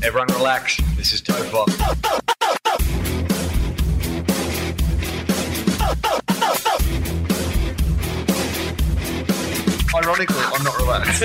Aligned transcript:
Everyone 0.00 0.28
relax. 0.28 0.76
This 0.96 1.12
is 1.12 1.20
Topop. 1.20 1.68
Ironically, 9.92 10.36
I'm 10.38 10.62
not 10.62 10.76
relaxed. 10.78 11.24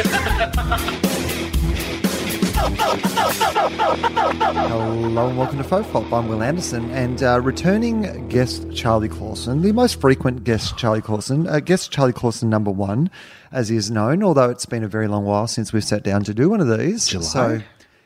Hello 4.43 5.27
and 5.27 5.37
welcome 5.37 5.57
to 5.59 5.63
Fofop. 5.63 6.11
I'm 6.11 6.27
Wil 6.27 6.41
Anderson 6.41 6.89
and 6.91 7.21
uh, 7.21 7.39
returning 7.41 8.27
guest 8.27 8.65
Charlie 8.73 9.07
Clausen, 9.07 9.61
the 9.61 9.71
most 9.71 10.01
frequent 10.01 10.43
guest 10.43 10.77
Charlie 10.77 11.01
Clausen, 11.01 11.47
uh, 11.47 11.59
guest 11.59 11.91
Charlie 11.91 12.11
Clausen 12.13 12.49
number 12.49 12.71
one, 12.71 13.11
as 13.51 13.69
he 13.69 13.75
is 13.75 13.91
known, 13.91 14.23
although 14.23 14.49
it's 14.49 14.65
been 14.65 14.83
a 14.83 14.87
very 14.87 15.07
long 15.07 15.25
while 15.25 15.45
since 15.45 15.71
we've 15.71 15.83
sat 15.83 16.01
down 16.03 16.23
to 16.23 16.33
do 16.33 16.49
one 16.49 16.59
of 16.59 16.79
these. 16.79 17.05
July? 17.07 17.23
So, 17.23 17.61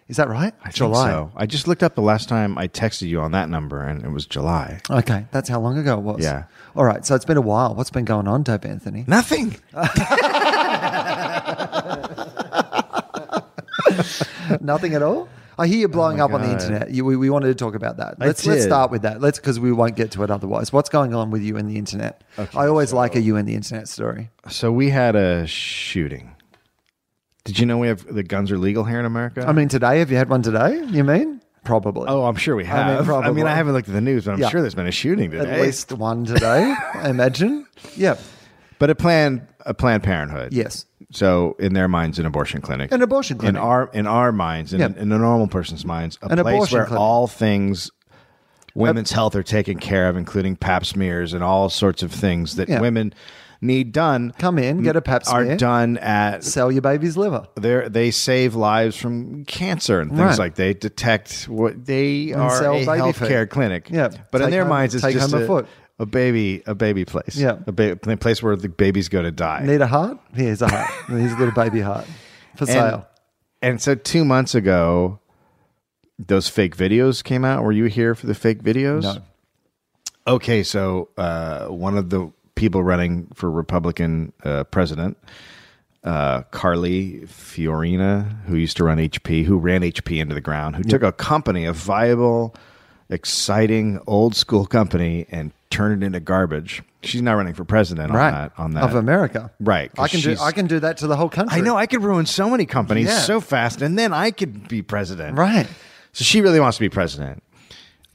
is 0.07 0.17
that 0.17 0.29
right? 0.29 0.53
I 0.63 0.71
think 0.71 0.95
so. 0.95 1.31
I 1.35 1.45
just 1.45 1.67
looked 1.67 1.83
up 1.83 1.95
the 1.95 2.01
last 2.01 2.29
time 2.29 2.57
I 2.57 2.67
texted 2.67 3.07
you 3.07 3.19
on 3.19 3.31
that 3.33 3.49
number, 3.49 3.83
and 3.83 4.03
it 4.05 4.09
was 4.09 4.25
July. 4.25 4.79
Okay, 4.89 5.25
that's 5.31 5.49
how 5.49 5.59
long 5.59 5.77
ago 5.77 5.97
it 5.97 6.01
was. 6.01 6.23
Yeah. 6.23 6.43
All 6.75 6.85
right, 6.85 7.05
so 7.05 7.15
it's 7.15 7.25
been 7.25 7.37
a 7.37 7.41
while. 7.41 7.75
What's 7.75 7.89
been 7.89 8.05
going 8.05 8.27
on, 8.27 8.43
Dave 8.43 8.65
Anthony? 8.65 9.03
Nothing. 9.07 9.55
Nothing 14.61 14.93
at 14.93 15.03
all. 15.03 15.27
I 15.59 15.67
hear 15.67 15.79
you 15.79 15.87
blowing 15.87 16.21
Oh 16.21 16.25
up 16.25 16.33
on 16.33 16.43
the 16.43 16.51
internet. 16.51 16.91
You, 16.91 17.03
we, 17.03 17.17
we 17.17 17.29
wanted 17.29 17.47
to 17.47 17.55
talk 17.55 17.73
about 17.73 17.97
that. 17.97 18.19
Let's 18.19 18.45
let's 18.45 18.63
start 18.63 18.91
with 18.91 19.01
that. 19.01 19.21
Let's 19.21 19.39
because 19.39 19.59
we 19.59 19.71
won't 19.71 19.95
get 19.95 20.11
to 20.11 20.23
it 20.23 20.29
otherwise. 20.29 20.71
What's 20.71 20.89
going 20.89 21.15
on 21.15 21.31
with 21.31 21.41
you 21.41 21.57
and 21.57 21.67
the 21.67 21.77
internet? 21.77 22.23
Okay, 22.37 22.57
I 22.57 22.67
always 22.67 22.91
so- 22.91 22.95
like 22.95 23.15
a 23.15 23.21
you 23.21 23.37
and 23.37 23.47
the 23.47 23.55
internet 23.55 23.87
story. 23.87 24.29
So 24.49 24.71
we 24.71 24.89
had 24.89 25.15
a 25.15 25.47
shooting. 25.47 26.35
Did 27.47 27.59
you 27.59 27.65
know 27.65 27.77
we 27.77 27.87
have 27.87 28.05
the 28.13 28.23
guns 28.23 28.51
are 28.51 28.57
legal 28.57 28.83
here 28.83 28.99
in 28.99 29.05
America? 29.05 29.45
I 29.47 29.53
mean, 29.53 29.69
today, 29.69 29.99
have 29.99 30.11
you 30.11 30.17
had 30.17 30.27
one 30.29 30.41
today? 30.41 30.83
You 30.89 31.03
mean? 31.05 31.41
Probably. 31.63 32.05
oh, 32.07 32.25
I'm 32.25 32.35
sure 32.35 32.55
we 32.57 32.65
have. 32.65 32.85
mean, 32.87 32.95
I 32.95 32.97
mean, 32.99 33.05
probably. 33.05 33.43
I 33.43 33.55
haven't 33.55 33.73
looked 33.73 33.87
at 33.87 33.93
the 33.93 34.01
news, 34.01 34.25
but 34.25 34.33
I'm 34.33 34.39
Yeah. 34.39 34.49
sure 34.49 34.61
there's 34.61 34.75
been 34.75 34.85
a 34.87 34.91
shooting 34.91 35.31
today. 35.31 35.49
At 35.49 35.61
least 35.61 35.91
one 35.93 36.25
today, 36.25 36.75
I 36.93 37.09
imagine. 37.09 37.65
Yeah. 37.95 38.15
but 38.79 38.89
a 38.89 38.95
planned 38.95 39.41
a 39.65 39.73
Planned 39.73 40.03
Parenthood. 40.03 40.53
Yes. 40.53 40.85
So 41.11 41.55
in 41.59 41.73
their 41.73 41.87
minds, 41.87 42.19
an 42.19 42.25
abortion 42.25 42.61
clinic. 42.61 42.91
An 42.91 43.01
abortion 43.01 43.37
clinic. 43.37 43.55
In 43.55 43.61
our 43.61 43.89
in 43.93 44.07
our 44.07 44.31
minds, 44.33 44.73
in, 44.73 44.79
Yeah. 44.81 44.87
in 44.97 45.11
a 45.11 45.17
normal 45.17 45.47
person's 45.47 45.83
minds, 45.85 46.17
a 46.21 46.25
An 46.27 46.37
place 46.37 46.53
abortion 46.55 46.77
where 46.77 46.85
clinic. 46.85 46.99
all 47.01 47.27
things 47.27 47.91
women's 48.75 49.11
health 49.11 49.35
are 49.35 49.43
taken 49.43 49.77
care 49.79 50.07
of, 50.09 50.15
including 50.15 50.55
Pap 50.55 50.85
smears 50.85 51.33
and 51.33 51.43
all 51.43 51.69
sorts 51.69 52.03
of 52.03 52.11
things 52.11 52.55
that 52.57 52.69
Yeah. 52.69 52.79
women 52.79 53.13
need 53.61 53.91
done. 53.91 54.31
Come 54.37 54.59
in, 54.59 54.83
get 54.83 54.95
a 54.95 55.01
Pap 55.01 55.23
Are 55.27 55.43
smear. 55.43 55.57
done 55.57 55.97
at 55.97 56.43
Sell 56.43 56.71
your 56.71 56.81
baby's 56.81 57.17
liver. 57.17 57.47
they 57.55 57.87
they 57.89 58.11
save 58.11 58.55
lives 58.55 58.95
from 58.95 59.45
cancer 59.45 59.99
and 59.99 60.11
things 60.11 60.21
Right. 60.21 60.39
like 60.39 60.55
they 60.55 60.73
detect 60.73 61.45
what 61.49 61.85
they 61.85 62.33
are 62.33 62.49
sell 62.51 62.73
a 62.75 62.85
baby 62.85 62.99
healthcare 63.01 63.41
food. 63.41 63.49
clinic. 63.49 63.89
Yeah. 63.91 64.09
but 64.31 64.41
in 64.41 64.47
Take 64.47 64.51
their 64.51 64.61
home- 64.63 64.69
minds, 64.69 64.95
it's 64.95 65.03
take 65.03 65.13
just 65.15 65.31
home 65.31 65.41
a 65.41 65.43
a, 65.43 65.47
foot. 65.47 65.67
a 65.99 66.05
baby 66.05 66.61
a 66.67 66.75
baby 66.75 67.05
place. 67.05 67.35
Yeah. 67.35 67.57
a, 67.65 67.71
ba- 67.71 67.97
a 68.07 68.17
place 68.17 68.41
where 68.43 68.55
the 68.55 68.69
babies 68.69 69.09
go 69.09 69.21
to 69.21 69.31
die. 69.31 69.63
Need 69.65 69.81
a 69.81 69.87
heart? 69.87 70.17
Here's 70.33 70.61
a 70.61 70.67
heart. 70.69 70.89
Here's 71.07 71.31
a 71.33 71.37
little 71.37 71.53
baby 71.53 71.81
heart 71.81 72.05
for 72.55 72.63
and, 72.65 72.69
sale. 72.69 73.07
and 73.61 73.81
so 73.81 73.95
two 73.95 74.23
months 74.25 74.53
ago, 74.55 75.19
those 76.19 76.47
fake 76.49 76.75
videos 76.75 77.23
came 77.23 77.45
out. 77.45 77.63
Were 77.63 77.71
you 77.71 77.85
here 77.85 78.15
for 78.15 78.25
the 78.27 78.33
fake 78.35 78.63
videos? 78.63 79.03
No. 79.03 79.17
Okay, 80.27 80.61
so 80.63 81.09
uh, 81.17 81.67
one 81.67 81.97
of 81.97 82.09
the 82.09 82.31
people 82.57 82.83
running 82.83 83.27
for 83.33 83.49
Republican 83.49 84.33
uh, 84.43 84.65
president, 84.65 85.17
uh, 86.03 86.41
Carly 86.51 87.21
Fiorina, 87.25 88.43
who 88.45 88.57
used 88.57 88.75
to 88.77 88.83
run 88.83 88.97
HP, 88.97 89.45
who 89.45 89.57
ran 89.57 89.81
HP 89.81 90.19
into 90.19 90.33
the 90.35 90.41
ground, 90.41 90.75
who 90.75 90.83
took 90.83 91.03
a 91.03 91.11
company, 91.13 91.63
a 91.65 91.71
viable, 91.73 92.53
exciting, 93.09 93.99
old 94.07 94.35
school 94.35 94.65
company, 94.65 95.25
and 95.31 95.51
turned 95.69 96.01
it 96.03 96.05
into 96.05 96.19
garbage. 96.19 96.83
She's 97.03 97.21
not 97.21 97.33
running 97.33 97.53
for 97.53 97.63
president 97.63 98.11
Right. 98.11 98.27
on 98.27 98.33
that. 98.33 98.51
On 98.57 98.73
that, 98.73 98.83
Of 98.83 98.95
America. 98.95 99.51
right? 99.59 99.91
I 99.97 100.07
can 100.07 100.19
do 100.19 100.35
I 100.41 100.51
can 100.51 100.67
do 100.67 100.79
that 100.79 100.97
to 100.97 101.07
the 101.07 101.15
whole 101.15 101.29
country. 101.29 101.57
I 101.57 101.61
know 101.61 101.77
I 101.77 101.85
could 101.85 102.03
ruin 102.03 102.25
so 102.25 102.49
many 102.49 102.65
companies 102.65 103.07
Yeah. 103.07 103.19
so 103.19 103.39
fast, 103.39 103.81
and 103.81 103.97
then 103.97 104.13
I 104.13 104.31
could 104.31 104.67
be 104.67 104.81
president. 104.81 105.37
Right. 105.37 105.67
So 106.13 106.23
she 106.23 106.41
really 106.41 106.59
wants 106.59 106.77
to 106.77 106.81
be 106.81 106.89
president, 106.89 107.43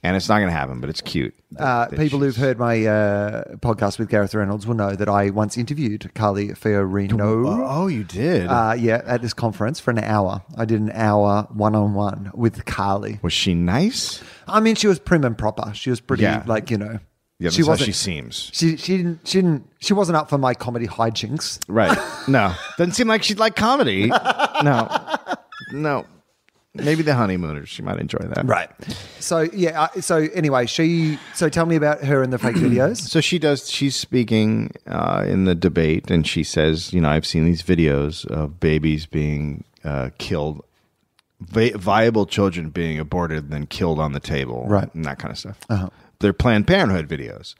and 0.02 0.16
it's 0.16 0.28
not 0.28 0.38
going 0.38 0.48
to 0.48 0.56
happen. 0.56 0.80
But 0.80 0.90
it's 0.90 1.00
cute. 1.00 1.34
that- 1.52 1.60
Uh, 1.62 1.86
that 1.88 1.98
people 1.98 2.18
who've 2.20 2.36
heard 2.36 2.58
my 2.58 2.84
uh, 2.86 3.44
podcast 3.56 3.98
with 3.98 4.08
Gareth 4.08 4.34
Reynolds 4.34 4.66
will 4.66 4.74
know 4.74 4.94
that 4.96 5.08
I 5.08 5.30
once 5.30 5.56
interviewed 5.56 6.10
Carly 6.14 6.48
Fiorina. 6.48 7.20
Oh, 7.22 7.86
you 7.86 8.04
did. 8.04 8.46
Uh, 8.48 8.74
yeah, 8.78 9.02
at 9.06 9.22
this 9.22 9.32
conference 9.34 9.78
for 9.80 9.90
an 9.90 9.98
hour. 9.98 10.42
I 10.56 10.64
did 10.64 10.80
an 10.80 10.90
hour 10.92 11.46
one 11.52 11.74
on 11.74 11.94
one 11.94 12.30
with 12.34 12.64
Carly. 12.64 13.18
was 13.22 13.32
she 13.32 13.54
nice? 13.54 14.22
I 14.48 14.60
mean, 14.60 14.74
she 14.74 14.86
was 14.88 14.98
prim 14.98 15.24
and 15.24 15.36
proper. 15.38 15.72
She 15.74 15.90
was 15.90 16.00
pretty, 16.00 16.24
Yeah. 16.24 16.42
like 16.46 16.70
you 16.70 16.78
know, 16.78 16.98
Yeah, 17.38 17.50
she 17.50 17.62
how 17.62 17.68
wasn't. 17.68 17.86
she 17.86 17.92
seems. 17.92 18.50
She 18.52 18.76
she 18.76 18.96
didn't 18.96 19.20
she 19.26 19.38
didn't 19.40 19.68
she 19.80 19.94
wasn't 19.94 20.16
up 20.16 20.28
for 20.28 20.38
my 20.38 20.54
comedy 20.54 20.86
hijinks. 20.86 21.58
Right? 21.68 21.96
No, 22.28 22.54
doesn't 22.78 22.92
seem 22.94 23.08
like 23.08 23.22
she'd 23.22 23.38
like 23.38 23.56
comedy. 23.56 24.10
No, 24.62 24.88
no. 25.72 26.06
Maybe 26.74 27.02
the 27.02 27.14
honeymooners. 27.14 27.68
She 27.68 27.82
might 27.82 27.98
enjoy 28.00 28.18
that. 28.20 28.46
Right. 28.46 28.70
So 29.20 29.40
yeah. 29.42 29.82
uh, 29.94 30.00
So 30.00 30.16
anyway, 30.32 30.64
she. 30.66 31.18
So 31.34 31.48
tell 31.50 31.66
me 31.66 31.76
about 31.76 32.02
her 32.04 32.22
and 32.22 32.32
the 32.32 32.38
fake 32.38 32.56
videos. 32.66 32.96
So 32.96 33.20
she 33.20 33.38
does. 33.38 33.70
She's 33.70 33.94
speaking 33.94 34.72
uh, 34.86 35.24
in 35.28 35.44
the 35.44 35.54
debate, 35.54 36.10
and 36.10 36.26
she 36.26 36.42
says, 36.42 36.92
"You 36.94 37.02
know, 37.02 37.10
I've 37.10 37.26
seen 37.26 37.44
these 37.44 37.62
videos 37.62 38.24
of 38.26 38.58
babies 38.58 39.04
being 39.04 39.64
uh, 39.84 40.10
killed, 40.16 40.64
vi- 41.40 41.72
viable 41.72 42.24
children 42.24 42.70
being 42.70 42.98
aborted, 42.98 43.44
and 43.44 43.52
then 43.52 43.66
killed 43.66 43.98
on 44.00 44.12
the 44.12 44.20
table, 44.20 44.64
Right. 44.66 44.88
and 44.94 45.04
that 45.04 45.18
kind 45.18 45.30
of 45.32 45.38
stuff. 45.38 45.58
Uh-huh. 45.68 45.90
They're 46.20 46.32
Planned 46.32 46.66
Parenthood 46.66 47.06
videos." 47.06 47.54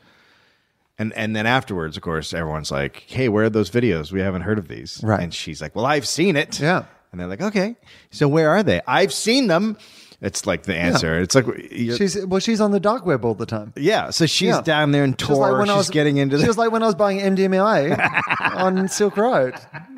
And 0.99 1.13
and 1.15 1.37
then 1.37 1.47
afterwards, 1.47 1.97
of 1.99 2.03
course, 2.03 2.33
everyone's 2.33 2.71
like, 2.71 3.05
"Hey, 3.09 3.29
where 3.29 3.45
are 3.45 3.51
those 3.51 3.71
videos? 3.71 4.11
We 4.11 4.21
haven't 4.21 4.43
heard 4.43 4.59
of 4.59 4.69
these." 4.69 5.01
Right. 5.03 5.21
And 5.21 5.35
she's 5.35 5.61
like, 5.61 5.75
"Well, 5.77 5.85
I've 5.85 6.09
seen 6.09 6.35
it." 6.37 6.59
Yeah. 6.61 6.85
And 7.13 7.21
they're 7.21 7.29
like, 7.29 7.43
"Okay, 7.43 7.77
so 8.11 8.27
where 8.27 8.49
are 8.51 8.63
they? 8.63 8.81
I've 8.87 9.13
seen 9.13 9.47
them." 9.47 9.77
It's 10.23 10.47
like 10.47 10.63
the 10.63 10.75
answer. 10.77 11.21
It's 11.21 11.35
like 11.35 11.45
She's 11.71 12.17
well. 12.27 12.39
She's 12.41 12.61
on 12.61 12.71
the 12.71 12.79
dark 12.81 13.05
web 13.05 13.25
all 13.25 13.35
the 13.35 13.45
time. 13.45 13.73
yeah. 13.77 14.11
So 14.11 14.25
she's 14.27 14.49
Yeah. 14.51 14.61
down 14.63 14.93
there 14.93 15.03
in 15.05 15.15
Just 15.17 15.31
like 15.33 15.51
Tor. 15.51 15.59
when 15.59 15.69
I 15.69 15.73
she's 15.75 15.79
was 15.79 15.91
getting 15.91 16.17
into. 16.19 16.37
She 16.37 16.43
the, 16.43 16.49
was 16.49 16.57
like 16.59 16.71
when 16.71 16.83
I 16.83 16.87
was 16.87 16.95
buying 16.95 17.19
MDMA 17.19 17.99
on 18.57 18.89
Silk 18.89 19.17
Road. 19.17 19.55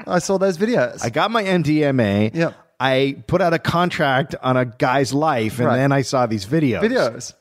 I 0.07 0.19
saw 0.21 0.39
those 0.39 0.57
videos. 0.59 1.05
I 1.05 1.11
got 1.11 1.31
my 1.31 1.43
MDMA. 1.45 2.35
Yep. 2.35 2.55
I 2.81 3.23
put 3.27 3.43
out 3.43 3.53
a 3.53 3.59
contract 3.59 4.35
on 4.43 4.57
a 4.57 4.65
guy's 4.65 5.13
life, 5.13 5.59
and 5.59 5.69
Right. 5.69 5.77
then 5.77 5.93
I 5.93 6.01
saw 6.03 6.25
these 6.27 6.47
videos. 6.47 6.81
videos. 6.81 7.35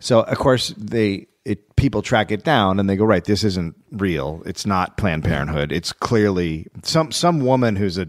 So 0.00 0.20
of 0.22 0.38
course 0.38 0.74
they 0.76 1.26
it 1.46 1.76
people 1.76 2.02
track 2.02 2.32
it 2.32 2.42
down 2.42 2.80
and 2.80 2.90
they 2.90 2.96
go 2.96 3.04
right. 3.04 3.24
This 3.24 3.44
isn't 3.44 3.76
real. 3.92 4.42
It's 4.44 4.66
not 4.66 4.96
Planned 4.96 5.22
Parenthood. 5.24 5.70
It's 5.70 5.92
clearly 5.92 6.66
some 6.82 7.12
some 7.12 7.40
woman 7.40 7.76
who's 7.76 7.96
a 7.96 8.08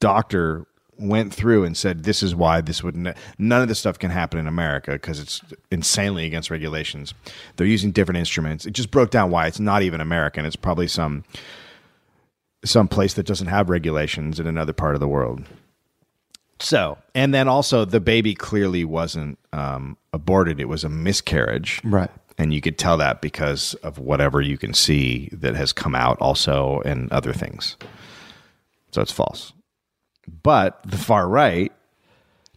doctor 0.00 0.66
went 0.98 1.34
through 1.34 1.64
and 1.64 1.76
said 1.76 2.04
this 2.04 2.22
is 2.22 2.34
why 2.34 2.60
this 2.60 2.84
would 2.84 2.94
ne- 2.94 3.14
none 3.38 3.62
of 3.62 3.68
this 3.68 3.78
stuff 3.78 3.98
can 3.98 4.10
happen 4.10 4.38
in 4.38 4.46
America 4.46 4.92
because 4.92 5.18
it's 5.18 5.40
insanely 5.70 6.26
against 6.26 6.50
regulations. 6.50 7.14
They're 7.56 7.66
using 7.66 7.90
different 7.90 8.18
instruments. 8.18 8.66
It 8.66 8.72
just 8.74 8.90
broke 8.90 9.10
down 9.10 9.30
why 9.30 9.46
it's 9.46 9.58
not 9.58 9.82
even 9.82 10.00
American. 10.02 10.44
It's 10.44 10.54
probably 10.54 10.86
some 10.86 11.24
some 12.66 12.86
place 12.86 13.14
that 13.14 13.26
doesn't 13.26 13.48
have 13.48 13.70
regulations 13.70 14.38
in 14.38 14.46
another 14.46 14.74
part 14.74 14.94
of 14.94 15.00
the 15.00 15.08
world. 15.08 15.44
So, 16.60 16.98
and 17.14 17.34
then 17.34 17.48
also 17.48 17.84
the 17.84 18.00
baby 18.00 18.34
clearly 18.34 18.84
wasn't 18.84 19.38
um, 19.52 19.96
aborted; 20.12 20.60
it 20.60 20.68
was 20.68 20.84
a 20.84 20.88
miscarriage, 20.88 21.80
Right. 21.82 22.10
And 22.36 22.52
you 22.52 22.60
could 22.60 22.78
tell 22.78 22.96
that 22.96 23.20
because 23.20 23.74
of 23.74 23.98
whatever 23.98 24.40
you 24.40 24.58
can 24.58 24.74
see 24.74 25.28
that 25.32 25.54
has 25.54 25.72
come 25.72 25.94
out, 25.94 26.18
also, 26.20 26.80
and 26.84 27.10
other 27.12 27.32
things. 27.32 27.76
So 28.90 29.00
it's 29.02 29.12
false. 29.12 29.52
But 30.42 30.80
the 30.84 30.96
far 30.98 31.28
right 31.28 31.72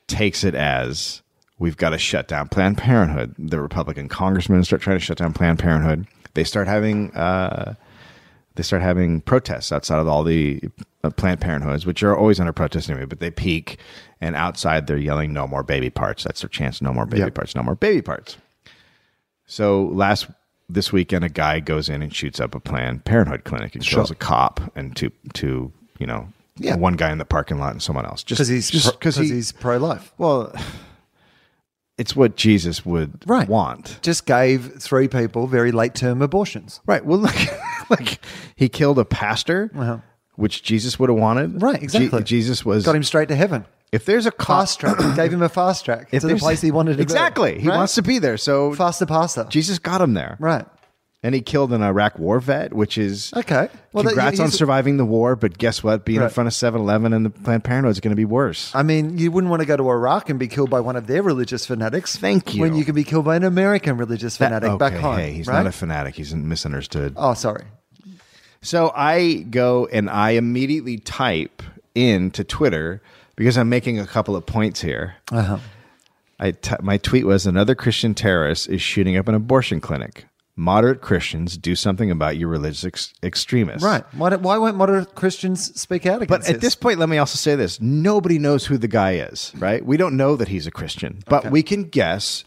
takes 0.07 0.43
it 0.43 0.55
as 0.55 1.21
we've 1.59 1.77
got 1.77 1.89
to 1.89 1.97
shut 1.97 2.27
down 2.27 2.47
Planned 2.47 2.77
Parenthood. 2.77 3.35
The 3.37 3.59
Republican 3.61 4.07
congressmen 4.07 4.63
start 4.63 4.81
trying 4.81 4.97
to 4.97 5.03
shut 5.03 5.17
down 5.17 5.33
Planned 5.33 5.59
Parenthood. 5.59 6.07
They 6.33 6.43
start 6.43 6.67
having 6.67 7.11
uh, 7.15 7.75
they 8.55 8.63
start 8.63 8.81
having 8.81 9.21
protests 9.21 9.71
outside 9.71 9.99
of 9.99 10.07
all 10.07 10.23
the 10.23 10.61
uh, 11.03 11.09
Planned 11.11 11.41
Parenthoods, 11.41 11.85
which 11.85 12.01
are 12.03 12.17
always 12.17 12.39
under 12.39 12.53
protest 12.53 12.89
anyway. 12.89 13.05
But 13.05 13.19
they 13.19 13.29
peak, 13.31 13.77
and 14.21 14.35
outside 14.35 14.87
they're 14.87 14.97
yelling, 14.97 15.33
"No 15.33 15.47
more 15.47 15.63
baby 15.63 15.89
parts." 15.89 16.23
That's 16.23 16.41
their 16.41 16.49
chance. 16.49 16.81
No 16.81 16.93
more 16.93 17.05
baby 17.05 17.23
Yep. 17.23 17.35
parts. 17.35 17.55
No 17.55 17.63
more 17.63 17.75
baby 17.75 18.01
parts. 18.01 18.37
So 19.47 19.85
last 19.85 20.27
this 20.69 20.91
weekend, 20.91 21.23
a 21.25 21.29
guy 21.29 21.59
goes 21.61 21.87
in 21.89 22.01
and 22.01 22.13
shoots 22.13 22.39
up 22.39 22.53
a 22.53 22.59
Planned 22.59 23.05
Parenthood 23.05 23.43
clinic 23.45 23.73
and 23.75 23.83
kills 23.83 24.09
Sure. 24.09 24.13
a 24.13 24.15
cop 24.17 24.59
and 24.75 24.95
two 24.95 25.11
two 25.33 25.71
you 25.99 26.05
know 26.05 26.27
Yeah. 26.57 26.75
one 26.75 26.95
guy 26.95 27.11
in 27.11 27.17
the 27.17 27.25
parking 27.25 27.57
lot 27.57 27.71
and 27.71 27.81
someone 27.81 28.05
else 28.05 28.23
just 28.23 28.37
Because 28.39 28.47
he's 28.49 28.69
just 28.69 28.91
because 28.99 29.15
he, 29.15 29.27
he's 29.29 29.51
pro 29.51 29.77
life. 29.77 30.13
well. 30.17 30.53
It's 31.97 32.15
what 32.15 32.35
Jesus 32.35 32.85
would 32.85 33.23
Right. 33.25 33.47
want. 33.49 33.97
Just 34.03 34.27
gave 34.27 34.73
three 34.79 35.07
people 35.07 35.47
very 35.47 35.71
late 35.71 35.95
term 35.95 36.21
abortions. 36.21 36.79
Right. 36.85 37.03
Well, 37.03 37.17
look, 37.25 37.35
like 37.89 38.19
he 38.55 38.69
killed 38.69 38.99
a 38.99 39.05
pastor, 39.05 39.71
Uh-huh. 39.75 39.97
which 40.35 40.61
Jesus 40.61 40.99
would 40.99 41.09
have 41.09 41.17
wanted. 41.17 41.59
Right, 41.59 41.81
exactly. 41.81 42.19
Je- 42.19 42.25
Jesus 42.25 42.63
was. 42.63 42.85
Got 42.85 42.95
him 42.97 43.01
straight 43.03 43.29
to 43.29 43.35
heaven. 43.35 43.65
If 43.91 44.05
there's 44.05 44.25
a 44.25 44.31
cop, 44.31 44.47
Fast 44.67 44.79
track. 44.81 44.97
gave 45.15 45.31
him 45.31 45.41
a 45.41 45.49
fast 45.49 45.85
track 45.85 46.09
if 46.11 46.19
to 46.21 46.27
the 46.27 46.27
there's- 46.27 46.41
place 46.41 46.61
he 46.61 46.71
wanted 46.71 46.91
to 46.93 46.97
go. 46.97 47.01
exactly, 47.03 47.53
be. 47.55 47.61
he 47.61 47.69
Right? 47.69 47.77
wants 47.77 47.95
to 47.95 48.01
be 48.01 48.19
there. 48.19 48.37
So 48.37 48.73
faster 48.73 49.05
passer. 49.05 49.45
Jesus 49.49 49.79
got 49.79 50.01
him 50.01 50.13
there. 50.13 50.35
Right. 50.39 50.65
And 51.23 51.33
he 51.33 51.41
killed 51.41 51.73
an 51.73 51.81
Iraq 51.81 52.19
war 52.19 52.39
vet, 52.39 52.73
which 52.73 52.97
is 52.97 53.33
Okay. 53.35 53.69
Well, 53.91 54.03
that- 54.03 54.09
congrats 54.11 54.39
on 54.39 54.47
he's- 54.47 54.57
surviving 54.57 54.97
the 54.97 55.05
war. 55.05 55.35
But 55.35 55.57
guess 55.57 55.83
what? 55.83 56.05
Being 56.05 56.17
in 56.17 56.23
Right. 56.23 56.31
front 56.31 56.47
of 56.47 56.53
7-Eleven 56.53 57.11
and 57.13 57.25
the 57.25 57.29
Planned 57.31 57.63
Parenthood 57.63 57.91
is 57.91 57.99
going 58.01 58.11
to 58.11 58.15
be 58.17 58.23
worse. 58.25 58.71
I 58.75 58.83
mean, 58.83 59.17
you 59.17 59.31
wouldn't 59.31 59.49
want 59.49 59.61
to 59.61 59.65
go 59.65 59.75
to 59.77 59.89
Iraq 59.89 60.29
and 60.29 60.37
be 60.37 60.47
killed 60.47 60.69
by 60.69 60.79
one 60.79 60.95
of 60.95 61.07
their 61.07 61.23
religious 61.23 61.65
fanatics. 61.65 62.17
Thank 62.17 62.53
you. 62.53 62.61
When 62.61 62.75
you 62.75 62.85
can 62.85 62.93
be 62.93 63.03
killed 63.03 63.25
by 63.25 63.35
an 63.35 63.43
American 63.43 63.97
religious 63.97 64.37
fanatic 64.37 64.69
okay, 64.69 64.77
back 64.77 64.93
home. 64.93 65.17
Hey, 65.17 65.31
he's 65.31 65.47
right? 65.47 65.55
not 65.57 65.65
a 65.67 65.71
fanatic. 65.71 66.15
He's 66.15 66.35
misunderstood. 66.35 67.13
Oh, 67.17 67.33
sorry. 67.33 67.63
So 68.61 68.91
I 68.95 69.45
go 69.49 69.87
and 69.91 70.09
I 70.09 70.31
immediately 70.31 70.97
type 70.97 71.61
into 71.95 72.43
Twitter 72.43 73.01
because 73.37 73.57
I'm 73.57 73.69
making 73.69 73.97
a 73.99 74.05
couple 74.05 74.35
of 74.35 74.45
points 74.45 74.81
here. 74.81 75.15
Uh-huh. 75.31 75.59
I 76.39 76.51
t- 76.51 76.75
my 76.81 76.97
tweet 76.97 77.25
was 77.25 77.45
another 77.47 77.73
Christian 77.73 78.13
terrorist 78.13 78.67
is 78.69 78.81
shooting 78.81 79.15
up 79.15 79.27
an 79.29 79.35
abortion 79.35 79.79
clinic. 79.79 80.25
Moderate 80.59 81.01
Christians 81.01 81.55
do 81.55 81.75
something 81.75 82.09
about 82.09 82.35
your 82.37 82.49
religious 82.49 82.83
ex- 82.83 83.13
extremists. 83.21 83.83
Right. 83.83 84.03
Why, 84.15 84.35
why 84.35 84.57
won't 84.57 84.75
moderate 84.75 85.13
Christians 85.13 85.79
speak 85.79 86.05
out 86.07 86.21
against 86.23 86.47
you. 86.47 86.53
But 86.53 86.55
at 86.55 86.61
this 86.61 86.73
point, 86.75 86.97
let 86.99 87.09
me 87.09 87.19
also 87.19 87.37
say 87.37 87.55
this: 87.55 87.79
nobody 87.79 88.39
knows 88.39 88.65
who 88.65 88.77
the 88.77 88.87
guy 88.87 89.13
is. 89.17 89.51
Right? 89.57 89.85
We 89.85 89.97
don't 89.97 90.17
know 90.17 90.35
that 90.35 90.47
he's 90.47 90.65
a 90.65 90.71
Christian, 90.71 91.21
but 91.27 91.41
Okay. 91.45 91.49
we 91.49 91.61
can 91.63 91.83
guess 91.83 92.43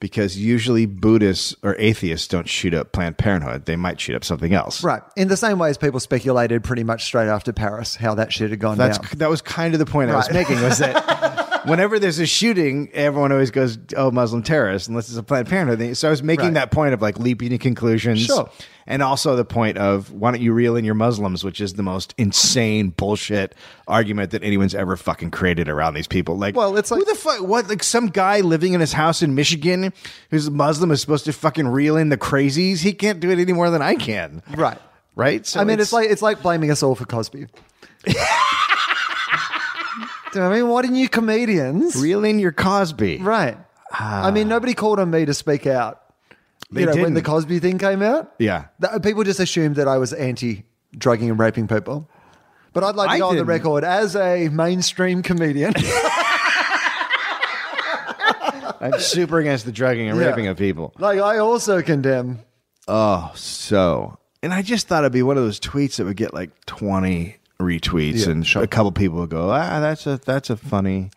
because 0.00 0.36
usually 0.38 0.86
Buddhists 0.86 1.54
or 1.62 1.74
atheists 1.78 2.28
don't 2.28 2.48
shoot 2.48 2.74
up 2.74 2.92
Planned 2.92 3.18
Parenthood; 3.18 3.66
they 3.66 3.76
might 3.76 4.00
shoot 4.00 4.14
up 4.16 4.24
something 4.24 4.52
else. 4.52 4.82
Right. 4.84 5.02
In 5.16 5.28
the 5.28 5.36
same 5.36 5.58
way 5.58 5.70
as 5.70 5.78
people 5.78 6.00
speculated 6.00 6.64
pretty 6.64 6.84
much 6.84 7.04
straight 7.04 7.28
after 7.28 7.52
Paris 7.52 7.96
how 7.96 8.14
that 8.16 8.32
shit 8.32 8.50
had 8.50 8.58
gone 8.58 8.78
That's 8.78 8.98
down. 8.98 9.10
that 9.18 9.30
was 9.30 9.42
kind 9.42 9.74
of 9.74 9.78
the 9.78 9.86
point 9.86 10.10
I 10.10 10.16
was 10.16 10.30
making 10.32 10.60
was 10.62 10.78
that 10.78 10.94
whenever 11.66 11.98
there's 11.98 12.18
a 12.18 12.26
shooting, 12.26 12.88
everyone 12.94 13.32
always 13.32 13.50
goes, 13.50 13.78
"Oh, 13.96 14.10
Muslim 14.10 14.42
terrorist," 14.42 14.88
unless 14.88 15.08
it's 15.08 15.18
a 15.18 15.22
Planned 15.22 15.48
Parenthood 15.48 15.78
thing. 15.78 15.94
So 15.94 16.08
I 16.08 16.10
was 16.10 16.22
making 16.22 16.46
Right. 16.46 16.54
that 16.54 16.70
point 16.70 16.94
of 16.94 17.02
like 17.02 17.18
leaping 17.18 17.50
to 17.50 17.58
conclusions, 17.58 18.20
Sure. 18.20 18.48
and 18.86 19.02
also 19.02 19.36
the 19.36 19.44
point 19.44 19.76
of 19.78 20.10
why 20.12 20.30
don't 20.30 20.40
you 20.40 20.52
reel 20.52 20.76
in 20.76 20.84
your 20.84 20.94
Muslims, 20.94 21.44
which 21.44 21.60
is 21.60 21.74
the 21.74 21.82
most 21.82 22.14
insane 22.16 22.90
bullshit 22.90 23.54
argument 23.88 24.30
that 24.30 24.42
anyone's 24.42 24.74
ever 24.74 24.96
fucking 24.96 25.30
created 25.30 25.68
around 25.68 25.94
these 25.94 26.06
people. 26.08 26.38
Like, 26.38 26.56
Well, 26.56 26.76
it's 26.76 26.90
like- 26.90 27.00
who 27.00 27.04
the 27.04 27.18
fuck? 27.18 27.40
What? 27.40 27.68
Like 27.68 27.82
some 27.82 28.08
guy 28.08 28.40
living 28.40 28.72
in 28.72 28.80
his 28.80 28.92
house 28.94 29.22
in 29.22 29.34
Michigan 29.34 29.92
who's 30.30 30.46
a 30.46 30.50
Muslim 30.50 30.90
is 30.90 31.00
supposed 31.00 31.24
to 31.26 31.32
fucking 31.32 31.68
reel 31.68 31.96
in 31.96 32.08
the 32.08 32.16
crazies? 32.16 32.78
He 32.80 32.92
can't 32.92 33.20
do 33.20 33.30
it 33.30 33.38
any 33.38 33.52
more 33.52 33.70
than 33.70 33.82
I 33.82 33.94
can. 33.96 34.42
Right. 34.56 34.78
Right. 35.14 35.46
So 35.46 35.60
I 35.60 35.64
mean, 35.64 35.80
it's, 35.80 35.92
like 35.94 36.10
it's 36.10 36.20
like 36.22 36.42
blaming 36.42 36.70
us 36.70 36.82
all 36.82 36.94
for 36.94 37.06
Cosby. 37.06 37.46
Do 38.06 38.12
you 38.12 38.14
know 38.14 38.20
what 40.22 40.25
I 40.42 40.48
mean? 40.54 40.68
Why 40.68 40.82
didn't 40.82 40.96
you 40.96 41.08
comedians? 41.08 41.96
reel 41.96 42.24
in 42.24 42.38
your 42.38 42.52
Cosby. 42.52 43.18
Right. 43.18 43.56
I 43.92 44.30
mean, 44.30 44.48
nobody 44.48 44.74
called 44.74 44.98
on 44.98 45.10
me 45.10 45.24
to 45.24 45.34
speak 45.34 45.66
out. 45.66 46.02
They 46.70 46.80
you 46.80 46.86
know, 46.86 46.92
when 46.96 47.14
the 47.14 47.20
didn't. 47.20 47.26
Cosby 47.26 47.58
thing 47.60 47.78
came 47.78 48.02
out, 48.02 48.32
Yeah. 48.38 48.64
Th- 48.80 49.00
people 49.02 49.22
just 49.24 49.38
assumed 49.40 49.76
that 49.76 49.86
I 49.88 49.98
was 49.98 50.12
anti 50.12 50.64
drugging 50.98 51.30
and 51.30 51.38
raping 51.38 51.68
people. 51.68 52.08
But 52.72 52.82
I'd 52.84 52.96
like 52.96 53.08
to 53.10 53.14
I 53.14 53.18
go 53.18 53.28
on 53.28 53.34
the 53.36 53.40
didn't. 53.42 53.48
record 53.48 53.84
as 53.84 54.16
a 54.16 54.48
mainstream 54.48 55.22
comedian. 55.22 55.72
I'm 58.80 58.98
super 59.00 59.38
against 59.38 59.64
the 59.64 59.72
drugging 59.72 60.08
and 60.08 60.18
Yeah. 60.18 60.26
raping 60.26 60.46
of 60.48 60.56
people. 60.58 60.92
like, 60.98 61.18
I 61.18 61.38
also 61.38 61.82
condemn. 61.82 62.40
Oh, 62.88 63.32
so. 63.34 64.18
And 64.42 64.52
I 64.52 64.62
just 64.62 64.86
thought 64.88 65.02
it'd 65.04 65.12
be 65.12 65.22
one 65.22 65.36
of 65.38 65.44
those 65.44 65.58
tweets 65.58 65.96
that 65.96 66.04
would 66.04 66.16
get 66.16 66.34
like 66.34 66.50
20 66.66 67.36
retweets 67.58 68.26
Yeah, 68.26 68.32
and 68.32 68.46
sure. 68.46 68.62
a 68.62 68.66
couple 68.66 68.92
people 68.92 69.26
go, 69.26 69.50
"Ah, 69.50 69.80
that's 69.80 70.06
a 70.06 70.18
that's 70.24 70.50
a 70.50 70.56
funny 70.56 71.10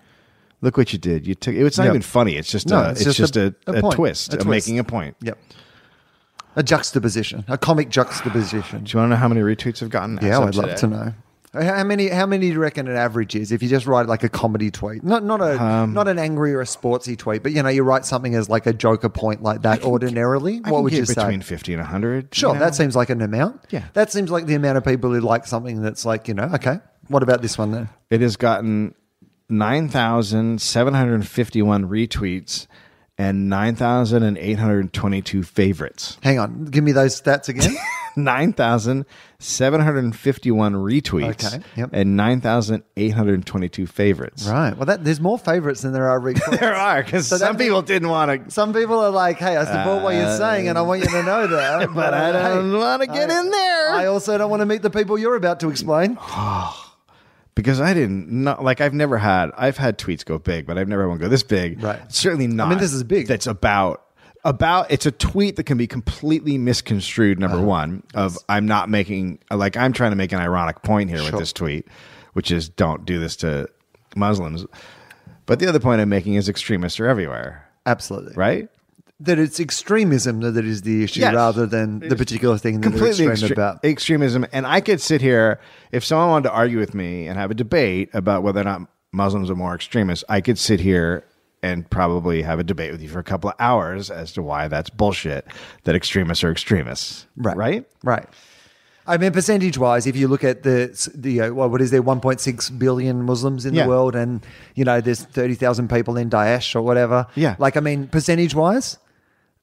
Look 0.61 0.75
what 0.75 0.91
you 0.91 0.99
did. 0.99 1.25
You 1.25 1.35
took 1.35 1.55
it's 1.55 1.77
not 1.77 1.85
Yeah. 1.85 1.89
even 1.91 2.01
funny. 2.01 2.35
It's 2.35 2.51
just 2.51 2.67
No, 2.67 2.81
a, 2.81 2.89
it's 2.91 3.05
it's, 3.05 3.15
just 3.15 3.37
a- 3.37 3.55
a, 3.65 3.71
a 3.71 3.87
a, 3.87 3.91
twist, 3.95 4.31
twist. 4.31 4.45
making 4.45 4.77
a 4.77 4.83
point. 4.83 5.15
Yep. 5.21 5.37
A 6.57 6.63
juxtaposition, 6.63 7.45
a 7.47 7.57
comic 7.57 7.89
juxtaposition. 7.89 8.83
Do 8.83 8.91
you 8.91 8.99
want 8.99 9.09
to 9.09 9.09
know 9.11 9.15
how 9.15 9.29
many 9.29 9.39
retweets 9.39 9.81
I've 9.81 9.89
gotten? 9.89 10.19
Yeah, 10.21 10.39
I'd 10.39 10.55
love 10.55 10.65
today? 10.65 10.75
to 10.75 10.87
know. 10.87 11.13
How 11.51 11.83
many? 11.83 12.09
How 12.09 12.27
many 12.27 12.47
do 12.47 12.53
you 12.53 12.59
reckon 12.59 12.87
an 12.87 12.95
average 12.95 13.35
is? 13.35 13.51
If 13.51 13.63
you 13.63 13.69
just 13.69 13.87
write 13.87 14.05
like 14.05 14.23
a 14.23 14.29
comedy 14.29 14.69
tweet, 14.69 15.03
not 15.03 15.23
not 15.23 15.41
a 15.41 15.59
Um, 15.61 15.95
not 15.95 16.07
an 16.07 16.19
angry 16.19 16.53
or 16.53 16.61
a 16.61 16.65
sportsy 16.65 17.17
tweet, 17.17 17.41
but 17.41 17.53
you 17.53 17.63
know, 17.63 17.69
you 17.69 17.81
write 17.83 18.05
something 18.05 18.35
as 18.35 18.49
like 18.49 18.67
a 18.67 18.73
joker 18.73 19.09
point 19.09 19.41
like 19.41 19.63
that. 19.63 19.83
ordinarily, 19.83 20.59
what 20.59 20.83
would 20.83 20.93
you 20.93 20.99
get 20.99 21.07
say? 21.07 21.15
between 21.15 21.41
50 21.41 21.73
and 21.73 21.81
100. 21.81 22.35
Sure, 22.35 22.49
you 22.49 22.53
know? 22.53 22.59
that 22.59 22.75
seems 22.75 22.95
like 22.95 23.09
an 23.09 23.21
amount. 23.21 23.61
Yeah. 23.71 23.85
that 23.93 24.11
seems 24.11 24.29
like 24.29 24.45
the 24.45 24.53
amount 24.53 24.77
of 24.77 24.85
people 24.85 25.11
who 25.11 25.21
like 25.21 25.47
something 25.47 25.81
that's 25.81 26.05
like 26.05 26.27
you 26.27 26.35
know. 26.35 26.51
Okay, 26.53 26.77
what 27.07 27.23
about 27.23 27.41
this 27.41 27.57
one 27.57 27.71
then? 27.71 27.89
It 28.11 28.21
has 28.21 28.37
gotten 28.37 28.93
9,751 29.49 31.89
retweets 31.89 32.67
and 33.19 33.49
9,822 33.49 35.43
favorites. 35.43 36.17
Hang 36.23 36.39
on, 36.39 36.65
give 36.65 36.83
me 36.83 36.91
those 36.93 37.21
stats 37.21 37.49
again. 37.49 37.75
9,751 38.15 40.73
retweets 40.73 41.53
Okay, 41.53 41.59
yep. 41.77 41.89
and 41.93 42.17
9,822 42.17 43.85
favorites. 43.87 44.47
right. 44.47 44.75
Well, 44.75 44.87
that 44.87 45.03
there's 45.03 45.21
more 45.21 45.37
favorites 45.37 45.81
than 45.81 45.93
there 45.93 46.09
are 46.09 46.19
retweets. 46.19 46.59
There 46.59 46.73
are, 46.75 47.03
because 47.03 47.27
So 47.27 47.37
some 47.37 47.55
means- 47.57 47.67
people 47.67 47.81
didn't 47.83 48.09
want 48.09 48.45
to, 48.45 48.51
Some 48.51 48.73
people 48.73 48.99
are 48.99 49.11
like, 49.11 49.37
"Hey, 49.37 49.55
I 49.57 49.63
support 49.65 50.01
what 50.03 50.15
you're 50.15 50.35
saying, 50.37 50.67
and 50.67 50.77
I 50.77 50.81
want 50.81 51.01
you 51.01 51.07
to 51.07 51.23
know 51.23 51.47
that." 51.47 51.83
Uh, 51.83 51.87
but 51.93 52.13
I 52.13 52.31
don't 52.31 52.71
hey, 52.71 52.77
want 52.77 53.01
to 53.03 53.07
get 53.07 53.29
I- 53.29 53.39
in 53.39 53.49
there. 53.51 53.89
I 53.91 54.05
also 54.07 54.37
don't 54.37 54.49
want 54.49 54.61
to 54.61 54.65
meet 54.65 54.81
the 54.81 54.89
people 54.89 55.17
you're 55.17 55.35
about 55.35 55.59
to 55.61 55.69
explain. 55.69 56.17
because 57.59 57.81
I 57.81 57.93
didn't 57.93 58.29
not 58.31 58.63
like 58.63 58.79
I've 58.79 58.93
never 58.93 59.17
had 59.17 59.51
I've 59.57 59.77
had 59.77 59.97
tweets 59.97 60.23
go 60.23 60.39
big, 60.39 60.65
but 60.65 60.77
I've 60.77 60.87
never 60.87 61.01
had 61.03 61.09
one 61.09 61.17
go 61.17 61.27
this 61.27 61.43
big. 61.43 61.83
Right. 61.83 61.99
Certainly 62.11 62.47
not. 62.47 62.67
I 62.67 62.69
mean, 62.69 62.79
this 62.79 62.93
is 62.93 63.03
big. 63.03 63.27
That's 63.27 63.47
about 63.47 64.05
about 64.45 64.89
it's 64.89 65.05
a 65.05 65.11
tweet 65.11 65.57
that 65.57 65.65
can 65.65 65.77
be 65.77 65.85
completely 65.87 66.57
misconstrued. 66.57 67.43
Uh-huh. 67.43 67.47
Number 67.53 67.65
one, 67.65 68.03
of 68.15 68.37
I'm 68.47 68.65
not 68.65 68.89
making 68.89 69.39
like 69.51 69.75
I'm 69.75 69.91
trying 69.91 70.11
to 70.11 70.15
make 70.15 70.31
an 70.31 70.39
ironic 70.39 70.81
point 70.83 71.09
here 71.09 71.19
Sure. 71.19 71.31
with 71.31 71.39
this 71.39 71.51
tweet, 71.51 71.87
which 72.33 72.49
is 72.49 72.69
don't 72.69 73.05
do 73.05 73.19
this 73.19 73.35
to 73.37 73.67
Muslims. 74.15 74.65
But 75.45 75.59
the 75.59 75.67
other 75.67 75.79
point 75.79 75.99
I'm 75.99 76.09
making 76.09 76.35
is 76.35 76.47
extremists 76.47 76.99
are 76.99 77.07
everywhere, 77.07 77.67
Absolutely. 77.85 78.33
right? 78.35 78.69
That 79.21 79.37
it's 79.37 79.59
extremism 79.59 80.39
that 80.41 80.63
is 80.63 80.83
the 80.83 81.03
issue 81.03 81.19
Yes. 81.19 81.35
rather 81.35 81.65
than 81.65 81.99
the 81.99 82.15
particular 82.15 82.57
thing 82.57 82.79
that 82.79 82.89
they're 82.89 82.97
completely 82.99 83.27
extreme 83.27 83.49
extre- 83.49 83.53
about. 83.53 83.83
extremism. 83.83 84.45
And 84.53 84.65
I 84.65 84.79
could 84.79 85.01
sit 85.01 85.21
here 85.21 85.59
if 85.91 86.05
someone 86.05 86.29
wanted 86.29 86.49
to 86.49 86.53
argue 86.55 86.79
with 86.79 86.93
me 86.93 87.27
and 87.27 87.37
have 87.37 87.51
a 87.51 87.53
debate 87.53 88.09
about 88.13 88.43
whether 88.43 88.61
or 88.61 88.63
not 88.63 88.81
Muslims 89.11 89.49
are 89.49 89.55
more 89.55 89.75
extremists. 89.75 90.23
I 90.29 90.39
could 90.39 90.57
sit 90.57 90.79
here 90.79 91.25
and 91.61 91.89
probably 91.89 92.43
have 92.43 92.59
a 92.59 92.63
debate 92.63 92.93
with 92.93 93.01
you 93.01 93.09
for 93.09 93.19
a 93.19 93.23
couple 93.23 93.49
of 93.49 93.55
hours 93.59 94.09
as 94.09 94.31
to 94.33 94.41
why 94.41 94.69
that's 94.69 94.89
bullshit. 94.89 95.45
That 95.83 95.95
extremists 95.95 96.41
are 96.45 96.51
extremists, 96.51 97.25
Right. 97.35 97.57
Right? 97.57 97.85
Right. 98.03 98.25
I 99.05 99.17
mean, 99.17 99.31
percentage 99.33 99.77
wise, 99.77 100.05
if 100.07 100.15
you 100.15 100.27
look 100.29 100.43
at 100.45 100.63
the, 100.63 101.11
the 101.15 101.41
uh, 101.41 101.53
what 101.53 101.81
is 101.81 101.91
there, 101.91 102.01
1.6 102.03 102.79
billion 102.79 103.23
Muslims 103.23 103.65
in 103.65 103.73
Yeah. 103.73 103.83
the 103.83 103.89
world, 103.89 104.15
and, 104.15 104.45
you 104.75 104.85
know, 104.85 105.01
there's 105.01 105.23
30,000 105.23 105.89
people 105.89 106.15
in 106.15 106.29
Daesh 106.29 106.73
or 106.75 106.81
whatever. 106.83 107.25
Yeah. 107.35 107.55
Like, 107.59 107.75
I 107.75 107.79
mean, 107.81 108.07
percentage 108.07 108.53
wise, 108.55 108.97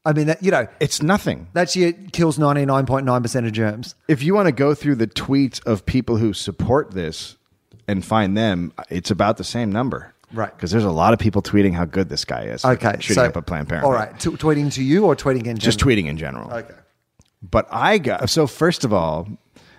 I 0.07 0.13
mean, 0.13 0.29
that, 0.29 0.43
you 0.43 0.51
know, 0.51 0.69
It's 0.81 1.03
nothing. 1.03 1.49
that 1.53 1.69
shit 1.71 2.13
kills 2.13 2.39
99.9% 2.39 3.47
of 3.47 3.53
germs. 3.53 3.95
If 4.09 4.23
you 4.23 4.35
want 4.35 4.47
to 4.47 4.53
go 4.53 4.75
through 4.75 4.95
the 4.97 5.07
tweets 5.09 5.65
of 5.67 5.85
people 5.85 6.17
who 6.17 6.33
support 6.33 6.93
this 6.93 7.37
and 7.89 8.05
find 8.05 8.37
them, 8.37 8.73
it's 8.89 9.11
about 9.11 9.37
the 9.37 9.45
same 9.45 9.71
number. 9.71 10.15
Right. 10.33 10.55
Because 10.55 10.71
there's 10.71 10.85
a 10.85 10.91
lot 10.91 11.13
of 11.13 11.19
people 11.19 11.43
tweeting 11.43 11.73
how 11.75 11.85
good 11.85 12.09
this 12.09 12.25
guy 12.25 12.43
is. 12.45 12.65
Okay. 12.65 12.97
Shooting 13.01 13.15
so, 13.23 13.25
up 13.27 13.37
a 13.37 13.43
Planned 13.43 13.69
Parenthood. 13.69 13.93
All 13.93 13.99
right. 13.99 14.19
T- 14.19 14.31
tweeting 14.31 14.73
to 14.75 14.83
you 14.83 15.05
or 15.07 15.15
tweeting 15.17 15.47
in 15.47 15.57
Just 15.59 15.79
general? 15.81 15.97
tweeting 15.97 16.07
in 16.09 16.17
general. 16.17 16.53
Okay. 16.53 16.75
But 17.49 17.69
I 17.71 17.99
got 17.99 18.29
so 18.31 18.47
first 18.47 18.85
of 18.85 18.93
all, 18.93 19.29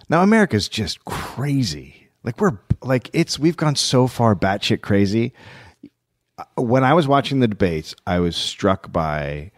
now 0.10 0.24
America's 0.24 0.70
just 0.70 1.04
crazy. 1.06 2.08
Like 2.24 2.40
we're 2.40 2.58
like 2.82 3.10
it's 3.14 3.38
we've 3.38 3.58
gone 3.58 3.76
so 3.76 4.08
far 4.08 4.36
batshit 4.36 4.82
crazy. 4.82 5.34
Uh, 6.38 6.62
when 6.62 6.84
I 6.84 6.94
was 6.94 7.08
watching 7.08 7.40
the 7.40 7.48
debates, 7.48 7.94
I 8.06 8.20
was 8.20 8.36
struck 8.38 8.92
by 8.92 9.52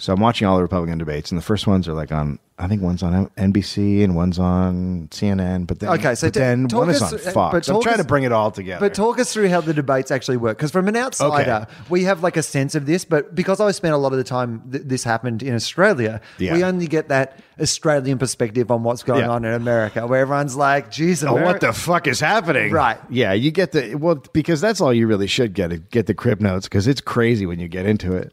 So 0.00 0.12
I'm 0.12 0.20
watching 0.20 0.46
all 0.46 0.56
the 0.56 0.62
Republican 0.62 0.96
debates, 0.98 1.32
and 1.32 1.38
the 1.38 1.44
first 1.44 1.66
ones 1.66 1.88
are 1.88 1.92
like 1.92 2.12
on. 2.12 2.38
I 2.60 2.66
think 2.66 2.82
one's 2.82 3.04
on 3.04 3.28
NBC 3.36 4.02
and 4.02 4.16
one's 4.16 4.36
on 4.36 5.06
CNN. 5.12 5.66
But 5.68 5.78
then, 5.78 5.90
Okay, 5.90 6.16
so 6.16 6.26
but 6.26 6.34
then 6.34 6.66
talk 6.66 6.80
one 6.80 6.90
is 6.90 7.00
on 7.02 7.10
through- 7.10 7.18
uh, 7.28 7.30
Fox. 7.32 7.52
but 7.68 7.74
I'm 7.76 7.82
trying 7.82 7.94
us- 7.94 8.00
to 8.00 8.06
bring 8.06 8.24
it 8.24 8.32
all 8.32 8.50
together. 8.50 8.80
But 8.84 8.94
talk 8.94 9.20
us 9.20 9.32
through 9.32 9.48
how 9.48 9.60
the 9.60 9.72
debates 9.72 10.10
actually 10.10 10.38
work, 10.38 10.56
because 10.58 10.72
from 10.72 10.88
an 10.88 10.96
outsider, 10.96 11.68
we 11.88 12.02
have 12.04 12.20
like 12.22 12.36
a 12.36 12.42
sense 12.42 12.74
of 12.74 12.84
this. 12.86 13.04
But 13.04 13.32
because 13.34 13.60
I 13.60 13.70
spent 13.70 13.94
a 13.94 13.96
lot 13.96 14.10
of 14.12 14.18
the 14.18 14.24
time 14.24 14.62
th- 14.72 14.82
this 14.86 15.04
happened 15.04 15.42
in 15.44 15.54
Australia, 15.54 16.20
Yeah. 16.38 16.54
we 16.54 16.64
only 16.64 16.88
get 16.88 17.08
that 17.10 17.38
Australian 17.60 18.18
perspective 18.18 18.72
on 18.72 18.82
what's 18.82 19.04
going 19.04 19.20
Yeah. 19.20 19.30
on 19.30 19.44
in 19.44 19.52
America, 19.54 20.04
where 20.06 20.20
everyone's 20.20 20.56
like, 20.56 20.90
"Geez, 20.90 21.22
Oh, 21.22 21.34
what 21.34 21.60
the 21.60 21.72
fuck 21.72 22.08
is 22.08 22.18
happening? 22.18 22.72
Right. 22.72 22.98
Yeah, 23.08 23.34
you 23.34 23.52
get 23.52 23.70
the 23.70 23.94
well 23.94 24.20
because 24.32 24.60
that's 24.60 24.80
all 24.80 24.92
you 24.92 25.06
really 25.06 25.28
should 25.28 25.54
get 25.54 25.90
get 25.90 26.06
the 26.06 26.14
crib 26.14 26.40
notes 26.40 26.66
because 26.66 26.88
it's 26.88 27.00
crazy 27.00 27.46
when 27.46 27.60
you 27.60 27.68
get 27.68 27.86
into 27.86 28.14
it. 28.16 28.32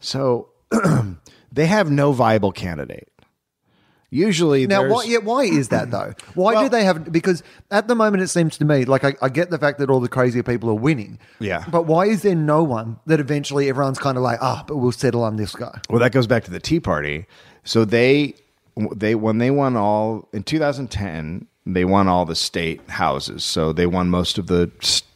So 0.00 0.48
they 1.52 1.66
have 1.66 1.90
no 1.90 2.12
viable 2.12 2.52
candidate. 2.52 3.08
Usually, 4.10 4.66
Now, 4.66 4.86
why, 4.90 5.04
yeah, 5.04 5.18
why 5.18 5.44
is 5.44 5.68
that 5.68 5.90
though? 5.90 6.12
Why 6.34 6.62
do 6.62 6.68
they 6.68 6.84
have? 6.84 7.10
Because 7.10 7.42
at 7.70 7.88
the 7.88 7.94
moment, 7.94 8.22
it 8.22 8.28
seems 8.28 8.58
to 8.58 8.64
me 8.66 8.84
like 8.84 9.04
I, 9.04 9.14
I 9.22 9.30
get 9.30 9.48
the 9.48 9.56
fact 9.56 9.78
that 9.78 9.88
all 9.88 10.00
the 10.00 10.08
crazier 10.08 10.42
people 10.42 10.68
are 10.68 10.74
winning. 10.74 11.18
Yeah. 11.40 11.64
But 11.70 11.86
why 11.86 12.04
is 12.08 12.20
there 12.20 12.34
no 12.34 12.62
one 12.62 12.98
that 13.06 13.20
eventually 13.20 13.70
everyone's 13.70 13.98
kind 13.98 14.18
of 14.18 14.22
like, 14.22 14.38
ah, 14.42 14.64
but 14.68 14.76
we'll 14.76 14.92
settle 14.92 15.24
on 15.24 15.36
this 15.36 15.54
guy? 15.54 15.80
Well, 15.88 15.98
that 16.00 16.12
goes 16.12 16.26
back 16.26 16.44
to 16.44 16.50
the 16.50 16.60
Tea 16.60 16.78
Party. 16.78 17.24
So 17.64 17.86
they 17.86 18.34
they 18.94 19.14
when 19.14 19.38
they 19.38 19.50
won 19.50 19.78
all 19.78 20.28
in 20.34 20.42
2010, 20.42 21.46
they 21.64 21.86
won 21.86 22.06
all 22.06 22.26
the 22.26 22.34
state 22.34 22.82
houses. 22.90 23.44
So 23.44 23.72
they 23.72 23.86
won 23.86 24.10
most 24.10 24.36
of 24.36 24.46
the 24.46 24.70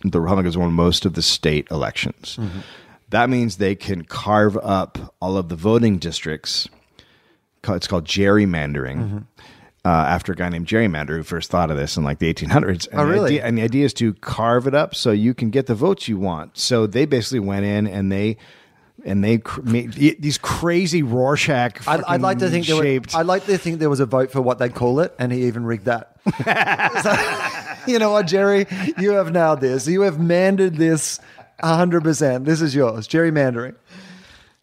the 0.04 0.22
Republicans 0.22 0.56
won 0.56 0.72
most 0.72 1.04
of 1.04 1.12
the 1.12 1.22
state 1.22 1.68
elections. 1.70 2.38
That 3.10 3.30
means 3.30 3.56
they 3.56 3.74
can 3.76 4.04
carve 4.04 4.56
up 4.56 5.14
all 5.20 5.36
of 5.36 5.48
the 5.48 5.56
voting 5.56 5.98
districts. 5.98 6.68
It's 7.68 7.86
called 7.86 8.04
gerrymandering. 8.04 9.26
Uh, 9.84 9.88
after 9.88 10.32
a 10.32 10.34
guy 10.36 10.48
named 10.48 10.66
Gerrymander 10.66 11.10
who 11.16 11.22
first 11.22 11.48
thought 11.48 11.70
of 11.70 11.76
this 11.76 11.96
in 11.96 12.02
like 12.02 12.18
the 12.18 12.32
1800s. 12.34 12.88
And 12.90 13.00
Oh, 13.00 13.06
the 13.06 13.12
really? 13.12 13.26
idea- 13.34 13.44
and 13.44 13.56
the 13.58 13.62
idea 13.62 13.84
is 13.84 13.94
to 13.94 14.14
carve 14.14 14.66
it 14.66 14.74
up 14.74 14.96
so 14.96 15.12
you 15.12 15.32
can 15.32 15.50
get 15.50 15.66
the 15.66 15.76
votes 15.76 16.08
you 16.08 16.18
want. 16.18 16.58
So 16.58 16.88
they 16.88 17.04
basically 17.06 17.38
went 17.38 17.64
in 17.66 17.86
and 17.86 18.10
they 18.10 18.36
and 19.04 19.22
they 19.22 19.38
cr- 19.38 19.60
made 19.62 19.92
these 19.92 20.38
crazy 20.38 21.02
Rorschach. 21.04 21.86
I'd, 21.86 22.02
I'd 22.04 22.20
like 22.22 22.38
to 22.40 22.50
think 22.50 22.66
there 22.66 22.76
was. 22.76 23.14
I'd 23.14 23.26
like 23.26 23.44
to 23.46 23.58
think 23.58 23.78
there 23.78 23.90
was 23.90 24.00
a 24.00 24.06
vote 24.06 24.32
for 24.32 24.40
what 24.40 24.58
they'd 24.58 24.74
call 24.74 24.98
it, 25.00 25.14
and 25.20 25.30
he 25.30 25.44
even 25.46 25.64
rigged 25.64 25.84
that. 25.84 26.16
So, 27.86 27.92
you 27.92 28.00
know 28.00 28.10
what, 28.10 28.26
Jerry? 28.26 28.66
You 28.98 29.12
have 29.12 29.30
nailed 29.32 29.60
this. 29.60 29.86
You 29.86 30.00
have 30.00 30.18
mandered 30.18 30.74
this 30.74 31.20
hundred 31.62 32.02
percent. 32.02 32.44
This 32.44 32.60
is 32.60 32.74
yours, 32.74 33.06
gerrymandering. 33.08 33.74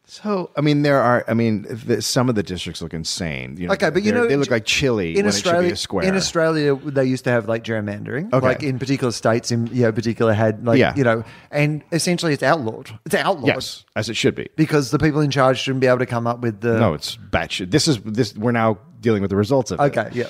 so 0.05 0.51
I 0.55 0.61
mean, 0.61 0.81
there 0.83 1.01
are. 1.01 1.23
I 1.27 1.33
mean, 1.33 1.63
the, 1.69 2.01
some 2.01 2.29
of 2.29 2.35
the 2.35 2.43
districts 2.43 2.81
look 2.81 2.93
insane. 2.93 3.57
You 3.57 3.67
know, 3.67 3.73
Okay, 3.73 3.89
but 3.89 4.03
you 4.03 4.11
know, 4.11 4.27
they 4.27 4.35
look 4.35 4.51
like 4.51 4.65
Chile 4.65 5.11
in 5.11 5.15
when 5.15 5.19
it 5.19 5.23
be 5.23 5.27
Australia. 5.29 5.73
a 5.73 5.75
square. 5.75 6.03
In 6.07 6.15
Australia, 6.15 6.75
they 6.75 7.05
used 7.05 7.23
to 7.23 7.31
have 7.31 7.47
like 7.47 7.63
gerrymandering, 7.63 8.31
Okay. 8.33 8.45
like 8.45 8.61
in 8.63 8.77
particular 8.77 9.11
states. 9.11 9.51
In 9.51 9.67
you 9.67 9.83
know, 9.83 9.91
particular 9.91 10.33
had 10.33 10.65
like 10.65 10.77
Yeah. 10.77 10.93
you 10.95 11.03
know, 11.03 11.23
and 11.51 11.81
essentially 11.91 12.33
it's 12.33 12.43
outlawed. 12.43 12.91
It's 13.05 13.15
outlawed. 13.15 13.47
yes, 13.47 13.85
as 13.95 14.09
it 14.09 14.15
should 14.15 14.35
be. 14.35 14.49
because 14.55 14.91
the 14.91 14.99
people 14.99 15.21
in 15.21 15.31
charge 15.31 15.57
shouldn't 15.59 15.81
be 15.81 15.87
able 15.87 15.99
to 15.99 16.05
come 16.05 16.27
up 16.27 16.41
with 16.41 16.61
the. 16.61 16.77
No, 16.79 16.93
it's 16.93 17.17
batshit. 17.31 17.71
This 17.71 17.87
is 17.87 17.99
this. 18.01 18.35
We're 18.35 18.51
now 18.51 18.77
dealing 19.01 19.21
with 19.21 19.31
the 19.31 19.37
results 19.37 19.71
of 19.71 19.79
it. 19.79 19.83
Okay, 19.83 20.09
yeah. 20.13 20.27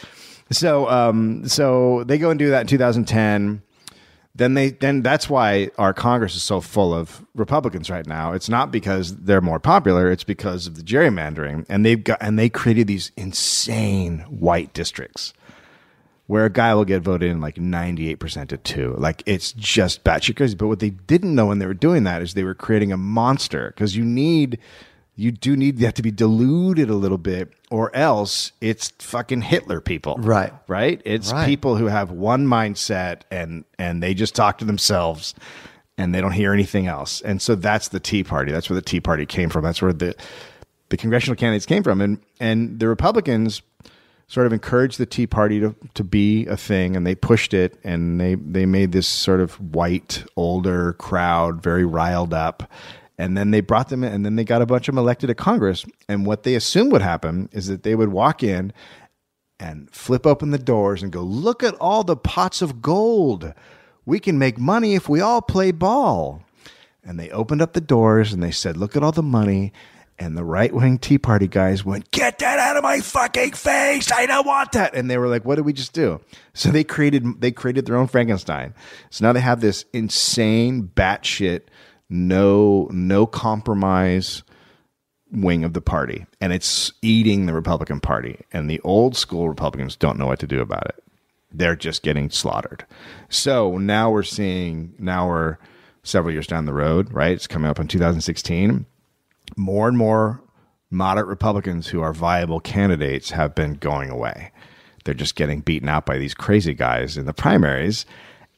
So, 0.52 0.88
um, 0.90 1.48
so 1.48 2.04
they 2.06 2.18
go 2.18 2.30
and 2.30 2.38
do 2.38 2.50
that 2.52 2.62
in 2.62 2.68
2010. 2.68 3.62
Then 4.36 4.56
they, 4.56 4.72
then 4.72 5.04
that's 5.04 5.30
why 5.30 5.70
our 5.78 5.94
Congress 5.94 6.36
is 6.36 6.44
so 6.44 6.60
full 6.60 6.92
of 6.94 7.24
Republicans 7.36 7.92
right 7.92 8.08
now. 8.08 8.34
It's 8.34 8.50
not 8.50 8.72
because 8.72 9.16
they're 9.16 9.42
more 9.42 9.60
popular; 9.60 10.12
it's 10.12 10.24
because 10.24 10.66
of 10.66 10.76
the 10.76 10.82
gerrymandering, 10.82 11.66
and 11.70 11.86
they've 11.86 12.04
got 12.04 12.18
and 12.20 12.40
they 12.40 12.50
created 12.50 12.88
these 12.88 13.12
insane 13.16 14.20
white 14.30 14.74
districts 14.74 15.34
where 16.28 16.46
a 16.46 16.50
guy 16.50 16.74
will 16.74 16.86
get 16.86 17.02
voted 17.02 17.30
in 17.30 17.42
like 17.42 17.56
98% 17.56 18.48
to 18.48 18.58
two. 18.58 18.96
Like 18.98 19.24
it's 19.26 19.52
just 19.52 20.04
batshit 20.04 20.38
crazy. 20.38 20.56
But 20.56 20.68
what 20.68 20.80
they 20.80 20.92
didn't 20.92 21.36
know 21.36 21.48
when 21.48 21.60
they 21.60 21.66
were 21.66 21.74
doing 21.74 22.04
that 22.06 22.22
is 22.22 22.34
they 22.34 22.44
were 22.44 22.56
creating 22.56 22.92
a 22.92 22.98
monster 22.98 23.72
because 23.76 23.96
you 23.96 24.06
need, 24.06 24.58
you 25.16 25.32
do 25.32 25.56
need 25.56 25.78
that 25.80 25.96
to 25.96 26.02
be 26.02 26.12
diluted 26.12 26.90
a 26.90 26.96
little 26.96 27.18
bit 27.18 27.52
or 27.70 27.96
else 27.96 28.52
it's 28.62 28.92
fucking 29.00 29.42
Hitler 29.42 29.80
people. 29.82 30.16
Right. 30.20 30.54
Right. 30.68 31.02
It's 31.06 31.32
Right. 31.32 31.46
people 31.46 31.76
who 31.76 31.86
have 31.86 32.12
one 32.12 32.48
mindset 32.48 33.22
and, 33.32 33.66
and 33.78 34.02
they 34.02 34.14
just 34.14 34.36
talk 34.36 34.58
to 34.60 34.66
themselves 34.66 35.34
and 35.98 36.14
they 36.14 36.22
don't 36.22 36.32
hear 36.32 36.54
anything 36.54 36.88
else. 36.88 37.22
And 37.22 37.42
so 37.42 37.56
that's 37.56 37.90
the 37.90 38.00
Tea 38.00 38.24
Party. 38.24 38.52
That's 38.52 38.70
where 38.70 38.76
the 38.76 38.82
Tea 38.82 39.00
Party 39.00 39.26
came 39.26 39.50
from. 39.50 39.64
That's 39.64 39.82
where 39.82 39.94
the, 39.94 40.16
the 40.90 40.98
congressional 40.98 41.36
candidates 41.36 41.66
came 41.68 41.84
from. 41.84 42.02
And, 42.02 42.20
and 42.40 42.80
the 42.80 42.88
Republicans, 42.88 43.62
sort 44.28 44.48
of 44.48 44.54
encouraged 44.54 44.98
the 44.98 45.06
Tea 45.06 45.28
Party 45.28 45.60
to, 45.60 45.76
to 45.94 46.04
be 46.04 46.48
a 46.48 46.58
thing, 46.58 46.96
and 46.96 47.06
they 47.06 47.14
pushed 47.14 47.54
it, 47.54 47.78
and 47.84 48.20
they 48.20 48.34
they 48.36 48.66
made 48.66 48.92
this 48.92 49.08
sort 49.08 49.40
of 49.42 49.54
white 49.76 50.24
older 50.36 50.94
crowd 50.94 51.62
very 51.62 51.86
riled 51.86 52.34
up, 52.34 52.72
and 53.18 53.38
then 53.38 53.52
they 53.52 53.62
brought 53.62 53.90
them 53.90 54.04
in, 54.04 54.12
and 54.12 54.26
then 54.26 54.36
they 54.36 54.44
got 54.44 54.62
a 54.62 54.66
bunch 54.66 54.88
of 54.88 54.96
them 54.96 55.04
elected 55.04 55.28
to 55.28 55.36
Congress, 55.36 55.86
and 56.08 56.26
what 56.26 56.44
they 56.44 56.56
assumed 56.56 56.92
would 56.92 57.02
happen 57.02 57.50
is 57.52 57.68
that 57.68 57.84
they 57.84 57.96
would 57.96 58.10
walk 58.10 58.44
in 58.44 58.74
and 59.60 59.90
flip 59.92 60.26
open 60.26 60.52
the 60.52 60.58
doors 60.58 61.04
and 61.04 61.12
go, 61.12 61.22
look 61.22 61.64
at 61.64 61.76
all 61.76 62.04
the 62.04 62.18
pots 62.18 62.62
of 62.62 62.82
gold. 62.82 63.54
We 64.06 64.20
can 64.20 64.38
make 64.38 64.58
money 64.58 64.96
if 64.96 65.08
we 65.08 65.22
all 65.22 65.42
play 65.42 65.72
ball. 65.72 66.44
And 67.04 67.20
they 67.20 67.30
opened 67.30 67.62
up 67.62 67.74
the 67.74 67.82
doors 67.82 68.34
and 68.34 68.42
they 68.42 68.52
said, 68.52 68.76
look 68.76 68.96
at 68.96 69.04
all 69.04 69.12
the 69.12 69.24
money. 69.24 69.72
And 70.20 70.38
the 70.38 70.44
right 70.44 70.74
wing 70.74 70.98
Tea 70.98 71.18
Party 71.18 71.48
guys 71.48 71.84
went, 71.84 72.12
get 72.12 72.40
that 72.40 72.60
out 72.60 72.78
of 72.78 72.84
my 72.84 73.00
fucking 73.00 73.54
face. 73.54 74.12
I 74.12 74.26
don't 74.26 74.46
want 74.46 74.74
that. 74.74 74.96
And 74.96 75.10
they 75.10 75.18
were 75.18 75.28
like, 75.28 75.44
what 75.44 75.56
did 75.56 75.66
we 75.66 75.74
just 75.74 75.94
do? 75.94 76.20
So 76.54 76.70
they 76.70 76.84
created, 76.84 77.42
they 77.42 77.52
created 77.52 77.86
their 77.86 77.98
own 77.98 78.08
Frankenstein. 78.08 78.74
So 79.10 79.26
now 79.26 79.34
they 79.34 79.42
have 79.42 79.62
this 79.62 79.86
insane 79.94 80.92
batshit, 80.96 81.64
no, 82.14 82.88
no 82.92 83.26
compromise 83.26 84.44
wing 85.32 85.64
of 85.64 85.74
the 85.74 85.82
party 85.82 86.28
and 86.40 86.54
it's 86.54 86.94
eating 87.02 87.48
the 87.48 87.54
Republican 87.54 88.00
Party. 88.00 88.46
And 88.52 88.70
the 88.70 88.80
old 88.82 89.18
school 89.18 89.50
Republicans 89.50 89.96
don't 89.96 90.20
know 90.20 90.28
what 90.28 90.40
to 90.40 90.48
do 90.48 90.62
about 90.62 90.86
it. 90.86 91.04
They're 91.52 91.76
just 91.76 92.04
getting 92.04 92.30
slaughtered. 92.30 92.86
So 93.30 93.80
now 93.80 94.12
we're 94.12 94.22
seeing, 94.22 94.94
now 95.00 95.28
we're 95.28 95.58
several 96.04 96.32
years 96.32 96.46
down 96.46 96.66
the 96.66 96.74
road, 96.74 97.12
right? 97.12 97.32
It's 97.32 97.48
coming 97.48 97.68
up 97.68 97.80
in 97.80 97.88
2016. 97.88 98.86
More 99.58 99.88
and 99.88 99.98
more 99.98 100.40
moderate 100.92 101.28
Republicans 101.28 101.88
who 101.88 102.02
are 102.02 102.14
viable 102.14 102.60
candidates 102.60 103.32
have 103.32 103.56
been 103.56 103.74
going 103.74 104.12
away. 104.12 104.52
They're 105.04 105.16
just 105.16 105.36
getting 105.36 105.62
beaten 105.62 105.90
out 105.90 106.06
by 106.06 106.20
these 106.20 106.36
crazy 106.36 106.76
guys 106.76 107.18
in 107.18 107.26
the 107.26 107.34
primaries. 107.34 108.06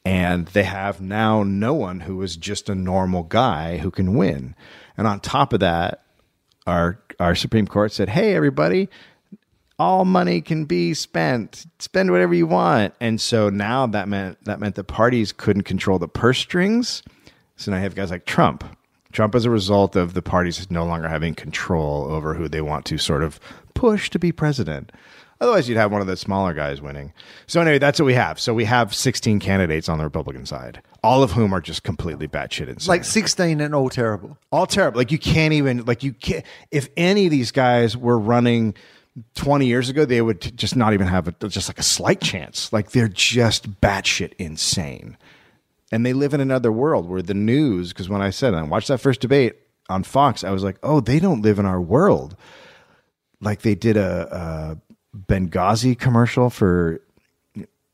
And 0.06 0.48
they 0.50 0.64
have 0.64 1.02
now 1.02 1.42
no 1.42 1.74
one 1.74 2.02
who 2.02 2.22
is 2.22 2.38
just 2.38 2.70
a 2.70 2.76
normal 2.76 3.24
guy 3.24 3.78
who 3.78 3.90
can 3.90 4.14
win. 4.16 4.56
And 4.98 5.08
on 5.08 5.20
top 5.20 5.52
of 5.52 5.60
that, 5.62 6.04
our 6.68 7.00
our 7.20 7.36
Supreme 7.36 7.68
Court 7.68 7.92
said, 7.92 8.10
"Hey, 8.10 8.36
everybody, 8.36 8.88
all 9.80 10.06
money 10.06 10.42
can 10.42 10.66
be 10.66 10.94
spent. 10.94 11.66
Spend 11.80 12.12
whatever 12.12 12.36
you 12.36 12.46
want." 12.46 12.94
And 13.02 13.20
so 13.20 13.50
now 13.50 13.88
that 13.88 14.08
meant 14.08 14.44
that 14.46 14.60
meant 14.60 14.76
the 14.76 14.84
parties 14.84 15.32
couldn't 15.32 15.64
control 15.64 15.98
the 15.98 16.08
purse 16.08 16.38
strings. 16.40 17.02
So 17.56 17.72
now 17.72 17.78
you 17.78 17.84
have 17.84 17.96
guys 17.96 18.12
like 18.12 18.26
Trump. 18.26 18.64
Trump, 19.12 19.34
as 19.34 19.46
a 19.46 19.50
result 19.50 19.96
of 19.96 20.14
the 20.14 20.22
parties 20.22 20.70
no 20.70 20.86
longer 20.86 21.08
having 21.08 21.34
control 21.34 22.06
over 22.12 22.34
who 22.34 22.50
they 22.50 22.62
want 22.62 22.86
to 22.86 22.98
sort 22.98 23.24
of 23.24 23.40
push 23.74 24.10
to 24.10 24.20
be 24.20 24.32
president. 24.32 24.92
Otherwise, 25.42 25.68
you'd 25.68 25.78
have 25.78 25.92
one 25.92 26.02
of 26.02 26.08
the 26.08 26.16
smaller 26.16 26.54
guys 26.54 26.82
winning. 26.82 27.12
So 27.46 27.60
anyway, 27.60 27.78
that's 27.78 28.00
what 28.00 28.06
we 28.06 28.14
have. 28.14 28.40
So 28.40 28.54
we 28.54 28.64
have 28.66 28.96
16 28.96 29.40
candidates 29.40 29.90
on 29.90 29.98
the 29.98 30.04
Republican 30.06 30.46
side, 30.46 30.82
all 31.04 31.24
of 31.24 31.32
whom 31.32 31.54
are 31.54 31.60
just 31.62 31.84
completely 31.84 32.28
batshit 32.28 32.68
insane 32.70 32.90
Like 32.90 33.04
16 33.04 33.60
and 33.60 33.76
all 33.76 33.90
terrible. 33.90 34.38
all 34.52 34.66
terrible. 34.66 34.98
Like 34.98 35.12
you 35.12 35.20
can't 35.20 35.54
even 35.54 35.84
like 35.86 36.04
you 36.04 36.14
can't. 36.14 36.46
If 36.72 36.88
any 36.96 37.26
of 37.26 37.32
these 37.32 37.52
guys 37.52 37.98
were 37.98 38.18
running 38.18 38.76
twenty 39.34 39.66
years 39.66 39.90
ago, 39.90 40.06
they 40.06 40.22
would 40.22 40.58
just 40.58 40.76
not 40.76 40.94
even 40.94 41.08
have 41.08 41.28
a, 41.28 41.32
just 41.48 41.70
like 41.70 41.80
a 41.80 41.84
slight 41.84 42.22
chance. 42.22 42.72
Like 42.74 42.92
they're 42.92 43.08
just 43.08 43.80
batshit 43.82 44.34
insane, 44.40 45.18
and 45.92 46.06
they 46.06 46.14
live 46.14 46.34
in 46.34 46.42
another 46.42 46.72
world 46.72 47.08
where 47.10 47.22
the 47.22 47.34
news. 47.34 47.90
Because 47.94 48.10
when 48.10 48.22
I 48.22 48.30
said 48.30 48.54
I 48.54 48.64
watched 48.64 48.88
that 48.88 49.00
first 49.00 49.20
debate 49.22 49.56
on 49.90 50.04
Fox, 50.04 50.44
I 50.44 50.52
was 50.52 50.64
like, 50.64 50.78
oh, 50.82 51.00
they 51.02 51.20
don't 51.20 51.42
live 51.42 51.60
in 51.60 51.66
our 51.66 51.80
world. 51.82 52.36
Like 53.42 53.62
they 53.62 53.76
did 53.76 53.96
a, 53.98 54.78
a 54.80 54.85
Benghazi 55.16 55.98
commercial 55.98 56.50
for 56.50 57.02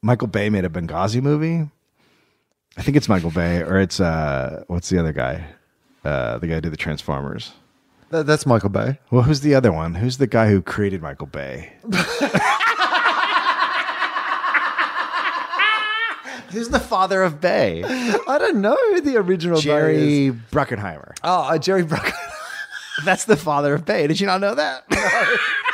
Michael 0.01 0.27
Bay 0.27 0.49
made 0.49 0.65
a 0.65 0.69
Benghazi 0.69 1.21
movie. 1.21 1.69
I 2.77 2.81
think 2.81 2.97
it's 2.97 3.09
Michael 3.09 3.31
Bay, 3.31 3.61
or 3.61 3.79
it's 3.79 3.99
uh, 3.99 4.63
what's 4.67 4.89
the 4.89 4.97
other 4.97 5.13
guy? 5.13 5.45
Uh, 6.03 6.37
the 6.39 6.47
guy 6.47 6.55
who 6.55 6.61
did 6.61 6.73
the 6.73 6.77
Transformers. 6.77 7.51
That, 8.09 8.25
that's 8.25 8.45
Michael 8.45 8.69
Bay. 8.69 8.99
Well, 9.11 9.23
who's 9.23 9.41
the 9.41 9.55
other 9.55 9.71
one? 9.71 9.95
Who's 9.95 10.17
the 10.17 10.27
guy 10.27 10.49
who 10.49 10.61
created 10.61 11.01
Michael 11.01 11.27
Bay? 11.27 11.73
who's 16.49 16.69
the 16.69 16.79
father 16.79 17.23
of 17.23 17.39
Bay? 17.39 17.83
I 17.83 18.37
don't 18.37 18.57
know 18.57 18.75
who 18.89 19.01
the 19.01 19.17
original 19.17 19.55
Bay 19.57 19.61
is. 19.61 19.63
Jerry 19.63 20.39
Bruckheimer. 20.51 21.13
Oh, 21.23 21.43
uh, 21.43 21.57
Jerry 21.57 21.83
Bruckheimer. 21.83 22.13
That's 23.05 23.25
the 23.25 23.37
father 23.37 23.73
of 23.73 23.85
Bay. 23.85 24.07
Did 24.07 24.19
you 24.19 24.27
not 24.27 24.41
know 24.41 24.55
that? 24.55 24.83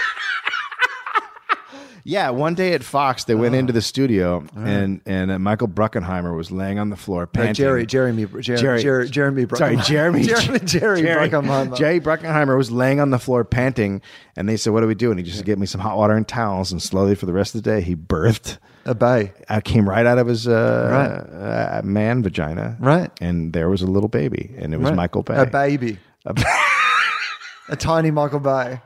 yeah, 2.09 2.29
one 2.29 2.55
day 2.55 2.73
at 2.73 2.83
Fox, 2.83 3.25
they 3.25 3.35
went 3.35 3.53
into 3.53 3.73
the 3.73 3.81
studio 3.81 4.45
and 4.55 5.01
and 5.05 5.29
uh, 5.29 5.37
Michael 5.39 5.67
Bruckenheimer 5.67 6.35
was 6.35 6.51
laying 6.51 6.79
on 6.79 6.89
the 6.89 6.95
floor, 6.95 7.23
No, 7.23 7.27
panting. 7.27 7.55
Jerry, 7.55 7.85
Jeremy, 7.85 8.25
Jerry, 8.25 8.59
Jerry- 8.59 8.81
Jerry, 8.81 9.09
Jeremy, 9.09 9.45
Sorry, 9.53 9.75
Bruckheimer. 9.75 9.85
Jeremy. 9.85 10.23
Jeremy, 10.23 10.59
Jerry, 10.59 11.01
Bruckheimer. 11.01 11.77
Jerry 11.77 11.99
Bruckenheimer 11.99 12.57
was 12.57 12.71
laying 12.71 13.01
on 13.01 13.09
the 13.09 13.19
floor 13.19 13.43
panting, 13.43 14.01
and 14.37 14.47
they 14.47 14.55
said, 14.55 14.71
"What 14.71 14.81
do 14.81 14.87
we 14.87 14.95
do?" 14.95 15.11
And 15.11 15.19
he 15.19 15.25
just 15.25 15.43
gave 15.43 15.57
me 15.57 15.65
some 15.65 15.81
hot 15.81 15.97
water 15.97 16.13
and 16.13 16.25
towels, 16.27 16.71
and 16.71 16.81
slowly 16.81 17.13
for 17.13 17.25
the 17.25 17.33
rest 17.33 17.53
of 17.55 17.61
the 17.63 17.69
day, 17.69 17.81
he 17.81 17.95
birthed. 17.95 18.57
A 18.85 18.95
bay. 18.95 19.33
I 19.49 19.59
came 19.59 19.87
right 19.89 20.05
out 20.05 20.17
of 20.17 20.27
his 20.27 20.47
uh, 20.47 21.81
uh, 21.83 21.85
man 21.85 22.23
vagina, 22.23 22.77
Right. 22.79 23.11
and 23.19 23.51
there 23.51 23.69
was 23.69 23.81
a 23.81 23.85
little 23.87 24.07
baby, 24.07 24.55
and 24.57 24.73
it 24.73 24.77
was 24.77 24.85
Right. 24.91 24.95
Michael 24.95 25.23
Bay. 25.23 25.35
A 25.35 25.45
baby. 25.45 25.97
a 26.25 27.75
tiny 27.75 28.11
Michael 28.11 28.39
Bay. 28.39 28.79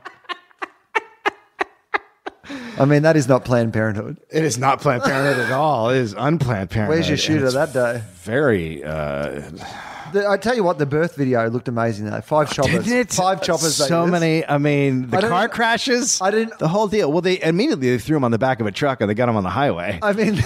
I 2.78 2.84
mean, 2.86 3.02
that 3.02 3.16
is 3.16 3.28
not 3.28 3.44
Planned 3.44 3.72
Parenthood. 3.72 4.18
It 4.30 4.44
is 4.44 4.56
not 4.58 4.80
Planned 4.80 5.02
Parenthood 5.02 5.46
at 5.46 5.52
all. 5.52 5.90
It 5.90 5.98
is 5.98 6.14
unplanned 6.16 6.70
Parenthood. 6.70 6.96
Where's 6.96 7.06
your 7.08 7.14
and 7.14 7.20
shooter 7.20 7.44
it's 7.46 7.54
that 7.54 7.72
day? 7.72 8.02
Very. 8.22 8.82
Uh, 8.84 9.42
The, 10.12 10.28
I 10.28 10.36
tell 10.36 10.54
you 10.54 10.62
what, 10.62 10.76
the 10.78 10.84
birth 10.84 11.16
video 11.16 11.48
looked 11.48 11.68
amazing 11.68 12.04
though. 12.04 12.20
Five 12.20 12.52
choppers. 12.52 12.84
didn't 12.84 12.92
it? 12.98 13.12
Five 13.12 13.40
choppers. 13.42 13.76
So 13.76 14.06
many. 14.06 14.46
I 14.46 14.58
mean, 14.58 15.08
the 15.08 15.16
I 15.16 15.20
don't- 15.22 15.30
car 15.30 15.48
crashes. 15.48 16.20
I 16.20 16.30
didn't- 16.30 16.58
The 16.58 16.68
whole 16.68 16.86
deal. 16.86 17.10
Well, 17.10 17.22
they 17.22 17.40
immediately 17.42 17.88
they 17.90 17.98
threw 17.98 18.18
him 18.18 18.24
on 18.24 18.30
the 18.30 18.38
back 18.38 18.60
of 18.60 18.66
a 18.66 18.72
truck 18.72 19.00
and 19.00 19.08
they 19.08 19.14
got 19.14 19.30
him 19.30 19.36
on 19.36 19.42
the 19.42 19.48
highway. 19.48 19.98
I 20.02 20.12
mean, 20.12 20.34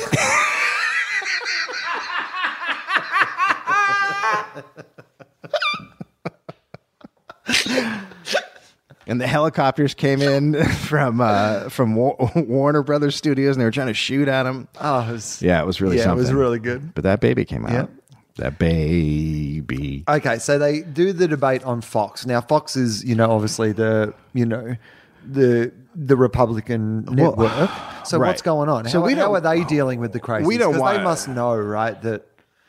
and 9.07 9.21
the 9.21 9.27
helicopters 9.27 9.95
came 9.95 10.21
in 10.23 10.63
from 10.87 11.21
uh, 11.21 11.69
from 11.69 11.95
War- 11.95 12.17
Warner 12.37 12.83
Brothers 12.83 13.17
Studios 13.17 13.57
and 13.57 13.61
they 13.61 13.65
were 13.65 13.71
trying 13.71 13.87
to 13.89 13.95
shoot 13.95 14.29
at 14.29 14.47
him. 14.47 14.69
oh, 14.81 15.09
it 15.09 15.13
was, 15.13 15.43
Yeah, 15.43 15.61
it 15.63 15.67
was 15.67 15.81
really 15.81 15.97
yeah, 15.99 16.05
something. 16.05 16.19
it 16.19 16.23
was 16.29 16.33
really 16.33 16.59
good. 16.59 16.95
But 16.95 17.05
that 17.05 17.21
baby 17.21 17.45
came 17.45 17.65
out. 17.67 17.73
Yeah. 17.73 17.87
That 18.39 18.59
baby. 18.59 20.05
Okay, 20.09 20.39
so 20.39 20.59
they 20.59 20.81
do 20.83 21.13
the 21.13 21.27
debate 21.27 21.65
on 21.65 21.81
Fox. 21.81 22.27
Now, 22.27 22.41
Fox 22.41 22.77
is, 22.77 23.03
you 23.05 23.15
know, 23.15 23.31
obviously 23.31 23.73
the, 23.73 24.13
you 24.35 24.45
know, 24.47 24.77
the 25.27 25.73
the 25.95 26.17
Republican 26.17 27.05
Well, 27.07 27.35
network. 27.37 27.71
So 28.07 28.19
right. 28.19 28.29
what's 28.29 28.43
going 28.43 28.69
on? 28.69 28.85
So 28.89 29.01
how, 29.01 29.07
we 29.07 29.15
how 29.15 29.35
are 29.35 29.41
they 29.41 29.65
dealing 29.65 29.99
with 29.99 30.13
the 30.13 30.21
crazy? 30.21 30.47
We 30.47 30.59
don't 30.59 30.75
Because 30.75 30.81
want- 30.83 30.99
they 30.99 31.03
must 31.03 31.27
know, 31.29 31.57
right? 31.57 32.01
That 32.03 32.25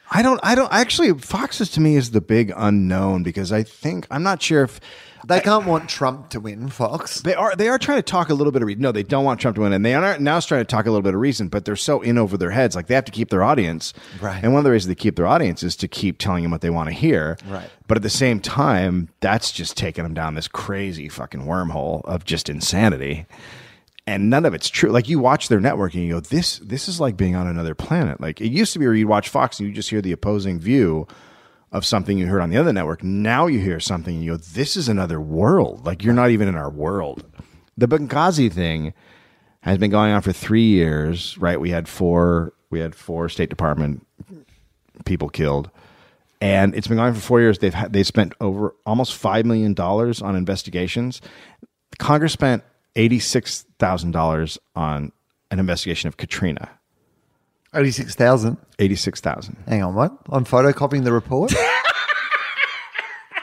I 0.10 0.22
don't. 0.24 0.40
I 0.42 0.56
don't. 0.56 0.72
Actually, 0.74 1.14
Fox 1.20 1.62
is 1.62 1.70
to 1.72 1.82
me 1.82 1.96
is 1.96 2.10
the 2.12 2.22
big 2.22 2.52
unknown 2.56 3.22
because 3.22 3.52
I 3.52 3.62
think 3.62 4.08
I'm 4.10 4.24
not 4.24 4.42
sure 4.42 4.64
if 4.64 4.80
they 5.28 5.42
can't 5.42 5.66
want 5.66 5.90
Trump 5.90 6.30
to 6.30 6.40
win. 6.40 6.70
Fox. 6.70 7.22
They 7.22 7.36
are 7.36 7.56
they 7.56 7.70
are 7.70 7.78
trying 7.78 8.00
to 8.00 8.04
talk 8.04 8.30
a 8.30 8.34
little 8.34 8.52
bit 8.52 8.62
of 8.62 8.68
reason. 8.68 8.82
No, 8.82 8.92
they 8.92 9.04
don't 9.04 9.26
want 9.26 9.40
Trump 9.40 9.56
to 9.56 9.62
win, 9.62 9.74
and 9.74 9.86
they 9.86 9.94
are 9.94 10.18
now 10.20 10.40
trying 10.40 10.62
to 10.62 10.66
talk 10.66 10.86
a 10.86 10.90
little 10.90 11.02
bit 11.02 11.14
of 11.14 11.20
reason. 11.20 11.48
But 11.48 11.66
they're 11.66 11.76
so 11.76 12.02
in 12.02 12.18
over 12.18 12.38
their 12.38 12.52
heads, 12.52 12.76
like 12.76 12.88
they 12.88 12.96
have 12.96 13.06
to 13.06 13.12
keep 13.12 13.30
their 13.30 13.44
audience. 13.44 13.94
Right. 14.22 14.42
And 14.44 14.54
one 14.54 14.60
of 14.60 14.64
the 14.64 14.72
reasons 14.72 14.88
they 14.90 14.96
keep 14.96 15.16
their 15.16 15.28
audience 15.28 15.64
is 15.64 15.76
to 15.78 15.88
keep 15.88 16.18
telling 16.18 16.44
them 16.44 16.52
what 16.52 16.62
they 16.62 16.70
want 16.70 16.90
to 16.90 16.96
hear. 16.96 17.38
Right. 17.48 17.70
But 17.88 17.98
at 17.98 18.04
the 18.04 18.10
same 18.10 18.40
time, 18.40 19.10
that's 19.20 19.52
just 19.52 19.78
taking 19.78 20.04
them 20.04 20.14
down 20.14 20.36
this 20.36 20.48
crazy 20.48 21.10
fucking 21.10 21.42
wormhole 21.42 22.04
of 22.06 22.26
just 22.26 22.50
insanity. 22.50 23.26
And 24.06 24.30
none 24.30 24.46
of 24.46 24.54
it's 24.54 24.70
true. 24.70 24.90
Like 24.90 25.10
you 25.10 25.20
watch 25.20 25.50
their 25.50 25.60
network 25.60 25.94
and 25.94 26.04
you 26.04 26.14
go, 26.14 26.20
this 26.22 26.60
this 26.60 26.88
is 26.88 27.02
like 27.02 27.18
being 27.18 27.36
on 27.36 27.48
another 27.48 27.76
planet. 27.76 28.22
Like 28.22 28.40
it 28.40 28.52
used 28.52 28.72
to 28.74 28.80
be 28.80 28.86
where 28.86 28.96
you'd 28.96 29.10
watch 29.10 29.28
Fox 29.28 29.60
and 29.60 29.68
you 29.68 29.76
just 29.76 29.90
hear 29.90 30.02
the 30.02 30.14
opposing 30.14 30.60
view 30.60 31.08
of 31.72 31.86
something 31.86 32.18
you 32.18 32.28
heard 32.28 32.42
on 32.42 32.50
the 32.50 32.58
other 32.58 32.74
network. 32.74 33.04
Now 33.04 33.48
you 33.48 33.60
hear 33.60 33.80
something 33.80 34.16
and 34.16 34.24
you 34.24 34.32
go, 34.32 34.38
this 34.38 34.78
is 34.78 34.88
another 34.88 35.20
world. 35.20 35.86
Like 35.86 36.04
you're 36.04 36.14
not 36.14 36.32
even 36.32 36.48
in 36.48 36.56
our 36.56 36.70
world. 36.70 37.26
The 37.78 37.88
Benghazi 37.88 38.52
thing 38.52 38.94
has 39.62 39.78
been 39.78 39.92
going 39.92 40.12
on 40.12 40.22
for 40.22 40.32
three 40.32 40.66
years, 40.68 41.38
right? 41.38 41.60
We 41.60 41.72
had 41.72 41.88
four 41.88 42.54
we 42.70 42.80
had 42.80 42.96
four 42.96 43.30
State 43.30 43.50
Department 43.50 44.06
people 45.06 45.30
killed. 45.30 45.70
And 46.40 46.76
it's 46.76 46.88
been 46.88 46.98
going 46.98 47.10
on 47.10 47.16
for 47.16 47.22
four 47.22 47.42
years. 47.42 47.60
They've 47.60 47.74
had, 47.74 47.94
they 47.94 48.04
spent 48.04 48.34
over 48.40 48.76
almost 48.86 49.16
five 49.16 49.46
million 49.46 49.74
dollars 49.74 50.22
on 50.22 50.36
investigations. 50.36 51.22
Congress 51.98 52.34
spent 52.34 52.64
eighty 52.96 53.20
six 53.20 53.66
thousand 53.80 54.12
dollars 54.12 54.58
on 54.76 55.12
an 55.50 55.60
investigation 55.60 56.08
of 56.08 56.18
Katrina. 56.18 56.77
Eighty 57.76 57.92
six 57.92 58.16
thousand. 58.16 58.58
Eighty 58.80 58.96
six 58.96 59.20
thousand. 59.22 59.58
Hang 59.68 59.84
on, 59.84 59.94
what? 59.96 60.18
I'm 60.30 60.46
photocopying 60.46 61.04
the 61.04 61.12
report. 61.12 61.54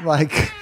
like, 0.05 0.53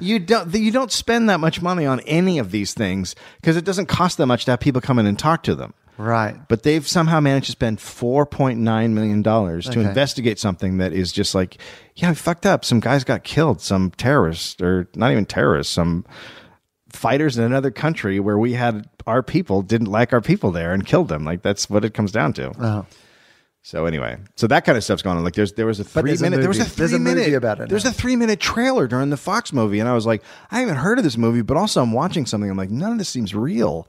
You 0.00 0.18
don't 0.18 0.54
you 0.54 0.70
don't 0.70 0.92
spend 0.92 1.28
that 1.30 1.40
much 1.40 1.60
money 1.60 1.84
on 1.86 2.00
any 2.00 2.38
of 2.38 2.50
these 2.52 2.72
things 2.74 3.14
because 3.40 3.56
it 3.56 3.64
doesn't 3.64 3.86
cost 3.86 4.18
that 4.18 4.26
much 4.26 4.44
to 4.44 4.52
have 4.52 4.60
people 4.60 4.80
come 4.80 4.98
in 4.98 5.06
and 5.06 5.18
talk 5.18 5.42
to 5.44 5.54
them. 5.56 5.74
right? 5.96 6.36
But 6.48 6.62
they've 6.62 6.86
somehow 6.86 7.18
managed 7.18 7.46
to 7.46 7.52
spend 7.52 7.80
four 7.80 8.24
point 8.26 8.60
nine 8.60 8.94
million 8.94 9.22
dollars 9.22 9.68
to 9.70 9.80
investigate 9.80 10.38
something 10.38 10.78
that 10.78 10.92
is 10.92 11.10
just 11.10 11.34
like, 11.34 11.58
yeah, 11.96 12.10
we 12.10 12.14
fucked 12.14 12.46
up. 12.46 12.64
Some 12.64 12.78
guys 12.78 13.02
got 13.02 13.24
killed. 13.24 13.60
Some 13.60 13.90
terrorists, 13.92 14.60
or 14.62 14.88
not 14.94 15.10
even 15.10 15.26
terrorists, 15.26 15.72
some 15.72 16.04
fighters 16.92 17.36
in 17.38 17.44
another 17.44 17.70
country 17.70 18.18
where 18.20 18.38
we 18.38 18.52
had 18.54 18.88
our 19.06 19.22
people 19.22 19.62
didn't 19.62 19.88
like 19.88 20.12
our 20.12 20.20
people 20.20 20.50
there 20.50 20.72
and 20.72 20.84
killed 20.86 21.08
them. 21.08 21.24
Like 21.24 21.42
that's 21.42 21.68
what 21.70 21.84
it 21.84 21.94
comes 21.94 22.12
down 22.12 22.32
to. 22.34 22.52
Oh. 22.58 22.86
So 23.62 23.84
anyway, 23.86 24.16
so 24.36 24.46
that 24.46 24.64
kind 24.64 24.78
of 24.78 24.84
stuff's 24.84 25.02
going 25.02 25.18
on. 25.18 25.24
Like 25.24 25.34
there's 25.34 25.52
there 25.52 25.66
was 25.66 25.78
a 25.80 25.84
three 25.84 26.02
there's 26.10 26.22
a 26.22 26.24
minute 26.24 26.40
there 26.40 26.48
was 26.48 26.58
a. 26.58 26.64
There's 26.74 26.90
three 26.90 26.96
a 26.96 26.98
movie 27.00 27.14
minute 27.20 27.34
about 27.34 27.60
it 27.60 27.68
There's 27.68 27.84
now. 27.84 27.90
a 27.90 27.92
three 27.92 28.16
minute 28.16 28.40
trailer 28.40 28.86
during 28.86 29.10
the 29.10 29.16
Fox 29.18 29.52
movie, 29.52 29.78
and 29.80 29.88
I 29.88 29.92
was 29.92 30.06
like, 30.06 30.22
I 30.50 30.60
haven't 30.60 30.76
heard 30.76 30.96
of 30.98 31.04
this 31.04 31.18
movie, 31.18 31.42
but 31.42 31.56
also 31.58 31.82
I'm 31.82 31.92
watching 31.92 32.24
something. 32.24 32.48
I'm 32.50 32.56
like, 32.56 32.70
none 32.70 32.92
of 32.92 32.98
this 32.98 33.08
seems 33.10 33.34
real, 33.34 33.86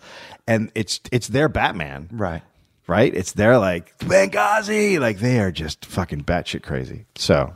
and 0.47 0.69
it's 0.75 0.99
it's 1.13 1.27
their 1.29 1.47
Batman, 1.47 2.09
Right. 2.11 2.41
right? 2.87 3.13
It's 3.13 3.31
their 3.33 3.57
like 3.57 3.97
Benghazi, 3.99 4.99
like 4.99 5.19
they 5.19 5.39
are 5.39 5.51
just 5.51 5.85
fucking 5.85 6.23
batshit 6.25 6.63
crazy. 6.63 7.05
So, 7.15 7.53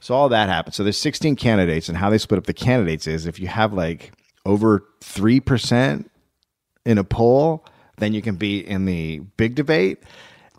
so 0.00 0.14
all 0.14 0.30
that 0.30 0.48
happened. 0.48 0.74
So 0.74 0.82
there's 0.82 0.98
16 0.98 1.36
candidates, 1.36 1.88
and 1.90 1.98
how 1.98 2.08
they 2.08 2.18
split 2.18 2.38
up 2.38 2.46
the 2.46 2.54
candidates 2.54 3.06
is 3.06 3.26
if 3.26 3.38
you 3.38 3.48
have 3.48 3.74
like 3.74 4.12
over 4.44 4.84
three 5.00 5.40
percent 5.40 6.10
in 6.84 6.98
a 6.98 7.04
poll, 7.04 7.64
then 7.98 8.12
you 8.12 8.22
can 8.22 8.36
be 8.36 8.58
in 8.58 8.84
the 8.84 9.20
big 9.36 9.54
debate, 9.54 9.98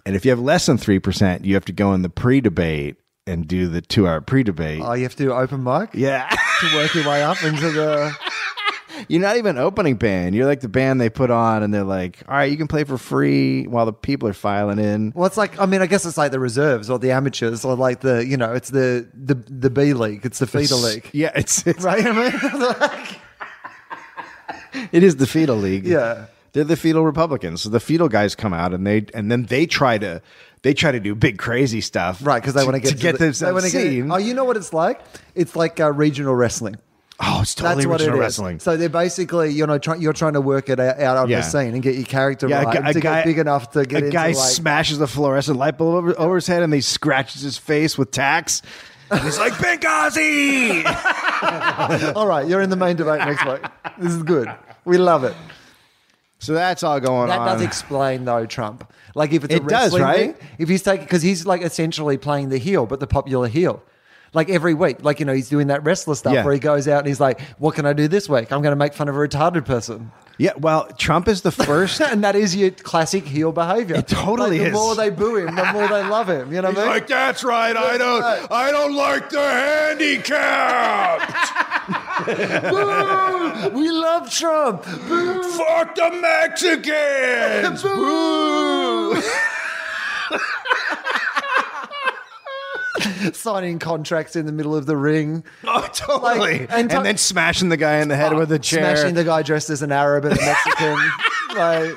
and 0.06 0.16
if 0.16 0.26
you 0.26 0.32
have 0.32 0.40
less 0.40 0.66
than 0.66 0.78
three 0.78 1.00
percent, 1.00 1.46
you 1.46 1.54
have 1.54 1.66
to 1.66 1.74
go 1.74 1.94
in 1.94 2.02
the 2.02 2.10
pre-debate 2.10 2.98
and 3.26 3.48
do 3.48 3.68
the 3.68 3.82
two-hour 3.82 4.22
pre-debate. 4.22 4.82
Oh, 4.84 4.94
you 4.94 5.04
have 5.04 5.16
to 5.16 5.24
do 5.24 5.32
open 5.32 5.64
mic 5.64 5.92
yeah. 5.94 6.30
to 6.60 6.76
work 6.76 6.94
your 6.94 7.08
way 7.08 7.24
up 7.24 7.42
into 7.44 7.72
the. 7.72 8.16
You're 9.08 9.22
not 9.22 9.38
even 9.38 9.58
opening 9.58 9.96
band. 9.96 10.36
You're 10.36 10.46
like 10.46 10.62
the 10.62 10.70
band 10.70 11.02
they 11.02 11.10
put 11.10 11.32
on, 11.32 11.64
and 11.64 11.74
they're 11.74 11.84
like, 11.84 12.24
"All 12.28 12.36
right, 12.36 12.50
you 12.50 12.58
can 12.58 12.68
play 12.68 12.84
for 12.84 12.98
free 12.98 13.66
while 13.66 13.88
the 13.88 13.92
people 13.94 14.30
are 14.30 14.34
filing 14.34 14.78
in." 14.78 15.12
Well, 15.16 15.26
it's 15.26 15.36
like 15.36 15.60
I 15.60 15.66
mean, 15.66 15.82
I 15.82 15.88
guess 15.88 16.06
it's 16.06 16.18
like 16.18 16.32
the 16.32 16.40
reserves 16.40 16.92
or 16.92 17.00
the 17.00 17.12
amateurs 17.12 17.66
or 17.66 17.76
like 17.76 18.02
the 18.02 18.26
you 18.26 18.38
know, 18.38 18.54
it's 18.54 18.70
the 18.70 19.10
the 19.14 19.34
the 19.34 19.72
B 19.72 19.94
league, 19.94 20.26
it's 20.26 20.40
the 20.40 20.48
feeder 20.48 20.76
league, 20.76 21.10
Yeah, 21.14 21.32
it's, 21.36 21.66
it's 21.66 21.84
right? 21.84 22.06
I 22.06 22.12
mean, 22.12 23.18
it 24.92 25.04
is 25.04 25.16
the 25.18 25.28
fetal 25.28 25.56
league. 25.56 25.86
Yeah. 25.86 26.26
they're 26.54 26.64
the 26.64 26.78
fetal 26.78 27.04
Republicans. 27.06 27.62
So 27.62 27.70
the 27.70 27.80
fetal 27.80 28.10
guys 28.10 28.36
come 28.36 28.54
out, 28.54 28.74
and 28.74 28.86
they 28.86 29.06
and 29.14 29.32
then 29.32 29.46
they 29.46 29.66
try 29.66 29.98
to 29.98 30.22
they 30.62 30.74
try 30.74 30.92
to 30.92 31.00
do 31.00 31.14
big 31.16 31.38
crazy 31.38 31.82
stuff, 31.82 32.20
right? 32.26 32.42
Because 32.42 32.54
they 32.54 32.64
want 32.64 32.76
to 32.76 32.80
get 32.82 32.90
to 32.92 32.96
get 32.96 33.12
the, 33.14 33.26
themselves 33.26 33.64
they 33.64 33.72
get- 33.72 33.92
seen. 33.92 34.12
oh, 34.12 34.18
you 34.18 34.34
know 34.34 34.46
what 34.46 34.58
it's 34.58 34.74
like? 34.74 35.02
It's 35.36 35.56
like 35.56 35.80
uh, 35.80 35.92
regional 35.92 36.36
wrestling. 36.36 36.76
oh, 37.20 37.40
it's 37.42 37.54
totally 37.54 37.76
That's 37.84 37.88
what 37.88 38.02
it 38.02 38.04
original 38.06 38.20
is. 38.20 38.22
wrestling. 38.22 38.60
So 38.60 38.76
they're 38.78 38.90
basically 38.90 39.52
you 39.52 39.66
know 39.68 39.78
try, 39.78 39.96
you're 39.96 40.14
trying 40.14 40.34
to 40.34 40.42
work 40.42 40.70
it 40.70 40.80
out, 40.80 41.18
on 41.18 41.30
Yeah. 41.30 41.38
the 41.38 41.44
scene 41.44 41.74
and 41.74 41.82
get 41.84 41.96
your 41.96 42.06
character 42.06 42.48
Yeah, 42.48 42.64
right 42.64 42.78
a, 42.78 42.90
a 42.90 42.94
to 42.94 43.00
guy 43.02 43.16
get 43.18 43.26
big 43.26 43.40
enough 43.40 43.72
to 43.72 43.86
get 43.86 44.04
a 44.04 44.10
guy 44.10 44.28
like, 44.28 44.36
smashes 44.36 45.00
a 45.02 45.08
fluorescent 45.08 45.58
light 45.58 45.78
bulb 45.78 45.96
over, 45.96 46.20
over 46.20 46.36
his 46.36 46.48
head, 46.48 46.64
and 46.64 46.74
he 46.74 46.82
scratches 46.82 47.42
his 47.42 47.58
face 47.58 47.98
with 47.98 48.12
tacks. 48.12 48.62
And 49.14 49.22
he's 49.24 49.38
like 49.40 49.54
Benghazi. 49.54 50.84
All 52.16 52.28
right, 52.28 52.48
you're 52.48 52.62
in 52.62 52.70
the 52.70 52.76
main 52.76 52.96
debate 52.96 53.20
next 53.20 53.46
week. 53.46 53.62
This 54.00 54.14
is 54.14 54.24
good. 54.24 54.50
We 54.86 54.98
love 54.98 55.24
it. 55.24 55.36
so 56.40 56.54
that's 56.54 56.84
all 56.84 57.00
going 57.00 57.22
on. 57.24 57.28
That 57.30 57.40
on. 57.40 57.48
does 57.48 57.62
explain 57.62 58.26
though 58.26 58.46
Trump. 58.46 58.92
Like 59.16 59.32
if 59.32 59.44
it's 59.44 59.54
a 59.54 59.58
It 59.58 59.68
does, 59.68 59.94
wrestling 59.94 60.04
right? 60.04 60.38
thing, 60.38 60.48
if 60.58 60.68
he's 60.70 60.82
taking 60.84 61.06
because 61.06 61.22
he's 61.22 61.46
like 61.46 61.62
essentially 61.62 62.18
playing 62.18 62.50
the 62.50 62.58
heel, 62.58 62.86
but 62.86 63.00
the 63.00 63.08
popular 63.08 63.48
heel. 63.48 63.82
Like 64.34 64.50
every 64.50 64.74
week, 64.74 65.04
like 65.04 65.20
you 65.20 65.26
know, 65.26 65.34
he's 65.34 65.48
doing 65.50 65.68
that 65.68 65.84
wrestler 65.84 66.16
stuff 66.16 66.34
Yeah. 66.34 66.44
where 66.44 66.54
he 66.54 66.60
goes 66.60 66.88
out 66.88 67.00
and 67.00 67.08
he's 67.08 67.20
like, 67.20 67.40
"What 67.60 67.76
can 67.76 67.86
I 67.86 67.94
do 67.94 68.08
this 68.08 68.28
week? 68.28 68.52
I'm 68.52 68.62
going 68.64 68.72
to 68.72 68.76
make 68.76 68.94
fun 68.96 69.08
of 69.08 69.16
a 69.16 69.20
retarded 69.20 69.64
person," 69.66 70.12
yeah, 70.38 70.52
well, 70.58 70.88
Trump 70.98 71.28
is 71.28 71.42
the 71.42 71.52
first. 71.52 72.02
and 72.12 72.24
that 72.24 72.36
is 72.36 72.56
your 72.56 72.72
classic 72.72 73.26
heel 73.26 73.52
behavior. 73.52 73.98
It 73.98 74.08
totally 74.08 74.58
Like, 74.60 74.68
is. 74.68 74.74
The 74.74 74.80
more 74.80 74.96
they 74.96 75.10
boo 75.10 75.36
him, 75.38 75.56
the 75.56 75.66
more 75.74 75.88
they 75.88 76.04
love 76.08 76.28
him. 76.30 76.52
You 76.54 76.62
know 76.62 76.72
what 76.72 76.78
I 76.88 76.94
mean? 77.00 77.06
that's 77.08 77.44
right. 77.44 77.76
I 77.76 77.98
don't. 77.98 78.24
I 78.52 78.72
don't 78.72 78.96
like 78.96 79.30
the 79.30 79.40
handicap. 79.42 81.30
Boo! 82.26 83.70
We 83.78 83.90
love 83.92 84.30
Trump. 84.32 84.84
Boo! 84.86 85.44
Fuck 85.44 85.96
the 85.96 86.12
Mexicans. 86.22 87.84
Boo! 87.84 89.22
signing 93.34 93.80
contracts 93.80 94.36
in 94.36 94.46
the 94.46 94.52
middle 94.52 94.76
of 94.76 94.86
the 94.86 94.98
ring. 94.98 95.44
Oh, 95.64 95.88
totally. 95.94 96.40
Like, 96.40 96.62
and, 96.72 96.92
and 96.92 97.06
then 97.06 97.18
smashing 97.18 97.70
the 97.70 97.78
guy 97.78 97.98
in 97.98 98.08
the 98.08 98.16
head 98.16 98.34
with 98.34 98.52
a 98.52 98.60
chair. 98.60 98.96
Smashing 98.96 99.16
the 99.16 99.24
guy 99.24 99.42
dressed 99.42 99.70
as 99.70 99.82
an 99.82 99.92
Arab 99.92 100.26
and 100.26 100.38
a 100.38 100.42
Mexican, 100.42 100.98
like 101.56 101.96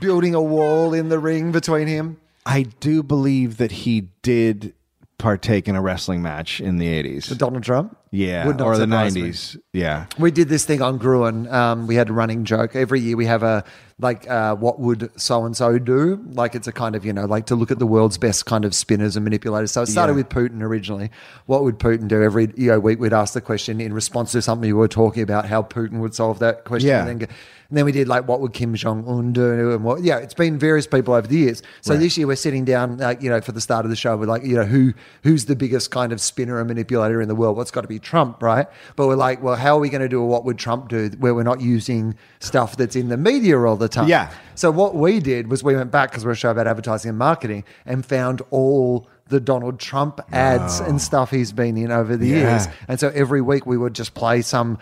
building 0.00 0.34
a 0.34 0.42
wall 0.42 0.94
in 0.94 1.08
the 1.08 1.18
ring 1.18 1.52
between 1.52 1.86
him. 1.86 2.18
I 2.46 2.62
do 2.80 3.02
believe 3.02 3.56
that 3.56 3.72
he 3.72 4.08
did 4.22 4.74
partake 5.18 5.68
in 5.68 5.76
a 5.76 5.80
wrestling 5.80 6.20
match 6.22 6.60
in 6.60 6.76
the 6.76 6.86
80s. 6.86 7.36
Donald 7.38 7.62
Trump. 7.62 7.96
Yeah, 8.10 8.46
Would 8.46 8.58
not 8.58 8.66
or 8.66 8.76
the 8.76 8.84
surprise 8.84 9.14
me. 9.14 9.22
90s. 9.22 9.56
Yeah. 9.72 10.06
We 10.18 10.30
did 10.30 10.48
this 10.48 10.64
thing 10.64 10.82
on 10.82 10.98
Gruen. 10.98 11.48
Um, 11.48 11.86
we 11.86 11.94
had 11.94 12.10
a 12.10 12.12
running 12.12 12.44
joke. 12.44 12.76
Every 12.76 13.00
year 13.00 13.16
we 13.16 13.26
have 13.26 13.42
a 13.42 13.64
like, 14.00 14.28
uh, 14.28 14.56
what 14.56 14.80
would 14.80 15.10
so 15.16 15.44
and 15.44 15.56
so 15.56 15.78
do? 15.78 16.20
Like, 16.32 16.54
it's 16.56 16.66
a 16.66 16.72
kind 16.72 16.96
of, 16.96 17.04
you 17.04 17.12
know, 17.12 17.26
like 17.26 17.46
to 17.46 17.54
look 17.54 17.70
at 17.70 17.78
the 17.78 17.86
world's 17.86 18.18
best 18.18 18.44
kind 18.44 18.64
of 18.64 18.74
spinners 18.74 19.14
and 19.16 19.24
manipulators. 19.24 19.70
So 19.70 19.82
it 19.82 19.86
started 19.86 20.12
Yeah. 20.14 20.16
with 20.16 20.28
Putin 20.30 20.62
originally. 20.62 21.10
What 21.46 21.62
would 21.62 21.78
Putin 21.78 22.08
do? 22.08 22.22
Every 22.22 22.52
you 22.56 22.70
know, 22.70 22.80
week 22.80 22.98
we'd 22.98 23.12
ask 23.12 23.34
the 23.34 23.40
question 23.40 23.80
in 23.80 23.92
response 23.92 24.32
to 24.32 24.42
something 24.42 24.68
we 24.68 24.72
were 24.72 24.88
talking 24.88 25.22
about, 25.22 25.46
how 25.46 25.62
Putin 25.62 26.00
would 26.00 26.14
solve 26.14 26.40
that 26.40 26.64
question. 26.64 26.88
Yeah. 26.88 27.06
And, 27.06 27.20
then, 27.20 27.28
and 27.70 27.78
then 27.78 27.84
we 27.84 27.92
did 27.92 28.08
like, 28.08 28.26
what 28.28 28.40
would 28.40 28.52
Kim 28.52 28.74
Jong 28.74 29.04
Un 29.06 29.32
do? 29.32 29.70
And 29.72 29.84
what, 29.84 30.02
yeah, 30.02 30.18
it's 30.18 30.34
been 30.34 30.58
various 30.58 30.86
people 30.86 31.14
over 31.14 31.26
the 31.26 31.36
years. 31.36 31.62
So 31.80 31.96
this 31.96 32.18
year 32.18 32.26
we're 32.26 32.36
sitting 32.36 32.64
down, 32.64 32.98
like, 32.98 33.22
you 33.22 33.30
know, 33.30 33.40
for 33.40 33.52
the 33.52 33.60
start 33.60 33.84
of 33.86 33.90
the 33.90 33.96
show, 33.96 34.16
we're 34.16 34.26
like, 34.26 34.44
you 34.44 34.56
know, 34.56 34.64
who 34.64 34.92
who's 35.22 35.44
the 35.46 35.56
biggest 35.56 35.90
kind 35.92 36.12
of 36.12 36.20
spinner 36.20 36.58
and 36.58 36.68
manipulator 36.68 37.22
in 37.22 37.28
the 37.28 37.34
world? 37.34 37.56
What's 37.56 37.70
got 37.70 37.82
to 37.82 37.88
be 37.88 37.98
Trump, 37.98 38.42
right? 38.42 38.66
But 38.96 39.06
we're 39.06 39.14
like, 39.14 39.42
well, 39.42 39.56
how 39.56 39.76
are 39.76 39.80
we 39.80 39.88
going 39.88 40.02
to 40.02 40.08
do 40.08 40.20
a 40.20 40.26
what 40.26 40.44
would 40.44 40.58
Trump 40.58 40.88
do 40.88 41.10
where 41.18 41.34
we're 41.34 41.42
not 41.42 41.60
using 41.60 42.16
stuff 42.40 42.76
that's 42.76 42.96
in 42.96 43.08
the 43.08 43.16
media 43.16 43.58
all 43.58 43.76
the 43.76 43.88
time? 43.94 44.08
Yeah. 44.08 44.30
So 44.54 44.70
what 44.70 44.94
we 44.94 45.20
did 45.20 45.48
was 45.50 45.64
we 45.64 45.74
went 45.74 45.90
back 45.90 46.10
because 46.10 46.24
we're 46.24 46.32
a 46.32 46.36
show 46.36 46.50
about 46.50 46.66
advertising 46.66 47.08
and 47.10 47.18
marketing 47.18 47.64
and 47.86 48.04
found 48.04 48.42
all 48.50 49.08
the 49.28 49.40
Donald 49.40 49.78
Trump 49.80 50.20
ads 50.32 50.80
and 50.80 51.00
stuff 51.00 51.30
he's 51.30 51.52
been 51.52 51.76
in 51.78 51.90
over 51.90 52.16
the 52.16 52.26
Yeah. 52.28 52.36
years. 52.36 52.68
And 52.88 53.00
so 53.00 53.08
every 53.14 53.40
week 53.40 53.64
we 53.66 53.78
would 53.78 53.94
just 53.94 54.14
play 54.14 54.42
some 54.42 54.78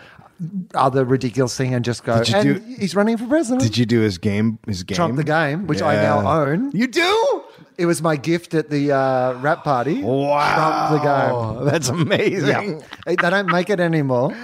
other 0.75 1.05
ridiculous 1.05 1.55
thing 1.55 1.73
and 1.73 1.85
just 1.85 2.03
go, 2.03 2.17
Did 2.17 2.29
you 2.29 2.35
and 2.35 2.45
do- 2.67 2.75
he's 2.77 2.95
running 2.95 3.15
for 3.17 3.25
president. 3.27 3.61
Did 3.63 3.77
you 3.77 3.85
do 3.85 4.01
his 4.01 4.17
game? 4.17 4.59
His 4.67 4.83
game? 4.83 4.95
Trump 4.95 5.15
the 5.15 5.23
game, 5.23 5.67
which 5.67 5.81
I 5.81 5.95
now 5.95 6.27
own. 6.41 6.71
You 6.71 6.87
do? 6.87 7.43
It 7.77 7.85
was 7.87 8.01
my 8.01 8.17
gift 8.17 8.53
at 8.53 8.69
the 8.69 8.91
uh, 8.91 9.33
rap 9.39 9.63
party. 9.63 10.03
Wow. 10.03 10.89
Trump 10.89 11.01
the 11.01 11.61
game. 11.61 11.65
That's 11.71 11.89
amazing. 12.01 12.79
Yeah. 12.79 12.79
They 13.05 13.15
don't 13.15 13.47
make 13.47 13.69
it 13.69 13.79
anymore. 13.79 14.35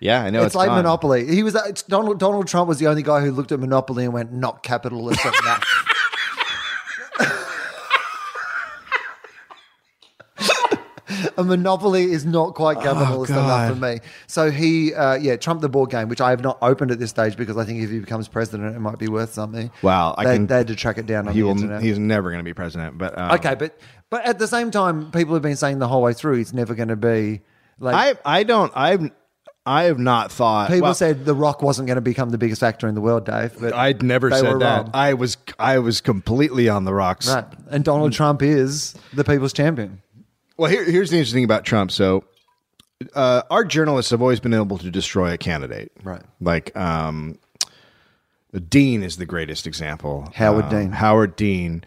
Yeah, 0.00 0.22
I 0.24 0.30
know. 0.30 0.40
it's, 0.40 0.46
It's, 0.46 0.54
like. 0.54 0.70
Monopoly. 0.70 1.26
He 1.26 1.42
was 1.42 1.54
it's 1.54 1.82
Donald 1.82 2.18
Donald 2.18 2.48
Trump 2.48 2.68
was 2.68 2.78
the 2.78 2.86
only 2.86 3.02
guy 3.02 3.20
who 3.20 3.30
looked 3.30 3.52
at 3.52 3.60
Monopoly 3.60 4.04
and 4.04 4.12
went, 4.12 4.32
"Not 4.32 4.62
capitalist 4.62 5.24
enough." 5.24 5.64
A 11.38 11.44
monopoly 11.44 12.04
is 12.10 12.26
not 12.26 12.54
quite 12.54 12.80
capitalist 12.80 13.30
enough 13.30 13.46
God. 13.46 13.74
for 13.74 13.80
me. 13.80 14.00
So 14.26 14.50
he, 14.50 14.92
uh, 14.92 15.14
yeah, 15.14 15.36
Trump 15.36 15.60
the 15.60 15.68
board 15.68 15.90
game, 15.90 16.08
which 16.08 16.20
I 16.20 16.30
have 16.30 16.42
not 16.42 16.58
opened 16.62 16.90
at 16.90 16.98
this 16.98 17.10
stage 17.10 17.36
because 17.36 17.56
I 17.56 17.64
think 17.64 17.80
if 17.80 17.90
he 17.90 18.00
becomes 18.00 18.26
president, 18.26 18.74
it 18.74 18.80
might 18.80 18.98
be 18.98 19.08
worth 19.08 19.32
something. 19.32 19.70
Wow, 19.82 20.14
I 20.18 20.24
they, 20.24 20.34
can- 20.34 20.46
they 20.48 20.56
had 20.56 20.66
to 20.68 20.74
track 20.74 20.98
it 20.98 21.06
down 21.06 21.28
on 21.28 21.34
He 21.34 21.40
the 21.40 21.44
will. 21.46 21.52
internet. 21.52 21.82
He's 21.82 21.98
never 21.98 22.30
going 22.30 22.40
to 22.40 22.44
be 22.44 22.54
president. 22.54 22.98
But 22.98 23.16
um, 23.16 23.32
okay, 23.32 23.54
but 23.54 23.78
but 24.10 24.26
at 24.26 24.38
the 24.38 24.48
same 24.48 24.70
time, 24.70 25.10
people 25.12 25.34
have 25.34 25.42
been 25.42 25.56
saying 25.56 25.78
the 25.78 25.88
whole 25.88 26.02
way 26.02 26.12
through 26.12 26.38
he's 26.38 26.52
never 26.52 26.74
going 26.74 26.88
to 26.88 26.96
be 26.96 27.42
like. 27.78 28.18
I 28.24 28.40
I 28.40 28.42
don't 28.42 28.72
I've 28.74 29.10
I 29.66 29.84
have 29.84 29.98
not 29.98 30.30
thought 30.30 30.68
People 30.68 30.82
well, 30.82 30.94
said 30.94 31.24
The 31.24 31.34
Rock 31.34 31.60
wasn't 31.60 31.86
going 31.88 31.96
to 31.96 32.00
become 32.00 32.30
the 32.30 32.38
biggest 32.38 32.62
actor 32.62 32.86
in 32.86 32.94
the 32.94 33.00
world, 33.00 33.26
Dave. 33.26 33.52
But 33.60 33.74
I'd 33.74 34.02
never 34.02 34.30
they 34.30 34.40
were 34.40 34.52
said 34.52 34.60
that. 34.60 34.76
wrong. 34.84 34.90
I 34.94 35.14
was 35.14 35.36
I 35.58 35.78
was 35.78 36.00
completely 36.00 36.68
on 36.68 36.84
the 36.84 36.94
rocks. 36.94 37.28
Right. 37.28 37.44
And 37.68 37.84
Donald 37.84 38.12
Trump 38.12 38.42
is 38.42 38.94
the 39.12 39.24
people's 39.24 39.52
champion. 39.52 40.00
Well, 40.56 40.70
here, 40.70 40.84
here's 40.84 41.10
the 41.10 41.16
interesting 41.16 41.38
thing 41.38 41.44
about 41.44 41.64
Trump. 41.64 41.90
So, 41.90 42.24
uh, 43.14 43.42
our 43.50 43.64
journalists 43.64 44.10
have 44.10 44.22
always 44.22 44.40
been 44.40 44.54
able 44.54 44.78
to 44.78 44.90
destroy 44.90 45.32
a 45.32 45.36
candidate. 45.38 45.92
Right. 46.02 46.22
Like, 46.40 46.74
um, 46.76 47.38
Dean 48.68 49.02
is 49.02 49.16
the 49.18 49.26
greatest 49.26 49.66
example. 49.66 50.30
Howard 50.34 50.64
Um, 50.66 50.70
Dean. 50.70 50.92
Howard 50.92 51.36
Dean. 51.36 51.84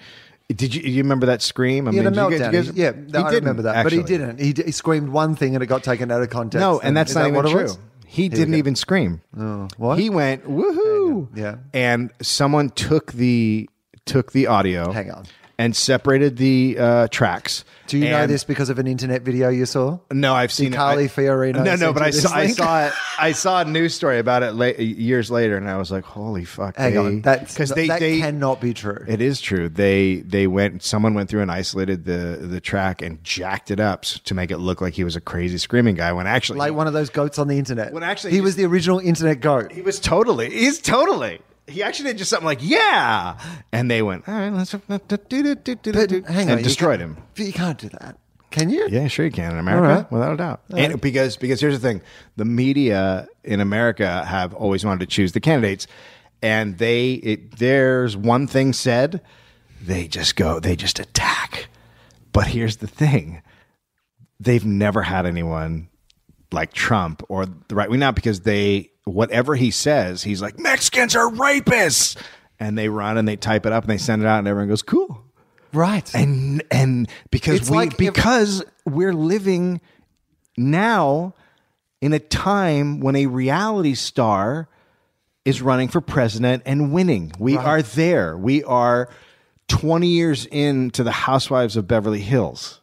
Did 0.54 0.74
you, 0.74 0.82
you 0.82 1.04
remember 1.04 1.28
that 1.28 1.42
scream? 1.44 1.88
I 1.88 1.92
had 1.94 2.06
a 2.08 2.10
did 2.10 2.16
you 2.18 2.30
guys- 2.32 2.40
meltdown. 2.42 2.54
you 2.54 2.64
guys- 2.64 2.76
yeah, 2.76 2.92
he 2.94 3.00
no, 3.12 3.20
I 3.20 3.30
didn't, 3.30 3.44
remember 3.44 3.62
that. 3.64 3.84
But 3.84 3.92
he 3.94 4.02
didn't. 4.04 4.40
He, 4.40 4.54
d- 4.54 4.64
he 4.64 4.72
screamed 4.72 5.10
one 5.10 5.36
thing 5.36 5.54
and 5.56 5.64
it 5.64 5.68
got 5.68 5.84
taken 5.84 6.10
out 6.12 6.22
of 6.24 6.30
context. 6.32 6.60
No, 6.60 6.80
and 6.80 6.98
that's 6.98 7.14
not 7.14 7.22
that 7.22 7.28
even 7.28 7.36
what 7.36 7.46
it 7.46 7.52
true. 7.52 7.62
was? 7.64 7.78
He 8.08 8.24
Here 8.24 8.30
didn't 8.32 8.56
even 8.56 8.76
scream. 8.76 9.22
Oh, 9.38 9.68
what? 9.78 10.00
He 10.00 10.10
went 10.10 10.46
woohoo. 10.46 11.28
Yeah. 11.38 11.58
And 11.74 12.12
someone 12.22 12.70
took 12.72 13.12
the 13.12 13.70
took 14.06 14.32
the 14.32 14.48
audio. 14.48 14.92
Hang 14.92 15.12
on. 15.12 15.26
And 15.60 15.76
separated 15.76 16.38
the 16.38 16.78
uh, 16.80 17.08
tracks. 17.10 17.65
Do 17.88 17.98
you 17.98 18.06
know 18.10 18.22
And- 18.22 18.32
this 18.32 18.45
because 18.45 18.69
of 18.69 18.80
an 18.80 18.88
internet 18.88 19.24
video 19.24 19.50
you 19.50 19.65
saw? 19.65 20.00
No, 20.10 20.34
I've 20.34 20.54
seen 20.54 20.72
Carly 20.72 21.04
it. 21.06 21.12
I- 21.17 21.22
Fiorina 21.22 21.56
No, 21.56 21.63
no, 21.63 21.76
sent 21.76 21.93
but 21.95 22.00
you 22.00 22.06
I 22.06 22.12
this 22.12 22.22
saw, 22.24 22.34
I 22.34 22.43
link? 22.45 22.56
saw 22.58 22.86
it. 22.86 22.93
I 23.19 23.32
saw 23.34 23.62
a 23.62 23.65
news 23.65 23.93
story 23.93 24.19
about 24.19 24.41
it 24.41 24.54
late, 24.54 24.80
years 24.80 25.30
later, 25.30 25.58
and 25.58 25.69
I 25.69 25.76
was 25.78 25.91
like, 25.91 26.06
"Holy 26.06 26.45
fuck!" 26.45 26.78
Hang 26.78 26.93
they, 26.93 26.98
on. 26.98 27.22
That's, 27.24 27.54
because 27.54 27.72
they, 27.72 27.88
that 27.88 28.00
they 28.00 28.19
cannot 28.19 28.62
be 28.62 28.74
true. 28.74 29.04
it 29.06 29.19
is 29.22 29.41
true. 29.41 29.67
They 29.67 30.17
they 30.26 30.48
went. 30.48 30.82
Someone 30.82 31.13
went 31.13 31.30
through 31.30 31.41
and 31.41 31.52
isolated 31.52 32.06
the 32.06 32.38
the 32.39 32.62
track 32.62 33.02
and 33.02 33.22
jacked 33.26 33.69
it 33.69 33.82
up 33.82 34.06
s- 34.06 34.19
to 34.24 34.34
make 34.34 34.52
it 34.52 34.60
look 34.60 34.80
like 34.80 34.93
he 34.93 35.04
was 35.04 35.17
a 35.17 35.22
crazy 35.22 35.58
screaming 35.58 35.95
guy. 35.95 36.13
When 36.13 36.26
actually, 36.26 36.60
like 36.60 36.74
one 36.74 36.88
of 36.88 36.93
those 36.93 37.10
goats 37.10 37.38
on 37.38 37.50
the 37.50 37.58
internet. 37.58 37.91
When 37.91 38.04
actually 38.04 38.32
he 38.32 38.39
was 38.39 38.56
the 38.56 38.63
original 38.63 39.00
internet 39.00 39.41
goat. 39.41 39.74
he 39.74 39.82
was 39.82 40.00
totally. 40.00 40.50
He's 40.52 40.80
totally. 40.80 41.41
He 41.69 41.84
actually 41.84 42.12
did 42.12 42.17
just 42.17 42.29
something 42.29 42.45
like 42.45 42.60
"Yeah," 42.62 43.38
and 43.71 43.89
they 43.89 44.01
went, 44.01 44.27
"All 44.27 44.36
right, 44.36 44.51
let's." 44.51 44.73
But 44.73 45.21
hang 45.21 45.23
on, 45.23 46.49
and 46.49 46.60
you 46.60 46.63
destroyed 46.63 46.99
him. 46.99 47.17
You 47.36 47.53
can't 47.53 47.77
do 47.77 47.89
that. 47.89 48.17
Can 48.51 48.69
you? 48.69 48.88
Yeah, 48.89 49.08
sure 49.08 49.25
you 49.25 49.32
can 49.32 49.51
in 49.51 49.60
America, 49.60 49.88
All 49.88 49.95
right. 49.95 50.12
without 50.12 50.34
a 50.34 50.38
doubt. 50.38 50.62
And 50.75 50.99
because 50.99 51.38
because 51.38 51.62
here's 51.62 51.79
the 51.79 51.88
thing, 51.88 52.01
the 52.36 52.45
media 52.45 53.27
in 53.43 53.62
America 53.62 54.25
have 54.25 54.53
always 54.53 54.84
wanted 54.84 55.01
to 55.01 55.05
choose 55.05 55.34
the 55.34 55.39
candidates, 55.39 55.86
and 56.41 56.77
they 56.77 57.13
it, 57.13 57.58
there's 57.60 58.17
one 58.17 58.47
thing 58.47 58.73
said, 58.73 59.21
they 59.82 60.08
just 60.08 60.36
go, 60.36 60.60
they 60.60 60.75
just 60.75 60.99
attack. 60.99 61.67
But 62.32 62.47
here's 62.47 62.77
the 62.77 62.88
thing, 62.88 63.41
they've 64.39 64.65
never 64.65 65.03
had 65.03 65.25
anyone 65.27 65.89
like 66.51 66.73
Trump 66.73 67.21
or 67.29 67.45
the 67.45 67.75
right 67.75 67.89
wing 67.89 67.99
now 67.99 68.12
because 68.12 68.41
they 68.41 68.89
whatever 69.10 69.56
he 69.56 69.72
says, 69.72 70.24
he's 70.24 70.41
like 70.41 70.60
Mexicans 70.60 71.15
are 71.15 71.30
rapists, 71.30 72.15
and 72.60 72.78
they 72.78 72.89
run 72.89 73.17
and 73.17 73.28
they 73.28 73.36
type 73.36 73.65
it 73.65 73.72
up 73.74 73.84
and 73.84 73.89
they 73.91 73.98
send 73.98 74.22
it 74.22 74.28
out, 74.28 74.39
and 74.39 74.48
everyone 74.48 74.69
goes 74.69 74.82
cool 74.82 75.24
Right. 75.74 76.10
and 76.15 76.63
and 76.72 77.08
because 77.32 77.56
It's 77.62 77.69
we 77.69 77.78
like 77.78 77.91
if- 77.93 77.98
because 77.98 78.63
we're 78.86 79.13
living 79.13 79.82
now 80.58 81.34
in 82.02 82.13
a 82.13 82.19
time 82.19 83.00
when 83.02 83.15
a 83.15 83.26
reality 83.28 83.93
star 83.93 84.67
is 85.45 85.62
running 85.62 85.88
for 85.88 86.02
president 86.02 86.63
and 86.65 86.91
winning. 86.93 87.32
We 87.39 87.58
are 87.58 87.82
there. 87.82 88.38
We 88.38 88.63
are 88.63 89.10
20 89.67 90.08
years 90.08 90.45
into 90.48 91.04
the 91.04 91.12
Housewives 91.12 91.76
of 91.78 91.88
Beverly 91.88 92.22
Hills. 92.22 92.80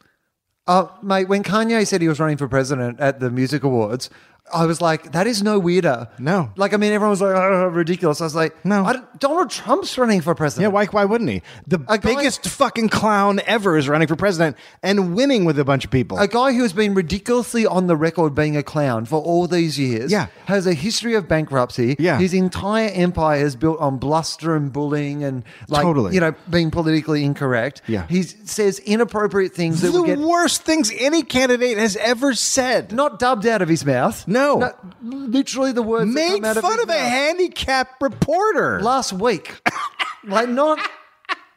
Uh, 0.66 0.86
mate, 1.02 1.28
when 1.28 1.42
Kanye 1.42 1.86
said 1.86 2.00
he 2.02 2.08
was 2.08 2.18
running 2.18 2.36
for 2.36 2.48
president 2.48 2.98
at 3.00 3.20
the 3.20 3.30
music 3.30 3.62
awards, 3.62 4.10
I 4.52 4.64
was 4.66 4.80
like, 4.80 5.12
that 5.12 5.26
is 5.26 5.42
no 5.42 5.58
weirder. 5.58 6.08
No. 6.18 6.50
Like, 6.56 6.72
I 6.72 6.76
mean, 6.76 6.92
everyone 6.92 7.10
was 7.10 7.20
like, 7.20 7.34
oh, 7.34 7.66
ridiculous. 7.66 8.20
I 8.20 8.24
was 8.24 8.34
like, 8.34 8.64
No. 8.64 8.84
I 8.84 9.00
Donald 9.18 9.50
Trump's 9.50 9.96
running 9.98 10.20
for 10.20 10.34
president. 10.34 10.62
Yeah, 10.64 10.70
president. 10.70 10.92
why, 10.94 11.02
why 11.02 11.04
wouldn't 11.06 11.30
he? 11.30 11.42
The 11.66 11.76
A 11.88 11.98
guy- 11.98 12.14
biggest 12.14 12.46
fucking 12.48 12.90
clown 12.90 13.40
ever 13.46 13.76
is 13.76 13.88
running 13.88 14.06
for 14.08 14.14
president 14.16 14.56
and 14.82 15.16
winning 15.16 15.44
with 15.46 15.58
a 15.58 15.64
bunch 15.64 15.84
of 15.84 15.90
people. 15.90 16.18
A 16.18 16.28
guy 16.28 16.52
who 16.52 16.62
has 16.62 16.72
been 16.72 16.94
ridiculously 16.94 17.66
on 17.66 17.86
the 17.86 17.96
record 17.96 18.34
being 18.34 18.56
a 18.56 18.62
clown 18.62 19.04
for 19.04 19.20
all 19.20 19.46
these 19.48 19.78
years 19.78 20.12
Yeah. 20.12 20.26
has 20.46 20.66
a 20.66 20.74
history 20.74 21.14
of 21.14 21.26
bankruptcy. 21.28 21.96
Yeah. 21.98 22.18
His 22.18 22.34
entire 22.34 22.88
empire 22.90 23.44
is 23.44 23.56
built 23.56 23.80
on 23.80 23.96
bluster 23.98 24.54
and 24.54 24.72
bullying 24.72 25.24
and, 25.24 25.42
like, 25.68 25.82
Totally. 25.82 26.14
you 26.14 26.20
know, 26.20 26.34
being 26.50 26.70
politically 26.70 27.24
incorrect. 27.24 27.82
Yeah. 27.86 28.06
He 28.08 28.22
says 28.22 28.78
inappropriate 28.80 29.54
things 29.54 29.80
that 29.80 29.88
the 29.92 30.00
will 30.00 30.06
get 30.06 30.18
worst 30.18 30.62
things 30.62 30.92
any 30.98 31.22
candidate 31.22 31.78
has 31.78 31.96
ever 31.96 32.34
said. 32.34 32.92
not 32.92 33.18
dubbed 33.18 33.46
out 33.46 33.62
of 33.62 33.68
his 33.68 33.84
mouth. 33.84 34.26
No. 34.36 34.72
literally 35.02 35.72
the 35.72 35.82
words 35.82 36.12
Made 36.12 36.42
fun 36.42 36.56
of, 36.56 36.64
of 36.64 36.64
a 36.84 36.86
mouth. 36.86 36.96
handicapped 36.96 38.00
reporter. 38.02 38.80
last 38.80 39.12
week. 39.12 39.60
like 40.24 40.48
not 40.48 40.78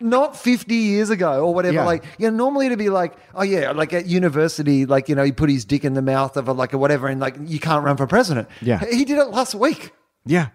not 0.01 0.37
50 0.37 0.73
years 0.73 1.09
ago 1.09 1.45
or 1.45 1.53
whatever. 1.53 1.75
Yeah. 1.75 1.85
Like, 1.85 2.05
you 2.17 2.31
know, 2.31 2.37
normally 2.37 2.69
to 2.69 2.77
be 2.77 2.89
like, 2.89 3.15
oh 3.35 3.43
yeah, 3.43 3.71
like 3.71 3.91
at 3.93 4.05
university, 4.05 4.85
like, 4.85 5.09
you 5.09 5.15
know, 5.15 5.23
he 5.23 5.31
put 5.33 5.49
his 5.49 5.65
dick 5.65 5.83
in 5.83 5.93
the 5.93 6.01
mouth 6.01 6.37
of 6.37 6.47
a, 6.47 6.53
like 6.53 6.71
a 6.71 6.77
whatever 6.77 7.07
and 7.07 7.19
like 7.19 7.35
you 7.45 7.59
can't 7.59 7.83
run 7.83 7.97
for 7.97 8.07
president. 8.07 8.47
Yeah. 8.61 8.79
He 8.89 9.03
did 9.03 9.17
it 9.17 9.25
last 9.25 9.55
week. 9.55 9.91
Yeah. 10.25 10.49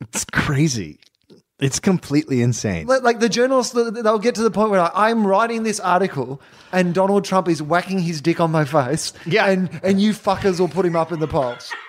It's 0.00 0.24
crazy. 0.24 0.98
It's 1.62 1.78
completely 1.78 2.42
insane. 2.42 2.86
Like 2.86 3.02
like 3.02 3.20
the 3.20 3.28
journalists, 3.28 3.72
they'll 3.72 4.18
get 4.18 4.34
to 4.34 4.42
the 4.42 4.50
point 4.50 4.70
where 4.70 4.90
I'm 4.94 5.26
writing 5.26 5.62
this 5.62 5.78
article 5.80 6.40
and 6.72 6.94
Donald 6.94 7.24
Trump 7.24 7.48
is 7.48 7.62
whacking 7.62 8.00
his 8.00 8.20
dick 8.20 8.40
on 8.40 8.50
my 8.50 8.64
face. 8.64 9.12
Yeah. 9.26 9.46
And, 9.46 9.80
and 9.82 10.00
you 10.00 10.12
fuckers 10.12 10.58
will 10.58 10.68
put 10.68 10.84
him 10.84 10.96
up 10.96 11.12
in 11.12 11.20
the 11.20 11.28
polls. 11.28 11.72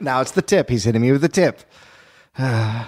Now 0.00 0.20
it's 0.20 0.30
the 0.30 0.42
tip. 0.42 0.70
He's 0.70 0.84
hitting 0.84 1.02
me 1.02 1.12
with 1.12 1.20
the 1.20 1.28
tip. 1.28 1.60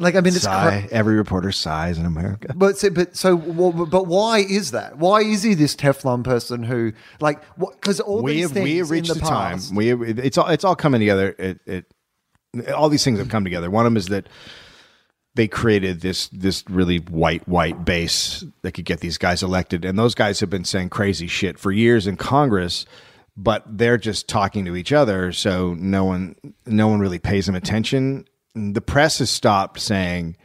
Like, 0.00 0.14
I 0.14 0.20
mean, 0.20 0.32
it's 0.32 0.42
Sigh. 0.42 0.86
cra- 0.86 0.96
Every 0.96 1.16
reporter 1.16 1.50
sighs 1.50 1.98
in 1.98 2.06
America. 2.06 2.54
But 2.54 2.78
so, 2.78 2.88
but 2.88 3.16
so, 3.16 3.36
but 3.36 4.06
why 4.06 4.38
is 4.38 4.70
that? 4.70 4.96
Why 4.96 5.22
is 5.22 5.42
he 5.42 5.54
this 5.54 5.74
Teflon 5.74 6.22
person 6.22 6.62
who, 6.62 6.92
like, 7.18 7.42
because 7.58 7.98
all 7.98 8.22
we 8.22 8.34
these 8.34 8.42
have 8.44 8.52
things 8.52 8.64
we 8.64 8.76
have 8.76 8.90
reached 8.92 9.10
in 9.10 9.14
the, 9.14 9.24
the, 9.24 9.28
time. 9.28 9.58
We 9.74 9.92
it's 9.92 10.38
all 10.38 10.46
it's 10.46 10.62
all 10.62 10.76
coming 10.76 11.00
together. 11.00 11.34
It, 11.36 11.58
it 11.66 11.94
all 12.74 12.88
these 12.88 13.04
things 13.04 13.18
have 13.18 13.28
come 13.28 13.44
together. 13.44 13.70
One 13.70 13.86
of 13.86 13.92
them 13.92 13.96
is 13.96 14.06
that 14.06 14.28
they 15.34 15.46
created 15.46 16.00
this 16.00 16.28
this 16.28 16.64
really 16.68 16.98
white 16.98 17.46
white 17.46 17.84
base 17.84 18.44
that 18.62 18.72
could 18.72 18.84
get 18.84 19.00
these 19.00 19.18
guys 19.18 19.42
elected, 19.42 19.84
and 19.84 19.98
those 19.98 20.14
guys 20.14 20.40
have 20.40 20.50
been 20.50 20.64
saying 20.64 20.90
crazy 20.90 21.28
shit 21.28 21.58
for 21.58 21.70
years 21.70 22.06
in 22.06 22.16
Congress. 22.16 22.86
But 23.36 23.62
they're 23.78 23.98
just 23.98 24.28
talking 24.28 24.64
to 24.64 24.74
each 24.74 24.92
other, 24.92 25.30
so 25.32 25.74
no 25.74 26.04
one 26.04 26.34
no 26.66 26.88
one 26.88 26.98
really 26.98 27.20
pays 27.20 27.46
them 27.46 27.54
attention. 27.54 28.26
The 28.54 28.80
press 28.80 29.18
has 29.20 29.30
stopped 29.30 29.80
saying. 29.80 30.36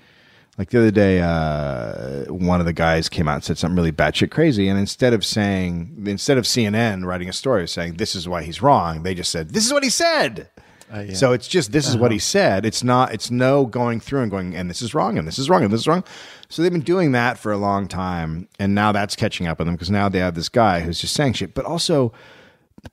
Like 0.56 0.70
the 0.70 0.78
other 0.78 0.92
day, 0.92 1.20
uh, 1.20 2.32
one 2.32 2.60
of 2.60 2.68
the 2.68 2.74
guys 2.74 3.10
came 3.10 3.28
out 3.28 3.34
and 3.34 3.44
said 3.44 3.58
something 3.58 3.76
really 3.76 3.92
batshit 3.92 4.30
crazy, 4.30 4.68
and 4.68 4.78
instead 4.78 5.12
of 5.12 5.26
saying, 5.26 6.04
instead 6.06 6.38
of 6.38 6.44
CNN 6.44 7.06
writing 7.06 7.28
a 7.28 7.34
story 7.34 7.68
saying 7.68 7.96
this 7.96 8.14
is 8.14 8.30
why 8.30 8.44
he's 8.44 8.62
wrong, 8.62 9.02
they 9.02 9.16
just 9.16 9.32
said 9.32 9.50
this 9.50 9.66
is 9.66 9.74
what 9.74 9.84
he 9.84 9.90
said. 9.90 10.52
Uh, 10.94 11.12
so 11.14 11.34
it's 11.34 11.48
just 11.48 11.72
this 11.72 11.88
is 11.88 11.98
what 11.98 12.12
he 12.12 12.18
uh-huh. 12.18 12.22
said. 12.22 12.66
It's 12.66 12.84
not. 12.84 13.14
It's 13.14 13.32
no 13.32 13.66
going 13.66 14.00
through 14.00 14.22
and 14.22 14.32
going 14.32 14.56
and 14.56 14.70
this 14.70 14.82
is 14.82 14.94
wrong 14.94 15.18
and 15.18 15.28
this 15.28 15.40
is 15.40 15.50
wrong 15.50 15.64
and 15.64 15.74
this 15.74 15.82
is 15.82 15.88
wrong. 15.88 16.04
So 16.50 16.62
they've 16.62 16.72
been 16.72 16.82
doing 16.82 17.14
that 17.14 17.40
for 17.40 17.52
a 17.52 17.58
long 17.58 17.88
time, 17.88 18.48
and 18.60 18.76
now 18.76 18.92
that's 18.92 19.16
catching 19.16 19.48
up 19.48 19.58
with 19.58 19.66
them 19.66 19.76
because 19.76 19.90
now 19.90 20.08
they 20.08 20.20
have 20.20 20.36
this 20.36 20.50
guy 20.50 20.82
who's 20.82 21.02
just 21.02 21.16
saying 21.16 21.34
shit. 21.34 21.56
But 21.56 21.66
also, 21.66 22.14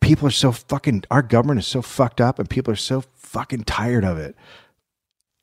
people 0.01 0.27
are 0.27 0.33
so 0.33 0.51
fucking. 0.51 1.05
Our 1.11 1.21
government 1.21 1.61
is 1.61 1.67
so 1.67 1.83
fucked 1.83 2.23
up, 2.23 2.39
and 2.39 2.49
people 2.49 2.73
are 2.73 2.77
so 2.77 3.03
fucking 3.17 3.65
tired 3.65 4.05
of 4.05 4.17
it. 4.17 4.35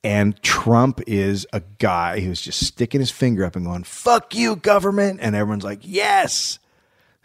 And 0.04 0.40
Trump 0.42 1.00
is 1.06 1.46
a 1.52 1.60
guy 1.78 2.20
who's 2.20 2.40
just 2.40 2.64
sticking 2.64 3.00
his 3.00 3.10
finger 3.10 3.44
up 3.44 3.56
and 3.56 3.66
going, 3.66 3.82
fuck 3.82 4.34
you, 4.34 4.56
government. 4.56 5.18
And 5.20 5.34
everyone's 5.34 5.64
like, 5.64 5.80
yes. 5.82 6.60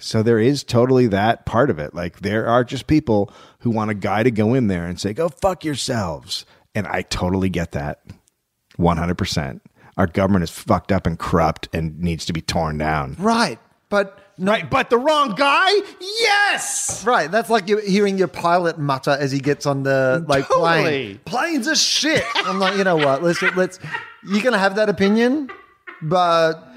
So 0.03 0.21
there 0.21 0.39
is 0.39 0.63
totally 0.63 1.07
that 1.07 1.45
part 1.45 1.69
of 1.69 1.79
it. 1.79 1.93
Like 1.95 2.19
there 2.19 2.45
are 2.47 2.63
just 2.63 2.87
people 2.87 3.31
who 3.59 3.69
want 3.69 3.89
a 3.89 3.93
guy 3.93 4.23
to 4.23 4.31
go 4.31 4.53
in 4.53 4.67
there 4.67 4.85
and 4.85 4.99
say, 4.99 5.13
go 5.13 5.29
fuck 5.29 5.63
yourselves. 5.63 6.45
And 6.75 6.85
I 6.87 7.03
totally 7.03 7.49
get 7.49 7.71
that 7.71 8.01
100%. 8.77 9.61
Our 9.97 10.07
government 10.07 10.43
is 10.43 10.49
fucked 10.49 10.91
up 10.91 11.05
and 11.07 11.17
corrupt 11.17 11.69
and 11.73 11.99
needs 11.99 12.25
to 12.25 12.33
be 12.33 12.41
torn 12.41 12.77
down. 12.77 13.15
right? 13.19 13.59
But 13.89 14.19
no, 14.39 14.51
Right. 14.51 14.67
But 14.67 14.89
the 14.89 14.97
wrong 14.97 15.35
guy? 15.35 15.69
Yes. 16.01 17.05
right. 17.05 17.29
That's 17.29 17.51
like 17.51 17.67
you're 17.69 17.79
hearing 17.79 18.17
your 18.17 18.27
pilot 18.27 18.79
mutter 18.79 19.11
as 19.11 19.31
he 19.31 19.37
gets 19.39 19.67
on 19.67 19.83
the 19.83 20.25
like 20.27 20.45
plane. 20.47 21.19
Planes 21.25 21.67
are 21.67 21.75
shit. 21.75 22.25
I'm 22.37 22.59
like, 22.59 22.75
you 22.75 22.83
know 22.83 22.95
what? 22.97 23.21
Let's 23.21 23.39
let's. 23.55 23.77
You're 24.27 24.41
gonna 24.41 24.57
have 24.57 24.75
that 24.77 24.89
opinion, 24.89 25.51
but 26.01 26.72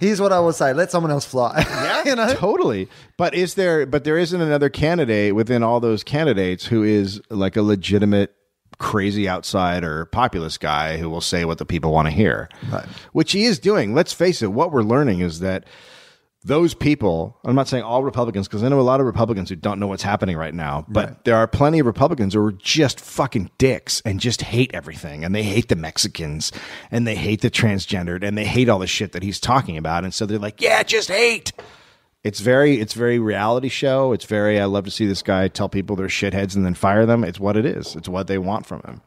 here's 0.00 0.20
what 0.20 0.32
I 0.32 0.40
will 0.40 0.52
say: 0.52 0.72
let 0.72 0.90
someone 0.90 1.10
else 1.10 1.24
fly. 1.24 1.64
Yeah, 1.88 2.02
you 2.04 2.16
know. 2.16 2.34
Totally. 2.34 2.88
But 3.16 3.34
is 3.34 3.54
there 3.54 3.86
but 3.86 4.04
there 4.04 4.18
isn't 4.18 4.40
another 4.40 4.68
candidate 4.68 5.34
within 5.34 5.62
all 5.62 5.80
those 5.80 6.04
candidates 6.04 6.66
who 6.66 6.82
is 6.82 7.20
like 7.30 7.56
a 7.56 7.62
legitimate 7.62 8.34
crazy 8.78 9.28
outsider 9.28 10.06
populist 10.06 10.60
guy 10.60 10.96
who 10.98 11.10
will 11.10 11.20
say 11.20 11.44
what 11.44 11.58
the 11.58 11.64
people 11.64 11.92
want 11.92 12.06
to 12.06 12.12
hear. 12.12 12.48
Right. 12.70 12.86
Which 13.12 13.32
he 13.32 13.44
is 13.44 13.58
doing. 13.58 13.94
Let's 13.94 14.12
face 14.12 14.42
it, 14.42 14.52
what 14.52 14.72
we're 14.72 14.82
learning 14.82 15.20
is 15.20 15.40
that 15.40 15.64
those 16.44 16.72
people, 16.72 17.38
I'm 17.44 17.56
not 17.56 17.66
saying 17.66 17.82
all 17.82 18.04
Republicans, 18.04 18.46
because 18.46 18.62
I 18.62 18.68
know 18.68 18.80
a 18.80 18.82
lot 18.82 19.00
of 19.00 19.06
Republicans 19.06 19.48
who 19.48 19.56
don't 19.56 19.80
know 19.80 19.88
what's 19.88 20.04
happening 20.04 20.36
right 20.36 20.54
now, 20.54 20.86
but 20.88 21.24
there 21.24 21.34
are 21.34 21.48
plenty 21.48 21.80
of 21.80 21.86
Republicans 21.86 22.34
who 22.34 22.44
are 22.44 22.52
just 22.52 23.00
fucking 23.00 23.50
dicks 23.58 24.00
and 24.04 24.20
just 24.20 24.42
hate 24.42 24.70
everything. 24.72 25.24
And 25.24 25.34
they 25.34 25.42
hate 25.42 25.68
the 25.68 25.76
Mexicans 25.76 26.52
and 26.90 27.06
they 27.06 27.16
hate 27.16 27.40
the 27.40 27.50
transgendered 27.50 28.22
and 28.22 28.38
they 28.38 28.44
hate 28.44 28.68
all 28.68 28.78
the 28.78 28.86
shit 28.86 29.12
that 29.12 29.24
he's 29.24 29.40
talking 29.40 29.76
about. 29.76 30.04
And 30.04 30.14
so 30.14 30.26
they're 30.26 30.38
like, 30.38 30.60
yeah, 30.60 30.82
just 30.84 31.08
hate. 31.08 31.52
It's 32.22 32.40
very, 32.40 32.80
it's 32.80 32.94
very 32.94 33.18
reality 33.18 33.68
show. 33.68 34.12
It's 34.12 34.24
very, 34.24 34.60
I 34.60 34.66
love 34.66 34.84
to 34.84 34.90
see 34.90 35.06
this 35.06 35.22
guy 35.22 35.48
tell 35.48 35.68
people 35.68 35.96
they're 35.96 36.06
shitheads 36.06 36.54
and 36.54 36.64
then 36.64 36.74
fire 36.74 37.04
them. 37.04 37.24
It's 37.24 37.40
what 37.40 37.56
it 37.56 37.66
is. 37.66 37.96
It's 37.96 38.08
what 38.08 38.28
they 38.28 38.38
want 38.38 38.64
from 38.64 38.82
him. 38.82 39.02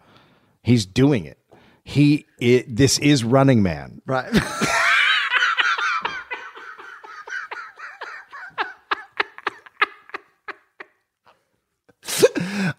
He's 0.64 0.86
doing 0.86 1.26
it. 1.26 1.38
He, 1.84 2.26
it, 2.40 2.76
this 2.76 3.00
is 3.00 3.24
Running 3.24 3.64
Man. 3.64 4.02
Right. 4.06 4.32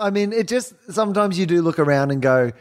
I 0.02 0.10
mean, 0.10 0.32
it 0.32 0.48
just 0.48 0.74
sometimes 0.90 1.38
you 1.38 1.46
do 1.46 1.62
look 1.62 1.78
around 1.78 2.10
and 2.10 2.20
go, 2.20 2.52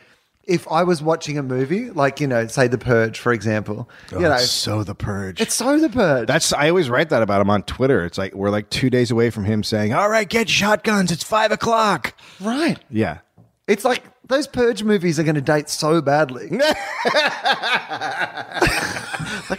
if 0.43 0.67
I 0.69 0.84
was 0.84 1.01
watching 1.01 1.38
a 1.38 1.43
movie, 1.43 1.91
like, 1.91 2.19
you 2.19 2.27
know, 2.27 2.47
say 2.47 2.67
The 2.67 2.77
Purge, 2.77 3.19
for 3.19 3.32
example, 3.32 3.89
oh, 4.12 4.15
you 4.19 4.23
know, 4.27 4.38
so 4.38 4.84
the 4.84 4.95
purge. 4.95 5.39
it's 5.39 5.54
so 5.56 5.80
The 5.80 5.89
Purge. 5.89 6.27
That's 6.27 6.51
I 6.54 6.69
always 6.69 6.89
write 6.89 7.10
that 7.10 7.21
about 7.21 7.41
him 7.41 7.49
on 7.49 7.63
Twitter. 7.63 8.04
It's 8.06 8.17
like 8.17 8.34
we're 8.34 8.49
like 8.49 8.69
two 8.69 8.89
days 8.89 9.12
away 9.12 9.30
from 9.30 9.45
him 9.45 9.63
saying, 9.63 9.93
"All 9.93 10.10
right, 10.10 10.27
get 10.27 10.49
shotguns. 10.49 11.12
It's 11.12 11.23
five 11.23 11.51
o'clock." 11.51 12.13
right. 12.39 12.80
Yeah, 12.89 13.19
It's 13.67 13.86
like 13.86 14.04
those 14.32 14.48
Purge 14.48 14.84
movies 14.84 15.20
are 15.20 15.24
going 15.24 15.36
to 15.36 15.41
date 15.41 15.70
so 15.70 16.02
badly. 16.02 16.50
look 16.52 16.63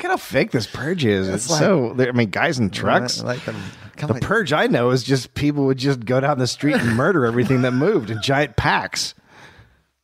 at 0.04 0.10
how 0.10 0.16
fake 0.16 0.50
this 0.50 0.66
purge 0.66 1.04
is. 1.04 1.28
It's, 1.28 1.50
like- 1.50 1.60
so. 1.60 1.94
I 1.98 2.12
mean, 2.12 2.30
guys 2.30 2.58
in 2.58 2.70
trucks. 2.70 3.22
Like, 3.22 3.46
um, 3.48 3.56
come 3.96 4.08
the 4.08 4.14
on. 4.14 4.20
purge 4.20 4.52
I 4.52 4.66
know 4.66 4.90
is 4.90 5.02
just 5.02 5.34
people 5.34 5.66
would 5.66 5.78
just 5.78 6.04
go 6.04 6.20
down 6.20 6.38
the 6.38 6.46
street 6.46 6.76
and 6.76 6.96
murder 6.96 7.24
everything 7.26 7.62
that 7.62 7.72
moved 7.72 8.10
in 8.10 8.20
giant 8.22 8.56
packs. 8.56 9.14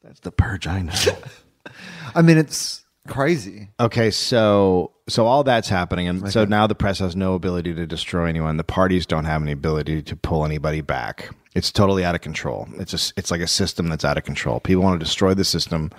That's 0.03 0.21
the 0.21 0.33
purge 0.33 0.67
I 0.67 0.83
know. 0.83 0.93
I 2.15 2.23
mean, 2.23 2.39
it's 2.39 2.85
crazy. 3.09 3.69
Okay, 3.81 4.11
so 4.11 4.93
so 5.09 5.27
all 5.27 5.43
that's 5.45 5.69
happening, 5.69 6.09
and 6.09 6.33
so 6.33 6.45
now 6.45 6.67
the 6.67 6.75
press 6.75 6.99
has 6.99 7.17
no 7.17 7.35
ability 7.35 7.75
to 7.75 7.87
destroy 7.87 8.27
anyone. 8.27 8.57
The 8.57 8.65
parties 8.65 9.07
don't 9.07 9.25
have 9.25 9.43
any 9.43 9.53
ability 9.53 10.03
to 10.03 10.17
pull 10.17 10.45
anybody 10.45 10.81
back. 10.81 11.31
It's 11.55 11.73
totally 11.73 12.05
out 12.05 12.15
of 12.15 12.21
control. 12.21 12.69
It's 12.75 12.93
a, 12.93 13.13
it's 13.17 13.31
like 13.31 13.41
a 13.41 13.49
system 13.49 13.89
that's 13.89 14.05
out 14.05 14.19
of 14.19 14.25
control. 14.25 14.61
People 14.61 14.85
want 14.85 15.01
to 15.01 15.05
destroy 15.05 15.35
the 15.35 15.45
system. 15.45 15.91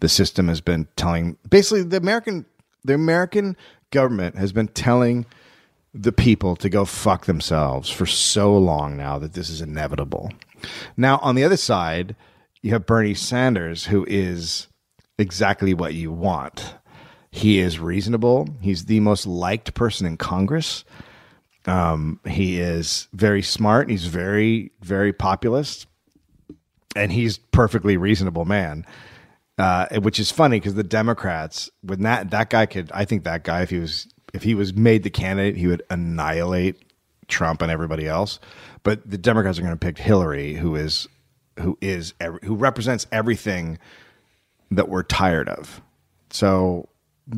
The 0.00 0.08
system 0.08 0.48
has 0.48 0.60
been 0.60 0.86
telling 0.96 1.36
basically 1.48 1.82
the 1.82 1.96
American 1.96 2.46
the 2.84 2.94
American 2.94 3.56
government 3.90 4.36
has 4.36 4.52
been 4.52 4.68
telling 4.68 5.26
the 5.92 6.12
people 6.12 6.54
to 6.56 6.68
go 6.68 6.84
fuck 6.84 7.26
themselves 7.26 7.90
for 7.90 8.06
so 8.06 8.56
long 8.56 8.96
now 8.96 9.18
that 9.18 9.32
this 9.32 9.50
is 9.50 9.60
inevitable. 9.60 10.30
Now, 10.96 11.18
on 11.18 11.34
the 11.34 11.42
other 11.42 11.56
side, 11.56 12.14
you 12.62 12.72
have 12.72 12.86
Bernie 12.86 13.14
Sanders, 13.14 13.86
who 13.86 14.04
is 14.08 14.68
exactly 15.20 15.74
what 15.74 15.94
you 15.94 16.10
want. 16.10 16.74
He 17.30 17.60
is 17.60 17.78
reasonable. 17.78 18.48
He's 18.60 18.86
the 18.86 19.00
most 19.00 19.26
liked 19.26 19.74
person 19.74 20.06
in 20.06 20.16
Congress. 20.16 20.84
Um, 21.66 22.20
he 22.26 22.58
is 22.58 23.08
very 23.12 23.42
smart. 23.42 23.90
He's 23.90 24.06
very, 24.06 24.72
very 24.80 25.12
populist, 25.12 25.86
and 26.96 27.12
he's 27.12 27.38
perfectly 27.38 27.96
reasonable 27.96 28.44
man. 28.44 28.84
Uh, 29.58 29.86
which 30.00 30.18
is 30.18 30.30
funny 30.30 30.58
because 30.58 30.72
the 30.72 30.82
Democrats, 30.82 31.70
when 31.82 32.02
that 32.02 32.30
that 32.30 32.48
guy 32.48 32.64
could, 32.64 32.90
I 32.94 33.04
think 33.04 33.24
that 33.24 33.44
guy, 33.44 33.60
if 33.60 33.68
he 33.68 33.78
was 33.78 34.08
if 34.32 34.42
he 34.42 34.54
was 34.54 34.72
made 34.72 35.02
the 35.02 35.10
candidate, 35.10 35.56
he 35.56 35.66
would 35.66 35.82
annihilate 35.90 36.82
Trump 37.28 37.60
and 37.60 37.70
everybody 37.70 38.08
else. 38.08 38.40
But 38.82 39.08
the 39.08 39.18
Democrats 39.18 39.58
are 39.58 39.62
going 39.62 39.74
to 39.74 39.78
pick 39.78 39.98
Hillary, 39.98 40.54
who 40.54 40.76
is 40.76 41.08
who 41.58 41.76
is 41.82 42.14
who 42.42 42.54
represents 42.54 43.06
everything 43.12 43.78
that 44.70 44.88
we're 44.88 45.02
tired 45.02 45.48
of. 45.48 45.80
So 46.30 46.88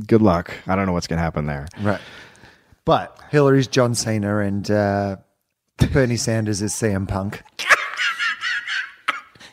good 0.06 0.22
luck. 0.22 0.52
I 0.66 0.76
don't 0.76 0.86
know 0.86 0.92
what's 0.92 1.06
going 1.06 1.18
to 1.18 1.22
happen 1.22 1.46
there. 1.46 1.66
Right. 1.80 2.00
But 2.84 3.18
Hillary's 3.30 3.66
John 3.68 3.94
Cena 3.94 4.38
and 4.38 4.70
uh, 4.70 5.16
Bernie 5.92 6.16
Sanders 6.16 6.60
is 6.62 6.72
CM 6.72 7.06
Punk. 7.08 7.42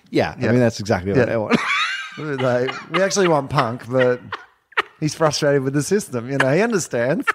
yeah, 0.09 0.33
I 0.37 0.41
mean 0.47 0.59
that's 0.59 0.79
exactly 0.79 1.11
what 1.13 1.27
Yeah. 1.27 1.33
I 1.33 1.37
want. 1.37 1.57
like, 2.17 2.91
we 2.91 3.01
actually 3.01 3.27
want 3.29 3.49
Punk, 3.49 3.83
but 3.89 4.19
he's 4.99 5.15
frustrated 5.15 5.61
with 5.63 5.73
the 5.73 5.83
system. 5.83 6.29
You 6.29 6.37
know, 6.37 6.51
he 6.53 6.61
understands. 6.61 7.25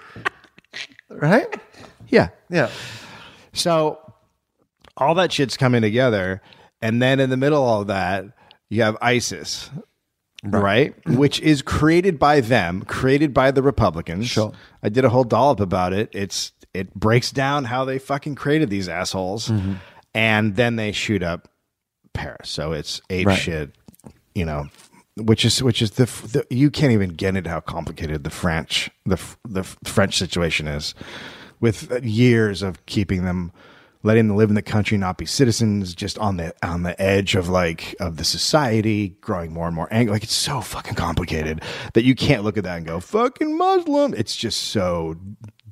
Right? 1.08 1.46
yeah. 2.08 2.28
Yeah. 2.50 2.68
So 3.52 3.98
all 4.96 5.14
that 5.14 5.32
shit's 5.32 5.56
coming 5.56 5.80
together, 5.80 6.42
and 6.82 7.00
then 7.00 7.20
in 7.20 7.30
the 7.30 7.36
middle 7.36 7.62
of 7.62 7.68
all 7.68 7.84
that, 7.86 8.24
you 8.68 8.82
have 8.82 8.96
ISIS, 9.00 9.70
right? 10.44 10.94
Which 11.06 11.40
is 11.40 11.62
created 11.62 12.18
by 12.18 12.40
them, 12.40 12.82
created 12.82 13.32
by 13.34 13.50
the 13.50 13.62
Republicans. 13.62 14.26
Sure. 14.28 14.52
I 14.82 14.88
did 14.88 15.04
a 15.04 15.08
whole 15.08 15.24
dollop 15.24 15.60
about 15.60 15.92
it. 15.92 16.10
It's 16.12 16.52
it 16.72 16.94
breaks 16.94 17.30
down 17.30 17.64
how 17.64 17.84
they 17.84 17.98
fucking 17.98 18.34
created 18.34 18.68
these 18.68 18.88
assholes, 18.88 19.48
mm-hmm. 19.48 19.74
and 20.12 20.56
then 20.56 20.76
they 20.76 20.92
shoot 20.92 21.22
up 21.22 21.48
Paris. 22.12 22.48
So 22.50 22.72
it's 22.72 23.00
ape 23.10 23.28
Right. 23.28 23.38
shit, 23.38 23.70
you 24.34 24.44
know. 24.44 24.68
Which 25.16 25.44
is 25.44 25.62
which 25.62 25.80
is 25.80 25.92
the, 25.92 26.06
the 26.06 26.44
you 26.50 26.72
can't 26.72 26.92
even 26.92 27.10
get 27.10 27.36
into 27.36 27.48
how 27.48 27.60
complicated 27.60 28.24
the 28.24 28.30
French 28.30 28.90
the 29.06 29.20
the 29.44 29.62
French 29.62 30.18
situation 30.18 30.66
is, 30.66 30.92
with 31.60 32.04
years 32.04 32.62
of 32.62 32.84
keeping 32.86 33.24
them 33.24 33.52
letting 34.04 34.28
them 34.28 34.36
live 34.36 34.50
in 34.50 34.54
the 34.54 34.62
country, 34.62 34.96
not 34.96 35.18
be 35.18 35.26
citizens, 35.26 35.94
just 35.94 36.16
on 36.18 36.36
the 36.36 36.54
on 36.62 36.84
the 36.84 37.00
edge 37.02 37.34
of 37.34 37.48
like 37.48 37.96
of 37.98 38.16
the 38.18 38.24
society, 38.24 39.08
growing 39.20 39.52
more 39.52 39.66
and 39.66 39.74
more 39.74 39.88
angry. 39.90 40.12
Like 40.12 40.22
it's 40.22 40.32
so 40.32 40.60
fucking 40.60 40.94
complicated 40.94 41.62
that 41.94 42.04
you 42.04 42.14
can't 42.14 42.44
look 42.44 42.56
at 42.56 42.64
that 42.64 42.76
and 42.76 42.86
go 42.86 43.00
fucking 43.00 43.58
Muslim. 43.58 44.14
It's 44.14 44.36
just 44.36 44.62
so 44.64 45.16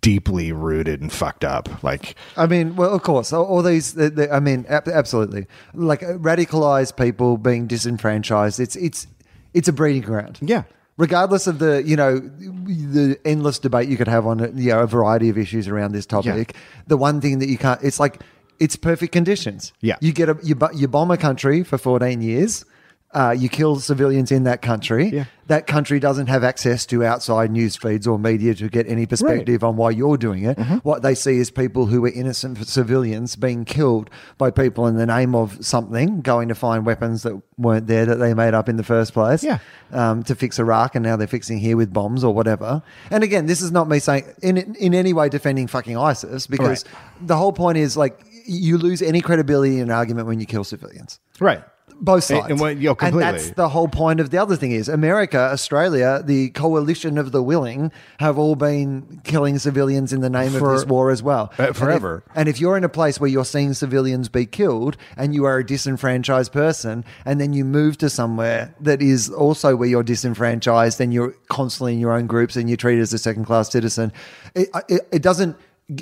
deeply 0.00 0.50
rooted 0.50 1.00
and 1.00 1.12
fucked 1.12 1.44
up. 1.44 1.84
Like 1.84 2.16
I 2.36 2.46
mean, 2.46 2.74
well, 2.74 2.92
of 2.92 3.02
course, 3.02 3.32
all, 3.32 3.44
all 3.44 3.62
these. 3.62 3.94
The, 3.94 4.10
the, 4.10 4.34
I 4.34 4.40
mean, 4.40 4.66
ab- 4.68 4.88
absolutely. 4.88 5.46
Like 5.74 6.00
radicalized 6.00 6.96
people 6.96 7.36
being 7.36 7.66
disenfranchised. 7.66 8.58
It's 8.58 8.76
it's 8.76 9.06
it's 9.54 9.68
a 9.68 9.72
breeding 9.72 10.02
ground. 10.02 10.38
Yeah. 10.42 10.64
Regardless 10.98 11.46
of 11.46 11.58
the 11.58 11.82
you 11.84 11.96
know 11.96 12.18
the 12.18 13.18
endless 13.24 13.58
debate 13.58 13.88
you 13.88 13.96
could 13.96 14.08
have 14.08 14.26
on 14.26 14.38
you 14.56 14.70
know, 14.70 14.80
a 14.80 14.86
variety 14.86 15.30
of 15.30 15.38
issues 15.38 15.66
around 15.66 15.92
this 15.92 16.06
topic, 16.06 16.54
the 16.86 16.96
one 16.96 17.20
thing 17.20 17.38
that 17.38 17.48
you 17.48 17.56
can't. 17.58 17.82
It's 17.82 17.98
like 17.98 18.20
it's 18.60 18.76
perfect 18.76 19.12
conditions. 19.12 19.72
Yeah. 19.80 19.96
You 20.00 20.12
get 20.12 20.28
a 20.28 20.38
you, 20.42 20.56
you 20.74 20.88
bomb 20.88 21.10
a 21.10 21.16
country 21.16 21.62
for 21.64 21.78
fourteen 21.78 22.20
years. 22.20 22.64
Uh, 23.14 23.34
you 23.36 23.48
kill 23.48 23.78
civilians 23.78 24.32
in 24.32 24.44
that 24.44 24.62
country. 24.62 25.08
Yeah. 25.08 25.24
That 25.48 25.66
country 25.66 26.00
doesn't 26.00 26.28
have 26.28 26.44
access 26.44 26.86
to 26.86 27.04
outside 27.04 27.50
news 27.50 27.76
feeds 27.76 28.06
or 28.06 28.18
media 28.18 28.54
to 28.54 28.68
get 28.70 28.86
any 28.88 29.04
perspective 29.04 29.62
on 29.62 29.76
why 29.76 29.90
you're 29.90 30.16
doing 30.16 30.44
it. 30.44 30.56
Mm-hmm. 30.56 30.76
What 30.76 31.02
they 31.02 31.14
see 31.14 31.36
is 31.36 31.50
people 31.50 31.86
who 31.86 32.02
are 32.06 32.08
innocent 32.08 32.66
civilians 32.66 33.36
being 33.36 33.66
killed 33.66 34.08
by 34.38 34.50
people 34.50 34.86
in 34.86 34.96
the 34.96 35.04
name 35.04 35.34
of 35.34 35.62
something, 35.64 36.22
going 36.22 36.48
to 36.48 36.54
find 36.54 36.86
weapons 36.86 37.22
that 37.24 37.42
weren't 37.58 37.86
there 37.86 38.06
that 38.06 38.16
they 38.16 38.32
made 38.32 38.54
up 38.54 38.68
in 38.68 38.76
the 38.76 38.84
first 38.84 39.12
place. 39.12 39.44
Yeah. 39.44 39.58
Um, 39.90 40.22
to 40.22 40.34
fix 40.34 40.58
Iraq, 40.58 40.94
and 40.94 41.04
now 41.04 41.16
they're 41.16 41.26
fixing 41.26 41.58
here 41.58 41.76
with 41.76 41.92
bombs 41.92 42.24
or 42.24 42.32
whatever. 42.32 42.82
And 43.10 43.22
again, 43.22 43.44
this 43.44 43.60
is 43.60 43.70
not 43.70 43.88
me 43.90 43.98
saying 43.98 44.24
in 44.42 44.56
in 44.76 44.94
any 44.94 45.12
way 45.12 45.28
defending 45.28 45.66
fucking 45.66 45.98
ISIS 45.98 46.46
because 46.46 46.86
Right. 46.86 47.28
the 47.28 47.36
whole 47.36 47.52
point 47.52 47.76
is 47.76 47.94
like 47.94 48.18
you 48.46 48.78
lose 48.78 49.02
any 49.02 49.20
credibility 49.20 49.76
in 49.76 49.82
an 49.82 49.90
argument 49.90 50.28
when 50.28 50.40
you 50.40 50.46
kill 50.46 50.64
civilians 50.64 51.20
right. 51.40 51.62
Both 52.00 52.30
And- 52.30 52.40
sides. 52.40 52.50
and 52.50 52.60
what- 52.60 52.78
yo, 52.78 52.94
completely. 52.94 53.20
that's 53.32 53.50
the 53.50 53.68
whole 53.68 53.88
point 53.88 54.20
of 54.20 54.30
the 54.30 54.38
other 54.38 54.56
thing 54.56 54.72
is 54.72 54.88
America, 54.88 55.38
Australia, 55.38 56.22
the 56.24 56.50
coalition 56.50 57.18
of 57.18 57.32
the 57.32 57.42
willing 57.42 57.92
have 58.18 58.38
all 58.38 58.54
been 58.56 59.20
killing 59.24 59.58
civilians 59.58 60.12
in 60.12 60.20
the 60.20 60.30
name 60.30 60.50
For- 60.52 60.72
of 60.72 60.80
this 60.80 60.88
war 60.88 61.10
as 61.10 61.22
well. 61.22 61.52
Uh, 61.58 61.62
And 61.64 61.70
if- 61.70 61.76
forever. 61.76 62.22
And 62.34 62.48
if, 62.48 62.60
you're 62.60 62.76
in 62.76 62.84
a 62.84 62.88
place 62.88 63.20
where 63.20 63.30
you're 63.30 63.44
seeing 63.44 63.74
civilians 63.74 64.28
be 64.28 64.46
killed 64.46 64.96
and 65.16 65.34
you 65.34 65.44
are 65.44 65.58
a 65.58 65.66
disenfranchised 65.66 66.52
person, 66.52 67.04
and 67.24 67.40
then 67.40 67.52
you 67.52 67.64
move 67.64 67.98
to 67.98 68.10
somewhere 68.10 68.74
that 68.80 69.00
is 69.02 69.28
also 69.30 69.76
where 69.76 69.88
you're 69.88 70.02
disenfranchised 70.02 71.00
and 71.00 71.12
you're 71.14 71.34
constantly 71.48 71.92
in 71.94 71.98
your 72.00 72.12
own 72.12 72.26
groups 72.26 72.56
and 72.56 72.68
you're 72.68 72.76
treated 72.76 73.02
as 73.02 73.12
a 73.12 73.18
second 73.18 73.44
class 73.44 73.70
citizen, 73.70 74.12
it, 74.54 74.68
it, 74.88 75.06
it 75.12 75.22
doesn't. 75.22 75.56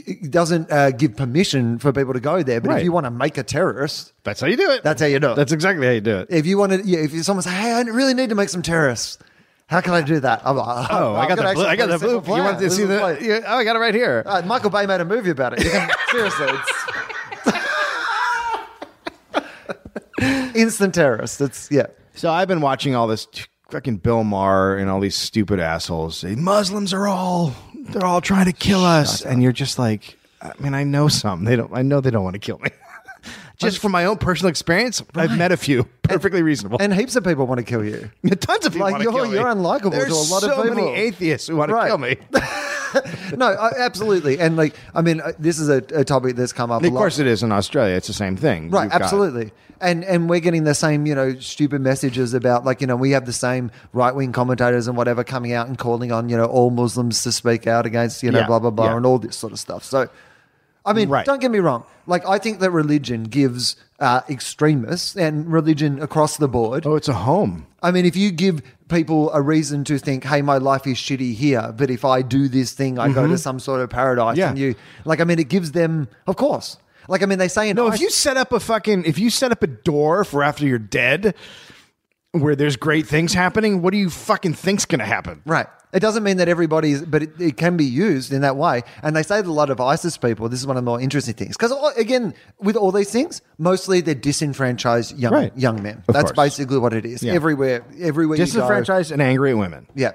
It 0.06 0.30
doesn't 0.30 0.70
uh, 0.70 0.90
give 0.90 1.16
permission 1.16 1.78
for 1.78 1.92
people 1.92 2.12
to 2.12 2.20
go 2.20 2.42
there, 2.42 2.60
but 2.60 2.68
Right. 2.70 2.78
if 2.78 2.84
you 2.84 2.92
want 2.92 3.06
to 3.06 3.10
make 3.10 3.38
a 3.38 3.42
terrorist, 3.42 4.12
That's 4.24 4.40
how 4.40 4.46
you 4.46 4.56
do 4.56 4.70
it. 4.70 4.82
That's 4.82 5.00
how 5.00 5.06
you 5.08 5.18
do 5.20 5.32
it. 5.32 5.36
That's 5.36 5.52
exactly 5.52 5.86
how 5.86 5.92
you 5.92 6.00
do 6.00 6.18
it. 6.18 6.28
if 6.30 6.46
you 6.46 6.58
want 6.58 6.72
to, 6.72 6.82
yeah, 6.86 6.98
if 7.00 7.24
someone 7.24 7.42
say, 7.42 7.50
"Hey, 7.50 7.72
I 7.72 7.80
really 7.82 8.14
need 8.14 8.28
to 8.28 8.34
make 8.34 8.48
some 8.50 8.62
terrorists," 8.62 9.18
how 9.68 9.80
can 9.80 9.94
I 9.94 10.02
do 10.02 10.20
that? 10.20 10.42
I'm 10.44 10.56
like, 10.56 10.88
Oh, 10.90 11.14
I 11.14 11.22
I've 11.22 11.28
got 11.28 11.36
the 11.36 11.54
blue, 11.54 11.64
I 11.66 11.76
got 11.76 11.86
the 11.88 11.98
blue. 11.98 12.08
simple 12.14 12.36
You 12.36 12.42
want 12.42 12.58
to 12.58 12.64
This 12.64 12.76
see 12.76 12.84
the? 12.84 13.18
yeah, 13.20 13.40
oh, 13.46 13.56
I 13.56 13.64
got 13.64 13.76
it 13.76 13.78
right 13.78 13.94
here. 13.94 14.22
Uh, 14.26 14.42
Michael 14.44 14.70
Bay 14.70 14.84
made 14.86 15.00
a 15.00 15.04
movie 15.04 15.30
about 15.30 15.52
it. 15.54 15.60
Can, 15.60 15.88
seriously, 16.10 16.46
it's 16.50 16.72
instant 20.56 20.94
terrorist. 20.94 21.40
It's 21.40 21.70
yeah. 21.70 21.86
So 22.14 22.30
I've 22.30 22.48
been 22.48 22.60
watching 22.60 22.94
all 22.94 23.06
this 23.06 23.26
fucking 23.70 23.98
Bill 23.98 24.24
Maher 24.24 24.76
and 24.76 24.90
all 24.90 24.98
these 25.00 25.14
stupid 25.14 25.60
assholes 25.60 26.16
say 26.18 26.34
Muslims 26.34 26.92
are 26.92 27.06
all 27.06 27.54
they're 27.92 28.06
all 28.06 28.20
trying 28.20 28.46
to 28.46 28.52
kill 28.52 28.84
us, 28.84 29.22
and 29.22 29.42
you're 29.42 29.52
just 29.52 29.78
like, 29.78 30.18
I 30.42 30.52
mean, 30.58 30.74
I 30.74 30.84
know 30.84 31.08
some. 31.08 31.44
They 31.44 31.56
don't. 31.56 31.70
I 31.72 31.82
know 31.82 32.00
they 32.00 32.10
don't 32.10 32.24
want 32.24 32.34
to 32.34 32.40
kill 32.40 32.58
me. 32.58 32.70
Just 33.60 33.78
from 33.78 33.92
my 33.92 34.04
own 34.06 34.16
personal 34.18 34.50
experience, 34.50 35.02
I've 35.14 35.36
met 35.38 35.52
a 35.52 35.56
few 35.56 35.84
perfectly 36.02 36.42
reasonable. 36.42 36.78
And 36.80 36.92
heaps 36.92 37.14
of 37.16 37.22
people 37.24 37.46
want 37.46 37.58
to 37.58 37.64
kill 37.64 37.84
you. 37.84 38.10
Tons 38.40 38.66
of 38.66 38.72
people 38.72 38.86
Like, 38.90 38.92
want 38.92 39.04
to 39.04 39.10
you're- 39.10 39.14
kill 39.22 39.28
me. 39.30 39.34
you're 39.38 39.46
unlikable 39.46 39.82
to 39.84 39.90
There's 39.90 40.10
a 40.30 40.32
lot 40.34 40.42
of 40.42 40.50
so 40.50 40.62
people. 40.62 40.76
many 40.76 40.88
atheists 40.96 41.46
who 41.48 41.56
want 41.56 41.68
to 41.68 41.74
Right. 41.74 41.88
kill 41.88 41.98
me. 41.98 42.16
No, 43.36 43.46
I, 43.46 43.70
absolutely. 43.78 44.40
And 44.40 44.56
like, 44.56 44.74
I 44.96 45.00
mean, 45.02 45.20
uh, 45.20 45.30
this 45.38 45.60
is 45.60 45.68
a, 45.68 45.76
a 45.94 46.04
topic 46.04 46.34
that's 46.34 46.52
come 46.52 46.72
up. 46.72 46.82
of 46.82 46.88
a 46.88 46.92
lot. 46.92 46.98
course, 46.98 47.20
it 47.20 47.28
is 47.28 47.44
in 47.44 47.52
Australia. 47.52 47.94
It's 47.94 48.08
the 48.08 48.12
same 48.12 48.36
thing. 48.36 48.68
Right, 48.68 48.82
You've 48.84 48.92
got- 48.92 49.02
absolutely. 49.02 49.52
And 49.80 50.02
and 50.04 50.28
we're 50.28 50.40
getting 50.40 50.64
the 50.64 50.74
same, 50.74 51.06
you 51.06 51.14
know, 51.14 51.38
stupid 51.38 51.80
messages 51.82 52.34
about 52.34 52.64
like, 52.64 52.80
you 52.80 52.88
know, 52.88 52.96
we 52.96 53.12
have 53.12 53.26
the 53.26 53.32
same 53.32 53.70
right 53.92 54.12
wing 54.12 54.32
commentators 54.32 54.88
and 54.88 54.96
whatever 54.96 55.22
coming 55.22 55.52
out 55.52 55.68
and 55.68 55.78
calling 55.78 56.10
on, 56.10 56.28
you 56.28 56.36
know, 56.36 56.46
all 56.46 56.70
Muslims 56.70 57.22
to 57.22 57.30
speak 57.30 57.68
out 57.68 57.86
against, 57.86 58.24
you 58.24 58.32
know, 58.32 58.40
Yeah, 58.40 58.46
blah 58.48 58.58
blah 58.58 58.70
blah 58.70 58.86
yeah. 58.90 58.96
and 58.96 59.06
all 59.06 59.20
this 59.20 59.36
sort 59.36 59.52
of 59.52 59.60
stuff. 59.60 59.84
So 59.84 60.08
I 60.84 60.92
mean, 60.92 61.08
Right. 61.08 61.26
don't 61.26 61.40
get 61.40 61.50
me 61.50 61.58
wrong. 61.58 61.84
Like 62.06 62.26
I 62.26 62.38
think 62.38 62.60
that 62.60 62.70
religion 62.70 63.24
gives 63.24 63.76
uh, 64.00 64.22
extremists 64.28 65.14
and 65.16 65.52
religion 65.52 66.00
across 66.02 66.36
the 66.38 66.48
board. 66.48 66.86
Oh, 66.86 66.96
it's 66.96 67.08
a 67.08 67.12
home. 67.14 67.66
I 67.82 67.90
mean, 67.90 68.04
if 68.06 68.16
you 68.16 68.30
give 68.30 68.62
people 68.88 69.30
a 69.32 69.40
reason 69.42 69.84
to 69.84 69.98
think, 69.98 70.24
"Hey, 70.24 70.42
my 70.42 70.56
life 70.58 70.86
is 70.86 70.96
shitty 70.96 71.34
here," 71.34 71.72
but 71.76 71.90
if 71.90 72.04
I 72.04 72.22
do 72.22 72.48
this 72.48 72.72
thing, 72.72 72.98
I 72.98 73.12
go 73.12 73.26
to 73.26 73.36
some 73.38 73.60
sort 73.60 73.80
of 73.82 73.90
paradise. 73.90 74.32
Mm-hmm. 74.32 74.38
Yeah. 74.40 74.48
And 74.48 74.58
you, 74.58 74.74
like, 75.04 75.20
I 75.20 75.24
mean, 75.24 75.38
it 75.38 75.48
gives 75.48 75.72
them, 75.72 76.08
of 76.26 76.36
course. 76.36 76.78
Like, 77.08 77.22
I 77.22 77.26
mean, 77.26 77.38
they 77.38 77.48
say 77.48 77.72
No, 77.72 77.88
if 77.88 78.00
you 78.00 78.08
set 78.10 78.36
up 78.36 78.52
a 78.52 78.60
fucking 78.60 79.04
if 79.04 79.18
you 79.18 79.30
set 79.30 79.50
up 79.52 79.62
a 79.62 79.66
door 79.66 80.24
for 80.24 80.42
after 80.42 80.64
you're 80.66 80.78
dead 80.78 81.34
where 82.32 82.54
there's 82.56 82.76
great 82.76 83.06
things 83.06 83.34
happening, 83.34 83.82
what 83.82 83.92
do 83.92 83.98
you 83.98 84.10
fucking 84.10 84.54
think's 84.54 84.84
gonna 84.84 85.04
happen? 85.04 85.42
Right. 85.44 85.66
It 85.92 85.98
doesn't 85.98 86.22
mean 86.22 86.36
that 86.36 86.48
everybody's, 86.48 87.02
but 87.02 87.24
it, 87.24 87.40
it 87.40 87.56
can 87.56 87.76
be 87.76 87.84
used 87.84 88.32
in 88.32 88.42
that 88.42 88.54
way. 88.54 88.82
And 89.02 89.16
they 89.16 89.24
say 89.24 89.40
that 89.42 89.48
a 89.48 89.52
lot 89.52 89.70
of 89.70 89.80
ISIS 89.80 90.16
people, 90.16 90.48
this 90.48 90.60
is 90.60 90.66
one 90.66 90.76
of 90.76 90.84
the 90.84 90.88
more 90.88 91.00
interesting 91.00 91.34
things. 91.34 91.56
Because, 91.56 91.72
oh, 91.72 91.92
again, 91.96 92.32
with 92.60 92.76
all 92.76 92.92
these 92.92 93.10
things, 93.10 93.42
mostly 93.58 94.00
they're 94.00 94.14
disenfranchised 94.14 95.18
young, 95.18 95.32
Right. 95.32 95.52
young 95.56 95.82
men. 95.82 96.04
Of 96.06 96.14
That's 96.14 96.30
course. 96.30 96.36
basically 96.50 96.78
what 96.78 96.92
it 96.92 97.04
is. 97.04 97.24
Yeah. 97.24 97.32
Everywhere, 97.32 97.84
everywhere. 97.98 98.36
Disenfranchised 98.36 99.10
and 99.10 99.20
angry 99.20 99.50
at 99.50 99.58
women. 99.58 99.88
Yeah. 99.96 100.12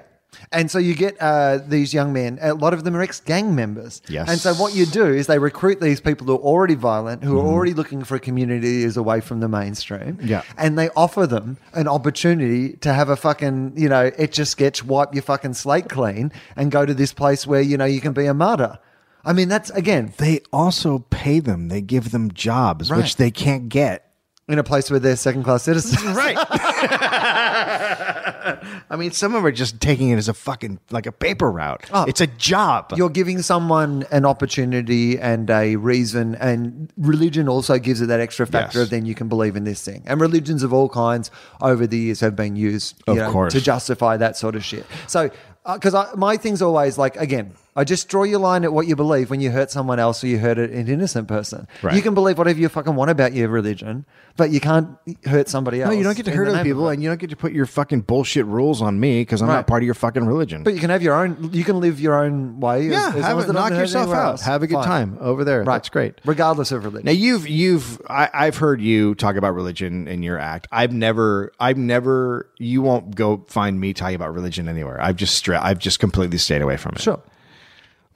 And 0.52 0.70
so 0.70 0.78
you 0.78 0.94
get 0.94 1.16
uh, 1.20 1.58
these 1.66 1.92
young 1.94 2.12
men, 2.12 2.38
a 2.40 2.54
lot 2.54 2.72
of 2.74 2.84
them 2.84 2.94
are 2.96 3.02
ex 3.02 3.20
gang 3.20 3.54
members. 3.54 4.02
Yes. 4.08 4.28
And 4.28 4.38
so 4.38 4.54
what 4.54 4.74
you 4.74 4.86
do 4.86 5.06
is 5.06 5.26
they 5.26 5.38
recruit 5.38 5.80
these 5.80 6.00
people 6.00 6.26
who 6.26 6.34
are 6.34 6.38
already 6.38 6.74
violent, 6.74 7.22
who 7.24 7.34
Mm-hmm. 7.36 7.46
are 7.46 7.52
already 7.52 7.74
looking 7.74 8.04
for 8.04 8.18
communities 8.18 8.96
away 8.96 9.20
from 9.20 9.40
the 9.40 9.48
mainstream. 9.48 10.18
Yeah. 10.22 10.42
And 10.56 10.78
they 10.78 10.88
offer 10.96 11.26
them 11.26 11.56
an 11.74 11.88
opportunity 11.88 12.74
to 12.78 12.92
have 12.92 13.08
a 13.08 13.16
fucking, 13.16 13.72
you 13.76 13.88
know, 13.88 14.10
etch 14.18 14.38
a 14.38 14.46
sketch, 14.46 14.84
wipe 14.84 15.12
your 15.14 15.22
fucking 15.22 15.54
slate 15.54 15.88
clean 15.88 16.32
and 16.56 16.70
go 16.70 16.86
to 16.86 16.94
this 16.94 17.12
place 17.12 17.46
where, 17.46 17.60
you 17.60 17.76
know, 17.76 17.84
you 17.84 18.00
can 18.00 18.12
be 18.12 18.26
a 18.26 18.34
martyr. 18.34 18.78
I 19.24 19.32
mean, 19.32 19.48
that's, 19.48 19.70
again, 19.70 20.12
They 20.18 20.40
also 20.52 21.00
pay 21.10 21.40
them. 21.40 21.68
They 21.68 21.80
give 21.80 22.12
them 22.12 22.30
jobs, 22.32 22.90
Right. 22.90 22.98
which 22.98 23.16
they 23.16 23.30
can't 23.32 23.68
get. 23.68 24.05
In 24.48 24.58
a 24.58 24.64
place 24.64 24.90
where 24.90 25.00
they're 25.00 25.16
second 25.16 25.42
class 25.44 25.62
citizens. 25.64 26.02
Right. 26.16 26.36
I 28.88 28.96
mean, 28.96 29.10
some 29.10 29.34
of 29.34 29.38
them 29.42 29.46
are 29.46 29.52
just 29.52 29.80
taking 29.80 30.10
it 30.10 30.16
as 30.16 30.28
a 30.28 30.34
fucking 30.34 30.78
like 30.90 31.06
a 31.06 31.12
paper 31.12 31.50
route. 31.50 31.84
Oh. 31.92 32.04
it's 32.06 32.20
a 32.20 32.26
job. 32.26 32.92
You're 32.96 33.08
giving 33.10 33.42
someone 33.42 34.04
an 34.10 34.24
opportunity 34.24 35.18
and 35.18 35.50
a 35.50 35.76
reason, 35.76 36.36
and 36.36 36.92
religion 36.96 37.48
also 37.48 37.78
gives 37.78 38.00
it 38.00 38.06
that 38.06 38.20
extra 38.20 38.46
factor 38.46 38.78
Yes. 38.78 38.84
of 38.86 38.90
then 38.90 39.04
you 39.06 39.14
can 39.14 39.28
believe 39.28 39.56
in 39.56 39.64
this 39.64 39.84
thing. 39.84 40.02
And 40.06 40.20
religions 40.20 40.62
of 40.62 40.72
all 40.72 40.88
kinds 40.88 41.30
over 41.60 41.86
the 41.86 41.98
years 41.98 42.20
have 42.20 42.36
been 42.36 42.56
used, 42.56 43.02
you 43.06 43.12
Of 43.14 43.18
know, 43.18 43.32
course. 43.32 43.52
to 43.54 43.60
justify 43.60 44.16
that 44.16 44.36
sort 44.36 44.54
of 44.56 44.64
shit. 44.64 44.86
So, 45.06 45.30
uh, 45.64 45.74
because 45.74 45.94
I 45.94 46.08
my 46.16 46.36
thing's 46.36 46.62
always 46.62 46.96
like, 46.98 47.16
again, 47.16 47.52
I 47.76 47.84
just 47.84 48.08
draw 48.08 48.22
your 48.22 48.38
line 48.40 48.64
at 48.64 48.72
what 48.72 48.86
you 48.86 48.96
believe 48.96 49.28
when 49.28 49.40
you 49.42 49.50
hurt 49.50 49.70
someone 49.70 49.98
else 49.98 50.24
or 50.24 50.28
you 50.28 50.38
hurt 50.38 50.58
an 50.58 50.88
innocent 50.88 51.28
person. 51.28 51.68
Right. 51.82 51.94
You 51.94 52.00
can 52.00 52.14
believe 52.14 52.38
whatever 52.38 52.58
you 52.58 52.70
fucking 52.70 52.94
want 52.94 53.10
about 53.10 53.34
your 53.34 53.48
religion, 53.50 54.06
but 54.38 54.50
you 54.50 54.60
can't 54.60 54.88
hurt 55.26 55.48
somebody 55.50 55.82
else. 55.82 55.90
no, 55.92 55.96
you 55.98 56.02
don't 56.02 56.16
get 56.16 56.24
to 56.24 56.32
hurt 56.32 56.48
other 56.48 56.62
people, 56.64 56.88
and 56.88 57.02
you 57.02 57.10
don't 57.10 57.20
get 57.20 57.28
to 57.30 57.36
put 57.36 57.52
your 57.52 57.66
fucking 57.66 58.00
bullshit 58.00 58.46
rules 58.46 58.80
on 58.80 58.98
me 58.98 59.20
because 59.20 59.42
I'm 59.42 59.48
Right. 59.48 59.56
not 59.56 59.66
part 59.66 59.82
of 59.82 59.84
your 59.86 59.94
fucking 59.94 60.24
religion. 60.26 60.62
But 60.62 60.72
you 60.74 60.80
can 60.80 60.88
have 60.90 61.02
your 61.02 61.14
own. 61.14 61.50
You 61.52 61.64
can 61.64 61.78
live 61.80 62.00
your 62.00 62.14
own 62.24 62.60
way. 62.60 62.86
yeah, 62.88 63.08
as, 63.10 63.14
as 63.16 63.24
have 63.24 63.38
it, 63.40 63.52
knock 63.52 63.70
yourself 63.70 64.08
out. 64.10 64.26
else. 64.30 64.42
Have 64.42 64.62
a 64.62 64.66
good 64.66 64.76
Fine. 64.76 64.84
time 64.86 65.18
over 65.20 65.44
there. 65.44 65.58
Right. 65.62 65.74
That's 65.74 65.90
great. 65.90 66.14
regardless 66.24 66.72
of 66.72 66.82
religion. 66.84 67.04
Now 67.04 67.12
you've 67.12 67.46
you've 67.46 68.00
I, 68.08 68.30
I've 68.32 68.56
heard 68.56 68.80
you 68.80 69.14
talk 69.16 69.36
about 69.36 69.54
religion 69.54 70.08
in 70.08 70.22
your 70.22 70.38
act. 70.38 70.66
I've 70.72 70.92
never 70.92 71.52
I've 71.60 71.76
never 71.76 72.48
you 72.56 72.80
won't 72.80 73.14
go 73.14 73.44
find 73.48 73.78
me 73.78 73.92
talking 73.92 74.16
about 74.16 74.32
religion 74.32 74.66
anywhere. 74.68 74.98
I've 75.00 75.16
just 75.16 75.34
stra- 75.34 75.60
I've 75.62 75.78
just 75.78 76.00
completely 76.00 76.38
stayed 76.38 76.62
away 76.62 76.78
from 76.78 76.92
it. 76.96 77.02
Sure. 77.02 77.20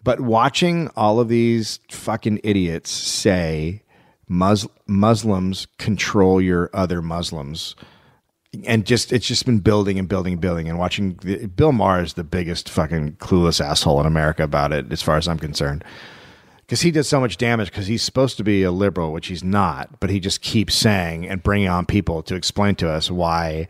But 0.02 0.20
watching 0.20 0.88
all 0.96 1.20
of 1.20 1.28
these 1.28 1.80
fucking 1.90 2.40
idiots 2.42 2.90
say 2.90 3.82
Mus- 4.28 4.68
Muslims 4.86 5.66
control 5.78 6.40
your 6.40 6.70
other 6.72 7.02
Muslims. 7.02 7.76
And 8.64 8.84
just 8.84 9.12
it's 9.12 9.26
just 9.26 9.46
been 9.46 9.60
building 9.60 9.98
and 9.98 10.08
building 10.08 10.32
and 10.34 10.42
building 10.42 10.68
and 10.68 10.78
watching 10.78 11.14
the, 11.22 11.46
Bill 11.46 11.70
Maher 11.70 12.02
is 12.02 12.14
the 12.14 12.24
biggest 12.24 12.68
fucking 12.68 13.12
clueless 13.16 13.64
asshole 13.64 14.00
in 14.00 14.06
America 14.06 14.42
about 14.42 14.72
it 14.72 14.90
as 14.92 15.02
far 15.02 15.16
as 15.16 15.28
I'm 15.28 15.38
concerned 15.38 15.84
because 16.70 16.82
he 16.82 16.92
did 16.92 17.02
so 17.02 17.18
much 17.18 17.36
damage 17.36 17.68
because 17.68 17.88
he's 17.88 18.00
supposed 18.00 18.36
to 18.36 18.44
be 18.44 18.62
a 18.62 18.70
liberal, 18.70 19.12
which 19.12 19.26
he's 19.26 19.42
not, 19.42 19.98
but 19.98 20.08
he 20.08 20.20
just 20.20 20.40
keeps 20.40 20.72
saying 20.72 21.28
and 21.28 21.42
bringing 21.42 21.68
on 21.68 21.84
people 21.84 22.22
to 22.22 22.36
explain 22.36 22.76
to 22.76 22.88
us 22.88 23.10
why 23.10 23.66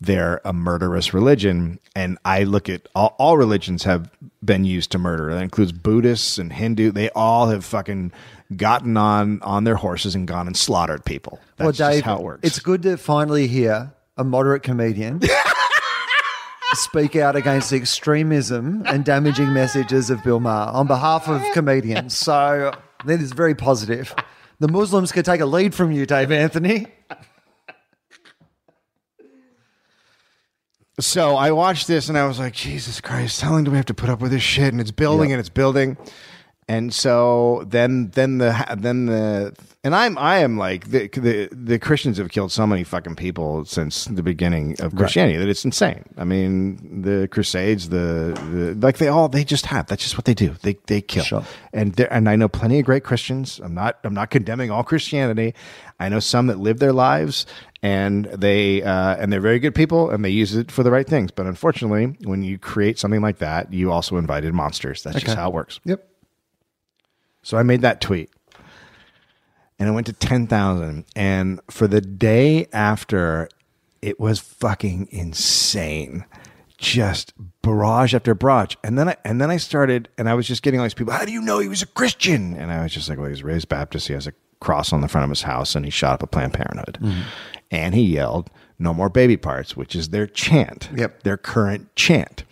they're 0.00 0.40
a 0.44 0.52
murderous 0.52 1.12
religion. 1.12 1.78
And 1.94 2.18
I 2.24 2.44
look 2.44 2.68
at 2.68 2.88
all, 2.94 3.14
all 3.18 3.36
religions 3.36 3.84
have 3.84 4.10
been 4.42 4.64
used 4.64 4.90
to 4.92 4.98
murder. 4.98 5.32
That 5.34 5.42
includes 5.42 5.72
Buddhists 5.72 6.38
and 6.38 6.52
Hindu. 6.52 6.92
They 6.92 7.10
all 7.10 7.48
have 7.48 7.64
fucking 7.64 8.12
gotten 8.56 8.96
on 8.96 9.40
on 9.42 9.64
their 9.64 9.76
horses 9.76 10.14
and 10.14 10.26
gone 10.26 10.46
and 10.46 10.56
slaughtered 10.56 11.04
people. 11.04 11.38
That's 11.56 11.78
well, 11.78 11.90
Dave, 11.90 11.98
just 11.98 12.04
how 12.04 12.16
it 12.16 12.22
works. 12.22 12.40
it's 12.46 12.58
good 12.58 12.82
to 12.82 12.96
finally 12.96 13.46
hear 13.46 13.92
a 14.16 14.24
moderate 14.24 14.62
comedian 14.62 15.20
speak 16.74 17.16
out 17.16 17.36
against 17.36 17.70
the 17.70 17.76
extremism 17.76 18.82
and 18.86 19.04
damaging 19.04 19.52
messages 19.52 20.10
of 20.10 20.22
Bill 20.24 20.40
Maher 20.40 20.72
on 20.72 20.86
behalf 20.86 21.28
of 21.28 21.42
comedians. 21.52 22.16
So 22.16 22.72
that 23.04 23.20
is 23.20 23.32
very 23.32 23.54
positive. 23.54 24.14
The 24.58 24.68
Muslims 24.68 25.10
could 25.12 25.24
take 25.24 25.40
a 25.40 25.46
lead 25.46 25.74
from 25.74 25.90
you, 25.90 26.06
Dave 26.06 26.30
Anthony. 26.30 26.86
So 31.00 31.36
I 31.36 31.50
watched 31.50 31.86
this 31.86 32.08
and 32.08 32.18
I 32.18 32.26
was 32.26 32.38
like, 32.38 32.52
Jesus 32.52 33.00
Christ, 33.00 33.40
how 33.40 33.52
long 33.52 33.64
do 33.64 33.70
we 33.70 33.76
have 33.76 33.86
to 33.86 33.94
put 33.94 34.10
up 34.10 34.20
with 34.20 34.30
this 34.30 34.42
shit? 34.42 34.72
And 34.72 34.80
it's 34.80 34.90
building 34.90 35.32
and 35.32 35.40
it's 35.40 35.48
building. 35.48 35.96
And 36.68 36.92
so 36.94 37.64
then, 37.66 38.10
then 38.10 38.38
the, 38.38 38.76
then 38.78 39.06
the, 39.06 39.56
and 39.82 39.94
I'm, 39.94 40.18
I 40.18 40.38
am 40.38 40.58
like 40.58 40.90
the, 40.90 41.08
the, 41.08 41.48
the 41.52 41.78
Christians 41.78 42.18
have 42.18 42.30
killed 42.30 42.52
so 42.52 42.66
many 42.66 42.84
fucking 42.84 43.16
people 43.16 43.64
since 43.64 44.04
the 44.04 44.22
beginning 44.22 44.80
of 44.80 44.94
Christianity 44.94 45.38
that 45.38 45.48
it's 45.48 45.64
insane. 45.64 46.04
I 46.18 46.24
mean, 46.24 47.02
the 47.02 47.28
Crusades, 47.28 47.88
the, 47.88 48.38
the, 48.52 48.86
like 48.86 48.98
they 48.98 49.08
all, 49.08 49.28
they 49.28 49.44
just 49.44 49.66
have. 49.66 49.86
That's 49.86 50.02
just 50.02 50.18
what 50.18 50.26
they 50.26 50.34
do. 50.34 50.54
They, 50.62 50.76
they 50.86 51.00
kill. 51.00 51.24
Sure. 51.24 51.44
And 51.72 51.94
there, 51.94 52.12
and 52.12 52.28
I 52.28 52.36
know 52.36 52.48
plenty 52.48 52.78
of 52.78 52.84
great 52.84 53.04
Christians. 53.04 53.58
I'm 53.62 53.74
not, 53.74 53.98
I'm 54.04 54.14
not 54.14 54.30
condemning 54.30 54.70
all 54.70 54.84
Christianity. 54.84 55.54
I 55.98 56.08
know 56.08 56.20
some 56.20 56.48
that 56.48 56.58
live 56.58 56.78
their 56.78 56.92
lives 56.92 57.46
and 57.82 58.26
they 58.26 58.82
uh, 58.82 59.16
and 59.16 59.32
they're 59.32 59.40
very 59.40 59.58
good 59.58 59.74
people 59.74 60.10
and 60.10 60.24
they 60.24 60.30
use 60.30 60.54
it 60.54 60.70
for 60.70 60.82
the 60.82 60.90
right 60.90 61.06
things. 61.06 61.30
But 61.30 61.46
unfortunately, 61.46 62.16
when 62.24 62.42
you 62.42 62.58
create 62.58 62.98
something 62.98 63.22
like 63.22 63.38
that, 63.38 63.72
you 63.72 63.90
also 63.90 64.16
invited 64.16 64.52
monsters. 64.52 65.02
That's 65.02 65.20
just 65.20 65.36
how 65.36 65.48
it 65.48 65.54
works. 65.54 65.80
Yep. 65.84 66.06
So 67.42 67.56
I 67.56 67.62
made 67.62 67.80
that 67.80 68.02
tweet, 68.02 68.30
and 69.80 69.88
it 69.88 69.92
went 69.92 70.06
to 70.06 70.12
ten 70.12 70.46
thousand. 70.46 71.06
And 71.16 71.60
for 71.68 71.88
the 71.88 72.00
day 72.00 72.68
after, 72.72 73.48
it 74.00 74.20
was 74.20 74.38
fucking 74.38 75.08
insane. 75.10 76.24
Just 76.78 77.34
barrage 77.60 78.14
after 78.14 78.34
barrage, 78.34 78.76
and 78.82 78.98
then 78.98 79.08
I 79.10 79.16
and 79.24 79.38
then 79.40 79.50
I 79.50 79.58
started, 79.58 80.08
and 80.16 80.28
I 80.28 80.34
was 80.34 80.46
just 80.46 80.62
getting 80.62 80.80
all 80.80 80.84
these 80.84 80.94
people. 80.94 81.12
How 81.12 81.26
do 81.26 81.32
you 81.32 81.42
know 81.42 81.58
he 81.58 81.68
was 81.68 81.82
a 81.82 81.86
Christian? 81.86 82.54
And 82.56 82.72
I 82.72 82.82
was 82.82 82.94
just 82.94 83.08
like, 83.08 83.18
well, 83.18 83.28
he's 83.28 83.42
raised 83.42 83.68
Baptist. 83.68 84.06
He 84.06 84.14
has 84.14 84.26
a 84.26 84.32
cross 84.60 84.92
on 84.92 85.00
the 85.00 85.08
front 85.08 85.24
of 85.24 85.30
his 85.30 85.42
house, 85.42 85.74
and 85.74 85.84
he 85.84 85.90
shot 85.90 86.14
up 86.14 86.22
a 86.22 86.26
Planned 86.26 86.54
Parenthood, 86.54 86.98
mm-hmm. 87.02 87.22
and 87.70 87.94
he 87.94 88.02
yelled, 88.02 88.48
"No 88.78 88.94
more 88.94 89.10
baby 89.10 89.36
parts," 89.36 89.76
which 89.76 89.94
is 89.94 90.08
their 90.08 90.26
chant, 90.26 90.88
Yep. 90.96 91.22
their 91.22 91.36
current 91.36 91.94
chant. 91.96 92.44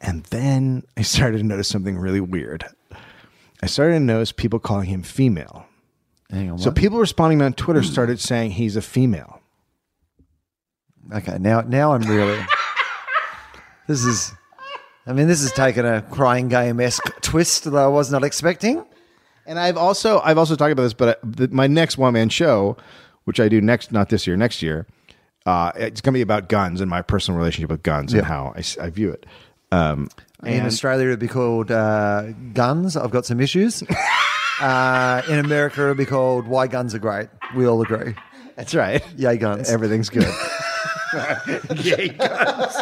And 0.00 0.24
then 0.24 0.84
I 0.96 1.02
started 1.02 1.38
to 1.38 1.44
notice 1.44 1.68
something 1.68 1.98
really 1.98 2.20
weird. 2.20 2.64
I 3.62 3.66
started 3.66 3.94
to 3.94 4.00
notice 4.00 4.32
people 4.32 4.58
calling 4.58 4.86
him 4.86 5.02
female. 5.02 5.66
Hang 6.34 6.50
on. 6.50 6.58
So 6.58 6.70
what? 6.70 6.76
people 6.76 6.98
responding 6.98 7.40
on 7.42 7.52
Twitter 7.52 7.82
started 7.82 8.20
saying 8.20 8.52
he's 8.52 8.76
a 8.76 8.82
female. 8.82 9.40
okay, 11.12 11.38
now 11.38 11.60
now 11.62 11.92
I'm 11.94 12.02
really. 12.02 12.44
this 13.88 14.04
is. 14.04 14.32
I 15.06 15.12
mean, 15.12 15.28
this 15.28 15.42
has 15.42 15.52
taken 15.52 15.84
a 15.84 16.00
crying 16.00 16.48
game 16.48 16.80
esque 16.80 17.20
twist 17.20 17.64
that 17.64 17.74
I 17.74 17.86
was 17.88 18.10
not 18.10 18.24
expecting. 18.24 18.84
And 19.46 19.58
I've 19.58 19.76
also 19.76 20.20
I've 20.24 20.38
also 20.38 20.56
talked 20.56 20.72
about 20.72 20.84
this, 20.84 20.94
but 20.94 21.08
uh, 21.08 21.20
the, 21.22 21.48
my 21.48 21.66
next 21.66 21.98
one 21.98 22.14
man 22.14 22.30
show, 22.30 22.76
which 23.24 23.38
I 23.38 23.48
do 23.48 23.60
next 23.60 23.92
not 23.92 24.08
this 24.08 24.26
year, 24.26 24.36
next 24.36 24.62
year, 24.62 24.86
uh, 25.46 25.72
it's 25.76 26.00
going 26.00 26.14
to 26.14 26.18
be 26.18 26.22
about 26.22 26.48
guns 26.48 26.80
and 26.80 26.88
my 26.88 27.02
personal 27.02 27.38
relationship 27.38 27.70
with 27.70 27.82
guns 27.82 28.14
and 28.14 28.24
how 28.24 28.54
I 28.80 28.90
view 28.90 29.10
it. 29.10 29.26
Um, 29.70 30.08
In 30.42 30.64
Australia, 30.64 31.08
it'd 31.08 31.18
be 31.18 31.28
called 31.28 31.70
uh, 31.70 32.32
Guns. 32.54 32.96
I've 32.96 33.10
got 33.10 33.26
some 33.26 33.40
issues. 33.40 33.82
uh, 34.60 35.22
in 35.28 35.38
America, 35.38 35.84
it'd 35.84 35.96
be 35.96 36.06
called 36.06 36.46
Why 36.46 36.66
Guns 36.66 36.94
Are 36.94 36.98
Great. 36.98 37.28
We 37.56 37.66
all 37.66 37.82
agree. 37.82 38.14
that's 38.56 38.74
right. 38.74 39.02
Yay, 39.16 39.36
guns. 39.36 39.70
Everything's 39.70 40.08
good. 40.08 40.22
Yay 41.76 42.08
guns. 42.08 42.74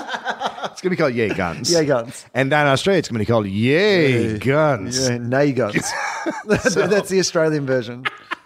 It's 0.72 0.80
going 0.80 0.90
to 0.90 0.90
be 0.90 0.96
called 0.96 1.14
Yay 1.14 1.28
Guns. 1.28 1.70
Yay, 1.70 1.84
guns. 1.84 2.24
And 2.34 2.50
down 2.50 2.66
in 2.66 2.72
Australia, 2.72 2.98
it's 2.98 3.08
going 3.08 3.18
to 3.18 3.24
be 3.24 3.26
called 3.26 3.46
Yay 3.46 4.38
Guns. 4.38 5.08
Yeah, 5.08 5.18
nay 5.18 5.52
guns. 5.52 5.90
that's, 6.46 6.74
that's 6.74 7.08
the 7.08 7.18
Australian 7.18 7.66
version. 7.66 8.04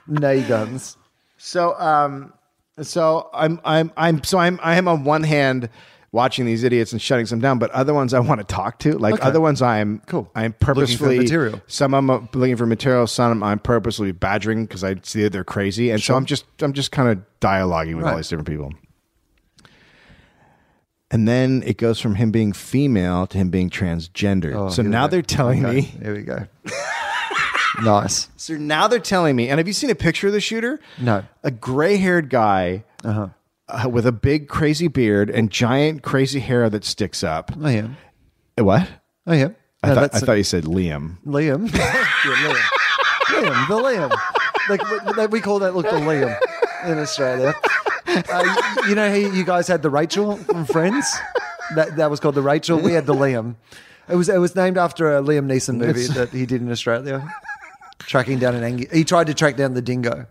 Nay 0.08 0.42
guns. 0.42 0.96
So, 1.38 1.78
um, 1.78 2.32
so 2.80 3.30
I'm, 3.32 3.60
I'm, 3.64 3.92
I'm, 3.96 4.24
so 4.24 4.38
I'm, 4.38 4.58
I 4.62 4.76
am 4.76 4.88
on 4.88 5.04
one 5.04 5.22
hand 5.22 5.68
watching 6.16 6.46
these 6.46 6.64
idiots 6.64 6.92
and 6.92 7.00
shutting 7.00 7.26
some 7.26 7.38
down, 7.40 7.58
but 7.58 7.70
other 7.72 7.92
ones 7.94 8.14
I 8.14 8.20
want 8.20 8.40
to 8.40 8.44
talk 8.46 8.78
to, 8.80 8.96
like 8.98 9.14
Okay. 9.14 9.22
other 9.28 9.40
ones 9.40 9.60
I'm 9.62 10.00
Cool. 10.06 10.28
I'm 10.34 10.46
Looking 10.46 10.52
for 10.58 10.64
purposefully 10.74 11.18
material. 11.18 11.60
Some 11.66 11.94
I'm 11.94 12.08
looking 12.32 12.56
for 12.56 12.66
material. 12.66 13.06
Some 13.06 13.42
I'm 13.42 13.58
purposely 13.58 14.10
badgering 14.12 14.64
because 14.64 14.82
I 14.82 14.96
see 15.02 15.22
that 15.22 15.32
they're 15.32 15.44
crazy, 15.44 15.90
and 15.90 16.02
so 16.02 16.14
I'm 16.16 16.24
just, 16.24 16.44
I'm 16.60 16.72
just 16.72 16.90
kind 16.90 17.08
of 17.10 17.18
dialoguing 17.40 17.96
with 17.96 18.06
all 18.06 18.16
these 18.16 18.28
different 18.28 18.48
people. 18.48 18.72
And 21.10 21.28
then 21.28 21.62
it 21.64 21.76
goes 21.78 22.00
from 22.00 22.16
him 22.16 22.30
being 22.32 22.52
female 22.52 23.26
to 23.28 23.38
him 23.38 23.48
being 23.50 23.70
transgender. 23.70 24.54
Oh, 24.54 24.70
so 24.70 24.82
now 24.82 25.06
they're 25.06 25.22
telling 25.22 25.64
Okay, 25.64 25.74
me. 25.76 25.80
Here 25.82 26.14
we 26.14 26.22
go. 26.22 26.46
nice. 27.82 28.28
So 28.36 28.54
now 28.56 28.88
they're 28.88 28.98
telling 28.98 29.36
me. 29.36 29.48
And 29.48 29.58
have 29.58 29.68
you 29.68 29.72
seen 29.72 29.90
a 29.90 29.94
picture 29.94 30.26
of 30.26 30.32
the 30.32 30.40
shooter? 30.40 30.80
No. 30.98 31.22
A 31.44 31.50
gray-haired 31.52 32.28
guy 32.28 32.82
Uh-huh. 33.04 33.28
Uh, 33.68 33.88
with 33.88 34.06
a 34.06 34.12
big 34.12 34.48
crazy 34.48 34.88
beard 34.88 35.30
and 35.30 35.50
giant 35.50 36.02
crazy 36.02 36.40
hair 36.40 36.68
that 36.70 36.84
sticks 36.84 37.22
up. 37.24 37.50
Yeah. 37.58 37.88
Uh, 38.58 38.64
What? 38.64 38.88
Oh, 39.26 39.32
yeah. 39.32 39.48
I, 39.82 39.88
No, 39.88 39.94
thought, 39.94 40.14
I 40.14 40.18
thought 40.20 40.32
you 40.34 40.44
said 40.44 40.64
Liam. 40.64 41.18
Liam. 41.24 41.72
yeah, 41.74 42.04
Liam. 42.24 42.56
Liam. 43.26 43.68
The 43.68 43.74
Liam. 43.76 44.18
Like, 44.68 45.16
we- 45.16 45.26
we 45.26 45.40
call 45.40 45.58
that 45.60 45.74
look 45.74 45.86
the 45.86 45.92
Liam 45.98 46.36
in 46.86 46.98
Australia. 46.98 47.54
Uh, 48.06 48.82
you- 48.88 48.94
know 48.94 49.08
how 49.08 49.14
you 49.16 49.44
guys 49.44 49.66
had 49.68 49.82
the 49.82 49.90
Rachel 49.90 50.36
from 50.36 50.64
Friends? 50.64 51.06
That, 51.74 51.96
that 51.96 52.10
was 52.10 52.20
called 52.20 52.36
the 52.36 52.42
Rachel. 52.42 52.78
We 52.78 52.92
had 52.92 53.06
the 53.06 53.14
Liam. 53.14 53.56
It 54.08 54.14
was 54.14 54.28
it 54.28 54.38
was 54.38 54.54
named 54.54 54.78
after 54.78 55.16
a 55.16 55.20
Liam 55.20 55.46
Neeson 55.46 55.78
movie 55.78 56.06
that 56.06 56.28
he 56.30 56.46
did 56.46 56.62
in 56.62 56.70
Australia. 56.70 57.28
Tracking 57.98 58.38
down 58.38 58.54
an 58.54 58.62
ang- 58.62 58.86
he 58.92 59.02
tried 59.02 59.26
to 59.26 59.34
track 59.34 59.56
down 59.56 59.74
the 59.74 59.82
dingo. 59.82 60.26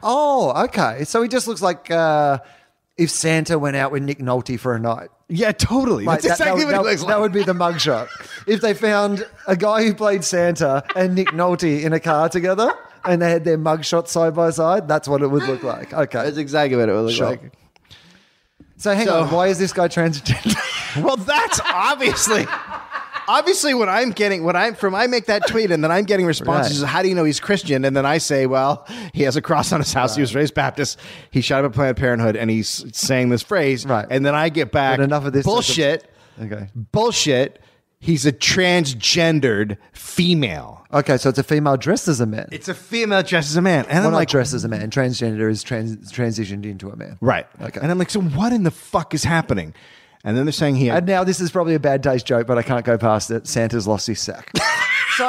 Oh, 0.00 0.52
okay. 0.66 1.02
So 1.02 1.22
he 1.22 1.28
just 1.28 1.48
looks 1.48 1.60
like 1.60 1.90
uh, 1.90 2.38
if 2.98 3.10
Santa 3.10 3.58
went 3.58 3.76
out 3.76 3.92
with 3.92 4.02
Nick 4.02 4.18
Nolte 4.18 4.58
for 4.58 4.74
a 4.74 4.78
night. 4.80 5.08
Yeah, 5.28 5.52
totally. 5.52 6.04
Like, 6.04 6.22
That's 6.22 6.38
that- 6.38 6.44
that 6.44 6.52
exactly 6.54 6.64
would- 6.64 6.72
what 6.76 6.82
that, 6.84 6.88
he 6.88 6.90
looks 6.92 7.02
like. 7.02 7.08
that 7.10 7.20
would 7.20 7.32
be 7.32 7.42
the 7.42 7.52
mugshot. 7.52 8.08
If 8.46 8.60
they 8.60 8.74
found 8.74 9.26
a 9.46 9.56
guy 9.56 9.84
who 9.84 9.92
played 9.94 10.24
Santa 10.24 10.84
and 10.94 11.14
Nick 11.14 11.28
Nolte 11.28 11.82
in 11.82 11.92
a 11.92 12.00
car 12.00 12.28
together 12.28 12.72
and 13.04 13.20
they 13.20 13.30
had 13.30 13.44
their 13.44 13.58
mugshot 13.58 14.08
side 14.08 14.34
by 14.34 14.50
side, 14.50 14.86
that's 14.88 15.08
what 15.08 15.22
it 15.22 15.26
would 15.28 15.42
look 15.44 15.62
like. 15.62 15.92
Okay. 15.92 16.22
That's 16.22 16.36
exactly 16.38 16.76
what 16.78 16.88
it 16.88 16.92
would 16.92 17.02
look 17.06 17.14
Sure. 17.14 17.30
like. 17.30 17.52
So 18.78 18.94
hang 18.94 19.06
So- 19.06 19.22
on, 19.22 19.30
why 19.30 19.48
is 19.48 19.58
this 19.58 19.72
guy 19.72 19.88
transgender? 19.88 20.56
Well, 21.02 21.18
that's 21.18 21.60
obviously. 21.62 22.46
Obviously, 23.28 23.74
when 23.74 23.88
I'm 23.88 24.10
getting 24.12 24.44
when 24.44 24.56
I'm 24.56 24.74
from, 24.74 24.94
I 24.94 25.06
make 25.06 25.26
that 25.26 25.46
tweet 25.48 25.70
and 25.70 25.82
then 25.82 25.90
I'm 25.90 26.04
getting 26.04 26.26
responses. 26.26 26.82
Right. 26.82 26.88
How 26.88 27.02
do 27.02 27.08
you 27.08 27.14
know 27.14 27.24
he's 27.24 27.40
Christian? 27.40 27.84
And 27.84 27.96
then 27.96 28.06
I 28.06 28.18
say, 28.18 28.46
well, 28.46 28.86
he 29.12 29.22
has 29.22 29.36
a 29.36 29.42
cross 29.42 29.72
on 29.72 29.80
his 29.80 29.92
house. 29.92 30.14
He 30.14 30.20
was 30.20 30.34
raised 30.34 30.54
Baptist. 30.54 30.98
He 31.30 31.40
shot 31.40 31.64
up 31.64 31.72
a 31.72 31.74
Planned 31.74 31.96
Parenthood, 31.96 32.36
and 32.36 32.50
he's 32.50 32.84
saying 32.96 33.28
this 33.30 33.42
phrase. 33.42 33.84
Right. 33.86 34.06
And 34.10 34.24
then 34.24 34.34
I 34.34 34.48
get 34.48 34.72
back. 34.72 34.98
But 34.98 35.04
enough 35.04 35.24
of 35.24 35.32
this. 35.32 35.44
bullshit. 35.44 36.10
okay. 36.40 36.68
Bullshit. 36.74 37.60
He's 37.98 38.26
a 38.26 38.32
transgendered 38.32 39.78
female. 39.92 40.86
Okay, 40.92 41.16
so 41.16 41.28
it's 41.30 41.38
a 41.38 41.42
female 41.42 41.76
dressed 41.76 42.08
as 42.08 42.20
a 42.20 42.26
man. 42.26 42.48
It's 42.52 42.68
a 42.68 42.74
female 42.74 43.22
dressed 43.22 43.50
as 43.50 43.56
a 43.56 43.62
man, 43.62 43.86
and 43.86 43.98
well, 43.98 44.08
I'm 44.08 44.12
like, 44.12 44.28
dressed 44.28 44.54
as 44.54 44.64
a 44.64 44.68
man. 44.68 44.90
Transgender 44.90 45.50
is 45.50 45.62
trans- 45.62 46.12
transitioned 46.12 46.64
into 46.64 46.90
a 46.90 46.96
man. 46.96 47.18
right? 47.20 47.46
Okay. 47.60 47.80
And 47.80 47.90
I'm 47.90 47.98
like, 47.98 48.10
so 48.10 48.20
what 48.20 48.52
in 48.52 48.62
the 48.62 48.70
fuck 48.70 49.14
is 49.14 49.24
happening? 49.24 49.74
And 50.26 50.36
then 50.36 50.44
they're 50.44 50.52
saying 50.52 50.74
here. 50.74 50.92
And 50.92 51.06
now 51.06 51.22
this 51.22 51.40
is 51.40 51.52
probably 51.52 51.74
a 51.76 51.80
bad 51.80 52.02
taste 52.02 52.26
joke, 52.26 52.48
but 52.48 52.58
I 52.58 52.62
can't 52.62 52.84
go 52.84 52.98
past 52.98 53.30
it. 53.30 53.46
Santa's 53.46 53.86
lost 53.86 54.08
his 54.08 54.20
sack. 54.20 54.50
so 55.16 55.28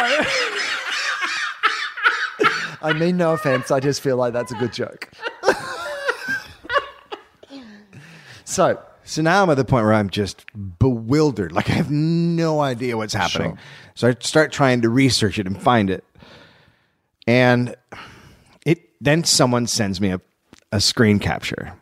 I 2.81 2.93
mean 2.93 3.15
no 3.15 3.33
offense. 3.33 3.69
I 3.69 3.79
just 3.79 4.01
feel 4.01 4.17
like 4.17 4.33
that's 4.33 4.51
a 4.51 4.55
good 4.55 4.73
joke. 4.73 5.07
so 8.43 8.81
So 9.03 9.21
now 9.21 9.43
I'm 9.43 9.51
at 9.51 9.57
the 9.57 9.65
point 9.65 9.85
where 9.85 9.93
I'm 9.93 10.09
just 10.09 10.45
bewildered. 10.79 11.51
Like 11.51 11.69
I 11.69 11.73
have 11.73 11.91
no 11.91 12.61
idea 12.61 12.97
what's 12.97 13.13
happening. 13.13 13.51
Sure. 13.51 13.59
So 13.93 14.07
I 14.07 14.15
start 14.19 14.51
trying 14.51 14.81
to 14.81 14.89
research 14.89 15.37
it 15.37 15.45
and 15.45 15.61
find 15.61 15.91
it. 15.91 16.03
And 17.27 17.75
it 18.65 18.89
then 18.99 19.23
someone 19.25 19.67
sends 19.67 20.01
me 20.01 20.09
a, 20.09 20.19
a 20.71 20.81
screen 20.81 21.19
capture. 21.19 21.75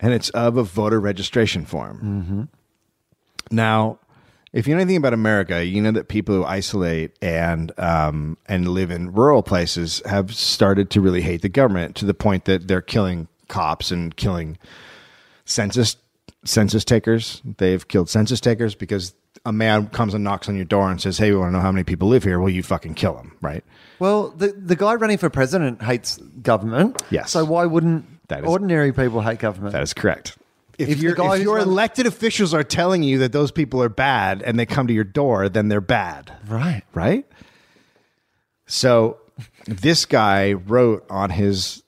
And 0.00 0.12
it's 0.12 0.28
of 0.30 0.56
a 0.56 0.62
voter 0.62 1.00
registration 1.00 1.64
form. 1.64 2.48
Now, 3.50 3.98
if 4.52 4.66
you 4.66 4.74
know 4.74 4.80
anything 4.80 4.96
about 4.96 5.12
America, 5.12 5.64
you 5.64 5.82
know 5.82 5.90
that 5.92 6.08
people 6.08 6.34
who 6.34 6.44
isolate 6.44 7.16
and 7.20 7.72
um, 7.78 8.38
and 8.46 8.68
live 8.68 8.90
in 8.90 9.12
rural 9.12 9.42
places 9.42 10.02
have 10.06 10.34
started 10.34 10.90
to 10.90 11.00
really 11.00 11.20
hate 11.20 11.42
the 11.42 11.48
government 11.48 11.94
to 11.96 12.04
the 12.04 12.14
point 12.14 12.46
that 12.46 12.66
they're 12.68 12.80
killing 12.80 13.28
cops 13.48 13.90
and 13.90 14.16
killing 14.16 14.58
census 15.44 15.96
census 16.44 16.84
takers. 16.84 17.42
They've 17.58 17.86
killed 17.86 18.08
census 18.08 18.40
takers 18.40 18.74
because 18.74 19.14
a 19.44 19.52
man 19.52 19.88
comes 19.88 20.14
and 20.14 20.24
knocks 20.24 20.48
on 20.48 20.56
your 20.56 20.64
door 20.64 20.90
and 20.90 21.00
says, 21.00 21.18
"Hey, 21.18 21.30
we 21.32 21.36
want 21.38 21.50
to 21.50 21.52
know 21.52 21.62
how 21.62 21.72
many 21.72 21.84
people 21.84 22.08
live 22.08 22.24
here." 22.24 22.40
Well, 22.40 22.50
you 22.50 22.62
fucking 22.62 22.94
kill 22.94 23.16
him, 23.18 23.36
right? 23.40 23.64
Well, 23.98 24.30
the 24.30 24.48
the 24.48 24.76
guy 24.76 24.94
running 24.94 25.18
for 25.18 25.30
president 25.30 25.82
hates 25.82 26.16
government. 26.42 27.02
Yes. 27.10 27.30
So 27.30 27.44
why 27.44 27.66
wouldn't 27.66 28.06
That 28.28 28.44
is- 28.44 28.48
ordinary 28.50 28.92
people 28.92 29.20
hate 29.20 29.38
government? 29.38 29.72
That 29.72 29.82
is 29.82 29.94
correct. 29.94 30.36
If, 30.78 30.88
If 30.90 30.98
the 30.98 31.02
your 31.04 31.34
if 31.34 31.42
your 31.42 31.56
run- 31.56 31.68
elected 31.68 32.06
officials 32.06 32.52
are 32.52 32.62
telling 32.64 33.02
you 33.02 33.18
that 33.18 33.32
those 33.32 33.50
people 33.50 33.82
are 33.82 33.88
bad 33.88 34.42
and 34.42 34.58
they 34.58 34.66
come 34.66 34.86
to 34.88 34.92
your 34.92 35.04
door, 35.04 35.48
then 35.48 35.68
they're 35.68 35.80
bad, 35.80 36.32
right. 36.48 36.82
right? 36.92 37.24
So 38.66 39.18
this 39.66 40.04
guy 40.04 40.52
wrote 40.52 41.06
on 41.08 41.30
his 41.30 41.82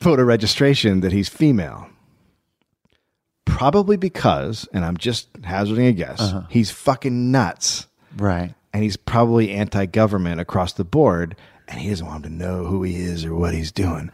voter 0.00 0.24
registration 0.24 1.00
that 1.00 1.10
he's 1.12 1.28
female. 1.28 1.88
Probably 3.46 3.96
because, 3.96 4.68
and 4.72 4.84
I'm 4.84 4.96
just 4.96 5.28
hazarding 5.42 5.86
a 5.86 5.92
guess, 5.92 6.20
Uh-huh. 6.20 6.42
he's 6.48 6.70
fucking 6.70 7.30
nuts 7.32 7.86
Right. 8.16 8.54
and 8.72 8.82
he's 8.82 8.96
probably 8.96 9.50
anti-government 9.50 10.40
across 10.40 10.72
the 10.72 10.84
board 10.84 11.34
and 11.66 11.80
he 11.80 11.88
doesn't 11.90 12.06
want 12.06 12.24
him 12.24 12.38
to 12.38 12.44
know 12.44 12.64
who 12.66 12.82
he 12.84 12.94
is 12.96 13.24
or 13.24 13.34
what 13.34 13.54
he's 13.54 13.72
doing 13.72 14.10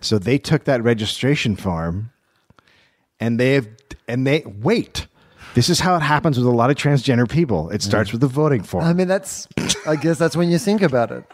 so 0.00 0.18
they 0.18 0.38
took 0.38 0.64
that 0.64 0.82
registration 0.82 1.56
form 1.56 2.10
and 3.20 3.38
they 3.38 3.54
have 3.54 3.68
and 4.06 4.26
they 4.26 4.42
wait 4.46 5.06
this 5.54 5.68
is 5.68 5.80
how 5.80 5.96
it 5.96 6.00
happens 6.02 6.38
with 6.38 6.46
a 6.46 6.50
lot 6.50 6.70
of 6.70 6.76
transgender 6.76 7.28
people 7.28 7.70
it 7.70 7.82
starts 7.82 8.12
with 8.12 8.20
the 8.20 8.26
voting 8.28 8.62
form 8.62 8.84
I 8.84 8.92
mean, 8.92 9.08
that's. 9.08 9.48
I 9.86 9.96
guess 9.96 10.18
that's 10.18 10.36
when 10.36 10.50
you 10.50 10.58
think 10.58 10.82
about 10.82 11.10
it. 11.10 11.24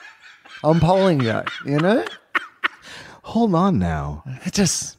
I'm 0.63 0.79
polling 0.81 1.21
you. 1.21 1.43
You 1.67 1.79
know, 1.79 2.05
hold 3.23 3.55
on 3.55 3.79
now 3.79 4.23
it 4.45 4.55
just. 4.55 4.97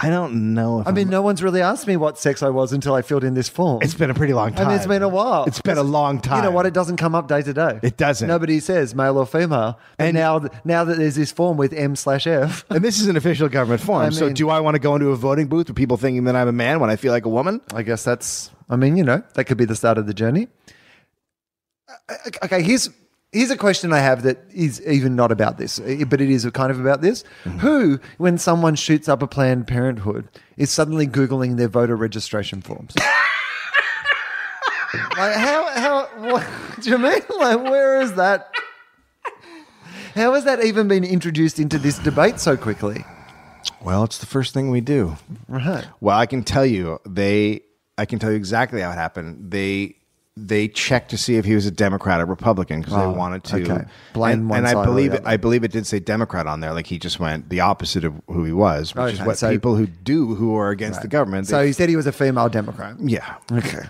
I 0.00 0.08
don't 0.08 0.54
know 0.54 0.80
if 0.80 0.88
I 0.88 0.90
mean, 0.90 1.08
I'm- 1.08 1.10
no 1.10 1.20
one's 1.22 1.42
really 1.42 1.60
asked 1.60 1.86
me 1.86 1.96
what 1.98 2.18
sex 2.18 2.42
I 2.42 2.48
was 2.48 2.72
until 2.72 2.94
I 2.94 3.02
filled 3.02 3.24
in 3.24 3.34
this 3.34 3.48
form. 3.50 3.82
it's 3.82 3.92
been 3.94 4.08
a 4.10 4.14
pretty 4.14 4.32
long 4.32 4.54
time 4.54 4.66
I 4.66 4.68
mean, 4.70 4.76
it's 4.78 4.86
been 4.86 5.02
a 5.02 5.08
while. 5.08 5.44
it's 5.44 5.60
been 5.60 5.76
a 5.76 5.82
long 5.82 6.18
time 6.20 6.38
You 6.38 6.42
know 6.44 6.50
what? 6.50 6.64
It 6.64 6.72
doesn't 6.72 6.96
come 6.96 7.14
up 7.14 7.28
day 7.28 7.42
to 7.42 7.52
day. 7.52 7.78
It 7.82 7.98
doesn't. 7.98 8.26
Nobody 8.26 8.58
says 8.60 8.94
male 8.94 9.18
or 9.18 9.26
female. 9.26 9.78
And 9.98 10.14
now, 10.14 10.48
now 10.64 10.84
that 10.84 10.96
there's 10.96 11.16
this 11.16 11.30
form 11.30 11.58
with 11.58 11.72
M 11.74 11.94
slash 11.94 12.26
F, 12.26 12.64
and 12.70 12.82
this 12.82 13.00
is 13.00 13.06
an 13.08 13.16
official 13.18 13.48
government 13.50 13.82
form 13.82 14.02
I 14.02 14.08
so 14.10 14.26
mean- 14.26 14.34
do 14.34 14.48
i 14.48 14.60
want 14.60 14.76
to 14.76 14.78
go 14.80 14.94
into 14.94 15.08
a 15.10 15.16
voting 15.16 15.46
booth 15.48 15.68
with 15.68 15.76
people 15.76 15.96
thinking 15.98 16.24
that 16.24 16.36
i'm 16.36 16.48
a 16.48 16.52
man 16.52 16.80
when 16.80 16.88
i 16.88 16.96
feel 16.96 17.12
like 17.12 17.26
a 17.26 17.30
woman 17.30 17.60
I 17.74 17.82
guess 17.82 18.02
that's. 18.02 18.50
I 18.70 18.76
mean, 18.76 18.96
you 18.96 19.04
know, 19.04 19.22
that 19.34 19.44
could 19.44 19.58
be 19.58 19.66
the 19.66 19.76
start 19.76 19.98
of 19.98 20.06
the 20.06 20.14
journey. 20.14 20.48
Uh, 22.08 22.14
Okay, 22.44 22.62
here's 22.62 22.88
here's 23.32 23.50
a 23.50 23.56
question 23.56 23.92
I 23.92 23.98
have 23.98 24.22
that 24.22 24.38
is 24.52 24.80
even 24.86 25.16
not 25.16 25.32
about 25.32 25.58
this, 25.58 25.80
eh, 25.80 26.04
but 26.04 26.20
it 26.20 26.30
is 26.30 26.48
kind 26.52 26.70
of 26.70 26.78
about 26.78 27.00
this. 27.00 27.24
Mm-hmm. 27.44 27.58
Who, 27.58 28.00
when 28.18 28.38
someone 28.38 28.74
shoots 28.74 29.08
up 29.08 29.22
a 29.22 29.26
Planned 29.26 29.66
Parenthood, 29.66 30.28
is 30.56 30.70
suddenly 30.70 31.06
googling 31.06 31.56
their 31.56 31.68
voter 31.68 31.96
registration 31.96 32.60
forms? 32.62 32.94
like 35.16 35.34
how 35.34 35.66
how 35.74 36.08
what 36.30 36.46
do 36.80 36.90
you 36.90 36.98
mean? 36.98 37.20
Like 37.38 37.62
where 37.62 38.00
is 38.00 38.14
that? 38.14 38.50
How 40.14 40.34
has 40.34 40.44
that 40.44 40.62
even 40.62 40.88
been 40.88 41.04
introduced 41.04 41.58
into 41.58 41.78
this 41.78 41.98
debate 41.98 42.38
so 42.38 42.56
quickly? 42.56 43.04
well 43.80 44.02
it's 44.02 44.18
the 44.18 44.26
first 44.26 44.52
thing 44.52 44.70
we 44.70 44.80
do 44.80 45.16
Right. 45.48 45.86
Well, 46.00 46.18
I 46.18 46.26
can 46.26 46.44
tell 46.44 46.64
you 46.64 47.00
they. 47.06 47.62
I 47.98 48.06
can 48.06 48.18
tell 48.18 48.30
you 48.30 48.36
exactly 48.36 48.80
how 48.80 48.90
it 48.90 48.94
happened. 48.94 49.50
They 49.50 49.96
they 50.36 50.66
checked 50.66 51.10
to 51.10 51.18
see 51.18 51.36
if 51.36 51.44
he 51.44 51.54
was 51.54 51.66
a 51.66 51.70
Democrat 51.70 52.20
or 52.20 52.24
Republican 52.24 52.80
because 52.80 52.94
Oh, 52.94 53.12
they 53.12 53.18
wanted 53.18 53.44
to. 53.44 53.56
okay. 53.62 53.84
Blame 54.14 54.32
and, 54.40 54.48
one 54.50 54.58
and 54.60 54.66
I 54.66 54.84
believe 54.84 55.12
it. 55.12 55.22
I 55.26 55.36
believe 55.36 55.62
it 55.62 55.72
did 55.72 55.86
say 55.86 55.98
Democrat 55.98 56.46
on 56.46 56.60
there. 56.60 56.72
Like 56.72 56.86
he 56.86 56.98
just 56.98 57.20
went 57.20 57.50
the 57.50 57.60
opposite 57.60 58.02
of 58.04 58.14
who 58.28 58.44
he 58.44 58.52
was, 58.52 58.94
oh, 58.96 59.04
which 59.04 59.14
is 59.14 59.20
what 59.20 59.36
so- 59.36 59.50
people 59.50 59.76
who 59.76 59.86
do 59.86 60.34
who 60.34 60.56
are 60.56 60.70
against 60.70 61.02
the 61.02 61.08
government. 61.08 61.48
So 61.48 61.58
they- 61.58 61.66
he 61.66 61.72
said 61.74 61.88
he 61.90 61.96
was 61.96 62.06
a 62.06 62.12
female 62.12 62.48
Democrat. 62.48 62.96
yeah. 63.00 63.34
Okay. 63.52 63.82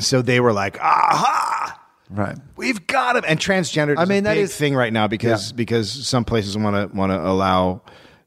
So 0.00 0.22
they 0.22 0.40
were 0.40 0.52
like, 0.52 0.76
aha. 0.80 1.80
Right. 2.10 2.36
We've 2.56 2.84
got 2.88 3.16
him, 3.16 3.24
and 3.26 3.38
transgender. 3.38 3.96
I 3.96 4.02
is 4.04 4.08
mean, 4.08 4.18
a 4.18 4.22
that 4.28 4.34
big 4.34 4.42
is- 4.44 4.56
thing 4.56 4.74
right 4.74 4.92
now 4.92 5.06
because 5.08 5.50
Yeah. 5.50 5.56
because 5.56 6.06
some 6.06 6.24
places 6.24 6.56
want 6.58 6.74
to 6.90 6.96
want 6.96 7.12
to 7.12 7.20
allow 7.24 7.82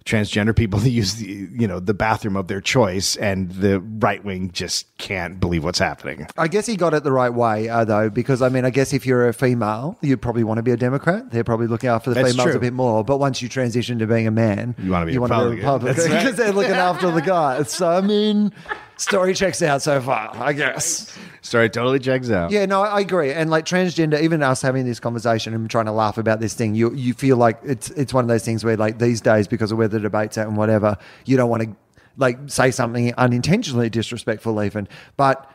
transgender 0.10 0.56
people 0.56 0.80
to 0.82 0.90
use 0.90 1.16
the 1.16 1.26
you 1.28 1.68
know 1.68 1.80
the 1.80 1.94
bathroom 1.94 2.36
of 2.36 2.48
their 2.48 2.62
choice, 2.62 3.16
and 3.18 3.52
the 3.52 3.80
right 3.80 4.24
wing 4.24 4.52
just 4.52 4.96
can't 4.98 5.40
believe 5.40 5.64
what's 5.64 5.80
happening. 5.80 6.28
I 6.38 6.48
guess 6.48 6.66
he 6.66 6.76
got 6.76 6.94
it 6.94 7.04
the 7.04 7.12
right 7.12 7.34
way, 7.34 7.70
uh, 7.70 7.86
though, 7.86 8.10
because 8.10 8.42
I 8.42 8.50
mean, 8.50 8.66
I 8.66 8.70
guess 8.70 8.94
if 8.94 9.06
you're 9.06 9.28
a 9.28 9.34
female, 9.34 9.98
you'd 10.02 10.22
probably 10.22 10.44
want 10.44 10.58
to 10.58 10.64
be 10.64 10.72
a 10.72 10.78
Democrat. 10.78 11.32
They're 11.32 11.44
probably 11.44 11.68
looking 11.68 11.90
after 11.90 12.10
the 12.10 12.16
That's 12.16 12.32
females 12.32 12.50
true. 12.50 12.58
a 12.58 12.60
bit 12.60 12.74
more. 12.74 13.04
But 13.04 13.18
once 13.18 13.42
you 13.42 13.50
transition 13.50 14.00
to 14.00 14.08
being 14.08 14.28
a 14.28 14.32
man, 14.32 14.76
You 14.80 14.92
wanna 14.92 15.06
be 15.06 15.16
a 15.16 15.20
Republican. 15.20 15.58
Republican 15.60 15.96
That's 15.96 16.10
right. 16.10 16.24
because 16.24 16.36
they're 16.38 16.52
looking 16.54 16.74
after 16.74 17.12
the 17.12 17.22
guys. 17.22 17.72
So 17.72 17.90
I 17.90 18.02
mean, 18.02 18.52
story 19.00 19.34
checks 19.34 19.62
out 19.62 19.82
so 19.82 20.00
far, 20.02 20.32
I 20.36 20.54
guess. 20.54 21.18
Story 21.42 21.70
totally 21.70 22.00
checks 22.00 22.30
out. 22.30 22.52
Yeah, 22.52 22.66
no, 22.66 22.82
I 22.82 23.00
agree. 23.00 23.32
And 23.32 23.50
like 23.50 23.66
transgender, 23.66 24.22
even 24.22 24.44
us 24.44 24.62
having 24.62 24.86
this 24.86 25.00
conversation 25.00 25.54
and 25.54 25.70
trying 25.70 25.86
to 25.86 25.92
laugh 25.92 26.18
about 26.18 26.40
this 26.40 26.54
thing, 26.54 26.76
you 26.76 26.94
you 26.94 27.14
feel 27.14 27.38
like 27.38 27.60
it's 27.64 27.90
it's 27.92 28.14
one 28.14 28.24
of 28.24 28.28
those 28.28 28.46
things 28.46 28.64
where 28.64 28.78
like 28.78 29.00
these 29.00 29.22
days, 29.22 29.48
because 29.48 29.72
of 29.72 29.78
where 29.78 29.88
the 29.88 30.00
debate's 30.00 30.38
at 30.38 30.48
and 30.48 30.58
whatever, 30.58 30.98
you 31.26 31.38
don't 31.38 31.50
want 31.50 31.64
to 31.64 31.76
like 32.18 32.38
say 32.48 32.70
something 32.72 33.14
unintentionally 33.16 33.90
disrespectful 33.90 34.62
even. 34.62 34.88
But 35.18 35.50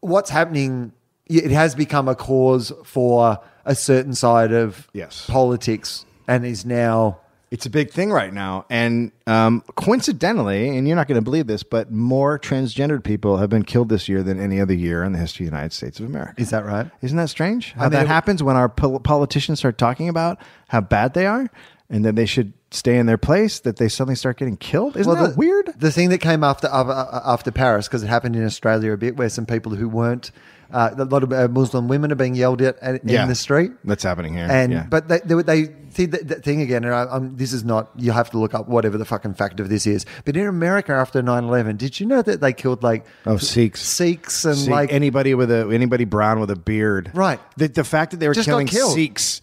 what's 0.00 0.30
happening? 0.30 0.92
It 1.28 1.50
has 1.50 1.74
become 1.74 2.06
a 2.08 2.14
cause 2.14 2.72
for 2.84 3.40
a 3.64 3.74
certain 3.74 4.14
side 4.14 4.52
of 4.52 4.86
Yes. 4.92 5.26
politics, 5.28 6.06
and 6.28 6.46
is 6.46 6.64
now 6.64 7.18
It's 7.50 7.64
a 7.64 7.70
big 7.70 7.90
thing 7.92 8.10
right 8.10 8.32
now. 8.32 8.66
And 8.68 9.12
um, 9.26 9.62
coincidentally, 9.76 10.76
and 10.76 10.86
you're 10.86 10.96
not 10.96 11.06
going 11.06 11.18
to 11.18 11.24
believe 11.24 11.46
this, 11.46 11.62
but 11.62 11.92
more 11.92 12.38
transgendered 12.38 13.04
people 13.04 13.36
have 13.36 13.48
been 13.48 13.62
killed 13.62 13.88
this 13.88 14.08
year 14.08 14.22
than 14.22 14.40
any 14.40 14.60
other 14.60 14.74
year 14.74 15.04
in 15.04 15.12
the 15.12 15.18
history 15.18 15.46
of 15.46 15.52
the 15.52 15.56
United 15.56 15.72
States 15.72 16.00
of 16.00 16.06
America. 16.06 16.34
is 16.38 16.50
that 16.50 16.64
right? 16.64 16.90
Isn't 17.02 17.16
that 17.18 17.30
strange? 17.30 17.72
How 17.74 17.82
mean, 17.82 17.92
that 17.92 18.04
it- 18.04 18.08
happens 18.08 18.42
when 18.42 18.56
our 18.56 18.68
pol- 18.68 19.00
politicians 19.00 19.60
start 19.60 19.78
talking 19.78 20.08
about 20.08 20.38
how 20.68 20.80
bad 20.80 21.14
they 21.14 21.26
are 21.26 21.48
and 21.88 22.04
that 22.04 22.16
they 22.16 22.26
should 22.26 22.52
stay 22.72 22.98
in 22.98 23.06
their 23.06 23.16
place, 23.16 23.60
that 23.60 23.76
they 23.76 23.88
suddenly 23.88 24.16
start 24.16 24.38
getting 24.38 24.56
killed? 24.56 24.96
Isn't 24.96 25.14
that 25.14 25.30
the, 25.30 25.36
weird? 25.36 25.72
The 25.78 25.92
thing 25.92 26.08
that 26.08 26.18
came 26.18 26.42
after 26.42 26.66
after, 26.66 26.92
after 26.92 27.50
Paris, 27.52 27.86
because 27.86 28.02
it 28.02 28.08
happened 28.08 28.34
in 28.34 28.44
Australia 28.44 28.92
a 28.92 28.96
bit, 28.96 29.16
where 29.16 29.28
some 29.28 29.46
people 29.46 29.76
who 29.76 29.88
weren't 29.88 30.32
uh, 30.70 30.90
a 30.96 31.04
lot 31.04 31.22
of 31.22 31.32
uh, 31.32 31.48
Muslim 31.48 31.88
women 31.88 32.12
are 32.12 32.16
being 32.16 32.34
yelled 32.34 32.62
at, 32.62 32.78
at 32.80 33.02
in 33.04 33.28
the 33.28 33.34
street. 33.34 33.72
That's 33.84 34.02
happening 34.02 34.34
here. 34.34 34.46
And 34.50 34.72
yeah. 34.72 34.86
but 34.88 35.08
they 35.08 35.20
they, 35.24 35.42
they 35.42 35.74
see 35.90 36.06
the, 36.06 36.18
the 36.18 36.34
thing 36.36 36.60
again. 36.60 36.84
And 36.84 36.94
I, 36.94 37.06
I'm, 37.06 37.36
this 37.36 37.52
is 37.52 37.64
not. 37.64 37.90
You 37.96 38.12
have 38.12 38.30
to 38.30 38.38
look 38.38 38.54
up 38.54 38.68
whatever 38.68 38.98
the 38.98 39.04
fucking 39.04 39.34
fact 39.34 39.60
of 39.60 39.68
this 39.68 39.86
is. 39.86 40.06
But 40.24 40.36
in 40.36 40.46
America 40.46 40.92
after 40.92 41.22
9/11, 41.22 41.78
did 41.78 42.00
you 42.00 42.06
know 42.06 42.22
that 42.22 42.40
they 42.40 42.52
killed 42.52 42.82
like 42.82 43.06
Oh, 43.24 43.36
Sikhs. 43.36 43.82
Sikhs 43.82 44.44
and 44.44 44.56
See, 44.56 44.70
like 44.70 44.92
anybody 44.92 45.34
with 45.34 45.50
a 45.50 45.68
anybody 45.72 46.04
brown 46.04 46.40
with 46.40 46.50
a 46.50 46.56
beard, 46.56 47.10
Right. 47.14 47.40
The, 47.56 47.68
the 47.68 47.84
fact 47.84 48.10
that 48.12 48.18
they 48.18 48.28
were 48.28 48.34
Just 48.34 48.46
killing. 48.48 48.68
Sikhs 48.68 49.40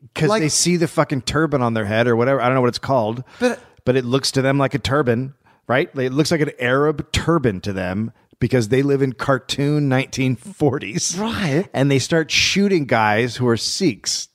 because 0.00 0.28
Like- 0.28 0.42
they 0.42 0.48
see 0.48 0.76
the 0.76 0.88
fucking 0.88 1.22
turban 1.22 1.62
on 1.62 1.74
their 1.74 1.84
head 1.86 2.06
or 2.06 2.16
whatever. 2.16 2.40
I 2.40 2.46
don't 2.46 2.54
know 2.54 2.60
what 2.60 2.68
it's 2.68 2.78
called, 2.78 3.24
But- 3.40 3.58
but 3.84 3.96
it 3.96 4.04
looks 4.04 4.30
to 4.32 4.42
them 4.42 4.58
like 4.58 4.74
a 4.74 4.78
turban, 4.78 5.34
right? 5.66 5.90
It 5.96 6.12
looks 6.12 6.30
like 6.30 6.40
an 6.40 6.52
Arab 6.58 7.10
turban 7.12 7.60
to 7.62 7.72
them 7.72 8.12
because 8.40 8.68
they 8.68 8.82
live 8.82 9.02
in 9.02 9.12
cartoon 9.12 9.88
1940s, 9.88 11.18
Right. 11.18 11.68
And 11.72 11.90
they 11.90 11.98
start 11.98 12.30
shooting 12.30 12.84
guys 12.86 13.36
who 13.36 13.48
are 13.48 13.56
Sikhs. 13.56 14.28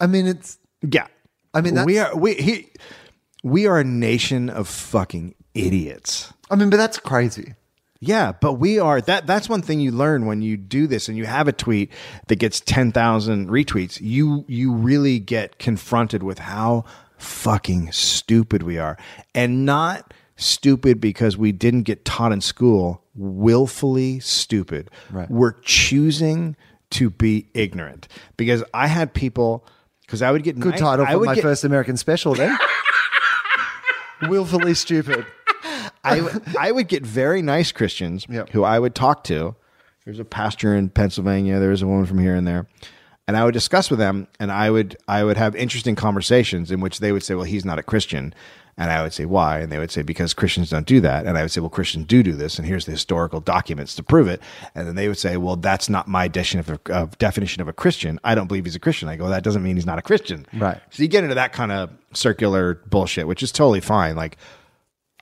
I 0.00 0.06
mean, 0.06 0.26
it's 0.26 0.58
Yeah, 0.82 1.06
I 1.52 1.60
mean, 1.60 1.84
we 1.84 1.98
are 1.98 2.14
we 2.16 2.34
he, 2.34 2.68
we 3.42 3.66
are 3.66 3.78
a 3.78 3.84
nation 3.84 4.50
of 4.50 4.68
fucking 4.68 5.34
idiots. 5.54 6.32
I 6.50 6.56
mean, 6.56 6.70
but 6.70 6.76
that's 6.76 6.98
crazy. 6.98 7.54
Yeah, 8.00 8.32
but 8.32 8.54
we 8.54 8.78
are 8.78 9.00
that 9.02 9.26
that's 9.26 9.48
one 9.48 9.62
thing 9.62 9.80
you 9.80 9.90
learn 9.90 10.26
when 10.26 10.42
you 10.42 10.56
do 10.56 10.86
this 10.86 11.08
and 11.08 11.16
you 11.16 11.24
have 11.24 11.48
a 11.48 11.52
tweet 11.52 11.90
that 12.26 12.36
gets 12.36 12.60
10,000 12.60 13.48
retweets. 13.48 13.98
You 14.00 14.44
you 14.46 14.72
really 14.74 15.18
get 15.18 15.58
confronted 15.58 16.22
with 16.22 16.38
how 16.38 16.84
fucking 17.16 17.92
stupid 17.92 18.62
we 18.62 18.78
are. 18.78 18.98
And 19.34 19.64
not 19.64 20.12
stupid 20.36 21.00
because 21.00 21.36
we 21.36 21.52
didn't 21.52 21.82
get 21.82 22.04
taught 22.04 22.32
in 22.32 22.40
school, 22.40 23.02
willfully 23.14 24.20
stupid. 24.20 24.90
Right. 25.10 25.30
We're 25.30 25.52
choosing 25.62 26.56
to 26.90 27.10
be 27.10 27.48
ignorant. 27.54 28.08
Because 28.36 28.62
I 28.74 28.86
had 28.88 29.14
people 29.14 29.66
because 30.02 30.20
I 30.22 30.30
would 30.30 30.42
get 30.42 30.58
Good 30.60 30.76
title 30.76 31.06
I 31.06 31.12
for 31.12 31.20
my 31.20 31.34
get- 31.34 31.42
first 31.42 31.64
American 31.64 31.96
special. 31.96 32.34
Then, 32.34 32.56
willfully 34.22 34.74
stupid. 34.74 35.26
I, 36.04 36.18
w- 36.20 36.40
I 36.58 36.70
would 36.72 36.88
get 36.88 37.04
very 37.04 37.40
nice 37.42 37.72
Christians 37.72 38.26
Yep. 38.28 38.50
who 38.50 38.62
I 38.64 38.78
would 38.78 38.94
talk 38.94 39.24
to. 39.24 39.54
There's 40.04 40.18
a 40.18 40.24
pastor 40.24 40.74
in 40.74 40.90
Pennsylvania. 40.90 41.58
There's 41.58 41.80
a 41.80 41.86
woman 41.86 42.04
from 42.04 42.18
here 42.18 42.34
and 42.34 42.46
there, 42.46 42.66
and 43.26 43.36
I 43.38 43.44
would 43.46 43.54
discuss 43.54 43.88
with 43.88 43.98
them, 43.98 44.28
and 44.38 44.52
I 44.52 44.70
would 44.70 44.98
I 45.08 45.24
would 45.24 45.38
have 45.38 45.56
interesting 45.56 45.94
conversations 45.94 46.70
in 46.70 46.80
which 46.80 46.98
they 46.98 47.10
would 47.10 47.22
say, 47.22 47.34
"Well, 47.34 47.44
he's 47.44 47.64
not 47.64 47.78
a 47.78 47.82
Christian," 47.82 48.34
and 48.76 48.90
I 48.90 49.02
would 49.02 49.12
say, 49.12 49.24
"Why?" 49.24 49.60
And 49.60 49.70
they 49.70 49.78
would 49.78 49.90
say, 49.90 50.02
"Because 50.02 50.34
Christians 50.34 50.70
don't 50.70 50.86
do 50.86 51.00
that." 51.00 51.26
And 51.26 51.38
I 51.38 51.42
would 51.42 51.50
say, 51.50 51.60
"Well, 51.60 51.70
Christians 51.70 52.06
do 52.06 52.22
do 52.22 52.32
this, 52.32 52.58
and 52.58 52.66
here's 52.66 52.86
the 52.86 52.92
historical 52.92 53.40
documents 53.40 53.94
to 53.96 54.02
prove 54.02 54.28
it." 54.28 54.40
And 54.74 54.86
then 54.86 54.94
they 54.94 55.08
would 55.08 55.18
say, 55.18 55.36
"Well, 55.36 55.56
that's 55.56 55.88
not 55.88 56.08
my 56.08 56.28
definition 56.28 56.60
of 56.60 56.80
a, 56.86 57.08
definition 57.18 57.62
of 57.62 57.68
a 57.68 57.72
Christian. 57.72 58.18
I 58.24 58.34
don't 58.34 58.46
believe 58.46 58.64
he's 58.64 58.76
a 58.76 58.80
Christian." 58.80 59.08
I 59.08 59.16
go, 59.16 59.28
"That 59.28 59.42
doesn't 59.42 59.62
mean 59.62 59.76
he's 59.76 59.86
not 59.86 59.98
a 59.98 60.02
Christian." 60.02 60.46
Right. 60.52 60.80
So 60.90 61.02
you 61.02 61.08
get 61.08 61.24
into 61.24 61.36
that 61.36 61.52
kind 61.52 61.72
of 61.72 61.90
circular 62.12 62.74
bullshit, 62.86 63.26
which 63.26 63.42
is 63.42 63.52
totally 63.52 63.80
fine. 63.80 64.16
Like 64.16 64.36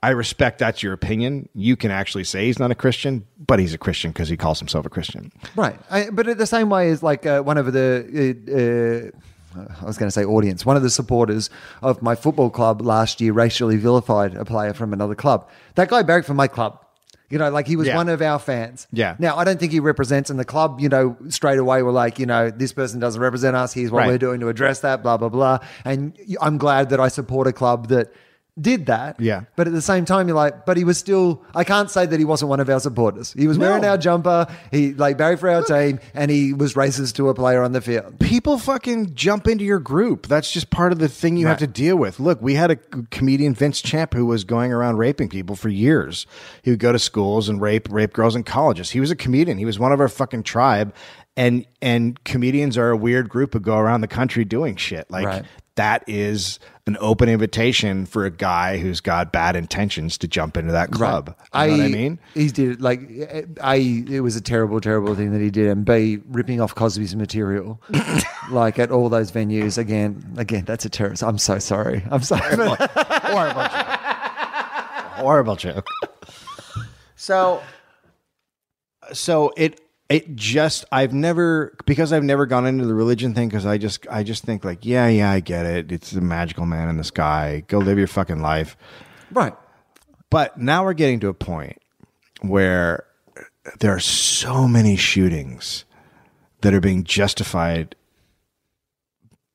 I 0.03 0.09
respect 0.09 0.59
that's 0.59 0.83
your 0.83 0.91
opinion. 0.91 1.47
You 1.55 1.77
can 1.77 1.89
actually 1.89 2.25
say 2.25 2.47
he's 2.47 2.59
not 2.59 2.71
a 2.71 2.75
Christian, 2.75 3.25
but 3.47 3.59
he's 3.59 3.73
a 3.73 3.77
Christian 3.77 4.11
because 4.11 4.27
he 4.27 4.35
calls 4.35 4.59
himself 4.59 4.85
a 4.85 4.89
Christian. 4.89 5.31
Right. 5.55 5.79
I, 5.89 6.09
but 6.09 6.27
in 6.27 6.37
the 6.37 6.45
same 6.45 6.69
way 6.69 6.89
as 6.89 7.01
like 7.01 7.25
uh, 7.25 7.41
one 7.41 7.57
of 7.57 7.71
the. 7.71 9.09
Uh, 9.13 9.13
uh, 9.13 9.19
I 9.55 9.85
was 9.85 9.97
going 9.97 10.07
to 10.07 10.11
say 10.11 10.23
audience. 10.25 10.65
One 10.65 10.75
of 10.77 10.83
the 10.83 10.89
supporters 10.89 11.49
of 11.81 12.01
my 12.01 12.15
football 12.15 12.49
club 12.49 12.81
last 12.81 13.21
year 13.21 13.33
racially 13.33 13.77
vilified 13.77 14.35
a 14.35 14.45
player 14.45 14.73
from 14.73 14.93
another 14.93 15.15
club. 15.15 15.47
That 15.75 15.89
guy 15.89 16.01
barracked 16.03 16.27
for 16.27 16.33
my 16.33 16.47
club. 16.47 16.79
You 17.29 17.39
know, 17.39 17.49
like 17.49 17.65
he 17.65 17.75
was 17.75 17.87
Yeah. 17.87 17.95
one 17.95 18.09
of 18.09 18.21
our 18.21 18.37
fans. 18.37 18.85
Yeah. 18.91 19.15
Now, 19.17 19.37
I 19.37 19.43
don't 19.43 19.59
think 19.59 19.71
he 19.71 19.79
represents 19.79 20.29
in 20.29 20.37
the 20.37 20.45
club, 20.45 20.79
you 20.79 20.87
know, 20.87 21.15
straight 21.29 21.57
away 21.57 21.81
we're 21.81 21.91
like, 21.91 22.19
you 22.19 22.27
know, 22.27 22.51
this 22.51 22.73
person 22.73 22.99
doesn't 22.99 23.19
represent 23.19 23.55
us. 23.55 23.73
Here's 23.73 23.89
what 23.89 23.99
Right. 23.99 24.07
we're 24.09 24.17
doing 24.19 24.39
to 24.41 24.49
address 24.49 24.81
that, 24.81 25.01
blah, 25.01 25.17
blah, 25.17 25.29
blah. 25.29 25.57
And 25.83 26.13
I'm 26.41 26.59
glad 26.59 26.89
that 26.89 26.99
I 26.99 27.07
support 27.07 27.47
a 27.47 27.53
club 27.53 27.87
that 27.87 28.13
did 28.61 28.85
that. 28.85 29.19
Yeah. 29.19 29.41
But 29.55 29.65
at 29.67 29.73
the 29.73 29.81
same 29.81 30.05
time, 30.05 30.27
you're 30.27 30.37
like, 30.37 30.65
but 30.67 30.77
he 30.77 30.83
was 30.83 30.97
still, 30.99 31.41
I 31.55 31.63
can't 31.63 31.89
say 31.89 32.05
that 32.05 32.19
he 32.19 32.23
wasn't 32.25 32.49
one 32.49 32.59
of 32.59 32.69
our 32.69 32.79
supporters. 32.79 33.33
He 33.33 33.47
was 33.47 33.57
No. 33.57 33.67
wearing 33.69 33.83
our 33.83 33.97
jumper. 33.97 34.45
He 34.69 34.93
like 34.93 35.17
Barry 35.17 35.37
for 35.37 35.49
our 35.49 35.63
team 35.63 35.99
and 36.13 36.29
he 36.29 36.53
was 36.53 36.75
racist 36.75 37.15
to 37.15 37.29
a 37.29 37.33
player 37.33 37.63
on 37.63 37.71
the 37.71 37.81
field. 37.81 38.19
people 38.19 38.59
fucking 38.59 39.15
jump 39.15 39.47
into 39.47 39.63
your 39.65 39.79
group. 39.79 40.27
That's 40.27 40.51
just 40.51 40.69
part 40.69 40.91
of 40.91 40.99
the 40.99 41.09
thing 41.09 41.35
you 41.35 41.47
have 41.47 41.57
to 41.59 41.67
deal 41.67 41.95
with. 41.97 42.19
Look, 42.19 42.41
we 42.43 42.53
had 42.53 42.69
a 42.69 42.75
comedian 43.09 43.55
Vince 43.55 43.81
Champ 43.81 44.13
who 44.13 44.27
was 44.27 44.43
going 44.43 44.71
around 44.71 44.97
raping 44.97 45.29
people 45.29 45.55
for 45.55 45.69
years. 45.69 46.27
He 46.61 46.69
would 46.69 46.79
go 46.79 46.91
to 46.91 46.99
schools 46.99 47.49
and 47.49 47.59
rape 47.59 47.87
rape 47.91 48.13
girls 48.13 48.35
in 48.35 48.43
colleges. 48.43 48.91
He 48.91 48.99
was 48.99 49.09
a 49.09 49.15
comedian. 49.15 49.57
He 49.57 49.65
was 49.65 49.79
one 49.79 49.91
of 49.91 49.99
our 49.99 50.07
fucking 50.09 50.43
tribe. 50.43 50.93
And 51.35 51.65
and 51.81 52.23
comedians 52.23 52.77
are 52.77 52.91
a 52.91 52.97
weird 52.97 53.27
group 53.29 53.53
who 53.53 53.59
go 53.59 53.77
around 53.79 54.01
the 54.01 54.07
country 54.07 54.45
doing 54.45 54.75
shit. 54.75 55.09
Like 55.09 55.25
Right. 55.25 55.43
that 55.75 56.03
is 56.05 56.59
an 56.85 56.97
open 56.99 57.29
invitation 57.29 58.05
for 58.05 58.25
a 58.25 58.29
guy 58.29 58.77
who's 58.77 58.99
got 58.99 59.31
bad 59.31 59.55
intentions 59.55 60.17
to 60.17 60.27
jump 60.27 60.57
into 60.57 60.73
that 60.73 60.91
club. 60.91 61.33
You 61.53 61.67
know 61.67 61.77
what 61.77 61.81
I 61.81 61.87
mean? 61.87 62.19
He 62.33 62.49
did 62.49 62.81
like 62.81 62.99
I. 63.61 63.75
It 64.09 64.19
was 64.19 64.35
a 64.35 64.41
terrible, 64.41 64.81
terrible 64.81 65.15
thing 65.15 65.31
that 65.31 65.39
he 65.39 65.49
did, 65.49 65.69
and 65.69 65.85
b 65.85 66.19
ripping 66.29 66.59
off 66.59 66.75
Cosby's 66.75 67.15
material, 67.15 67.81
like 68.51 68.79
at 68.79 68.91
all 68.91 69.07
those 69.07 69.31
venues. 69.31 69.77
Again, 69.77 70.33
again, 70.37 70.65
that's 70.65 70.83
a 70.83 70.89
terrorist. 70.89 71.23
I'm 71.23 71.37
so 71.37 71.57
sorry. 71.57 72.03
I'm 72.11 72.21
sorry. 72.21 72.55
horrible 72.57 73.61
joke. 73.61 73.71
horrible 75.15 75.55
joke. 75.55 75.87
So, 77.15 77.63
so 79.13 79.53
it 79.55 79.79
it 80.13 80.35
just 80.35 80.85
I've 80.91 81.13
never 81.13 81.75
because 81.85 82.13
I've 82.13 82.23
never 82.23 82.45
gone 82.45 82.67
into 82.67 82.85
the 82.85 82.93
religion 82.93 83.33
thing 83.33 83.49
because 83.49 83.65
I 83.65 83.77
just 83.77 84.05
I 84.09 84.21
just 84.21 84.43
think 84.43 84.63
like 84.63 84.85
yeah 84.85 85.07
yeah 85.07 85.31
I 85.31 85.39
get 85.39 85.65
it 85.65 85.91
it's 85.91 86.11
the 86.11 86.21
magical 86.21 86.65
man 86.65 86.87
in 86.87 86.97
the 86.97 87.03
sky 87.03 87.63
go 87.67 87.79
live 87.79 87.97
your 87.97 88.07
fucking 88.07 88.39
life 88.39 88.77
right. 89.31 89.55
but 90.29 90.57
now 90.57 90.83
we're 90.83 90.93
getting 90.93 91.19
to 91.21 91.29
a 91.29 91.33
point 91.33 91.81
where 92.41 93.05
there 93.79 93.95
are 93.95 93.99
so 93.99 94.67
many 94.67 94.95
shootings 94.95 95.85
that 96.61 96.73
are 96.73 96.81
being 96.81 97.03
justified 97.03 97.95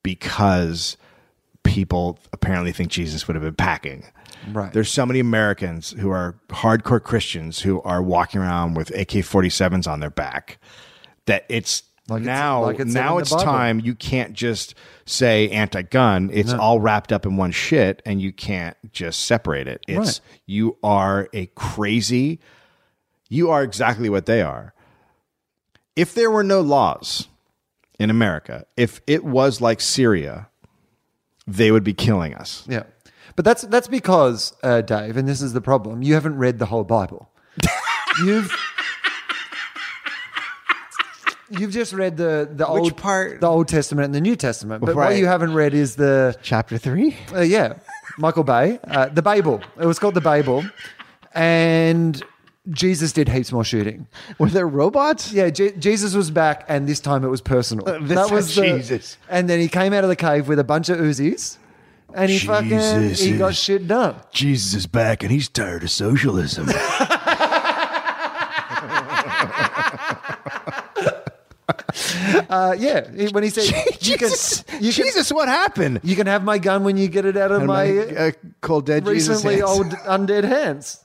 because 0.03 0.97
people 1.63 2.19
apparently 2.33 2.73
think 2.73 2.91
Jesus 2.91 3.27
would 3.27 3.35
have 3.35 3.43
been 3.43 3.55
packing. 3.55 4.07
Right. 4.53 4.73
There's 4.73 4.91
so 4.91 5.05
many 5.07 5.21
Americans 5.21 5.91
who 5.99 6.11
are 6.11 6.35
hardcore 6.49 7.03
Christians 7.03 7.61
who 7.61 7.81
are 7.83 8.03
walking 8.03 8.41
around 8.41 8.75
with 8.75 8.91
AK-47s 8.91 9.87
on 9.87 10.01
their 10.01 10.11
back 10.11 10.59
that 11.27 11.45
it's 11.49 11.83
Like 12.09 12.23
it's- 12.23 12.27
now 12.37 12.63
like 12.63 12.81
it's 12.81 12.95
now 12.95 13.19
it's 13.19 13.31
time 13.31 13.81
you 13.81 13.95
can't 13.95 14.33
just 14.33 14.75
say 15.05 15.49
anti-gun 15.51 16.31
it's 16.33 16.53
all 16.53 16.81
wrapped 16.81 17.13
up 17.13 17.27
in 17.27 17.37
one 17.37 17.51
shit 17.53 18.01
and 18.07 18.21
you 18.23 18.33
can't 18.33 18.77
just 18.93 19.25
separate 19.25 19.69
it 19.69 19.83
it's 19.87 19.99
Right. 19.99 20.21
you 20.47 20.77
are 20.83 21.29
a 21.35 21.47
crazy 21.55 22.41
you 23.29 23.51
are 23.51 23.63
exactly 23.63 24.09
what 24.09 24.25
they 24.27 24.41
are 24.41 24.73
if 25.97 26.15
there 26.15 26.31
were 26.31 26.43
no 26.45 26.61
laws 26.63 27.29
in 27.99 28.09
america 28.11 28.65
if 28.77 29.01
it 29.07 29.23
was 29.25 29.61
like 29.61 29.81
syria 29.81 30.49
they 31.47 31.71
would 31.71 31.85
be 31.85 31.95
killing 31.95 32.35
us 32.35 32.65
Yeah. 32.69 32.85
But 33.39 33.45
that's 33.45 33.63
that's 33.63 33.87
because 33.87 34.53
uh, 34.65 34.81
Dave, 34.81 35.17
and 35.17 35.29
this 35.29 35.41
is 35.41 35.53
the 35.53 35.61
problem. 35.61 36.03
You 36.03 36.15
haven't 36.15 36.39
read 36.39 36.59
the 36.59 36.67
whole 36.67 36.83
Bible. 36.83 37.31
You've 38.25 38.51
you've 41.49 41.71
just 41.71 41.93
read 41.93 42.17
the 42.17 42.49
the 42.53 42.67
Which 42.67 42.83
old 42.83 42.97
part? 42.97 43.41
the 43.41 43.47
Old 43.47 43.69
Testament 43.69 44.07
and 44.07 44.15
the 44.17 44.21
New 44.21 44.35
Testament. 44.35 44.85
But 44.85 44.97
what 44.97 45.17
you 45.17 45.27
haven't 45.27 45.55
read 45.55 45.73
is 45.73 45.95
the 45.95 46.37
chapter 46.43 46.79
3 46.79 47.17
uh, 47.33 47.41
yeah 47.43 47.75
Michael 48.19 48.43
Bay, 48.43 48.81
uh, 48.89 49.07
the 49.07 49.23
Babel. 49.23 49.63
It 49.81 49.87
was 49.87 50.01
called 50.01 50.15
the 50.15 50.21
Babel, 50.21 50.65
and 51.33 52.21
Jesus 52.71 53.13
did 53.13 53.29
heaps 53.29 53.53
more 53.53 53.63
shooting. 53.63 54.09
were 54.41 54.49
there 54.49 54.67
robots 54.67 55.33
Yeah, 55.33 55.49
Je- 55.51 55.77
Jesus 55.79 56.13
was 56.13 56.33
back, 56.33 56.65
and 56.69 56.89
this 56.89 56.99
time 56.99 57.23
it 57.23 57.29
was 57.29 57.41
personal. 57.41 57.85
this 58.01 58.17
that 58.17 58.33
was 58.33 58.53
time 58.57 58.79
Jesus. 58.79 59.17
And 59.29 59.49
then 59.49 59.61
he 59.61 59.69
came 59.69 59.93
out 59.93 60.03
of 60.03 60.11
the 60.11 60.17
cave 60.17 60.49
with 60.49 60.59
a 60.59 60.65
bunch 60.65 60.89
of 60.89 60.99
Uzis, 60.99 61.59
and 62.15 62.31
he 62.31 62.39
fucking 62.39 62.69
Jesus 62.71 63.21
he 63.21 63.37
got 63.37 63.51
is- 63.53 63.59
shit 63.59 63.87
done. 63.89 64.17
jesus 64.33 64.75
is 64.75 64.87
back 64.87 65.23
and 65.23 65.31
he's 65.33 65.49
tired 65.49 65.83
of 65.83 65.91
socialism 65.91 66.67
Uh, 72.51 72.75
yeah, 72.79 73.11
he- 73.13 73.29
when 73.29 73.43
he 73.43 73.51
said 73.51 73.65
you 73.65 73.73
can, 73.73 73.93
jesus 74.01 74.65
you 74.81 74.93
can, 74.93 75.05
jesus 75.05 75.33
what 75.33 75.49
happened 75.49 76.01
you 76.03 76.15
can 76.17 76.27
have 76.27 76.43
my 76.45 76.57
gun 76.59 76.83
when 76.85 76.97
you 76.97 77.09
get 77.09 77.25
it 77.27 77.37
out 77.37 77.51
of 77.53 77.63
my, 77.65 77.99
uh, 77.99 78.31
cold 78.61 78.87
dead 78.87 79.05
Jesus 79.05 79.29
recently 79.45 79.57
hands. 79.59 79.69
old 79.71 79.87
undead 80.07 80.45
hands. 80.45 81.05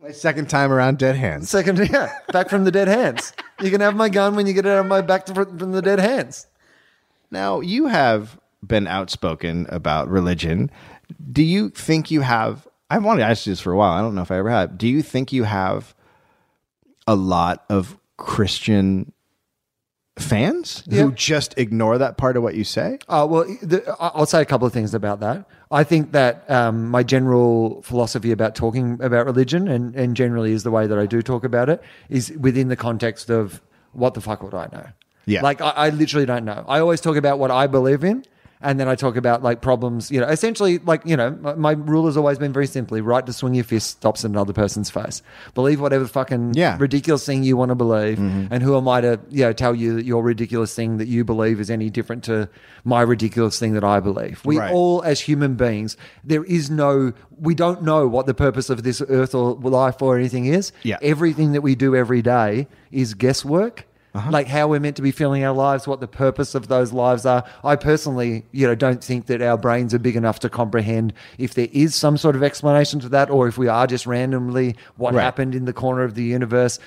my 0.00 0.10
second 0.10 0.48
time 0.48 0.72
around 0.72 0.98
dead 0.98 1.14
hands 1.16 1.48
Second, 1.50 1.78
yeah, 1.90 2.12
back 2.32 2.48
from 2.48 2.64
the 2.64 2.70
dead 2.72 2.88
hands. 2.88 3.32
You 3.60 3.70
can 3.70 3.80
have 3.80 3.94
my 3.94 4.08
gun 4.08 4.34
when 4.36 4.46
you 4.46 4.52
get 4.52 4.66
it 4.66 4.70
out 4.70 4.80
of 4.80 4.86
my 4.86 5.00
back 5.00 5.26
to, 5.26 5.34
from 5.34 5.72
the 5.72 5.82
dead 5.82 6.00
hands. 6.00 6.46
Now, 7.30 7.60
you 7.60 7.86
have 7.86 8.39
been 8.66 8.86
outspoken 8.86 9.66
about 9.68 10.08
religion. 10.08 10.70
Do 11.32 11.42
you 11.42 11.70
think 11.70 12.10
you 12.10 12.20
have? 12.20 12.66
I've 12.90 13.04
wanted 13.04 13.20
to 13.22 13.28
ask 13.28 13.46
you 13.46 13.52
this 13.52 13.60
for 13.60 13.72
a 13.72 13.76
while. 13.76 13.92
I 13.92 14.00
don't 14.00 14.14
know 14.14 14.22
if 14.22 14.30
I 14.30 14.38
ever 14.38 14.50
have. 14.50 14.76
Do 14.76 14.88
you 14.88 15.02
think 15.02 15.32
you 15.32 15.44
have 15.44 15.94
a 17.06 17.14
lot 17.14 17.64
of 17.68 17.96
Christian 18.16 19.12
fans 20.18 20.82
Yeah. 20.86 21.02
who 21.04 21.12
just 21.12 21.56
ignore 21.56 21.98
that 21.98 22.16
part 22.16 22.36
of 22.36 22.42
what 22.42 22.54
you 22.54 22.64
say? 22.64 22.98
Uh, 23.08 23.26
well, 23.28 23.44
the, 23.62 23.82
I'll 23.98 24.26
say 24.26 24.42
a 24.42 24.44
couple 24.44 24.66
of 24.66 24.72
things 24.72 24.92
about 24.92 25.20
that. 25.20 25.46
I 25.70 25.84
think 25.84 26.12
that 26.12 26.50
um, 26.50 26.88
my 26.90 27.02
general 27.02 27.80
philosophy 27.82 28.32
about 28.32 28.54
talking 28.54 28.98
about 29.00 29.24
religion, 29.24 29.68
and, 29.68 29.94
and 29.94 30.16
generally 30.16 30.52
is 30.52 30.62
the 30.64 30.70
way 30.70 30.86
that 30.86 30.98
I 30.98 31.06
do 31.06 31.22
talk 31.22 31.44
about 31.44 31.68
it, 31.70 31.80
is 32.08 32.32
within 32.32 32.68
the 32.68 32.76
context 32.76 33.30
of 33.30 33.62
what 33.92 34.14
the 34.14 34.20
fuck 34.20 34.42
would 34.42 34.54
I 34.54 34.68
know? 34.72 34.86
Yeah. 35.26 35.42
Like, 35.42 35.60
I, 35.60 35.70
I 35.70 35.88
literally 35.90 36.26
don't 36.26 36.44
know. 36.44 36.64
I 36.66 36.80
always 36.80 37.00
talk 37.00 37.16
about 37.16 37.38
what 37.38 37.50
I 37.52 37.66
believe 37.68 38.02
in, 38.04 38.24
and 38.62 38.78
then 38.78 38.88
I 38.88 38.94
talk 38.94 39.16
about 39.16 39.42
like 39.42 39.62
problems, 39.62 40.10
you 40.10 40.20
know, 40.20 40.26
essentially, 40.26 40.78
like, 40.78 41.02
you 41.06 41.16
know, 41.16 41.30
my, 41.40 41.54
my 41.54 41.72
rule 41.72 42.06
has 42.06 42.16
always 42.16 42.38
been 42.38 42.52
very 42.52 42.66
simply 42.66 43.00
right 43.00 43.24
to 43.24 43.32
swing 43.32 43.54
your 43.54 43.64
fist 43.64 43.90
stops 43.90 44.22
in 44.24 44.32
another 44.32 44.52
person's 44.52 44.90
face. 44.90 45.22
Believe 45.54 45.80
whatever 45.80 46.06
fucking 46.06 46.54
Yeah. 46.54 46.76
ridiculous 46.78 47.24
thing 47.24 47.42
you 47.42 47.56
want 47.56 47.70
to 47.70 47.74
believe. 47.74 48.18
Mm-hmm. 48.18 48.52
And 48.52 48.62
who 48.62 48.76
am 48.76 48.86
I 48.86 49.00
to, 49.00 49.18
you 49.30 49.44
know, 49.44 49.52
tell 49.54 49.74
you 49.74 49.94
that 49.96 50.04
your 50.04 50.22
ridiculous 50.22 50.74
thing 50.74 50.98
that 50.98 51.08
you 51.08 51.24
believe 51.24 51.58
is 51.58 51.70
any 51.70 51.88
different 51.88 52.22
to 52.24 52.48
my 52.84 53.00
ridiculous 53.00 53.58
thing 53.58 53.72
that 53.74 53.84
I 53.84 53.98
believe? 54.00 54.42
We 54.44 54.58
Right. 54.58 54.72
all, 54.72 55.02
as 55.04 55.20
human 55.20 55.54
beings, 55.54 55.96
there 56.22 56.44
is 56.44 56.70
no, 56.70 57.12
we 57.40 57.54
don't 57.54 57.82
know 57.82 58.06
what 58.08 58.26
the 58.26 58.34
purpose 58.34 58.68
of 58.68 58.82
this 58.82 59.00
earth 59.08 59.34
or 59.34 59.54
life 59.54 60.02
or 60.02 60.18
anything 60.18 60.44
is. 60.46 60.72
Yeah. 60.82 60.98
Everything 61.00 61.52
that 61.52 61.62
we 61.62 61.74
do 61.74 61.96
every 61.96 62.20
day 62.20 62.68
is 62.92 63.14
guesswork. 63.14 63.86
Uh-huh. 64.12 64.30
Like 64.30 64.48
how 64.48 64.66
we're 64.66 64.80
meant 64.80 64.96
to 64.96 65.02
be 65.02 65.12
filling 65.12 65.44
our 65.44 65.54
lives, 65.54 65.86
what 65.86 66.00
the 66.00 66.08
purpose 66.08 66.56
of 66.56 66.66
those 66.66 66.92
lives 66.92 67.24
are. 67.24 67.44
I 67.62 67.76
personally, 67.76 68.44
you 68.50 68.66
know, 68.66 68.74
don't 68.74 69.02
think 69.04 69.26
that 69.26 69.40
our 69.40 69.56
brains 69.56 69.94
are 69.94 70.00
big 70.00 70.16
enough 70.16 70.40
to 70.40 70.48
comprehend 70.48 71.12
if 71.38 71.54
there 71.54 71.68
is 71.72 71.94
some 71.94 72.16
sort 72.16 72.34
of 72.34 72.42
explanation 72.42 72.98
to 73.00 73.08
that, 73.10 73.30
or 73.30 73.46
if 73.46 73.56
we 73.56 73.68
are 73.68 73.86
just 73.86 74.06
randomly 74.06 74.74
what 74.96 75.14
Right. 75.14 75.22
happened 75.22 75.54
in 75.54 75.64
the 75.64 75.72
corner 75.72 76.02
of 76.02 76.14
the 76.14 76.24
universe. 76.24 76.80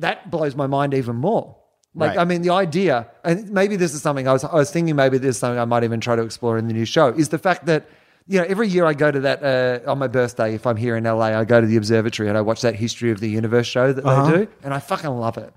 That 0.00 0.30
blows 0.32 0.56
my 0.56 0.66
mind 0.66 0.94
even 0.94 1.14
more. 1.16 1.54
Like, 1.94 2.10
Right. 2.10 2.18
I 2.18 2.24
mean, 2.24 2.42
the 2.42 2.50
idea, 2.50 3.06
and 3.22 3.48
maybe 3.52 3.76
this 3.76 3.94
is 3.94 4.02
something 4.02 4.26
I 4.26 4.32
was, 4.32 4.42
I 4.42 4.52
was 4.56 4.72
thinking 4.72 4.96
maybe 4.96 5.16
this 5.18 5.36
is 5.36 5.38
something 5.38 5.60
I 5.60 5.64
might 5.64 5.84
even 5.84 6.00
try 6.00 6.16
to 6.16 6.22
explore 6.22 6.58
in 6.58 6.66
the 6.66 6.74
new 6.74 6.84
show, 6.84 7.10
is 7.10 7.28
the 7.28 7.38
fact 7.38 7.66
that, 7.66 7.86
you 8.26 8.40
know, 8.40 8.46
every 8.48 8.66
year 8.66 8.84
I 8.84 8.94
go 8.94 9.12
to 9.12 9.20
that, 9.20 9.44
uh, 9.44 9.88
on 9.88 9.98
my 10.00 10.08
birthday, 10.08 10.54
if 10.56 10.66
I'm 10.66 10.76
here 10.76 10.96
in 10.96 11.04
LA, 11.04 11.26
I 11.38 11.44
go 11.44 11.60
to 11.60 11.66
the 11.68 11.76
observatory 11.76 12.28
and 12.28 12.36
I 12.36 12.40
watch 12.40 12.62
that 12.62 12.74
History 12.74 13.12
of 13.12 13.20
the 13.20 13.28
Universe 13.30 13.68
show 13.68 13.92
that 13.92 14.02
they 14.02 14.36
do, 14.38 14.48
and 14.64 14.74
I 14.74 14.80
fucking 14.80 15.10
love 15.10 15.38
it. 15.38 15.52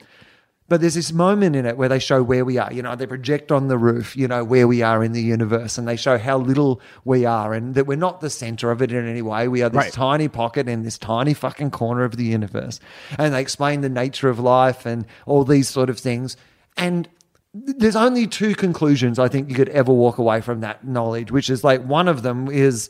But 0.70 0.82
there's 0.82 0.96
this 0.96 1.14
moment 1.14 1.56
in 1.56 1.66
it 1.66 1.78
where 1.78 1.88
they 1.88 2.00
show 2.00 2.22
where 2.22 2.44
we 2.44 2.58
are. 2.58 2.72
You 2.74 2.82
know, 2.82 2.96
they 2.96 3.08
project 3.08 3.52
on 3.54 3.70
the 3.70 3.78
roof, 3.78 4.18
you 4.18 4.28
know, 4.28 4.44
where 4.44 4.68
we 4.68 4.82
are 4.82 5.02
in 5.02 5.14
the 5.14 5.22
universe, 5.22 5.78
and 5.78 5.88
they 5.88 5.96
show 5.96 6.18
how 6.18 6.38
little 6.38 6.82
we 7.06 7.26
are, 7.26 7.54
and 7.54 7.74
that 7.76 7.88
we're 7.88 7.96
not 7.96 8.20
the 8.20 8.30
center 8.30 8.70
of 8.70 8.82
it 8.82 8.92
in 8.92 9.08
any 9.08 9.22
way. 9.22 9.48
We 9.48 9.62
are 9.62 9.70
this 9.70 9.78
Right. 9.78 9.94
tiny 9.94 10.28
pocket 10.28 10.68
in 10.68 10.84
this 10.84 10.98
tiny 10.98 11.34
fucking 11.34 11.72
corner 11.72 12.04
of 12.04 12.18
the 12.18 12.26
universe. 12.26 12.82
And 13.18 13.34
they 13.34 13.40
explain 13.42 13.80
the 13.82 13.90
nature 13.90 14.28
of 14.28 14.40
life 14.40 14.86
and 14.86 15.06
all 15.26 15.46
these 15.46 15.70
sort 15.70 15.90
of 15.90 15.98
things. 16.00 16.36
And 16.76 17.08
there's 17.54 17.96
only 17.96 18.28
two 18.28 18.54
conclusions 18.54 19.18
I 19.20 19.30
think 19.30 19.50
you 19.50 19.56
could 19.56 19.70
ever 19.70 19.92
walk 19.94 20.18
away 20.18 20.42
from 20.42 20.60
that 20.62 20.86
knowledge, 20.86 21.32
which 21.32 21.50
is 21.50 21.64
like 21.64 21.82
one 21.86 22.08
of 22.08 22.22
them 22.24 22.50
is 22.52 22.90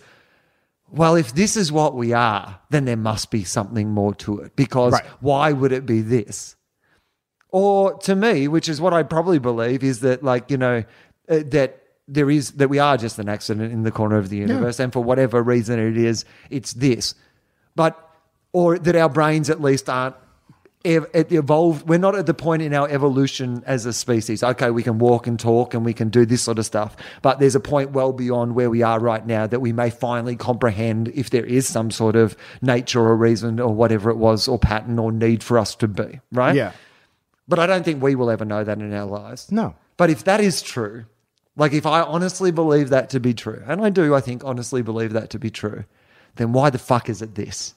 well, 0.89 1.15
if 1.15 1.35
this 1.35 1.57
is 1.57 1.69
what 1.69 1.95
we 1.95 2.13
are, 2.13 2.59
then 2.69 2.85
there 2.85 2.95
must 2.95 3.29
be 3.29 3.43
something 3.43 3.89
more 3.89 4.13
to 4.15 4.39
it. 4.39 4.55
Because 4.55 4.93
Right. 4.93 5.03
why 5.19 5.51
would 5.51 5.73
it 5.73 5.85
be 5.85 5.99
this? 6.01 6.55
Or 7.51 7.97
to 7.99 8.15
me, 8.15 8.47
which 8.47 8.67
is 8.67 8.81
what 8.81 8.93
I 8.93 9.03
probably 9.03 9.39
believe, 9.39 9.83
is 9.83 10.01
that 10.01 10.23
like 10.23 10.51
you 10.51 10.57
know 10.57 10.83
uh, 11.29 11.39
that 11.47 11.81
there 12.07 12.29
is 12.29 12.51
that 12.53 12.69
we 12.69 12.79
are 12.79 12.97
just 12.97 13.19
an 13.19 13.29
accident 13.29 13.71
in 13.71 13.83
the 13.83 13.91
corner 13.91 14.17
of 14.17 14.29
the 14.29 14.37
universe, 14.37 14.79
and 14.79 14.91
for 14.91 15.03
whatever 15.03 15.41
reason 15.41 15.79
it 15.79 15.97
is, 15.97 16.25
it's 16.49 16.73
this. 16.73 17.15
But 17.75 17.97
or 18.53 18.79
that 18.79 18.95
our 18.95 19.09
brains 19.09 19.49
at 19.49 19.61
least 19.61 19.89
aren't 19.89 20.15
evolved. 20.83 21.87
We're 21.87 21.99
not 21.99 22.15
at 22.15 22.25
the 22.25 22.33
point 22.33 22.61
in 22.61 22.73
our 22.73 22.87
evolution 22.89 23.63
as 23.65 23.85
a 23.85 23.93
species. 23.93 24.43
Okay, 24.43 24.69
we 24.69 24.83
can 24.83 24.99
walk 24.99 25.27
and 25.27 25.39
talk 25.39 25.73
and 25.73 25.83
we 25.83 25.93
can 25.93 26.09
do 26.09 26.25
this 26.25 26.41
sort 26.41 26.59
of 26.59 26.65
stuff, 26.65 26.95
but 27.21 27.39
there's 27.39 27.55
a 27.55 27.59
point 27.59 27.91
well 27.91 28.13
beyond 28.13 28.55
where 28.55 28.69
we 28.69 28.83
are 28.83 28.99
right 28.99 29.25
now 29.25 29.47
that 29.47 29.59
we 29.59 29.73
may 29.73 29.89
finally 29.89 30.35
comprehend 30.35 31.09
if 31.09 31.29
there 31.29 31.45
is 31.45 31.67
some 31.67 31.91
sort 31.91 32.15
of 32.15 32.37
nature 32.61 33.01
or 33.01 33.15
reason 33.15 33.59
or 33.59 33.73
whatever 33.73 34.09
it 34.09 34.17
was 34.17 34.47
or 34.47 34.57
pattern 34.57 34.97
or 34.97 35.11
need 35.11 35.43
for 35.43 35.57
us 35.57 35.75
to 35.75 35.87
be. 35.87 36.19
Right? 36.31 36.55
Yeah. 36.55 36.71
But 37.47 37.59
I 37.59 37.65
don't 37.65 37.83
think 37.83 38.01
we 38.01 38.15
will 38.15 38.29
ever 38.29 38.45
know 38.45 38.63
that 38.63 38.79
in 38.79 38.93
our 38.93 39.05
lives. 39.05 39.51
No. 39.51 39.75
But 39.95 40.09
if 40.09 40.23
that 40.25 40.41
is 40.41 40.61
true, 40.61 41.05
like 41.55 41.73
if 41.73 41.85
I 41.85 42.01
honestly 42.01 42.51
believe 42.51 42.89
that 42.89 43.09
to 43.11 43.19
be 43.19 43.33
true, 43.33 43.63
and 43.65 43.83
I 43.83 43.89
do, 43.89 44.13
I 44.13 44.21
think 44.21 44.43
honestly 44.43 44.81
believe 44.81 45.13
that 45.13 45.29
to 45.31 45.39
be 45.39 45.49
true, 45.49 45.85
then 46.35 46.53
why 46.53 46.69
the 46.69 46.77
fuck 46.77 47.09
is 47.09 47.21
it 47.21 47.35
this? 47.35 47.73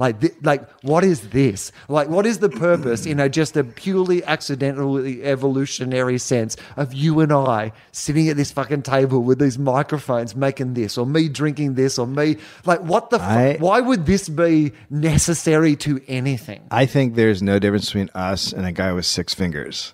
Like, 0.00 0.18
thi- 0.18 0.30
like, 0.42 0.66
what 0.80 1.04
is 1.04 1.28
this? 1.28 1.72
Like, 1.86 2.08
what 2.08 2.24
is 2.24 2.38
the 2.38 2.48
purpose 2.48 3.04
in 3.04 3.20
a 3.20 3.28
just 3.28 3.54
a 3.54 3.62
purely 3.62 4.24
accidentally 4.24 5.22
evolutionary 5.22 6.16
sense 6.16 6.56
of 6.78 6.94
you 6.94 7.20
and 7.20 7.30
I 7.30 7.72
sitting 7.92 8.26
at 8.30 8.38
this 8.38 8.50
fucking 8.50 8.80
table 8.80 9.20
with 9.20 9.38
these 9.38 9.58
microphones 9.58 10.34
making 10.34 10.72
this, 10.72 10.96
or 10.96 11.04
me 11.04 11.28
drinking 11.28 11.74
this, 11.74 11.98
or 11.98 12.06
me 12.06 12.38
like, 12.64 12.80
what 12.80 13.10
the? 13.10 13.18
Fu- 13.18 13.62
why 13.62 13.80
would 13.82 14.06
this 14.06 14.26
be 14.30 14.72
necessary 14.88 15.76
to 15.76 16.00
anything? 16.08 16.66
I 16.70 16.86
think 16.86 17.14
there's 17.14 17.42
no 17.42 17.58
difference 17.58 17.84
between 17.84 18.08
us 18.14 18.54
and 18.54 18.64
a 18.64 18.72
guy 18.72 18.92
with 18.94 19.04
six 19.04 19.34
fingers. 19.34 19.92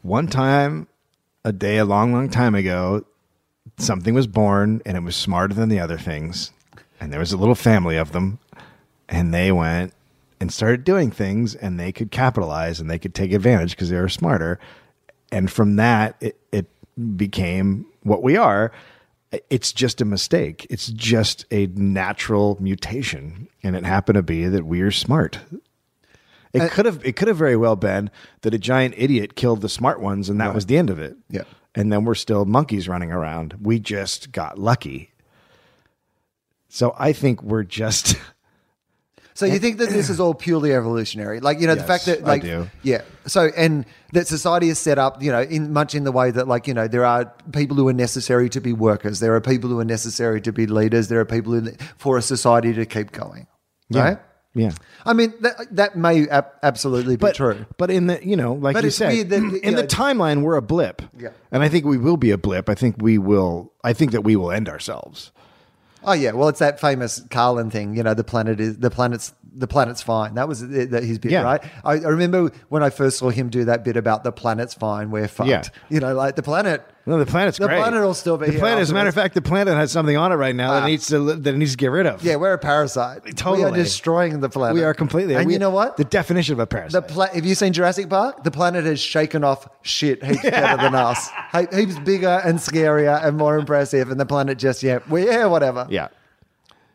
One 0.00 0.26
time, 0.26 0.88
a 1.44 1.52
day, 1.52 1.76
a 1.76 1.84
long, 1.84 2.14
long 2.14 2.30
time 2.30 2.54
ago, 2.54 3.04
something 3.76 4.14
was 4.14 4.26
born 4.26 4.80
and 4.86 4.96
it 4.96 5.02
was 5.02 5.16
smarter 5.16 5.52
than 5.52 5.68
the 5.68 5.80
other 5.80 5.98
things. 5.98 6.50
And 7.00 7.12
there 7.12 7.20
was 7.20 7.32
a 7.32 7.36
little 7.36 7.54
family 7.54 7.96
of 7.98 8.12
them. 8.12 8.38
And 9.08 9.32
they 9.32 9.52
went 9.52 9.92
and 10.40 10.52
started 10.52 10.84
doing 10.84 11.10
things 11.10 11.54
and 11.54 11.78
they 11.78 11.92
could 11.92 12.10
capitalize 12.10 12.80
and 12.80 12.90
they 12.90 12.98
could 12.98 13.14
take 13.14 13.32
advantage 13.32 13.70
because 13.70 13.90
they 13.90 13.98
were 13.98 14.08
smarter. 14.08 14.58
And 15.32 15.50
from 15.50 15.76
that, 15.76 16.16
it, 16.20 16.38
it 16.52 16.66
became 17.16 17.86
what 18.02 18.22
we 18.22 18.36
are. 18.36 18.72
It's 19.50 19.72
just 19.72 20.00
a 20.00 20.04
mistake. 20.04 20.66
It's 20.70 20.88
just 20.88 21.44
a 21.50 21.66
natural 21.68 22.56
mutation. 22.60 23.48
And 23.62 23.74
it 23.74 23.84
happened 23.84 24.16
to 24.16 24.22
be 24.22 24.46
that 24.46 24.64
we're 24.64 24.90
smart. 24.90 25.40
It 26.52 26.62
uh, 26.62 26.68
could 26.68 26.86
have 26.86 27.04
it 27.04 27.16
could 27.16 27.28
have 27.28 27.36
very 27.36 27.56
well 27.56 27.74
been 27.74 28.10
that 28.42 28.54
a 28.54 28.58
giant 28.58 28.94
idiot 28.96 29.34
killed 29.34 29.60
the 29.60 29.68
smart 29.68 30.00
ones 30.00 30.30
and 30.30 30.40
that 30.40 30.54
was 30.54 30.66
the 30.66 30.78
end 30.78 30.88
of 30.88 31.00
it. 31.00 31.16
Yeah. 31.28 31.42
And 31.74 31.92
then 31.92 32.04
we're 32.04 32.14
still 32.14 32.44
monkeys 32.44 32.88
running 32.88 33.10
around. 33.10 33.56
We 33.60 33.80
just 33.80 34.30
got 34.30 34.58
lucky. 34.58 35.10
So 36.68 36.94
I 36.98 37.12
think 37.12 37.42
we're 37.42 37.64
just 37.64 38.16
So 39.34 39.46
you 39.46 39.58
think 39.58 39.78
that 39.78 39.90
this 39.90 40.08
is 40.10 40.20
all 40.24 40.32
purely 40.32 40.72
evolutionary? 40.72 41.40
Like, 41.40 41.60
you 41.60 41.66
know, 41.66 41.74
the 41.74 41.80
Yes, 41.80 41.88
fact 41.88 42.06
that 42.06 42.20
I 42.22 42.26
like 42.26 42.42
do. 42.42 42.70
yeah. 42.82 43.02
So 43.26 43.50
and 43.56 43.84
that 44.12 44.28
society 44.28 44.68
is 44.68 44.78
set 44.78 44.96
up, 44.98 45.20
you 45.22 45.32
know, 45.32 45.42
in 45.42 45.72
much 45.72 45.94
in 45.94 46.04
the 46.04 46.12
way 46.12 46.30
that 46.30 46.46
like, 46.46 46.68
you 46.68 46.74
know, 46.74 46.86
there 46.86 47.04
are 47.04 47.32
people 47.52 47.76
who 47.76 47.88
are 47.88 47.92
necessary 47.92 48.48
to 48.50 48.60
be 48.60 48.72
workers. 48.72 49.18
There 49.20 49.34
are 49.34 49.40
people 49.40 49.68
who 49.70 49.80
are 49.80 49.84
necessary 49.84 50.40
to 50.42 50.52
be 50.52 50.66
leaders. 50.66 51.08
There 51.08 51.18
are 51.20 51.24
people 51.24 51.52
who, 51.52 51.72
for 51.98 52.16
a 52.16 52.22
society 52.22 52.72
to 52.74 52.86
keep 52.86 53.10
going. 53.12 53.46
Right? 53.90 54.18
yeah. 54.54 54.70
I 55.04 55.12
mean, 55.14 55.34
that, 55.40 55.66
that 55.72 55.96
may 55.96 56.28
ab- 56.28 56.52
absolutely 56.62 57.16
be 57.16 57.20
But 57.20 57.34
true. 57.34 57.66
but 57.76 57.90
in 57.90 58.06
the 58.06 58.24
you 58.26 58.36
know 58.36 58.52
like 58.54 58.74
But 58.74 58.84
you 58.84 58.88
it's 58.88 58.96
said 58.96 59.12
weird 59.12 59.30
that, 59.30 59.40
you 59.40 59.56
in 59.64 59.74
know- 59.74 59.80
the 59.82 59.86
timeline 59.88 60.42
we're 60.42 60.54
a 60.56 60.62
blip. 60.62 61.02
Yeah. 61.18 61.30
And 61.50 61.62
I 61.64 61.68
think 61.68 61.84
we 61.84 61.98
will 61.98 62.16
be 62.16 62.30
a 62.30 62.38
blip. 62.38 62.68
I 62.68 62.74
think 62.76 62.96
we 63.00 63.18
will 63.18 63.72
I 63.82 63.92
think 63.94 64.12
that 64.12 64.22
we 64.22 64.36
will 64.36 64.52
end 64.52 64.68
ourselves. 64.68 65.32
Oh 66.06 66.12
yeah, 66.12 66.32
well, 66.32 66.48
it's 66.48 66.58
that 66.58 66.80
famous 66.80 67.22
Carlin 67.30 67.70
thing. 67.70 67.96
You 67.96 68.02
know, 68.02 68.14
the 68.14 68.24
planet 68.24 68.60
is 68.60 68.78
the 68.78 68.90
planet's 68.90 69.32
the 69.56 69.66
planet's 69.68 70.02
fine. 70.02 70.34
That 70.34 70.48
was 70.48 70.60
his 70.60 71.18
bit, 71.18 71.30
Yeah. 71.32 71.42
right? 71.42 71.62
I, 71.84 71.92
I 71.92 72.08
remember 72.08 72.50
when 72.68 72.82
I 72.82 72.90
first 72.90 73.18
saw 73.18 73.30
him 73.30 73.50
do 73.50 73.64
that 73.66 73.84
bit 73.84 73.96
about 73.96 74.24
the 74.24 74.32
planet's 74.32 74.74
fine. 74.74 75.10
We're 75.10 75.28
fucked. 75.28 75.48
Yeah. 75.48 75.62
You 75.88 76.00
know, 76.00 76.14
like 76.14 76.36
the 76.36 76.42
planet. 76.42 76.84
No, 77.06 77.18
the 77.18 77.26
planet's 77.26 77.58
great. 77.58 77.66
The 77.66 77.74
great. 77.74 77.80
planet 77.82 78.00
will 78.02 78.14
still 78.14 78.38
be 78.38 78.46
The 78.46 78.52
here 78.52 78.60
planet, 78.60 78.80
as 78.80 78.90
a 78.90 78.94
matter 78.94 79.10
of 79.10 79.14
fact, 79.14 79.34
the 79.34 79.42
planet 79.42 79.74
has 79.74 79.92
something 79.92 80.16
on 80.16 80.32
it 80.32 80.36
right 80.36 80.56
now 80.56 80.70
Ah. 80.72 80.80
that 80.80 80.86
needs 80.86 81.06
to 81.08 81.18
that 81.34 81.54
it 81.54 81.58
needs 81.58 81.72
to 81.72 81.76
get 81.76 81.90
rid 81.90 82.06
of. 82.06 82.24
Yeah, 82.24 82.36
we're 82.36 82.54
a 82.54 82.58
parasite. 82.58 83.24
We 83.24 83.32
Totally. 83.32 83.64
are 83.70 83.74
destroying 83.74 84.40
the 84.40 84.48
planet. 84.48 84.74
we 84.74 84.84
are 84.84 84.94
completely. 84.94 85.34
And 85.34 85.46
we- 85.46 85.52
you 85.52 85.58
know 85.58 85.68
what? 85.68 85.98
The 85.98 86.04
definition 86.04 86.54
of 86.54 86.60
a 86.60 86.62
The 86.62 86.66
parasite. 86.66 87.08
pla- 87.08 87.26
have 87.34 87.44
you 87.44 87.54
seen 87.54 87.74
Jurassic 87.74 88.08
Park? 88.08 88.42
The 88.42 88.50
planet 88.50 88.86
has 88.86 89.00
shaken 89.00 89.44
off 89.44 89.68
shit 89.82 90.24
heaps 90.24 90.42
better 90.42 90.82
than 90.82 90.94
us. 90.94 91.28
He- 91.52 91.76
Heaps 91.76 91.98
bigger 91.98 92.40
and 92.42 92.58
scarier 92.58 93.22
and 93.22 93.36
more 93.36 93.58
impressive, 93.58 94.10
and 94.10 94.18
the 94.18 94.24
planet 94.26 94.56
just 94.58 94.82
yeah, 94.82 95.00
we 95.08 95.26
yeah, 95.26 95.44
whatever. 95.44 95.86
yeah. 95.90 96.08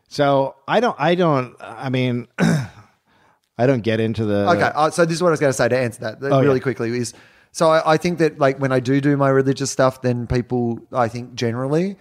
So 0.08 0.56
I 0.66 0.80
don't. 0.80 0.96
I 0.98 1.14
don't. 1.14 1.54
I 1.60 1.88
mean, 1.88 2.26
I 2.38 3.66
don't 3.66 3.82
get 3.82 4.00
into 4.00 4.24
the. 4.24 4.48
Okay, 4.50 4.70
uh, 4.74 4.90
so 4.90 5.04
this 5.04 5.14
is 5.14 5.22
what 5.22 5.28
I 5.28 5.30
was 5.32 5.40
going 5.40 5.50
to 5.50 5.56
say 5.56 5.68
to 5.68 5.78
answer 5.78 6.00
that 6.00 6.14
uh, 6.22 6.34
Oh, 6.36 6.40
really 6.42 6.56
yeah. 6.56 6.62
quickly 6.62 6.98
is 6.98 7.14
so 7.52 7.70
I, 7.70 7.94
I 7.94 7.96
think 7.96 8.18
that 8.18 8.38
like 8.38 8.58
when 8.58 8.72
I 8.72 8.80
do 8.80 9.00
do 9.00 9.16
my 9.16 9.28
religious 9.28 9.70
stuff, 9.70 10.02
then 10.02 10.26
people 10.26 10.80
I 10.92 11.08
think 11.08 11.34
generally. 11.34 11.96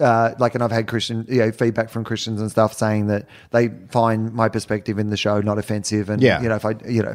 Uh, 0.00 0.34
like, 0.40 0.56
and 0.56 0.64
I've 0.64 0.72
had 0.72 0.88
Christian, 0.88 1.24
you 1.28 1.38
know, 1.38 1.52
feedback 1.52 1.88
from 1.88 2.02
Christians 2.02 2.40
and 2.40 2.50
stuff 2.50 2.72
saying 2.72 3.06
that 3.06 3.28
they 3.52 3.68
find 3.92 4.32
my 4.32 4.48
perspective 4.48 4.98
in 4.98 5.10
the 5.10 5.16
show 5.16 5.40
not 5.40 5.58
offensive, 5.58 6.10
and 6.10 6.20
Yeah. 6.20 6.42
you 6.42 6.48
know, 6.48 6.56
if 6.56 6.64
I, 6.64 6.74
you 6.88 7.04
know, 7.04 7.14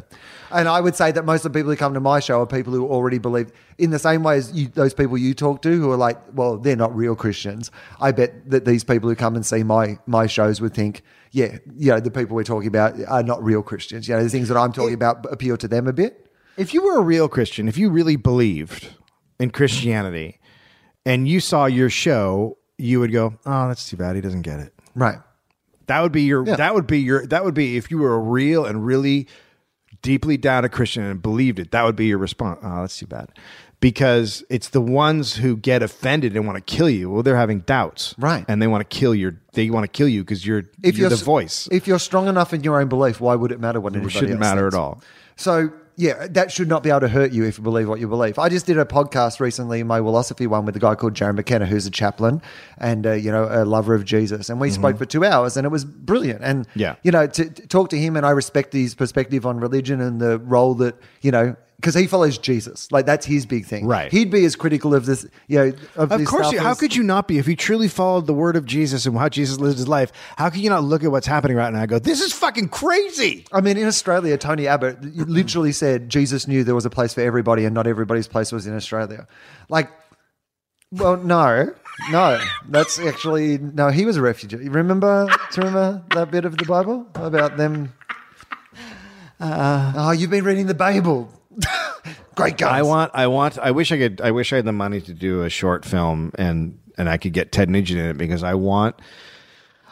and 0.51 0.69
I 0.69 0.79
would 0.79 0.95
say 0.95 1.11
that 1.11 1.25
most 1.25 1.43
of 1.43 1.51
the 1.51 1.59
people 1.59 1.69
who 1.69 1.75
come 1.75 1.95
to 1.95 1.99
my 1.99 2.21
show 2.21 2.39
are 2.39 2.45
people 2.45 2.71
who 2.71 2.87
already 2.87 3.17
believe 3.17 3.51
in 3.77 3.89
the 3.89 3.99
same 3.99 4.23
way 4.23 4.37
as 4.37 4.53
you, 4.53 4.69
those 4.69 4.93
people 4.93 5.17
you 5.17 5.33
talk 5.33 5.61
to 5.63 5.69
who 5.69 5.91
are 5.91 5.97
like, 5.97 6.17
well, 6.33 6.57
they're 6.57 6.77
not 6.77 6.95
real 6.95 7.13
Christians. 7.15 7.71
I 7.99 8.13
bet 8.13 8.49
that 8.51 8.63
these 8.63 8.85
people 8.85 9.09
who 9.09 9.15
come 9.17 9.35
and 9.35 9.45
see 9.45 9.63
my 9.63 9.97
my 10.05 10.25
shows 10.27 10.61
would 10.61 10.73
think, 10.73 11.01
yeah, 11.31 11.57
you 11.75 11.91
know, 11.91 11.99
the 11.99 12.11
people 12.11 12.37
we're 12.37 12.43
talking 12.45 12.69
about 12.69 12.93
are 13.09 13.23
not 13.23 13.43
real 13.43 13.63
Christians. 13.63 14.07
You 14.07 14.15
know, 14.15 14.23
the 14.23 14.29
things 14.29 14.47
that 14.47 14.55
I'm 14.55 14.71
talking 14.71 14.93
about 14.93 15.25
appeal 15.29 15.57
to 15.57 15.67
them 15.67 15.87
a 15.87 15.93
bit. 15.93 16.26
If 16.57 16.73
you 16.73 16.83
were 16.83 16.97
a 16.97 17.01
real 17.01 17.27
Christian, 17.29 17.67
if 17.67 17.77
you 17.77 17.89
really 17.89 18.15
believed 18.15 18.89
in 19.39 19.51
Christianity, 19.51 20.39
and 21.05 21.27
you 21.27 21.39
saw 21.39 21.65
your 21.65 21.89
show, 21.89 22.57
you 22.77 22.99
would 22.99 23.11
go, 23.11 23.35
"Oh, 23.45 23.67
that's 23.67 23.89
too 23.89 23.97
bad. 23.97 24.15
He 24.15 24.21
doesn't 24.21 24.41
get 24.41 24.59
it." 24.59 24.73
Right. 24.95 25.19
That 25.87 26.01
would 26.01 26.11
be 26.11 26.23
your. 26.23 26.45
Yeah. 26.45 26.55
That 26.57 26.75
would 26.75 26.87
be 26.87 26.99
your. 26.99 27.25
That 27.27 27.45
would 27.45 27.53
be 27.53 27.77
if 27.77 27.89
you 27.91 27.97
were 27.99 28.13
a 28.15 28.19
real 28.19 28.65
and 28.65 28.85
really 28.85 29.27
deeply 30.01 30.37
down 30.37 30.65
a 30.65 30.69
Christian 30.69 31.03
and 31.03 31.21
believed 31.21 31.59
it. 31.59 31.71
That 31.71 31.83
would 31.83 31.95
be 31.95 32.07
your 32.07 32.17
response. 32.17 32.59
Oh, 32.61 32.81
that's 32.81 32.97
too 32.99 33.07
bad, 33.07 33.29
because 33.79 34.43
it's 34.49 34.69
the 34.69 34.81
ones 34.81 35.35
who 35.35 35.55
get 35.55 35.81
offended 35.81 36.35
and 36.35 36.45
want 36.45 36.57
to 36.57 36.75
kill 36.75 36.89
you. 36.89 37.09
Well, 37.09 37.23
they're 37.23 37.37
having 37.37 37.59
doubts, 37.61 38.13
Right. 38.17 38.43
And 38.47 38.61
they 38.61 38.67
want 38.67 38.87
to 38.89 38.97
kill 38.97 39.15
your. 39.15 39.39
They 39.53 39.69
want 39.69 39.85
to 39.85 39.87
kill 39.87 40.07
you 40.09 40.23
because 40.23 40.45
you're. 40.45 40.63
if 40.83 40.97
you're, 40.97 41.09
the 41.09 41.15
voice. 41.15 41.69
If 41.71 41.87
you're 41.87 41.99
strong 41.99 42.27
enough 42.27 42.53
in 42.53 42.63
your 42.63 42.81
own 42.81 42.89
belief, 42.89 43.21
why 43.21 43.35
would 43.35 43.51
it 43.51 43.59
matter 43.59 43.79
what 43.79 43.93
It 43.93 43.97
anybody 43.97 44.13
shouldn't 44.13 44.31
else 44.33 44.39
matter 44.39 44.61
thinks? 44.63 44.75
at 44.75 44.79
all. 44.79 45.01
So 45.37 45.71
yeah, 45.99 46.27
that 46.29 46.51
should 46.51 46.67
not 46.69 46.83
be 46.83 46.89
able 46.91 46.99
to 47.01 47.07
hurt 47.07 47.31
you 47.31 47.43
if 47.43 47.57
you 47.57 47.63
believe 47.63 47.89
what 47.89 47.99
you 47.99 48.07
believe. 48.07 48.37
I 48.37 48.49
just 48.49 48.67
did 48.67 48.77
a 48.77 48.85
podcast 48.85 49.39
recently, 49.39 49.81
my 49.81 49.97
philosophy 49.97 50.45
one, 50.45 50.63
with 50.63 50.75
a 50.75 50.79
guy 50.79 50.93
called 50.93 51.15
Jarrod 51.15 51.35
McKenna, 51.35 51.65
who's 51.65 51.87
a 51.87 51.91
chaplain 51.91 52.41
and 52.77 53.07
uh, 53.07 53.13
you 53.13 53.31
know 53.31 53.47
a 53.49 53.65
lover 53.65 53.95
of 53.95 54.05
Jesus, 54.05 54.49
and 54.49 54.61
we 54.61 54.69
spoke 54.69 54.97
for 54.97 55.05
two 55.05 55.25
hours, 55.25 55.57
and 55.57 55.65
it 55.65 55.69
was 55.69 55.83
brilliant. 55.83 56.41
And 56.43 56.67
Mm-hmm. 56.67 56.79
Yeah. 56.79 56.95
you 57.03 57.11
know, 57.11 57.27
to, 57.27 57.49
to 57.49 57.67
talk 57.67 57.89
to 57.89 57.97
him, 57.97 58.15
and 58.15 58.25
I 58.25 58.29
respect 58.29 58.73
his 58.73 58.93
perspective 58.95 59.45
on 59.45 59.59
religion 59.59 59.99
and 59.99 60.21
the 60.21 60.39
role 60.39 60.75
that 60.75 60.95
you 61.21 61.31
know. 61.31 61.55
Because 61.79 61.93
he 61.93 62.07
follows 62.07 62.39
Jesus, 62.39 62.91
like 62.91 63.05
that's 63.05 63.23
his 63.23 63.45
big 63.45 63.65
thing. 63.65 63.85
Right. 63.85 64.11
He'd 64.11 64.31
be 64.31 64.43
as 64.45 64.55
critical 64.55 64.95
of 64.95 65.05
this, 65.05 65.27
you 65.47 65.59
know, 65.59 65.73
of, 65.95 66.11
Of 66.11 66.25
course, 66.25 66.51
you, 66.51 66.59
how 66.59 66.73
could 66.73 66.95
you 66.95 67.03
not 67.03 67.27
be 67.27 67.37
if 67.37 67.47
you 67.47 67.55
truly 67.55 67.87
followed 67.87 68.25
the 68.25 68.33
word 68.33 68.55
of 68.55 68.65
Jesus 68.65 69.05
and 69.05 69.15
how 69.15 69.29
Jesus 69.29 69.59
lived 69.59 69.77
his 69.77 69.87
life? 69.87 70.11
How 70.37 70.49
could 70.49 70.61
you 70.61 70.71
not 70.71 70.83
look 70.83 71.03
at 71.03 71.11
what's 71.11 71.27
happening 71.27 71.55
right 71.55 71.71
now 71.71 71.81
and 71.81 71.87
go, 71.87 71.99
"This 71.99 72.19
is 72.19 72.33
fucking 72.33 72.69
crazy"? 72.69 73.45
I 73.53 73.61
mean, 73.61 73.77
in 73.77 73.85
Australia, 73.85 74.37
Tony 74.39 74.65
Abbott 74.65 75.03
literally 75.03 75.71
said 75.71 76.09
Jesus 76.09 76.47
knew 76.47 76.63
there 76.63 76.73
was 76.73 76.85
a 76.85 76.89
place 76.89 77.13
for 77.13 77.21
everybody 77.21 77.63
and 77.63 77.75
not 77.75 77.85
everybody's 77.85 78.27
place 78.27 78.51
was 78.51 78.65
in 78.65 78.75
Australia. 78.75 79.27
Like, 79.69 79.91
well, 80.91 81.17
no, 81.17 81.75
no, 82.09 82.41
that's 82.69 82.97
actually, 82.97 83.57
no, 83.57 83.89
he 83.89 84.05
was 84.05 84.17
a 84.17 84.21
refugee. 84.21 84.57
You 84.57 84.71
Remember, 84.71 85.27
do 85.51 85.61
remember 85.61 86.03
that 86.15 86.31
bit 86.31 86.45
of 86.45 86.57
the 86.57 86.65
Bible 86.65 87.05
about 87.15 87.57
them? 87.57 87.93
Uh, 89.39 89.93
oh, 89.95 90.11
you've 90.11 90.31
been 90.31 90.43
reading 90.43 90.65
the 90.65 90.73
Bible. 90.73 91.29
Great 92.35 92.57
guys. 92.57 92.71
I 92.71 92.81
want, 92.83 93.11
I 93.13 93.27
want, 93.27 93.57
I 93.57 93.71
wish 93.71 93.91
I 93.91 93.97
could, 93.97 94.21
I 94.21 94.31
wish 94.31 94.53
I 94.53 94.57
had 94.57 94.65
the 94.65 94.71
money 94.71 95.01
to 95.01 95.13
do 95.13 95.43
a 95.43 95.49
short 95.49 95.85
film 95.85 96.31
and 96.37 96.79
and 96.97 97.07
I 97.09 97.17
could 97.17 97.33
get 97.33 97.51
Ted 97.51 97.69
Nugent 97.69 97.99
in 97.99 98.05
it 98.07 98.17
because 98.17 98.41
I 98.43 98.55
want, 98.55 98.95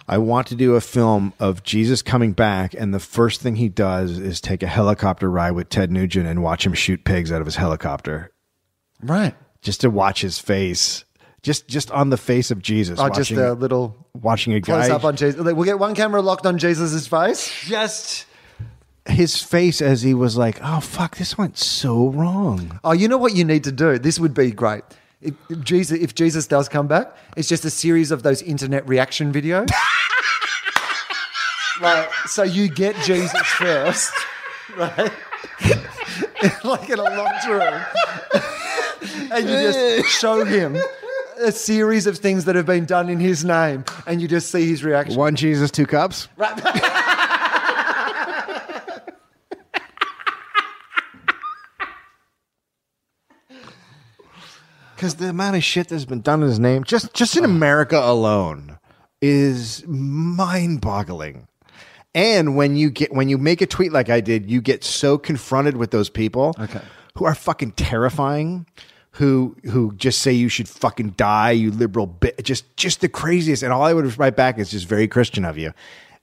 I 0.07 0.17
want 0.17 0.47
to 0.47 0.55
do 0.55 0.73
a 0.75 0.81
film 0.81 1.33
of 1.39 1.61
Jesus 1.63 2.01
coming 2.01 2.33
back 2.33 2.73
and 2.73 2.93
the 2.93 2.99
first 2.99 3.41
thing 3.41 3.55
he 3.57 3.69
does 3.69 4.17
is 4.17 4.41
take 4.41 4.63
a 4.63 4.67
helicopter 4.67 5.29
ride 5.29 5.51
with 5.51 5.69
Ted 5.69 5.91
Nugent 5.91 6.27
and 6.27 6.41
watch 6.41 6.65
him 6.65 6.73
shoot 6.73 7.03
pigs 7.03 7.31
out 7.31 7.41
of 7.41 7.45
his 7.45 7.55
helicopter 7.57 8.31
Right. 9.03 9.35
just 9.61 9.81
to 9.81 9.89
watch 9.89 10.21
his 10.21 10.39
face 10.39 11.03
just 11.43 11.67
just 11.67 11.91
on 11.91 12.09
the 12.09 12.17
face 12.17 12.49
of 12.49 12.59
Jesus. 12.59 12.99
Oh, 12.99 13.07
just 13.09 13.29
a 13.29 13.53
little 13.53 14.07
watching 14.15 14.53
a 14.55 14.61
close 14.61 14.87
guy 14.87 14.93
up 14.95 15.03
on 15.03 15.15
Jesus. 15.15 15.39
We'll 15.39 15.63
get 15.63 15.77
one 15.77 15.93
camera 15.93 16.19
locked 16.19 16.47
on 16.47 16.57
Jesus' 16.57 17.05
face. 17.05 17.51
just 17.65 18.25
his 19.07 19.41
face 19.41 19.81
as 19.81 20.01
he 20.01 20.13
was 20.13 20.37
like, 20.37 20.59
"Oh 20.61 20.79
fuck, 20.79 21.17
this 21.17 21.37
went 21.37 21.57
so 21.57 22.09
wrong." 22.09 22.79
Oh, 22.83 22.91
you 22.91 23.07
know 23.07 23.17
what 23.17 23.35
you 23.35 23.45
need 23.45 23.63
to 23.65 23.71
do? 23.71 23.99
This 23.99 24.19
would 24.19 24.33
be 24.33 24.51
great. 24.51 24.83
If, 25.21 25.33
if 25.49 25.63
Jesus, 25.63 25.99
if 25.99 26.15
Jesus 26.15 26.47
does 26.47 26.69
come 26.69 26.87
back, 26.87 27.15
it's 27.35 27.47
just 27.47 27.65
a 27.65 27.69
series 27.69 28.11
of 28.11 28.23
those 28.23 28.41
internet 28.41 28.87
reaction 28.87 29.31
videos. 29.31 29.69
right. 31.81 32.09
So 32.27 32.43
you 32.43 32.69
get 32.69 32.95
Jesus 32.97 33.39
first, 33.41 34.13
right? 34.77 35.11
like 36.63 36.89
in 36.89 36.99
a 36.99 37.03
locked 37.03 37.47
room, 37.47 37.81
and 39.31 39.49
you 39.49 39.55
just 39.55 40.09
show 40.09 40.43
him 40.43 40.77
a 41.41 41.51
series 41.51 42.07
of 42.07 42.17
things 42.17 42.45
that 42.45 42.55
have 42.55 42.65
been 42.65 42.85
done 42.85 43.09
in 43.09 43.19
his 43.19 43.45
name, 43.45 43.85
and 44.07 44.21
you 44.21 44.27
just 44.27 44.51
see 44.51 44.67
his 44.67 44.83
reaction. 44.83 45.15
One 45.15 45.35
Jesus, 45.35 45.71
two 45.71 45.85
cups. 45.85 46.27
Because 54.95 55.15
the 55.15 55.29
amount 55.29 55.55
of 55.57 55.63
shit 55.63 55.89
that's 55.89 56.05
been 56.05 56.21
done 56.21 56.41
in 56.41 56.47
his 56.49 56.59
name, 56.59 56.83
just 56.83 57.13
just 57.13 57.35
in 57.37 57.43
America 57.43 57.99
alone, 57.99 58.77
is 59.21 59.83
mind-boggling. 59.87 61.47
And 62.13 62.55
when 62.55 62.75
you 62.75 62.89
get 62.89 63.13
when 63.13 63.27
you 63.27 63.37
make 63.37 63.61
a 63.61 63.65
tweet 63.67 63.91
like 63.91 64.09
I 64.09 64.21
did, 64.21 64.49
you 64.49 64.61
get 64.61 64.83
so 64.83 65.17
confronted 65.17 65.75
with 65.77 65.91
those 65.91 66.09
people 66.09 66.55
Okay. 66.59 66.81
who 67.15 67.25
are 67.25 67.35
fucking 67.35 67.71
terrifying, 67.73 68.65
who 69.11 69.57
who 69.65 69.93
just 69.95 70.21
say 70.21 70.31
you 70.31 70.47
should 70.47 70.69
fucking 70.69 71.09
die, 71.11 71.51
you 71.51 71.71
liberal 71.71 72.07
bit, 72.07 72.41
just 72.43 72.75
just 72.77 73.01
the 73.01 73.09
craziest. 73.09 73.63
And 73.63 73.73
all 73.73 73.83
I 73.83 73.93
would 73.93 74.17
write 74.17 74.37
back 74.37 74.57
is 74.59 74.71
just 74.71 74.87
very 74.87 75.07
Christian 75.09 75.43
of 75.43 75.57
you, 75.57 75.73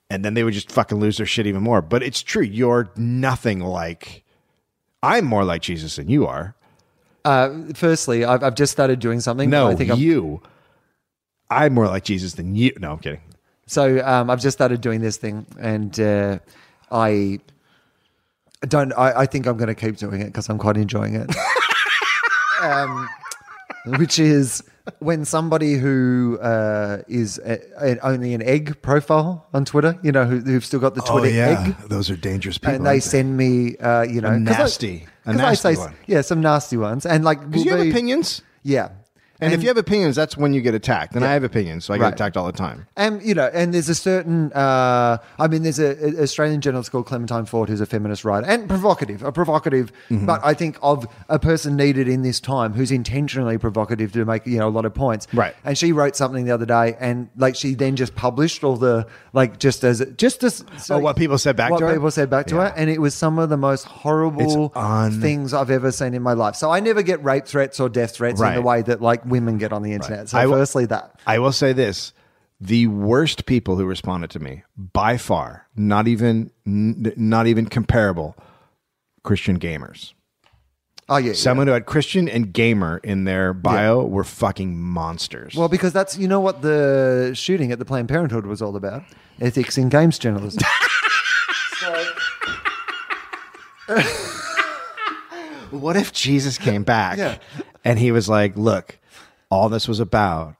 and 0.09 0.25
then 0.25 0.33
they 0.33 0.43
would 0.43 0.55
just 0.55 0.71
fucking 0.71 0.99
lose 0.99 1.17
their 1.17 1.27
shit 1.27 1.45
even 1.45 1.61
more. 1.61 1.83
But 1.83 2.01
it's 2.01 2.23
true, 2.23 2.43
you're 2.43 2.89
nothing 2.95 3.59
like. 3.59 4.23
I'm 5.03 5.25
more 5.25 5.43
like 5.43 5.61
Jesus 5.61 5.97
than 5.97 6.07
you 6.09 6.25
are. 6.25 6.55
Uh, 7.25 7.49
firstly, 7.73 8.25
I've, 8.25 8.43
I've 8.43 8.55
just 8.55 8.71
started 8.71 8.99
doing 8.99 9.19
something. 9.21 9.49
No, 9.49 9.67
I 9.67 9.75
think 9.75 9.91
I'm, 9.91 9.99
you. 9.99 10.41
I'm 11.49 11.73
more 11.73 11.87
like 11.87 12.03
Jesus 12.03 12.33
than 12.33 12.55
you. 12.55 12.73
No, 12.79 12.93
I'm 12.93 12.99
kidding. 12.99 13.21
So 13.65 14.05
um, 14.05 14.29
I've 14.29 14.41
just 14.41 14.57
started 14.57 14.81
doing 14.81 15.01
this 15.01 15.17
thing, 15.17 15.45
and 15.59 15.97
uh, 15.99 16.39
I 16.91 17.39
don't. 18.67 18.91
I, 18.93 19.21
I 19.21 19.25
think 19.25 19.45
I'm 19.47 19.57
going 19.57 19.69
to 19.69 19.75
keep 19.75 19.97
doing 19.97 20.21
it 20.21 20.25
because 20.25 20.49
I'm 20.49 20.57
quite 20.57 20.75
enjoying 20.77 21.15
it. 21.15 21.33
um, 22.61 23.07
which 23.85 24.19
is 24.19 24.63
when 24.99 25.23
somebody 25.23 25.75
who 25.75 26.37
uh, 26.41 27.03
is 27.07 27.37
a, 27.39 27.59
a- 27.81 27.99
only 28.05 28.33
an 28.33 28.41
egg 28.41 28.81
profile 28.81 29.47
on 29.53 29.63
Twitter, 29.65 29.97
you 30.03 30.11
know, 30.11 30.25
who, 30.25 30.39
who've 30.39 30.65
still 30.65 30.79
got 30.79 30.95
the 30.95 31.01
Twitter 31.01 31.27
egg, 31.41 31.75
those 31.87 32.09
are 32.09 32.17
dangerous 32.17 32.57
people. 32.57 32.75
and 32.75 32.85
they 32.85 32.99
send 32.99 33.37
me, 33.37 33.77
uh, 33.77 34.01
you 34.03 34.19
know, 34.21 34.37
nasty- 34.37 35.07
a 35.25 35.33
'cause 35.33 35.41
I 35.41 35.73
say- 35.73 35.79
one. 35.79 35.93
yeah, 36.07 36.21
some 36.21 36.41
nasty 36.41 36.77
ones, 36.77 37.05
and 37.05 37.23
like, 37.23 37.39
Because 37.49 37.65
you 37.65 37.71
will 37.71 37.77
have 37.79 37.85
be- 37.85 37.91
opinions, 37.91 38.41
yeah. 38.63 38.89
And, 39.45 39.53
if 39.53 39.61
you 39.61 39.67
have 39.69 39.77
opinions, 39.77 40.15
that's 40.15 40.35
when 40.37 40.53
you 40.53 40.61
get 40.61 40.73
attacked. 40.73 41.15
And 41.15 41.23
I 41.25 41.33
have 41.33 41.43
opinions, 41.43 41.85
so 41.85 41.93
I 41.93 41.97
get 41.97 42.03
Right. 42.03 42.13
attacked 42.13 42.37
all 42.37 42.45
the 42.45 42.51
time. 42.51 42.87
And 42.97 43.21
you 43.23 43.33
know, 43.33 43.49
and 43.53 43.73
there's 43.73 43.89
a 43.89 43.95
certain. 43.95 44.51
Uh, 44.53 45.17
I 45.39 45.47
mean, 45.47 45.63
there's 45.63 45.79
a, 45.79 46.17
a 46.19 46.21
Australian 46.23 46.61
journalist 46.61 46.91
called 46.91 47.05
Clementine 47.05 47.45
Ford 47.45 47.69
who's 47.69 47.81
a 47.81 47.85
feminist 47.85 48.25
writer 48.25 48.47
and 48.47 48.67
provocative, 48.67 49.23
a 49.23 49.31
provocative, 49.31 49.91
Mm-hmm. 50.09 50.25
but 50.25 50.41
I 50.43 50.53
think 50.53 50.77
of 50.81 51.07
a 51.29 51.39
person 51.39 51.75
needed 51.75 52.07
in 52.07 52.21
this 52.23 52.39
time 52.39 52.73
who's 52.73 52.91
intentionally 52.91 53.57
provocative 53.57 54.11
to 54.13 54.25
make 54.25 54.45
you 54.45 54.57
know 54.59 54.67
a 54.67 54.69
lot 54.69 54.85
of 54.85 54.93
points. 54.93 55.27
Right. 55.33 55.55
And 55.63 55.77
she 55.77 55.91
wrote 55.91 56.15
something 56.15 56.45
the 56.45 56.51
other 56.51 56.65
day, 56.65 56.95
and 56.99 57.29
like 57.37 57.55
she 57.55 57.73
then 57.75 57.95
just 57.95 58.15
published 58.15 58.63
all 58.63 58.75
the 58.77 59.05
like 59.33 59.59
just 59.59 59.83
as 59.83 60.05
just 60.17 60.43
as 60.43 60.63
so 60.77 60.95
Oh, 60.95 60.99
what 60.99 61.15
people 61.17 61.37
said 61.37 61.55
back 61.55 61.71
what 61.71 61.79
to 61.79 61.87
her? 61.87 61.93
people 61.93 62.11
said 62.11 62.29
back 62.29 62.47
to 62.47 62.55
Yeah. 62.55 62.69
her, 62.69 62.73
and 62.77 62.89
it 62.89 62.99
was 63.01 63.13
some 63.15 63.39
of 63.39 63.49
the 63.49 63.57
most 63.57 63.85
horrible 63.85 64.71
un- 64.75 65.19
things 65.21 65.53
I've 65.53 65.69
ever 65.71 65.91
seen 65.91 66.13
in 66.13 66.21
my 66.21 66.33
life. 66.33 66.55
So 66.55 66.69
I 66.71 66.79
never 66.79 67.01
get 67.01 67.23
rape 67.23 67.45
threats 67.45 67.79
or 67.79 67.89
death 67.89 68.15
threats 68.15 68.41
in 68.41 68.53
the 68.55 68.61
way 68.61 68.81
that 68.83 69.01
like 69.01 69.25
women 69.33 69.57
get 69.57 69.73
on 69.73 69.81
the 69.81 69.93
internet. 69.93 70.29
So 70.29 70.37
I 70.37 70.45
will- 70.45 70.53
firstly, 70.53 70.85
that. 70.87 71.19
I 71.27 71.39
will 71.39 71.51
say 71.51 71.73
this: 71.73 72.13
the 72.61 72.87
worst 72.87 73.45
people 73.45 73.75
who 73.75 73.85
responded 73.85 74.29
to 74.31 74.39
me, 74.39 74.63
by 74.77 75.17
far, 75.17 75.67
not 75.75 76.07
even 76.07 76.51
n- 76.67 77.13
not 77.17 77.47
even 77.47 77.65
comparable, 77.67 78.35
Christian 79.23 79.57
gamers. 79.59 80.13
Oh 81.09 81.17
yeah, 81.17 81.27
yeah. 81.27 81.33
Someone 81.33 81.67
who 81.67 81.73
had 81.73 81.85
Christian 81.85 82.29
and 82.29 82.53
gamer 82.53 82.99
in 83.03 83.25
their 83.25 83.53
bio 83.53 84.05
were 84.05 84.23
fucking 84.23 84.79
monsters. 84.79 85.53
Well, 85.55 85.67
because 85.67 85.91
that's 85.91 86.17
you 86.17 86.27
know 86.27 86.39
what 86.39 86.61
the 86.61 87.31
shooting 87.35 87.71
at 87.73 87.79
the 87.79 87.85
Planned 87.85 88.07
Parenthood 88.09 88.45
was 88.45 88.61
all 88.61 88.75
about: 88.77 89.03
ethics 89.41 89.77
in 89.77 89.89
games 89.89 90.17
journalism. 90.17 90.61
what 95.71 95.95
if 95.97 96.13
Jesus 96.13 96.57
came 96.57 96.83
back 96.83 97.17
Yeah. 97.17 97.37
and 97.83 97.99
he 97.99 98.11
was 98.11 98.29
like, 98.29 98.55
"Look, 98.55 98.97
all 99.53 99.69
this 99.69 99.87
was 99.87 99.99
about 99.99 100.55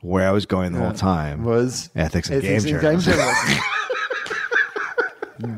where 0.00 0.28
I 0.28 0.32
was 0.32 0.44
going 0.44 0.72
the 0.72 0.80
whole 0.80 0.92
time 0.92 1.44
was 1.44 1.88
ethics 1.94 2.28
and 2.28 2.44
ethics 2.44 2.64
game 2.64 2.80
journalism." 2.80 3.14
journalism. 3.14 3.64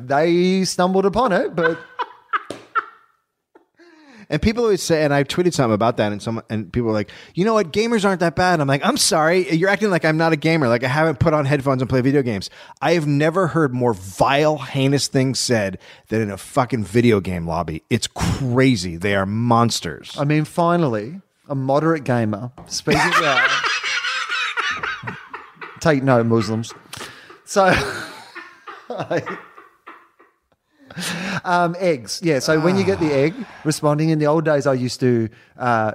they 0.07 0.65
stumbled 0.65 1.07
upon 1.07 1.33
it, 1.33 1.57
but 1.57 1.79
And 4.29 4.43
people 4.43 4.65
always 4.65 4.83
say, 4.83 5.05
and 5.05 5.15
I 5.15 5.23
tweeted 5.23 5.55
something 5.55 5.75
about 5.75 5.99
that, 5.99 6.11
and 6.11 6.21
some 6.21 6.43
and 6.51 6.73
people 6.73 6.89
were 6.89 6.93
like, 6.93 7.11
you 7.35 7.45
know 7.45 7.55
what, 7.55 7.73
gamers 7.73 8.05
aren't 8.05 8.21
that 8.21 8.35
bad. 8.35 8.61
I'm 8.61 8.67
like, 8.67 8.85
I'm 8.85 8.97
sorry, 8.97 9.49
you're 9.53 9.71
acting 9.71 9.91
like 9.91 10.05
I'm 10.05 10.17
not 10.17 10.33
a 10.33 10.37
gamer. 10.37 10.69
Like 10.69 10.83
I 10.83 10.89
haven't 10.89 11.21
put 11.21 11.33
on 11.33 11.45
headphones 11.45 11.81
and 11.81 11.89
play 11.89 12.01
video 12.01 12.23
games. 12.23 12.51
I 12.83 12.95
have 12.95 13.07
never 13.07 13.47
heard 13.47 13.73
more 13.73 13.95
vile, 13.95 14.59
heinous 14.59 15.07
things 15.07 15.39
said 15.39 15.79
than 16.09 16.23
in 16.23 16.31
a 16.31 16.37
fucking 16.37 16.85
video 16.85 17.21
game 17.21 17.47
lobby. 17.47 17.85
It's 17.89 18.09
crazy. 18.09 18.97
They 18.97 19.15
are 19.15 19.27
monsters. 19.27 20.17
I 20.19 20.25
mean, 20.25 20.45
finally, 20.45 21.21
a 21.49 21.55
moderate 21.55 22.05
gamer 22.05 22.51
speaking 22.67 23.01
out. 23.01 23.49
Take 25.81 26.03
note, 26.03 26.27
Muslims. 26.27 26.73
So, 27.45 27.73
um, 31.45 31.77
eggs. 31.79 32.21
Yeah. 32.23 32.41
So 32.41 32.59
when 32.61 32.77
you 32.77 32.85
get 32.85 32.99
the 32.99 33.13
egg, 33.13 33.35
responding 33.65 34.09
in 34.09 34.19
the 34.19 34.27
old 34.27 34.45
days, 34.45 34.67
I 34.67 34.75
used 34.75 35.01
to, 35.01 35.29
uh, 35.59 35.93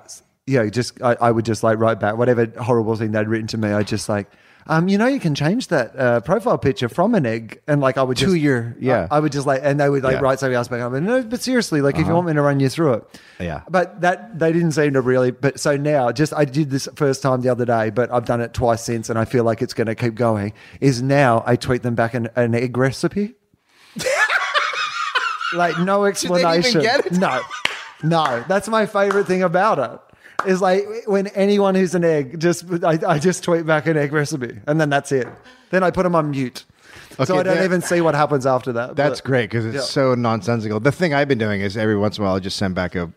you 0.48 0.60
know, 0.60 0.70
just 0.70 1.02
I, 1.02 1.16
I 1.20 1.32
would 1.32 1.46
just 1.46 1.64
like 1.64 1.78
write 1.78 2.00
back 2.00 2.18
whatever 2.18 2.46
horrible 2.62 2.96
thing 2.96 3.12
they'd 3.12 3.28
written 3.28 3.48
to 3.48 3.58
me. 3.58 3.72
I 3.72 3.84
just 3.84 4.08
like. 4.10 4.28
Um, 4.72 4.88
you 4.88 4.98
know, 4.98 5.06
you 5.08 5.20
can 5.20 5.36
change 5.36 5.68
that 5.68 6.00
uh, 6.00 6.22
profile 6.22 6.58
picture 6.58 6.88
from 6.88 7.14
an 7.14 7.26
egg, 7.26 7.62
and 7.68 7.82
like 7.82 7.98
I 7.98 8.04
would 8.04 8.16
To 8.18 8.26
just 8.28 8.38
your- 8.38 8.74
yeah. 8.80 9.06
I, 9.12 9.18
I 9.18 9.20
would 9.20 9.34
just 9.34 9.46
like, 9.46 9.60
and 9.64 9.78
they 9.78 9.90
would 9.90 10.02
like 10.02 10.14
Yeah. 10.14 10.20
write 10.22 10.40
something 10.40 10.56
else 10.56 10.70
back. 10.70 10.80
I'm 10.80 10.94
like, 10.94 11.04
no, 11.04 11.22
but 11.24 11.42
seriously, 11.42 11.82
like 11.82 12.00
if 12.00 12.08
you 12.08 12.14
want 12.14 12.28
me 12.28 12.34
to 12.34 12.42
run 12.42 12.62
you 12.62 12.70
through 12.70 12.94
it, 12.94 13.20
Yeah. 13.40 13.62
But 13.70 14.00
that 14.00 14.40
they 14.40 14.54
didn't 14.54 14.72
seem 14.72 14.94
to 14.94 15.02
really. 15.02 15.32
But 15.32 15.60
so 15.60 15.76
now, 15.76 16.12
just 16.14 16.34
I 16.34 16.46
did 16.46 16.70
this 16.70 16.88
first 16.96 17.22
time 17.22 17.42
the 17.42 17.50
other 17.50 17.66
day, 17.66 17.90
but 17.90 18.12
I've 18.14 18.24
done 18.26 18.40
it 18.40 18.54
twice 18.54 18.82
since, 18.84 19.10
and 19.10 19.20
I 19.20 19.26
feel 19.26 19.44
like 19.44 19.62
it's 19.62 19.74
going 19.74 19.88
to 19.88 19.96
keep 19.96 20.16
going. 20.16 20.54
Is 20.80 21.02
now 21.02 21.44
I 21.46 21.58
tweet 21.58 21.84
them 21.84 21.96
back 21.96 22.14
an, 22.14 22.30
an 22.38 22.56
egg 22.56 22.78
recipe, 22.78 23.36
like 25.54 25.78
no 25.80 26.06
explanation. 26.06 26.82
get 26.82 27.06
it? 27.08 27.12
No, 27.14 27.42
no. 28.04 28.44
That's 28.48 28.70
my 28.70 28.86
favorite 28.86 29.28
thing 29.28 29.44
about 29.44 29.80
it. 29.80 30.00
Is 30.48 30.62
like 30.62 30.86
when 31.06 31.28
anyone 31.28 31.76
who's 31.76 31.94
an 31.96 32.04
egg, 32.04 32.40
just 32.40 32.66
I, 32.84 33.00
I 33.08 33.20
just 33.20 33.44
tweet 33.44 33.66
back 33.66 33.86
an 33.88 33.98
egg 33.98 34.12
recipe, 34.14 34.60
and 34.68 34.80
then 34.80 34.90
that's 34.90 35.12
it. 35.12 35.28
Then 35.70 35.84
I 35.84 35.92
put 35.92 36.04
them 36.04 36.16
on 36.16 36.32
mute, 36.32 36.66
so 37.24 37.38
I 37.38 37.44
don't 37.44 37.56
that- 37.58 37.64
even 37.66 37.82
see 37.82 38.02
what 38.02 38.16
happens 38.16 38.46
after 38.46 38.74
that. 38.74 38.96
That's 38.96 39.22
But- 39.22 39.28
great 39.28 39.50
because 39.50 39.66
it's 39.66 39.76
Yeah. 39.76 39.82
so 39.82 40.16
nonsensical. 40.16 40.80
The 40.80 40.92
thing 40.92 41.14
I've 41.14 41.28
been 41.28 41.38
doing 41.38 41.62
is 41.62 41.78
every 41.78 41.98
once 41.98 42.18
in 42.18 42.24
a 42.24 42.28
while 42.28 42.36
I 42.36 42.40
just 42.40 42.58
send 42.58 42.76
back 42.76 42.96
a, 42.96 43.12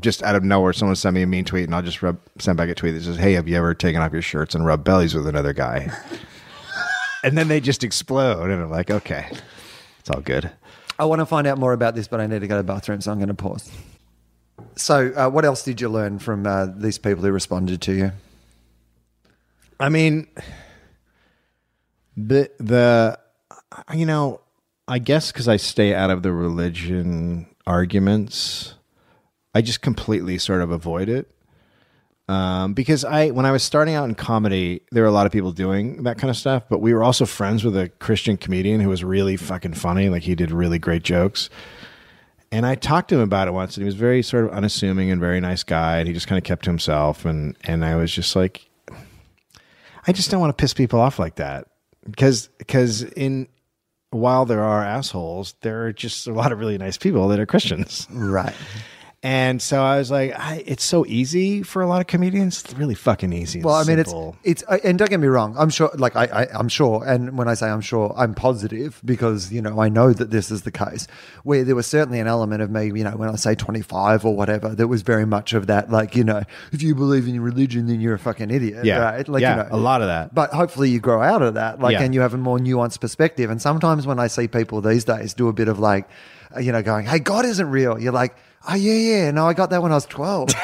just 0.00 0.22
out 0.22 0.34
of 0.36 0.44
nowhere, 0.44 0.72
someone 0.72 0.96
send 0.96 1.14
me 1.14 1.22
a 1.22 1.26
mean 1.26 1.44
tweet 1.44 1.64
and 1.64 1.74
I'll 1.74 1.82
just 1.82 2.02
rub, 2.02 2.18
send 2.38 2.56
back 2.56 2.68
a 2.68 2.74
tweet 2.74 2.94
that 2.94 3.02
says, 3.02 3.16
"Hey, 3.16 3.32
have 3.34 3.48
you 3.48 3.56
ever 3.56 3.74
taken 3.74 4.00
off 4.00 4.12
your 4.12 4.22
shirts 4.22 4.54
and 4.54 4.64
rubbed 4.64 4.84
bellies 4.84 5.14
with 5.14 5.26
another 5.26 5.52
guy?" 5.52 5.90
and 7.24 7.36
then 7.36 7.48
they 7.48 7.60
just 7.60 7.84
explode, 7.84 8.50
and 8.50 8.62
I'm 8.62 8.70
like, 8.70 8.90
okay, 8.90 9.26
it's 10.00 10.10
all 10.10 10.20
good. 10.20 10.50
I 10.98 11.04
want 11.04 11.20
to 11.20 11.26
find 11.26 11.46
out 11.46 11.58
more 11.58 11.72
about 11.72 11.94
this, 11.94 12.06
but 12.08 12.20
I 12.20 12.26
need 12.26 12.40
to 12.40 12.46
go 12.46 12.56
to 12.56 12.62
the 12.62 12.72
bathroom, 12.72 13.00
so 13.00 13.10
I'm 13.12 13.18
going 13.18 13.28
to 13.28 13.34
pause. 13.34 13.70
So, 14.76 15.12
uh, 15.16 15.28
what 15.28 15.44
else 15.44 15.64
did 15.64 15.80
you 15.80 15.88
learn 15.88 16.18
from 16.18 16.46
uh, 16.46 16.66
these 16.66 16.98
people 16.98 17.22
who 17.22 17.32
responded 17.32 17.80
to 17.82 17.92
you? 17.92 18.12
I 19.78 19.88
mean, 19.88 20.28
the 22.16 22.50
the 22.58 23.18
you 23.92 24.06
know, 24.06 24.40
I 24.88 24.98
guess 24.98 25.32
because 25.32 25.48
I 25.48 25.56
stay 25.56 25.94
out 25.94 26.10
of 26.10 26.22
the 26.22 26.32
religion 26.32 27.46
arguments, 27.66 28.74
I 29.54 29.62
just 29.62 29.82
completely 29.82 30.38
sort 30.38 30.62
of 30.62 30.70
avoid 30.70 31.08
it. 31.08 31.30
Um, 32.28 32.72
because 32.72 33.04
I, 33.04 33.30
when 33.30 33.44
I 33.44 33.52
was 33.52 33.62
starting 33.62 33.94
out 33.94 34.08
in 34.08 34.14
comedy, 34.14 34.82
there 34.90 35.02
were 35.02 35.08
a 35.08 35.12
lot 35.12 35.26
of 35.26 35.32
people 35.32 35.52
doing 35.52 36.04
that 36.04 36.18
kind 36.18 36.30
of 36.30 36.36
stuff, 36.36 36.62
but 36.68 36.80
we 36.80 36.94
were 36.94 37.02
also 37.02 37.26
friends 37.26 37.64
with 37.64 37.76
a 37.76 37.88
Christian 37.98 38.36
comedian 38.36 38.80
who 38.80 38.88
was 38.88 39.02
really 39.02 39.36
fucking 39.36 39.74
funny. 39.74 40.08
Like 40.08 40.22
he 40.22 40.34
did 40.34 40.50
really 40.50 40.78
great 40.78 41.02
jokes. 41.02 41.50
And 42.52 42.66
I 42.66 42.74
talked 42.74 43.08
to 43.08 43.14
him 43.16 43.22
about 43.22 43.48
it 43.48 43.52
once, 43.52 43.76
and 43.76 43.82
he 43.82 43.86
was 43.86 43.94
very 43.94 44.22
sort 44.22 44.44
of 44.44 44.50
unassuming 44.50 45.10
and 45.10 45.18
very 45.18 45.40
nice 45.40 45.62
guy, 45.62 45.98
and 45.98 46.06
he 46.06 46.12
just 46.12 46.26
kind 46.28 46.36
of 46.36 46.44
kept 46.44 46.64
to 46.64 46.70
himself. 46.70 47.24
And 47.24 47.56
and 47.64 47.84
I 47.84 47.96
was 47.96 48.12
just 48.12 48.36
like, 48.36 48.68
I 50.06 50.12
just 50.12 50.30
don't 50.30 50.40
want 50.40 50.56
to 50.56 50.60
piss 50.60 50.74
people 50.74 51.00
off 51.00 51.18
like 51.18 51.36
that 51.36 51.66
because 52.04 52.48
because 52.58 53.02
in 53.02 53.48
while 54.10 54.44
there 54.44 54.62
are 54.62 54.84
assholes, 54.84 55.54
there 55.62 55.86
are 55.86 55.92
just 55.92 56.26
a 56.26 56.32
lot 56.32 56.52
of 56.52 56.58
really 56.58 56.76
nice 56.76 56.98
people 56.98 57.26
that 57.28 57.40
are 57.40 57.46
Christians. 57.46 58.06
Right. 58.10 58.54
And 59.24 59.62
so 59.62 59.80
I 59.80 59.98
was 59.98 60.10
like, 60.10 60.36
I, 60.36 60.64
it's 60.66 60.82
so 60.82 61.06
easy 61.06 61.62
for 61.62 61.80
a 61.80 61.86
lot 61.86 62.00
of 62.00 62.08
comedians. 62.08 62.60
It's 62.64 62.74
really 62.74 62.96
fucking 62.96 63.32
easy. 63.32 63.62
Well, 63.62 63.76
I 63.76 63.84
mean, 63.84 63.98
simple. 63.98 64.34
it's 64.42 64.64
it's 64.64 64.84
and 64.84 64.98
don't 64.98 65.08
get 65.08 65.20
me 65.20 65.28
wrong. 65.28 65.54
I'm 65.56 65.70
sure, 65.70 65.92
like 65.94 66.16
I, 66.16 66.24
I 66.24 66.46
I'm 66.52 66.68
sure, 66.68 67.04
and 67.06 67.38
when 67.38 67.46
I 67.46 67.54
say 67.54 67.68
I'm 67.68 67.82
sure, 67.82 68.12
I'm 68.16 68.34
positive 68.34 69.00
because 69.04 69.52
you 69.52 69.62
know 69.62 69.80
I 69.80 69.88
know 69.88 70.12
that 70.12 70.32
this 70.32 70.50
is 70.50 70.62
the 70.62 70.72
case. 70.72 71.06
Where 71.44 71.62
there 71.62 71.76
was 71.76 71.86
certainly 71.86 72.18
an 72.18 72.26
element 72.26 72.62
of 72.62 72.70
me, 72.72 72.86
you 72.86 73.04
know, 73.04 73.12
when 73.12 73.28
I 73.28 73.36
say 73.36 73.54
25 73.54 74.24
or 74.24 74.34
whatever, 74.34 74.70
that 74.70 74.88
was 74.88 75.02
very 75.02 75.24
much 75.24 75.52
of 75.52 75.68
that, 75.68 75.88
like 75.88 76.16
you 76.16 76.24
know, 76.24 76.42
if 76.72 76.82
you 76.82 76.96
believe 76.96 77.28
in 77.28 77.34
your 77.36 77.44
religion, 77.44 77.86
then 77.86 78.00
you're 78.00 78.14
a 78.14 78.18
fucking 78.18 78.50
idiot, 78.50 78.84
Yeah. 78.84 78.98
right? 78.98 79.28
Like 79.28 79.42
Yeah, 79.42 79.50
you 79.62 79.70
know, 79.70 79.76
a 79.76 79.78
lot 79.78 80.02
of 80.02 80.08
that. 80.08 80.34
But 80.34 80.50
hopefully 80.52 80.90
you 80.90 80.98
grow 80.98 81.22
out 81.22 81.42
of 81.42 81.54
that, 81.54 81.78
like, 81.78 81.92
Yeah. 81.92 82.02
and 82.02 82.12
you 82.12 82.22
have 82.22 82.34
a 82.34 82.38
more 82.38 82.58
nuanced 82.58 83.00
perspective. 83.00 83.50
And 83.50 83.62
sometimes 83.62 84.04
when 84.04 84.18
I 84.18 84.26
see 84.26 84.48
people 84.48 84.80
these 84.80 85.04
days 85.04 85.32
do 85.32 85.46
a 85.46 85.52
bit 85.52 85.68
of 85.68 85.78
like, 85.78 86.08
uh, 86.56 86.58
you 86.58 86.72
know, 86.72 86.82
going, 86.82 87.06
"Hey, 87.06 87.20
God 87.20 87.44
isn't 87.44 87.70
real," 87.70 88.00
you're 88.00 88.12
like, 88.12 88.34
"Oh 88.68 88.74
yeah, 88.74 88.92
yeah, 88.94 89.30
no, 89.30 89.46
I 89.48 89.54
got 89.54 89.70
that 89.70 89.82
when 89.82 89.92
I 89.92 89.96
was 89.96 90.06
12." 90.06 90.50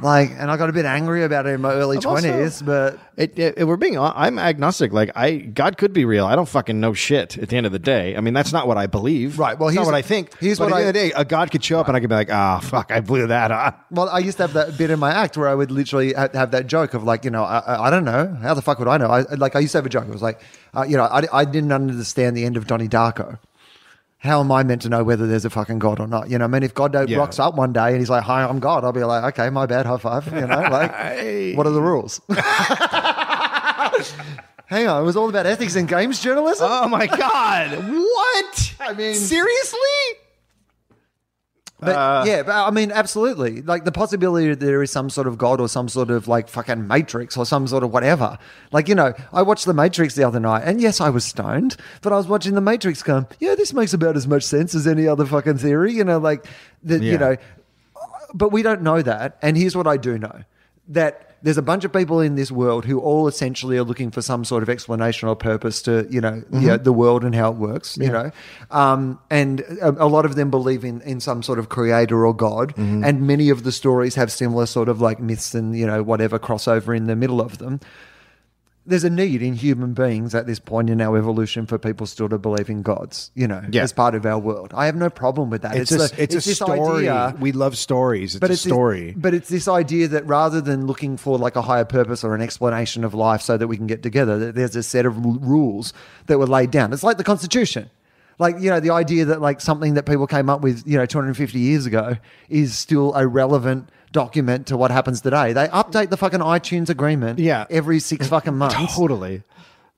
Like, 0.00 0.30
and 0.38 0.48
I 0.48 0.56
got 0.56 0.70
a 0.70 0.72
bit 0.72 0.84
angry 0.84 1.24
about 1.24 1.46
it 1.46 1.54
in 1.54 1.60
my 1.60 1.72
early 1.72 1.98
twenties, 1.98 2.62
but 2.62 3.00
It, 3.16 3.36
it, 3.36 3.66
we're 3.66 3.76
being, 3.76 3.98
I'm 3.98 4.38
agnostic. 4.38 4.92
Like 4.92 5.10
I, 5.16 5.38
God 5.38 5.76
could 5.76 5.92
be 5.92 6.04
real. 6.04 6.24
I 6.24 6.36
don't 6.36 6.48
fucking 6.48 6.78
know 6.78 6.92
shit. 6.92 7.36
At 7.36 7.48
the 7.48 7.56
end 7.56 7.66
of 7.66 7.72
the 7.72 7.80
day, 7.80 8.16
I 8.16 8.20
mean, 8.20 8.32
that's 8.32 8.52
not 8.52 8.68
what 8.68 8.76
I 8.78 8.86
believe. 8.86 9.40
Right, 9.40 9.58
well, 9.58 9.70
It's 9.70 9.74
not 9.76 9.86
what 9.86 9.96
I 9.96 10.02
think. 10.02 10.38
here's 10.38 10.60
but 10.60 10.70
what 10.70 10.74
at 10.74 10.76
the 10.76 10.78
end 10.82 10.86
I- 10.86 10.88
of 10.90 10.94
the 10.94 11.00
day, 11.16 11.20
a 11.20 11.24
God 11.24 11.50
could 11.50 11.64
show 11.64 11.80
up, 11.80 11.88
and 11.88 11.96
I 11.96 12.00
could 12.00 12.10
be 12.10 12.14
like, 12.14 12.30
ah, 12.32 12.60
fuck, 12.60 12.92
I 12.92 13.00
blew 13.00 13.26
that 13.26 13.50
up. 13.50 13.86
well, 13.90 14.08
I 14.08 14.20
used 14.20 14.36
to 14.36 14.44
have 14.44 14.52
that 14.52 14.78
bit 14.78 14.90
in 14.90 15.00
my 15.00 15.10
act 15.10 15.36
where 15.36 15.48
I 15.48 15.54
would 15.56 15.72
literally 15.72 16.12
ha- 16.12 16.28
have 16.32 16.52
that 16.52 16.68
joke 16.68 16.94
of 16.94 17.02
like, 17.02 17.24
you 17.24 17.32
know, 17.32 17.42
I, 17.42 17.58
I- 17.58 17.86
I 17.88 17.90
don't 17.90 18.04
know 18.04 18.38
how 18.40 18.54
the 18.54 18.62
fuck 18.62 18.78
would 18.78 18.86
I 18.86 18.98
know? 18.98 19.08
I 19.08 19.22
like 19.34 19.56
I 19.56 19.58
used 19.58 19.72
to 19.72 19.78
have 19.78 19.86
a 19.86 19.88
joke. 19.88 20.04
It 20.06 20.12
was 20.12 20.22
like, 20.22 20.40
uh, 20.76 20.84
you 20.88 20.96
know, 20.96 21.06
I, 21.06 21.24
I 21.32 21.44
didn't 21.44 21.72
understand 21.72 22.36
the 22.36 22.44
end 22.44 22.56
of 22.56 22.68
Donnie 22.68 22.86
Darko. 22.88 23.40
How 24.20 24.40
am 24.40 24.50
I 24.50 24.64
meant 24.64 24.82
to 24.82 24.88
know 24.88 25.04
whether 25.04 25.28
there's 25.28 25.44
a 25.44 25.50
fucking 25.50 25.78
God 25.78 26.00
or 26.00 26.08
not? 26.08 26.28
You 26.28 26.38
know, 26.38 26.44
I 26.44 26.48
mean, 26.48 26.64
if 26.64 26.74
God 26.74 26.92
Yeah. 27.08 27.18
rocks 27.18 27.38
up 27.38 27.54
one 27.54 27.72
day 27.72 27.88
and 27.90 27.98
he's 27.98 28.10
like, 28.10 28.24
"Hi, 28.24 28.42
I'm 28.42 28.58
God," 28.58 28.84
I'll 28.84 28.90
be 28.92 29.04
like, 29.04 29.22
"Okay, 29.38 29.48
my 29.50 29.64
bad, 29.66 29.86
high 29.86 29.96
five." 29.98 30.26
You 30.26 30.40
know, 30.40 30.46
like, 30.70 31.56
what 31.56 31.66
are 31.66 31.70
the 31.70 31.80
rules? 31.82 32.20
Hang 34.66 34.86
on, 34.86 35.00
it 35.02 35.04
was 35.06 35.16
all 35.16 35.28
about 35.30 35.46
ethics 35.46 35.76
and 35.76 35.88
games 35.88 36.20
journalism. 36.20 36.66
Oh 36.70 36.88
my 36.88 37.06
god! 37.06 37.70
what? 37.88 38.74
I 38.80 38.92
mean- 38.92 39.14
seriously? 39.14 39.78
But 41.80 41.94
Uh, 41.94 42.24
yeah, 42.26 42.42
but 42.42 42.52
I 42.54 42.70
mean, 42.70 42.90
absolutely. 42.90 43.62
Like 43.62 43.84
the 43.84 43.92
possibility 43.92 44.48
that 44.48 44.58
there 44.58 44.82
is 44.82 44.90
some 44.90 45.08
sort 45.10 45.26
of 45.28 45.38
God 45.38 45.60
or 45.60 45.68
some 45.68 45.88
sort 45.88 46.10
of 46.10 46.26
like 46.26 46.48
fucking 46.48 46.88
Matrix 46.88 47.36
or 47.36 47.46
some 47.46 47.68
sort 47.68 47.84
of 47.84 47.92
whatever. 47.92 48.36
Like, 48.72 48.88
you 48.88 48.96
know, 48.96 49.12
I 49.32 49.42
watched 49.42 49.64
The 49.64 49.74
Matrix 49.74 50.14
the 50.16 50.24
other 50.24 50.40
night 50.40 50.62
and 50.64 50.80
yes, 50.80 51.00
I 51.00 51.08
was 51.10 51.24
stoned, 51.24 51.76
but 52.02 52.12
I 52.12 52.16
was 52.16 52.26
watching 52.26 52.54
The 52.54 52.60
Matrix 52.60 53.02
going, 53.04 53.26
yeah, 53.38 53.54
this 53.54 53.72
makes 53.72 53.92
about 53.94 54.16
as 54.16 54.26
much 54.26 54.42
sense 54.42 54.74
as 54.74 54.86
any 54.88 55.06
other 55.06 55.24
fucking 55.24 55.58
theory, 55.58 55.92
you 55.92 56.02
know, 56.02 56.18
like, 56.18 56.46
the, 56.82 56.98
Yeah. 56.98 57.12
you 57.12 57.18
know, 57.18 57.36
but 58.34 58.50
we 58.50 58.62
don't 58.62 58.82
know 58.82 59.00
that. 59.00 59.38
And 59.40 59.56
here's 59.56 59.76
what 59.76 59.86
I 59.86 59.98
do 59.98 60.18
know 60.18 60.42
that 60.88 61.27
there's 61.42 61.58
a 61.58 61.62
bunch 61.62 61.84
of 61.84 61.92
people 61.92 62.20
in 62.20 62.34
this 62.34 62.50
world 62.50 62.84
who 62.84 62.98
all 62.98 63.28
essentially 63.28 63.76
are 63.78 63.84
looking 63.84 64.10
for 64.10 64.22
some 64.22 64.44
sort 64.44 64.62
of 64.62 64.68
explanation 64.68 65.28
or 65.28 65.36
purpose 65.36 65.82
to, 65.82 66.06
you 66.10 66.20
know, 66.20 66.42
Mm-hmm. 66.48 66.60
yeah, 66.60 66.76
the 66.76 66.92
world 66.92 67.24
and 67.24 67.34
how 67.34 67.50
it 67.50 67.56
works, 67.56 67.96
you 67.96 68.10
know. 68.10 68.30
Um, 68.70 69.18
and 69.30 69.60
a, 69.60 69.90
a 70.04 70.08
lot 70.08 70.24
of 70.24 70.34
them 70.34 70.50
believe 70.50 70.84
in, 70.84 71.00
in 71.02 71.20
some 71.20 71.42
sort 71.42 71.58
of 71.58 71.68
creator 71.68 72.26
or 72.26 72.34
God. 72.34 72.74
Mm-hmm. 72.76 73.04
And 73.04 73.26
many 73.26 73.50
of 73.50 73.62
the 73.62 73.72
stories 73.72 74.14
have 74.14 74.32
similar 74.32 74.66
sort 74.66 74.88
of 74.88 75.00
like 75.00 75.20
myths 75.20 75.54
and, 75.54 75.76
you 75.76 75.86
know, 75.86 76.02
whatever 76.02 76.38
crossover 76.38 76.96
in 76.96 77.06
the 77.06 77.16
middle 77.16 77.40
of 77.40 77.58
them. 77.58 77.80
There's 78.88 79.04
a 79.04 79.10
need 79.10 79.42
in 79.42 79.54
human 79.54 79.92
beings 79.92 80.34
at 80.34 80.46
this 80.46 80.58
point 80.58 80.88
in 80.90 81.00
our 81.00 81.16
evolution 81.18 81.66
for 81.66 81.78
people 81.78 82.06
still 82.06 82.28
to 82.30 82.38
believe 82.38 82.70
in 82.70 82.82
gods, 82.82 83.30
you 83.34 83.46
know, 83.46 83.62
Yeah. 83.70 83.82
as 83.82 83.92
part 83.92 84.14
of 84.14 84.24
our 84.24 84.38
world. 84.38 84.72
I 84.74 84.86
have 84.86 84.96
no 84.96 85.10
problem 85.10 85.50
with 85.50 85.62
that. 85.62 85.76
It's, 85.76 85.92
a, 85.92 85.98
the- 85.98 86.14
it's, 86.16 86.34
a 86.34 86.40
story. 86.54 87.08
idea- 87.08 87.36
we 87.38 87.52
love 87.52 87.76
stories. 87.76 88.34
It's 88.34 88.42
a 88.42 88.46
it's 88.46 88.62
this- 88.64 88.72
story. 88.72 89.14
but 89.16 89.34
it's 89.34 89.48
this 89.50 89.68
idea 89.68 90.08
that 90.08 90.26
rather 90.26 90.60
than 90.60 90.86
looking 90.86 91.16
for 91.18 91.36
like 91.38 91.54
a 91.56 91.62
higher 91.62 91.84
purpose 91.84 92.24
or 92.24 92.34
an 92.34 92.40
explanation 92.40 93.04
of 93.04 93.12
life 93.14 93.42
so 93.42 93.56
that 93.58 93.66
we 93.68 93.76
can 93.76 93.86
get 93.86 94.02
together, 94.02 94.38
that 94.38 94.54
there's 94.54 94.74
a 94.74 94.82
set 94.82 95.04
of 95.06 95.16
r- 95.18 95.32
rules 95.40 95.92
that 96.26 96.38
were 96.38 96.46
laid 96.46 96.70
down. 96.70 96.92
It's 96.92 97.02
like 97.04 97.18
the 97.18 97.24
Constitution. 97.24 97.90
Like, 98.40 98.60
you 98.60 98.70
know, 98.70 98.78
the 98.80 98.90
idea 98.90 99.24
that 99.26 99.40
like 99.40 99.60
something 99.60 99.94
that 99.94 100.04
people 100.06 100.26
came 100.28 100.48
up 100.48 100.60
with, 100.60 100.84
you 100.86 100.96
know, 100.96 101.04
250 101.06 101.58
years 101.58 101.86
ago 101.86 102.16
is 102.48 102.74
still 102.74 103.12
a 103.14 103.26
relevant 103.26 103.90
document 104.12 104.66
to 104.68 104.76
what 104.76 104.90
happens 104.90 105.20
today. 105.20 105.52
They 105.52 105.68
update 105.68 106.10
the 106.10 106.16
fucking 106.16 106.40
iTunes 106.40 106.88
agreement 106.88 107.38
Yeah. 107.38 107.66
every 107.70 107.98
six 108.00 108.26
fucking 108.28 108.56
months. 108.56 108.94
totally. 108.96 109.42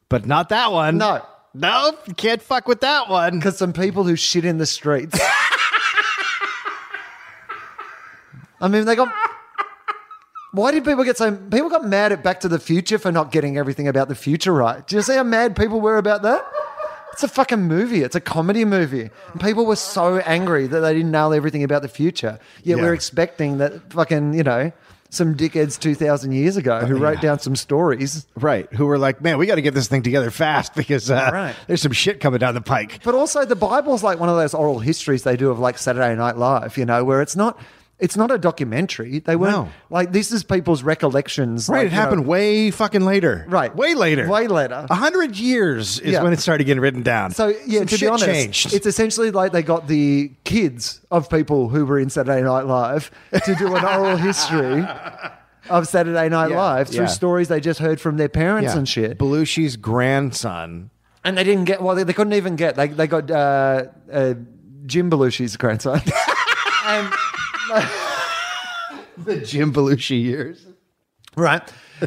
But 0.09 0.27
not 0.27 0.49
that 0.51 0.73
one. 0.73 0.99
No. 0.99 1.25
No, 1.53 1.97
you 2.07 2.15
can't 2.15 2.41
fuck 2.41 2.69
with 2.69 2.81
that 2.83 3.09
one. 3.09 3.39
Because 3.39 3.59
some 3.59 3.73
people 3.73 4.05
who 4.05 4.15
shit 4.15 4.45
in 4.45 4.59
the 4.59 4.67
streets. 4.67 5.19
I 8.61 8.69
mean, 8.69 8.85
they 8.85 8.95
got. 8.95 9.13
Why 10.53 10.71
did 10.73 10.85
people 10.85 11.05
get 11.05 11.17
so? 11.17 11.35
People 11.35 11.71
got 11.71 11.85
mad 11.87 12.13
at 12.13 12.23
Back 12.23 12.41
to 12.41 12.49
the 12.49 12.59
Future 12.59 12.99
for 12.99 13.11
not 13.13 13.33
getting 13.33 13.57
everything 13.57 13.89
about 13.89 14.09
the 14.09 14.15
future 14.15 14.53
right. 14.53 14.87
Do 14.87 14.97
you 14.97 15.03
see 15.03 15.15
how 15.17 15.23
mad 15.23 15.57
people 15.57 15.81
were 15.81 15.97
about 15.97 16.23
that? 16.23 16.45
It's 17.13 17.23
a 17.23 17.29
fucking 17.29 17.63
movie. 17.63 18.03
It's 18.03 18.15
a 18.17 18.21
comedy 18.21 18.65
movie. 18.65 19.11
And 19.33 19.41
people 19.41 19.67
were 19.67 19.77
so 19.77 20.19
angry 20.19 20.67
that 20.67 20.81
they 20.81 20.95
didn't 20.95 21.11
nail 21.11 21.33
everything 21.33 21.65
about 21.65 21.83
the 21.83 21.89
future. 21.89 22.39
Yet 22.63 22.79
Yeah. 22.79 22.85
we're 22.85 22.95
expecting 22.95 23.59
that 23.59 23.93
fucking, 23.93 24.35
you 24.35 24.43
know, 24.43 24.73
some 25.13 25.35
dickheads 25.35 25.77
2,000 25.79 26.31
years 26.33 26.57
ago 26.57 26.81
who 26.87 26.97
wrote 26.97 27.21
down 27.21 27.41
some 27.41 27.57
stories 27.57 28.27
Right. 28.37 28.73
Who 28.75 28.87
were 28.87 28.97
like, 28.97 29.21
man, 29.21 29.39
we 29.39 29.47
got 29.47 29.57
to 29.57 29.63
get 29.63 29.75
this 29.75 29.89
thing 29.89 30.03
together 30.03 30.31
fast 30.31 30.75
because 30.75 31.11
uh, 31.11 31.31
Right. 31.33 31.55
there's 31.67 31.83
some 31.83 31.91
shit 31.93 32.21
coming 32.21 32.39
down 32.39 32.55
the 32.55 32.61
pike. 32.61 33.01
But 33.03 33.17
also, 33.17 33.45
the 33.45 33.57
Bible's 33.57 34.05
like 34.05 34.21
one 34.21 34.29
of 34.29 34.37
those 34.37 34.55
oral 34.55 34.79
histories 34.79 35.25
they 35.25 35.37
do 35.37 35.51
of 35.51 35.59
like 35.59 35.79
Saturday 35.79 36.15
Night 36.15 36.37
Live, 36.37 36.79
you 36.79 36.85
know, 36.87 37.03
where 37.05 37.21
it's 37.23 37.35
not. 37.35 37.59
It's 38.01 38.17
not 38.17 38.31
a 38.31 38.39
documentary. 38.39 39.19
They 39.21 39.37
weren't 39.37 39.53
No. 39.53 39.69
like 39.91 40.11
this 40.13 40.33
is 40.33 40.43
people's 40.43 40.83
recollections. 40.83 41.69
Right. 41.69 41.79
like, 41.79 41.87
it 41.87 41.91
you 41.91 41.97
know- 41.97 42.03
happened 42.03 42.27
way 42.27 42.71
fucking 42.71 43.03
later. 43.05 43.45
Right. 43.49 43.75
Way 43.77 43.95
later. 43.95 44.27
Way 44.29 44.47
later. 44.49 44.87
A 44.89 44.95
hundred 44.95 45.37
years 45.37 45.99
is 46.01 46.13
Yeah. 46.13 46.23
when 46.23 46.33
it 46.33 46.41
started 46.41 46.65
getting 46.65 46.81
written 46.81 47.03
down. 47.03 47.33
So 47.33 47.49
yeah, 47.67 47.81
Some 47.81 47.87
to 47.89 47.97
shit 47.99 48.07
be 48.07 48.11
honest, 48.11 48.25
changed. 48.25 48.75
it's 48.75 48.87
essentially 48.87 49.31
like 49.31 49.53
they 49.53 49.63
got 49.63 49.87
the 49.87 50.33
kids 50.45 51.01
of 51.11 51.29
people 51.29 51.69
who 51.69 51.85
were 51.85 51.99
in 51.99 52.09
Saturday 52.11 52.43
Night 52.43 52.65
Live 52.67 53.11
to 53.45 53.55
do 53.55 53.75
an 53.77 53.85
oral 53.85 54.17
history 54.17 54.85
of 55.69 55.87
Saturday 55.87 56.29
Night 56.31 56.51
Yeah, 56.51 56.57
Live 56.59 56.89
through 56.89 57.01
yeah. 57.01 57.07
stories 57.07 57.49
they 57.49 57.61
just 57.61 57.81
heard 57.81 58.01
from 58.01 58.17
their 58.17 58.29
parents 58.31 58.75
and 58.75 58.89
shit. 58.89 59.19
Belushi's 59.19 59.77
grandson. 59.77 60.91
And 61.23 61.37
they 61.37 61.45
didn't 61.45 61.67
get 61.67 61.83
well. 61.83 61.95
They, 61.95 62.05
they 62.05 62.15
couldn't 62.15 62.33
even 62.33 62.57
get. 62.57 62.77
They 62.77 62.89
they 62.89 63.07
got 63.07 63.31
uh, 63.31 63.85
uh, 64.11 64.35
Jim 64.87 65.11
Belushi's 65.11 65.57
grandson. 65.59 66.01
and 66.87 67.13
The 69.19 69.41
Jim 69.41 69.73
Belushi 69.73 70.23
years. 70.23 70.65
Right. 71.37 71.63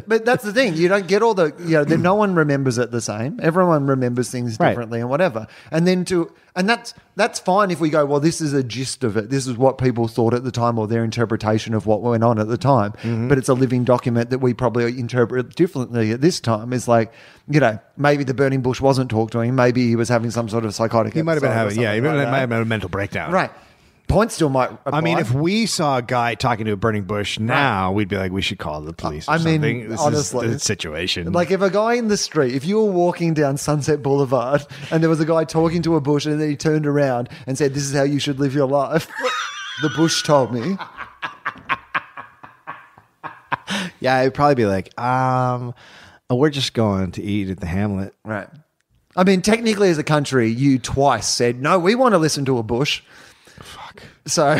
But 0.06 0.24
that's 0.24 0.42
the 0.42 0.52
thing. 0.52 0.74
You 0.74 0.88
don't 0.88 1.06
get 1.06 1.22
all 1.22 1.34
the, 1.34 1.54
you 1.60 1.84
know, 1.84 1.96
no 1.96 2.16
one 2.16 2.34
remembers 2.34 2.78
it 2.78 2.90
the 2.90 3.00
same. 3.00 3.38
Everyone 3.40 3.86
remembers 3.86 4.30
things 4.30 4.58
Right. 4.58 4.70
differently 4.70 4.98
and 5.00 5.08
whatever. 5.08 5.46
And 5.70 5.86
then 5.86 6.04
to, 6.06 6.32
and 6.56 6.68
that's, 6.68 6.92
that's 7.14 7.38
fine 7.38 7.70
if 7.70 7.78
we 7.78 7.90
go, 7.90 8.04
well, 8.04 8.18
this 8.18 8.40
is 8.40 8.52
a 8.52 8.64
gist 8.64 9.04
of 9.04 9.16
it. 9.16 9.30
This 9.30 9.46
is 9.46 9.56
what 9.56 9.78
people 9.78 10.08
thought 10.08 10.34
at 10.34 10.42
the 10.42 10.50
time 10.50 10.78
or 10.78 10.88
their 10.88 11.04
interpretation 11.04 11.74
of 11.74 11.86
what 11.86 12.02
went 12.02 12.24
on 12.24 12.40
at 12.40 12.48
the 12.48 12.58
time. 12.58 12.90
Mm-hmm. 12.92 13.28
But 13.28 13.38
it's 13.38 13.48
a 13.48 13.54
living 13.54 13.84
document 13.84 14.30
that 14.30 14.40
we 14.40 14.52
probably 14.52 14.98
interpret 14.98 15.54
differently 15.54 16.10
at 16.10 16.20
this 16.20 16.40
time. 16.40 16.72
It's 16.72 16.88
like, 16.88 17.12
you 17.48 17.60
know, 17.60 17.78
maybe 17.96 18.24
the 18.24 18.34
burning 18.34 18.62
bush 18.62 18.80
wasn't 18.80 19.10
talk 19.10 19.30
to 19.30 19.40
him. 19.40 19.54
Maybe 19.54 19.86
he 19.86 19.94
was 19.94 20.08
having 20.08 20.32
some 20.32 20.48
sort 20.48 20.64
of 20.64 20.74
psychotic 20.74 21.14
He 21.14 21.22
might 21.22 21.34
have 21.34 21.42
been 21.42 21.52
having, 21.52 21.80
yeah, 21.80 21.92
he 21.94 21.98
something 22.00 22.12
might, 22.16 22.24
like 22.24 22.30
might 22.32 22.40
have 22.40 22.50
had 22.50 22.62
a 22.62 22.64
mental 22.64 22.88
breakdown. 22.88 23.30
Right. 23.30 23.52
Point 24.08 24.32
still 24.32 24.50
might 24.50 24.70
I 24.86 25.00
mean, 25.00 25.18
if 25.18 25.32
we 25.32 25.66
saw 25.66 25.96
a 25.96 26.02
guy 26.02 26.34
talking 26.34 26.66
to 26.66 26.72
a 26.72 26.76
burning 26.76 27.04
bush 27.04 27.38
now, 27.38 27.90
we'd 27.90 28.08
be 28.08 28.16
like, 28.16 28.32
we 28.32 28.42
should 28.42 28.58
call 28.58 28.82
the 28.82 28.92
police. 28.92 29.28
I 29.28 29.38
mean, 29.38 29.54
something. 29.54 29.88
this 29.88 30.00
honestly. 30.00 30.48
is 30.48 30.54
the 30.54 30.60
situation. 30.60 31.32
Like 31.32 31.50
if 31.50 31.62
a 31.62 31.70
guy 31.70 31.94
in 31.94 32.08
the 32.08 32.18
street, 32.18 32.54
if 32.54 32.66
you 32.66 32.76
were 32.76 32.92
walking 32.92 33.34
down 33.34 33.56
Sunset 33.56 34.02
Boulevard 34.02 34.66
and 34.90 35.02
there 35.02 35.10
was 35.10 35.20
a 35.20 35.24
guy 35.24 35.44
talking 35.44 35.80
to 35.82 35.96
a 35.96 36.00
bush 36.00 36.26
and 36.26 36.40
then 36.40 36.50
he 36.50 36.56
turned 36.56 36.86
around 36.86 37.30
and 37.46 37.56
said, 37.56 37.72
"This 37.72 37.84
is 37.84 37.94
how 37.94 38.02
you 38.02 38.18
should 38.18 38.38
live 38.38 38.54
your 38.54 38.68
life," 38.68 39.10
the 39.82 39.88
bush 39.90 40.22
told 40.22 40.52
me. 40.52 40.76
yeah, 44.00 44.20
it'd 44.20 44.34
probably 44.34 44.54
be 44.54 44.66
like, 44.66 44.98
um, 45.00 45.74
oh, 46.28 46.36
we're 46.36 46.50
just 46.50 46.74
going 46.74 47.12
to 47.12 47.22
eat 47.22 47.48
at 47.48 47.60
the 47.60 47.66
Hamlet. 47.66 48.14
Right. 48.24 48.48
I 49.16 49.24
mean, 49.24 49.42
technically, 49.42 49.88
as 49.88 49.98
a 49.98 50.04
country, 50.04 50.48
you 50.48 50.78
twice 50.78 51.26
said, 51.26 51.62
"No, 51.62 51.78
we 51.78 51.94
want 51.94 52.12
to 52.12 52.18
listen 52.18 52.44
to 52.44 52.58
a 52.58 52.62
bush." 52.62 53.02
So 54.26 54.56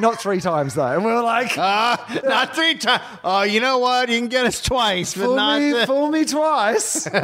not 0.00 0.20
three 0.20 0.40
times 0.40 0.74
though. 0.74 0.86
And 0.86 1.04
we 1.04 1.12
were 1.12 1.22
like, 1.22 1.56
ah, 1.58 2.20
not 2.24 2.54
three 2.54 2.74
times. 2.76 3.02
Oh, 3.22 3.42
you 3.42 3.60
know 3.60 3.78
what? 3.78 4.08
You 4.08 4.18
can 4.18 4.28
get 4.28 4.46
us 4.46 4.60
twice, 4.60 5.14
but 5.14 5.24
fool 5.24 5.36
not 5.36 5.60
me, 5.60 5.86
fool 5.86 6.08
me 6.10 6.24
twice, 6.24 7.08
but 7.08 7.22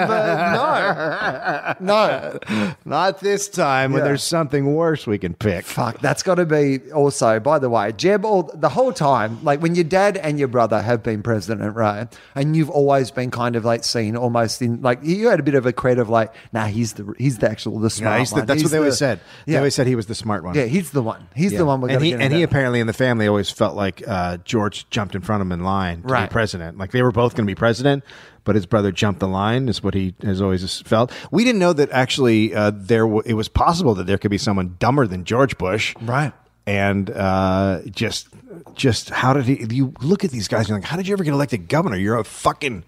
no, 0.53 1.75
no. 1.81 2.75
not 2.85 3.21
this 3.21 3.49
time. 3.49 3.93
When 3.93 4.05
there's 4.05 4.23
something 4.23 4.75
worse 4.75 5.07
we 5.07 5.19
can 5.19 5.35
pick. 5.35 5.65
Fuck, 5.65 6.01
that's 6.01 6.23
got 6.23 6.37
to 6.37 6.47
be 6.47 6.93
also. 6.93 7.41
By 7.41 7.59
the 7.59 7.71
way, 7.71 7.93
Jeb, 7.93 8.25
all 8.25 8.45
the 8.45 8.69
whole 8.69 8.93
time, 8.93 9.43
like 9.45 9.61
when 9.61 9.75
your 9.75 9.85
dad 9.85 10.17
and 10.17 10.39
your 10.39 10.49
brother 10.49 10.83
have 10.83 11.03
been 11.03 11.23
president, 11.23 11.75
right? 11.75 12.09
And 12.35 12.57
you've 12.57 12.71
always 12.71 13.11
been 13.11 13.31
kind 13.31 13.57
of 13.57 13.65
like 13.65 13.85
seen 13.85 14.17
almost 14.17 14.63
in 14.63 14.83
like 14.83 15.01
you 15.03 15.29
had 15.29 15.41
a 15.41 15.43
bit 15.43 15.55
of 15.55 15.67
a 15.67 15.73
cred 15.73 15.99
of 15.99 16.09
like, 16.09 16.33
nah, 16.53 16.67
he's 16.67 16.95
the 16.95 17.15
he's 17.19 17.39
the 17.39 17.51
actual 17.51 17.79
the 17.79 17.91
smart 17.91 18.19
Yeah, 18.21 18.25
the- 18.25 18.35
one. 18.37 18.47
that's 18.47 18.57
He's 18.61 18.65
what 18.65 18.71
they 18.73 18.79
always 18.79 18.95
the- 18.95 18.97
said. 18.99 19.21
They 19.47 19.57
always 19.57 19.75
said 19.75 19.87
he 19.87 19.95
was 19.95 20.07
the 20.07 20.15
smart 20.15 20.45
one. 20.45 20.55
Yeah, 20.55 20.65
he's 20.65 20.91
the 20.91 21.03
one. 21.03 21.27
He's 21.35 21.53
Yeah. 21.53 21.59
the 21.59 21.67
one. 21.67 21.81
We're 21.81 21.89
and 21.89 21.97
gonna 21.97 22.05
he 22.05 22.11
get 22.13 22.21
and 22.21 22.33
he 22.33 22.43
into. 22.43 22.53
Apparently 22.67 22.81
in 22.81 22.89
the 22.89 22.93
family 22.93 23.29
always 23.29 23.49
felt 23.49 23.77
like 23.77 24.03
uh, 24.09 24.39
George 24.39 24.91
jumped 24.91 25.15
in 25.15 25.23
front 25.23 25.41
of 25.41 25.47
him 25.47 25.53
in 25.53 25.63
line 25.63 26.03
to 26.03 26.09
Right. 26.09 26.29
be 26.29 26.33
president. 26.33 26.79
Like 26.79 26.91
they 26.91 27.01
were 27.03 27.13
both 27.13 27.37
going 27.37 27.47
to 27.47 27.51
be 27.51 27.55
president, 27.55 28.03
but 28.43 28.57
his 28.57 28.67
brother 28.67 28.91
jumped 28.91 29.21
the 29.21 29.29
line. 29.29 29.69
Is 29.69 29.85
what 29.85 29.95
he 29.95 30.15
has 30.23 30.43
always 30.43 30.81
felt. 30.81 31.13
We 31.31 31.45
didn't 31.45 31.61
know 31.61 31.73
that 31.75 31.91
actually 31.93 32.53
uh, 32.57 32.73
there 32.75 33.03
w- 33.05 33.23
it 33.25 33.35
was 33.35 33.47
possible 33.49 33.95
that 33.95 34.09
there 34.09 34.19
could 34.19 34.33
be 34.33 34.39
someone 34.39 34.75
dumber 34.81 35.07
than 35.07 35.25
George 35.25 35.57
Bush. 35.59 35.95
Right. 36.03 36.33
And 36.67 37.09
uh, 37.11 37.83
just 37.89 38.27
just 38.75 39.11
how 39.11 39.33
did 39.33 39.45
he? 39.45 39.65
You 39.73 39.95
look 40.01 40.25
at 40.25 40.33
these 40.33 40.49
guys. 40.49 40.63
and 40.63 40.71
You're 40.71 40.79
like, 40.81 40.89
how 40.89 40.97
did 40.97 41.07
you 41.07 41.13
ever 41.13 41.23
get 41.23 41.35
elected 41.35 41.69
governor? 41.69 41.97
You're 41.97 42.19
a 42.19 42.25
fucking 42.25 42.83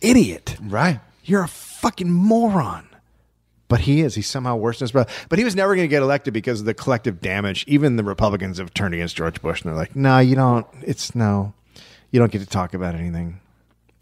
idiot. 0.00 0.56
Right. 0.62 1.00
You're 1.24 1.42
a 1.42 1.48
fucking 1.48 2.08
moron. 2.10 2.86
But 3.68 3.80
he 3.80 4.02
is. 4.02 4.14
He's 4.14 4.26
somehow 4.26 4.56
worse 4.56 4.78
than 4.78 4.84
his 4.84 4.92
brother. 4.92 5.10
But 5.28 5.38
he 5.38 5.44
was 5.44 5.56
never 5.56 5.74
going 5.74 5.84
to 5.84 5.90
get 5.90 6.02
elected 6.02 6.34
because 6.34 6.60
of 6.60 6.66
the 6.66 6.74
collective 6.74 7.20
damage. 7.20 7.64
Even 7.66 7.96
the 7.96 8.04
Republicans 8.04 8.58
have 8.58 8.74
turned 8.74 8.94
against 8.94 9.16
George 9.16 9.40
Bush, 9.40 9.62
and 9.62 9.70
they're 9.70 9.78
like, 9.78 9.96
"No, 9.96 10.18
you 10.18 10.34
don't. 10.34 10.66
It's 10.82 11.14
no. 11.14 11.54
You 12.10 12.20
don't 12.20 12.30
get 12.30 12.40
to 12.40 12.46
talk 12.46 12.74
about 12.74 12.94
anything. 12.94 13.40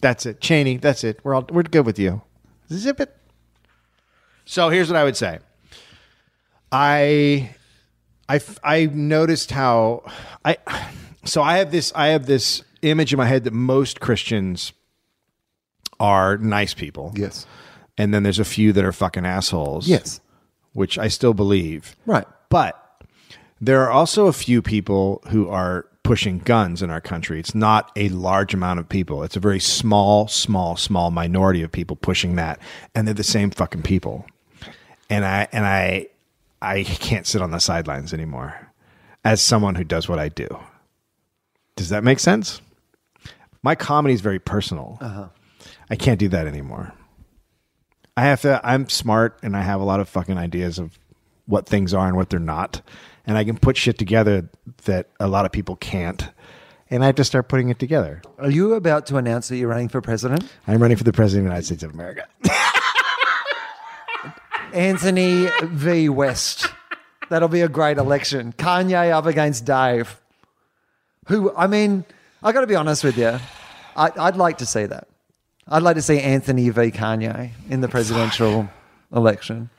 That's 0.00 0.26
it, 0.26 0.40
Cheney. 0.40 0.78
That's 0.78 1.04
it. 1.04 1.20
We're 1.22 1.34
all 1.34 1.46
we're 1.50 1.62
good 1.62 1.86
with 1.86 1.98
you. 1.98 2.22
Zip 2.72 3.00
it." 3.00 3.16
So 4.44 4.68
here's 4.68 4.88
what 4.88 4.96
I 4.96 5.04
would 5.04 5.16
say. 5.16 5.38
I, 6.72 7.54
I, 8.28 8.40
I 8.64 8.86
noticed 8.86 9.50
how 9.50 10.04
I, 10.44 10.56
so 11.24 11.42
I 11.42 11.58
have 11.58 11.70
this 11.70 11.92
I 11.94 12.08
have 12.08 12.26
this 12.26 12.62
image 12.82 13.12
in 13.12 13.18
my 13.18 13.26
head 13.26 13.44
that 13.44 13.52
most 13.52 14.00
Christians 14.00 14.72
are 16.00 16.36
nice 16.38 16.74
people. 16.74 17.12
Yes. 17.14 17.46
And 17.98 18.12
then 18.12 18.22
there's 18.22 18.38
a 18.38 18.44
few 18.44 18.72
that 18.72 18.84
are 18.84 18.92
fucking 18.92 19.26
assholes. 19.26 19.86
Yes. 19.86 20.20
Which 20.72 20.98
I 20.98 21.08
still 21.08 21.34
believe. 21.34 21.94
Right. 22.06 22.26
But 22.48 22.78
there 23.60 23.82
are 23.82 23.90
also 23.90 24.26
a 24.26 24.32
few 24.32 24.62
people 24.62 25.22
who 25.28 25.48
are 25.48 25.86
pushing 26.02 26.38
guns 26.38 26.82
in 26.82 26.90
our 26.90 27.00
country. 27.00 27.38
It's 27.38 27.54
not 27.54 27.92
a 27.94 28.08
large 28.08 28.54
amount 28.54 28.80
of 28.80 28.88
people. 28.88 29.22
It's 29.22 29.36
a 29.36 29.40
very 29.40 29.60
small, 29.60 30.26
small, 30.28 30.76
small 30.76 31.10
minority 31.10 31.62
of 31.62 31.70
people 31.70 31.96
pushing 31.96 32.36
that. 32.36 32.58
And 32.94 33.06
they're 33.06 33.14
the 33.14 33.22
same 33.22 33.50
fucking 33.50 33.82
people. 33.82 34.26
And 35.08 35.24
I 35.24 35.48
and 35.52 35.66
I 35.66 36.08
I 36.60 36.84
can't 36.84 37.26
sit 37.26 37.42
on 37.42 37.50
the 37.50 37.60
sidelines 37.60 38.14
anymore 38.14 38.72
as 39.24 39.40
someone 39.40 39.74
who 39.74 39.84
does 39.84 40.08
what 40.08 40.18
I 40.18 40.28
do. 40.28 40.48
Does 41.76 41.90
that 41.90 42.04
make 42.04 42.18
sense? 42.18 42.60
My 43.62 43.74
comedy 43.74 44.14
is 44.14 44.20
very 44.20 44.38
personal. 44.38 44.98
Uh-huh. 45.00 45.28
I 45.88 45.96
can't 45.96 46.18
do 46.18 46.28
that 46.30 46.46
anymore. 46.46 46.92
I 48.16 48.22
have 48.22 48.42
to. 48.42 48.60
I'm 48.62 48.88
smart, 48.88 49.38
and 49.42 49.56
I 49.56 49.62
have 49.62 49.80
a 49.80 49.84
lot 49.84 50.00
of 50.00 50.08
fucking 50.08 50.36
ideas 50.36 50.78
of 50.78 50.98
what 51.46 51.66
things 51.66 51.94
are 51.94 52.06
and 52.06 52.16
what 52.16 52.30
they're 52.30 52.38
not, 52.40 52.82
and 53.26 53.36
I 53.38 53.44
can 53.44 53.56
put 53.58 53.76
shit 53.76 53.98
together 53.98 54.48
that 54.84 55.08
a 55.18 55.28
lot 55.28 55.44
of 55.44 55.52
people 55.52 55.76
can't. 55.76 56.28
And 56.90 57.02
I 57.02 57.06
have 57.06 57.14
to 57.14 57.24
start 57.24 57.48
putting 57.48 57.70
it 57.70 57.78
together. 57.78 58.20
Are 58.38 58.50
you 58.50 58.74
about 58.74 59.06
to 59.06 59.16
announce 59.16 59.48
that 59.48 59.56
you're 59.56 59.68
running 59.68 59.88
for 59.88 60.02
president? 60.02 60.44
I'm 60.66 60.80
running 60.82 60.98
for 60.98 61.04
the 61.04 61.12
president 61.12 61.46
of 61.46 61.50
the 61.50 61.54
United 61.54 61.66
States 61.66 61.82
of 61.82 61.94
America. 61.94 62.26
Anthony 64.74 65.48
v. 65.62 66.10
West. 66.10 66.66
That'll 67.30 67.48
be 67.48 67.62
a 67.62 67.68
great 67.68 67.96
election. 67.96 68.52
Kanye 68.52 69.10
up 69.10 69.24
against 69.24 69.64
Dave. 69.64 70.20
Who, 71.28 71.54
I 71.56 71.66
mean, 71.66 72.04
I 72.42 72.52
got 72.52 72.60
to 72.60 72.66
be 72.66 72.74
honest 72.74 73.04
with 73.04 73.16
you. 73.16 73.38
I, 73.96 74.10
I'd 74.18 74.36
like 74.36 74.58
to 74.58 74.66
see 74.66 74.84
that. 74.84 75.08
I'd 75.68 75.82
like 75.82 75.96
to 75.96 76.02
see 76.02 76.20
Anthony 76.20 76.68
v. 76.70 76.90
Kanye 76.90 77.50
in 77.70 77.80
the 77.80 77.88
presidential 77.88 78.68
election. 79.14 79.70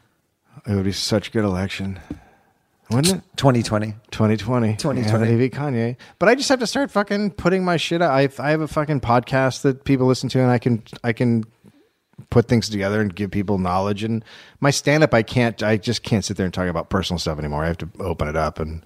it 0.66 0.74
would 0.76 0.86
be 0.86 0.92
such 0.92 1.28
a 1.28 1.32
good 1.32 1.44
election, 1.44 2.00
wouldn't 2.90 3.18
it? 3.18 3.22
2020. 3.38 3.94
2020. 4.12 4.74
2020. 4.76 5.02
Anthony 5.02 5.36
v. 5.36 5.50
Kanye. 5.50 5.98
But 6.20 6.30
I 6.30 6.36
just 6.36 6.50
have 6.50 6.60
to 6.60 6.68
start 6.68 6.90
fucking 6.92 7.32
putting 7.32 7.66
my 7.66 7.78
shit 7.78 8.02
out. 8.02 8.12
I, 8.12 8.30
I 8.40 8.52
have 8.52 8.62
a 8.62 8.68
fucking 8.68 9.02
podcast 9.02 9.62
that 9.64 9.84
people 9.84 10.08
listen 10.08 10.30
to, 10.30 10.40
and 10.40 10.50
I 10.50 10.58
can 10.58 10.84
I 11.04 11.14
can 11.14 11.44
put 12.30 12.48
things 12.48 12.70
together 12.70 13.02
and 13.02 13.14
give 13.14 13.32
people 13.32 13.58
knowledge. 13.58 14.04
And 14.04 14.24
my 14.62 14.72
stand 14.72 15.04
up, 15.04 15.14
I 15.14 15.24
can't. 15.24 15.62
I 15.62 15.78
just 15.78 16.04
can't 16.04 16.24
sit 16.24 16.38
there 16.38 16.46
and 16.46 16.54
talk 16.54 16.68
about 16.68 16.90
personal 16.90 17.20
stuff 17.20 17.40
anymore. 17.40 17.64
I 17.64 17.68
have 17.68 17.78
to 17.80 17.90
open 18.00 18.28
it 18.28 18.36
up 18.36 18.60
and 18.60 18.86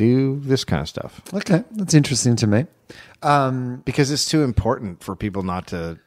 do 0.00 0.40
this 0.40 0.64
kind 0.64 0.80
of 0.80 0.88
stuff 0.88 1.20
Okay, 1.34 1.62
that's 1.72 1.94
interesting 1.94 2.36
to 2.36 2.46
me. 2.46 2.66
Um, 3.22 3.82
because 3.84 4.10
it's 4.10 4.26
too 4.28 4.42
important 4.42 5.02
for 5.02 5.14
people 5.14 5.42
not 5.42 5.68
to. 5.68 5.98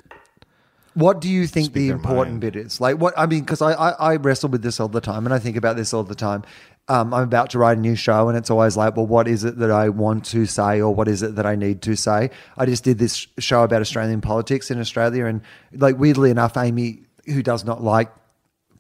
What 0.96 1.22
do 1.22 1.30
you 1.30 1.48
think 1.48 1.74
the 1.74 1.90
important 1.90 2.36
mind. 2.36 2.42
bit 2.42 2.56
is? 2.56 2.82
Like 2.82 2.98
what 2.98 3.14
I 3.18 3.26
mean, 3.26 3.42
because 3.42 3.62
I, 3.62 3.74
I 3.74 3.90
I 3.92 4.16
wrestle 4.18 4.50
with 4.50 4.62
this 4.62 4.80
all 4.80 4.88
the 4.88 5.02
time, 5.02 5.26
and 5.26 5.34
I 5.34 5.40
think 5.40 5.56
about 5.58 5.76
this 5.76 5.94
all 5.94 6.04
the 6.04 6.16
time. 6.16 6.44
Um, 6.90 7.14
I'm 7.14 7.24
about 7.24 7.50
to 7.52 7.60
write 7.60 7.78
a 7.78 7.82
new 7.82 7.96
show, 7.96 8.28
and 8.28 8.38
it's 8.38 8.50
always 8.50 8.76
like, 8.76 8.98
well, 8.98 9.08
what 9.08 9.28
is 9.28 9.44
it 9.44 9.58
that 9.60 9.72
I 9.72 9.90
want 9.90 10.26
to 10.26 10.46
say, 10.46 10.82
or 10.82 10.94
what 10.94 11.08
is 11.08 11.24
it 11.24 11.36
that 11.36 11.46
I 11.46 11.56
need 11.56 11.82
to 11.84 11.96
say? 11.96 12.30
I 12.58 12.66
just 12.66 12.84
did 12.84 13.00
this 13.00 13.28
show 13.40 13.64
about 13.64 13.82
Australian 13.82 14.22
politics 14.22 14.70
in 14.70 14.80
Australia, 14.80 15.26
and 15.26 15.42
like 15.72 15.98
weirdly 15.98 16.30
enough, 16.30 16.58
Amy, 16.58 17.04
who 17.26 17.42
does 17.42 17.64
not 17.64 17.82
like 17.82 18.12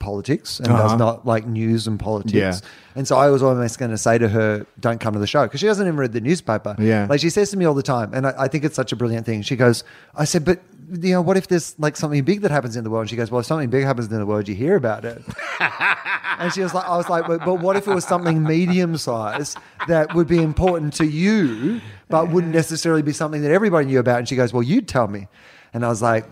politics 0.03 0.59
and 0.59 0.67
does 0.67 0.79
Uh-huh. 0.91 0.95
not 0.97 1.25
like 1.25 1.47
news 1.47 1.87
and 1.87 1.99
politics, 1.99 2.33
Yeah. 2.33 2.59
and 2.95 3.07
so 3.07 3.15
I 3.17 3.29
was 3.29 3.41
almost 3.41 3.79
going 3.79 3.91
to 3.91 3.97
say 3.97 4.17
to 4.17 4.27
her, 4.29 4.65
"Don't 4.79 4.99
come 4.99 5.13
to 5.13 5.19
the 5.19 5.27
show," 5.27 5.43
because 5.43 5.59
she 5.61 5.65
doesn't 5.65 5.85
even 5.87 5.97
read 5.97 6.11
the 6.13 6.21
newspaper. 6.21 6.75
Yeah. 6.77 7.07
like 7.09 7.19
she 7.21 7.29
says 7.29 7.49
to 7.51 7.57
me 7.57 7.65
all 7.65 7.73
the 7.73 7.83
time, 7.95 8.11
and 8.13 8.27
I, 8.27 8.33
I 8.37 8.47
think 8.49 8.63
it's 8.65 8.75
such 8.75 8.91
a 8.91 8.95
brilliant 8.95 9.25
thing. 9.25 9.41
She 9.41 9.55
goes, 9.55 9.83
"I 10.15 10.25
said, 10.25 10.43
but 10.45 10.59
you 10.91 11.13
know, 11.13 11.21
what 11.21 11.37
if 11.37 11.47
there's 11.47 11.73
like 11.79 11.95
something 11.95 12.21
big 12.23 12.41
that 12.41 12.51
happens 12.51 12.75
in 12.75 12.83
the 12.83 12.89
world?" 12.89 13.03
And 13.03 13.09
she 13.09 13.15
goes, 13.15 13.31
"Well, 13.31 13.39
if 13.39 13.45
something 13.47 13.69
big 13.69 13.83
happens 13.85 14.11
in 14.11 14.19
the 14.19 14.25
world, 14.25 14.47
you 14.49 14.55
hear 14.55 14.75
about 14.75 15.05
it." 15.05 15.21
and 16.39 16.51
she 16.53 16.61
was 16.61 16.73
like, 16.73 16.85
"I 16.85 16.97
was 16.97 17.07
like, 17.09 17.25
but, 17.25 17.39
but 17.45 17.55
what 17.61 17.75
if 17.77 17.87
it 17.87 17.93
was 17.93 18.05
something 18.05 18.43
medium 18.43 18.97
sized 18.97 19.57
that 19.87 20.13
would 20.13 20.27
be 20.27 20.41
important 20.43 20.93
to 20.95 21.05
you, 21.05 21.79
but 22.09 22.29
wouldn't 22.29 22.53
necessarily 22.53 23.01
be 23.01 23.13
something 23.13 23.41
that 23.43 23.51
everybody 23.51 23.85
knew 23.87 23.99
about?" 23.99 24.19
And 24.19 24.27
she 24.27 24.35
goes, 24.35 24.51
"Well, 24.53 24.63
you'd 24.63 24.87
tell 24.87 25.07
me," 25.07 25.27
and 25.73 25.85
I 25.85 25.87
was 25.89 26.01
like, 26.01 26.25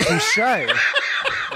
"Touche." 0.00 0.38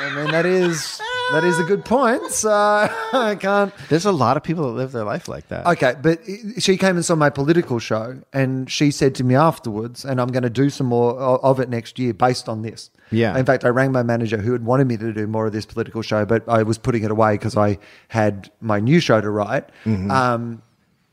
I 0.09 0.23
mean, 0.23 0.31
that 0.33 0.47
is 0.47 1.01
that 1.33 1.45
is 1.45 1.59
a 1.59 1.65
good 1.65 1.85
point. 1.85 2.31
So 2.31 2.51
I 3.13 3.37
can't. 3.39 3.73
There's 3.89 4.07
a 4.07 4.13
lot 4.13 4.37
of 4.37 4.43
people 4.43 4.67
that 4.69 4.73
live 4.73 4.93
their 4.93 5.05
life 5.05 5.29
like 5.29 5.49
that. 5.49 5.67
Okay, 5.67 5.95
but 6.01 6.21
she 6.59 6.77
came 6.77 6.97
and 6.97 7.05
saw 7.05 7.15
my 7.15 7.31
political 7.31 7.79
show, 7.79 8.21
and 8.33 8.71
she 8.71 8.91
said 8.91 9.15
to 9.17 9.25
me 9.25 9.35
afterwards, 9.35 10.05
and 10.05 10.21
I'm 10.21 10.29
going 10.29 10.43
to 10.43 10.51
do 10.51 10.71
some 10.71 10.87
more 10.87 11.19
of 11.19 11.61
it 11.61 11.69
next 11.69 11.99
year 11.99 12.15
based 12.15 12.49
on 12.49 12.63
this. 12.63 12.91
Yeah. 13.11 13.37
In 13.39 13.45
fact, 13.45 13.65
I 13.65 13.69
rang 13.69 13.93
my 13.93 14.03
manager 14.03 14.39
who 14.39 14.53
had 14.53 14.65
wanted 14.65 14.87
me 14.87 14.97
to 14.97 15.13
do 15.13 15.27
more 15.27 15.47
of 15.47 15.53
this 15.53 15.67
political 15.67 16.03
show, 16.03 16.25
but 16.25 16.49
I 16.49 16.63
was 16.63 16.79
putting 16.79 17.05
it 17.05 17.11
away 17.11 17.35
because 17.35 17.57
I 17.57 17.79
had 18.09 18.51
my 18.61 18.81
new 18.81 19.01
show 19.01 19.21
to 19.21 19.31
write. 19.31 19.69
Um, 20.11 20.63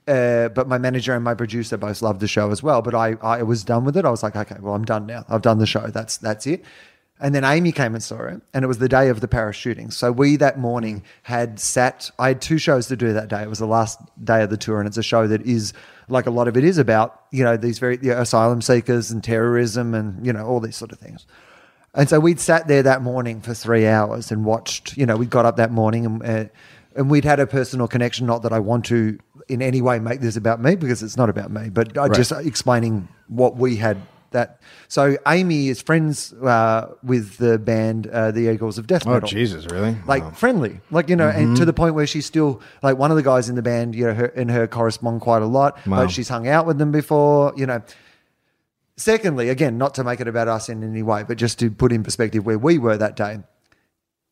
uh, 0.07 0.49
but 0.49 0.67
my 0.67 0.77
manager 0.77 1.15
and 1.15 1.23
my 1.23 1.33
producer 1.33 1.77
both 1.77 2.01
loved 2.01 2.19
the 2.19 2.27
show 2.27 2.51
as 2.51 2.61
well. 2.61 2.81
But 2.81 2.93
I, 2.93 3.15
I 3.21 3.41
was 3.43 3.63
done 3.63 3.85
with 3.85 3.97
it. 3.97 4.05
I 4.05 4.11
was 4.11 4.21
like, 4.21 4.35
okay, 4.35 4.57
well, 4.59 4.75
I'm 4.75 4.85
done 4.85 5.07
now. 5.07 5.25
I've 5.29 5.41
done 5.41 5.57
the 5.57 5.65
show. 5.65 5.87
That's 5.87 6.17
that's 6.17 6.45
it. 6.45 6.63
And 7.19 7.33
then 7.33 7.45
Amy 7.45 7.71
came 7.71 7.93
and 7.93 8.03
saw 8.03 8.23
it, 8.23 8.41
and 8.53 8.65
it 8.65 8.67
was 8.67 8.79
the 8.79 8.89
day 8.89 9.07
of 9.07 9.21
the 9.21 9.27
Paris 9.27 9.55
shooting. 9.55 9.89
So 9.89 10.11
we 10.11 10.35
that 10.35 10.59
morning 10.59 11.01
had 11.23 11.61
sat. 11.61 12.11
I 12.19 12.29
had 12.29 12.41
two 12.41 12.57
shows 12.57 12.87
to 12.87 12.97
do 12.97 13.13
that 13.13 13.29
day. 13.29 13.41
It 13.41 13.49
was 13.49 13.59
the 13.59 13.67
last 13.67 13.99
day 14.23 14.43
of 14.43 14.49
the 14.49 14.57
tour, 14.57 14.79
and 14.79 14.87
it's 14.87 14.97
a 14.97 15.03
show 15.03 15.25
that 15.27 15.41
is 15.43 15.71
like 16.09 16.25
a 16.25 16.31
lot 16.31 16.49
of 16.49 16.57
it 16.57 16.65
is 16.65 16.77
about 16.77 17.21
you 17.31 17.43
know 17.43 17.55
these 17.55 17.79
very 17.79 17.97
you 18.01 18.09
know, 18.09 18.19
asylum 18.19 18.61
seekers 18.61 19.11
and 19.11 19.23
terrorism 19.23 19.93
and 19.93 20.25
you 20.25 20.33
know 20.33 20.45
all 20.45 20.59
these 20.59 20.75
sort 20.75 20.91
of 20.91 20.99
things. 20.99 21.25
And 21.93 22.09
so 22.09 22.19
we'd 22.19 22.41
sat 22.41 22.67
there 22.67 22.83
that 22.83 23.01
morning 23.01 23.39
for 23.39 23.53
three 23.53 23.87
hours 23.87 24.29
and 24.29 24.43
watched. 24.43 24.97
You 24.97 25.05
know, 25.05 25.15
we 25.15 25.25
got 25.25 25.45
up 25.45 25.57
that 25.57 25.71
morning 25.71 26.05
and. 26.05 26.23
Uh, 26.23 26.45
and 26.95 27.09
we'd 27.09 27.25
had 27.25 27.39
a 27.39 27.45
personal 27.47 27.87
connection. 27.87 28.25
Not 28.25 28.41
that 28.43 28.53
I 28.53 28.59
want 28.59 28.85
to 28.85 29.19
in 29.47 29.61
any 29.61 29.81
way 29.81 29.99
make 29.99 30.21
this 30.21 30.35
about 30.35 30.61
me 30.61 30.75
because 30.75 31.03
it's 31.03 31.17
not 31.17 31.29
about 31.29 31.51
me, 31.51 31.69
but 31.69 31.97
I 31.97 32.07
just 32.07 32.31
explaining 32.31 33.07
what 33.27 33.57
we 33.57 33.75
had. 33.75 33.97
That 34.35 34.59
so 34.87 35.17
Amy 35.25 35.69
is 35.69 35.81
friends 35.81 36.31
uh, 36.33 36.93
with 37.01 37.37
the 37.37 37.57
band 37.57 38.05
uh, 38.07 38.31
the 38.31 38.51
Eagles 38.53 38.77
of 38.77 38.85
Death 38.85 39.05
Metal. 39.05 39.21
Oh 39.23 39.27
Jesus, 39.27 39.65
really? 39.71 39.95
Like 40.05 40.23
Wow. 40.23 40.31
friendly, 40.31 40.81
like 40.91 41.09
you 41.09 41.15
know, 41.15 41.29
and 41.29 41.57
to 41.57 41.65
the 41.65 41.73
point 41.73 41.95
where 41.95 42.05
she's 42.07 42.25
still 42.27 42.61
like 42.83 42.97
one 42.97 43.11
of 43.11 43.17
the 43.17 43.23
guys 43.23 43.49
in 43.49 43.55
the 43.55 43.61
band. 43.63 43.95
You 43.95 44.05
know, 44.07 44.13
her 44.13 44.25
and 44.41 44.51
her 44.51 44.67
correspond 44.67 45.21
quite 45.21 45.41
a 45.41 45.47
lot. 45.47 45.71
Wow. 45.87 45.99
Like 46.01 46.09
she's 46.11 46.29
hung 46.29 46.47
out 46.47 46.65
with 46.67 46.77
them 46.77 46.91
before. 46.91 47.53
You 47.57 47.65
know, 47.65 47.81
Secondly, 48.97 49.49
again, 49.49 49.77
not 49.77 49.93
to 49.95 50.03
make 50.05 50.21
it 50.21 50.27
about 50.27 50.47
us 50.47 50.69
in 50.69 50.81
any 50.81 51.03
way, 51.03 51.23
but 51.23 51.37
just 51.37 51.59
to 51.59 51.69
put 51.69 51.91
in 51.91 52.01
perspective 52.03 52.45
where 52.45 52.57
we 52.57 52.77
were 52.77 52.95
that 52.95 53.17
day. 53.17 53.39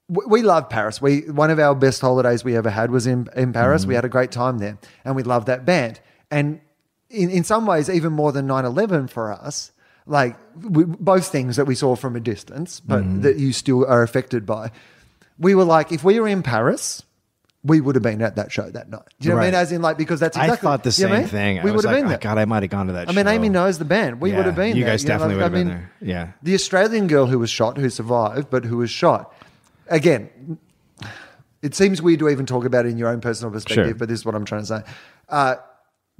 we 0.08 0.26
we 0.26 0.42
love 0.42 0.70
Paris. 0.70 1.02
We 1.02 1.30
one 1.30 1.52
of 1.52 1.60
our 1.60 1.76
best 1.76 2.00
holidays 2.00 2.46
we 2.46 2.56
ever 2.56 2.70
had 2.70 2.90
was 2.90 3.06
in 3.06 3.28
in 3.36 3.52
Paris. 3.52 3.82
Mm-hmm. 3.82 3.90
We 3.90 3.96
had 3.96 4.06
a 4.06 4.10
great 4.10 4.32
time 4.32 4.60
there, 4.60 4.78
and 5.04 5.18
we 5.18 5.24
loved 5.24 5.48
that 5.48 5.66
band. 5.66 6.00
And 6.32 6.62
in 7.10 7.30
in 7.30 7.44
some 7.44 7.66
ways, 7.66 7.90
even 7.90 8.14
more 8.14 8.32
than 8.32 8.48
9-11 8.48 9.10
for 9.10 9.34
us, 9.34 9.73
like 10.06 10.36
we, 10.56 10.84
both 10.86 11.28
things 11.28 11.56
that 11.56 11.66
we 11.66 11.76
saw 11.76 11.96
from 11.96 12.16
a 12.16 12.20
distance, 12.20 12.80
but 12.80 13.04
Mm-hmm. 13.04 13.22
that 13.22 13.38
you 13.38 13.54
still 13.54 13.86
are 13.86 14.04
affected 14.04 14.46
by. 14.46 14.72
We 15.40 15.56
were 15.56 15.64
like, 15.64 15.92
if 15.92 16.04
we 16.04 16.20
were 16.20 16.28
in 16.28 16.44
Paris. 16.44 17.04
We 17.66 17.80
would 17.80 17.96
have 17.96 18.04
been 18.04 18.22
at 18.22 18.36
that 18.36 18.52
show 18.52 18.70
that 18.72 18.90
night. 18.90 19.04
Do 19.22 19.26
you 19.26 19.30
know 19.30 19.38
what 19.38 19.44
I 19.44 19.46
mean? 19.46 19.56
As 19.56 19.72
in, 19.72 19.82
like, 19.82 19.98
because 19.98 20.20
that's 20.20 20.36
exactly. 20.36 20.68
I 20.68 20.72
thought 20.72 20.84
the 20.84 20.94
you 21.02 21.08
know 21.08 21.14
I 21.14 21.16
same 21.16 21.22
mean? 21.22 21.30
thing. 21.30 21.64
We 21.64 21.72
would 21.72 21.86
have 21.86 21.94
like, 21.94 21.96
been 21.96 22.06
"Oh, 22.08 22.10
there. 22.10 22.18
God, 22.18 22.38
I 22.38 22.44
might 22.44 22.62
have 22.64 22.70
gone 22.70 22.88
to 22.88 22.92
that. 22.94 23.08
I 23.08 23.14
mean, 23.14 23.24
show. 23.26 23.32
Amy 23.32 23.48
knows 23.48 23.80
the 23.80 23.86
band. 23.86 24.20
We 24.20 24.32
Yeah, 24.32 24.36
would 24.36 24.46
have 24.48 24.56
been. 24.58 24.72
There. 24.72 24.78
You 24.80 24.84
there, 24.84 24.92
guys 24.92 25.06
know, 25.06 25.08
definitely 25.08 25.36
like, 25.36 25.44
would 25.44 25.44
have 25.44 25.54
I 25.54 25.58
been 25.64 25.68
there. 25.70 25.92
Yeah. 26.02 26.32
The 26.44 26.54
Australian 26.56 27.08
girl 27.08 27.28
who 27.28 27.40
was 27.40 27.50
shot, 27.50 27.78
who 27.78 27.90
survived, 27.90 28.50
but 28.50 28.66
who 28.66 28.76
was 28.80 28.90
shot. 28.90 29.34
Again, 29.88 30.58
it 31.62 31.74
seems 31.74 32.02
weird 32.02 32.20
to 32.20 32.28
even 32.28 32.46
talk 32.46 32.66
about 32.66 32.86
it 32.86 32.90
in 32.90 32.98
your 32.98 33.08
own 33.08 33.22
personal 33.22 33.50
perspective, 33.50 33.86
Sure. 33.88 33.96
but 33.96 34.10
this 34.10 34.20
is 34.20 34.26
what 34.26 34.36
I'm 34.36 34.44
trying 34.44 34.64
to 34.64 34.68
say. 34.68 34.82
Uh, 35.30 35.56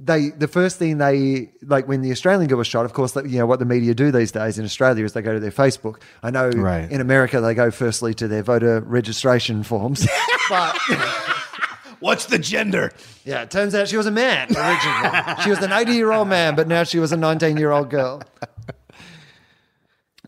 they 0.00 0.30
the 0.30 0.48
first 0.48 0.78
thing 0.78 0.98
they 0.98 1.52
like 1.62 1.86
when 1.86 2.02
the 2.02 2.10
Australian 2.10 2.48
girl 2.48 2.58
was 2.58 2.66
shot. 2.66 2.84
Of 2.84 2.92
course, 2.92 3.14
you 3.16 3.38
know 3.38 3.46
what 3.46 3.58
the 3.60 3.64
media 3.64 3.94
do 3.94 4.10
these 4.10 4.32
days 4.32 4.58
in 4.58 4.64
Australia 4.64 5.04
is 5.04 5.12
they 5.12 5.22
go 5.22 5.32
to 5.34 5.40
their 5.40 5.50
Facebook. 5.52 6.00
I 6.22 6.30
know 6.30 6.48
Right. 6.50 6.90
in 6.90 7.00
America 7.00 7.40
they 7.40 7.54
go 7.54 7.70
firstly 7.70 8.12
to 8.14 8.26
their 8.28 8.42
voter 8.42 8.80
registration 8.80 9.62
forms, 9.62 10.06
but. 10.48 10.76
What's 12.00 12.26
the 12.26 12.38
gender? 12.38 12.92
Yeah, 13.24 13.42
it 13.42 13.50
turns 13.50 13.74
out 13.74 13.88
she 13.88 13.96
was 13.96 14.04
a 14.04 14.10
man 14.10 14.48
originally. 14.54 15.42
she 15.42 15.48
was 15.48 15.60
an 15.60 15.72
80 15.72 15.92
year 15.92 16.12
old 16.12 16.28
man, 16.28 16.54
but 16.54 16.68
now 16.68 16.84
she 16.84 16.98
was 16.98 17.12
a 17.12 17.16
19 17.16 17.56
year 17.56 17.70
old 17.70 17.88
girl. 17.88 18.20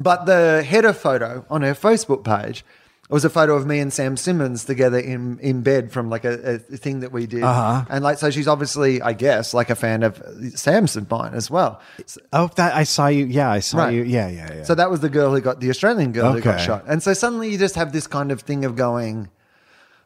But 0.01 0.25
the 0.27 0.63
header 0.63 0.93
photo 0.95 1.45
on 1.51 1.63
her 1.63 1.75
Facebook 1.75 2.25
page 2.25 2.65
was 3.09 3.25
a 3.25 3.31
photo 3.31 3.55
of 3.55 3.67
me 3.67 3.79
and 3.79 3.93
Sam 3.93 4.17
Simmons 4.17 4.65
together 4.65 4.99
in, 4.99 5.39
in 5.41 5.63
bed 5.63 5.93
from 5.93 6.11
like 6.11 6.25
a, 6.25 6.55
a 6.55 6.59
thing 6.59 7.01
that 7.01 7.13
we 7.13 7.27
did. 7.27 7.43
Uh-huh. 7.43 7.85
And 7.89 8.03
like, 8.03 8.19
so 8.19 8.31
she's 8.31 8.49
obviously, 8.49 9.01
I 9.03 9.13
guess, 9.13 9.55
like 9.55 9.71
a 9.71 9.75
fan 9.77 10.03
of 10.03 10.21
Sam's 10.55 10.97
and 10.97 11.09
mine 11.09 11.35
as 11.35 11.51
well. 11.51 11.81
So, 12.07 12.21
Oh, 12.33 12.51
that 12.57 12.75
I 12.75 12.83
saw 12.85 13.07
you. 13.07 13.27
Yeah, 13.27 13.51
I 13.51 13.61
saw 13.61 13.79
Right. 13.79 13.95
you. 13.95 14.03
Yeah, 14.03 14.29
yeah, 14.29 14.55
yeah. 14.55 14.63
so 14.65 14.75
that 14.75 14.91
was 14.91 15.01
the 15.01 15.09
girl 15.09 15.33
who 15.35 15.41
got 15.41 15.61
the 15.61 15.71
Australian 15.71 16.13
girl 16.13 16.33
who 16.33 16.41
got 16.41 16.61
shot. 16.61 16.85
And 16.89 17.03
so 17.03 17.13
suddenly 17.15 17.51
you 17.51 17.59
just 17.59 17.77
have 17.77 17.93
this 17.93 18.07
kind 18.07 18.33
of 18.33 18.41
thing 18.41 18.65
of 18.65 18.75
going, 18.77 19.29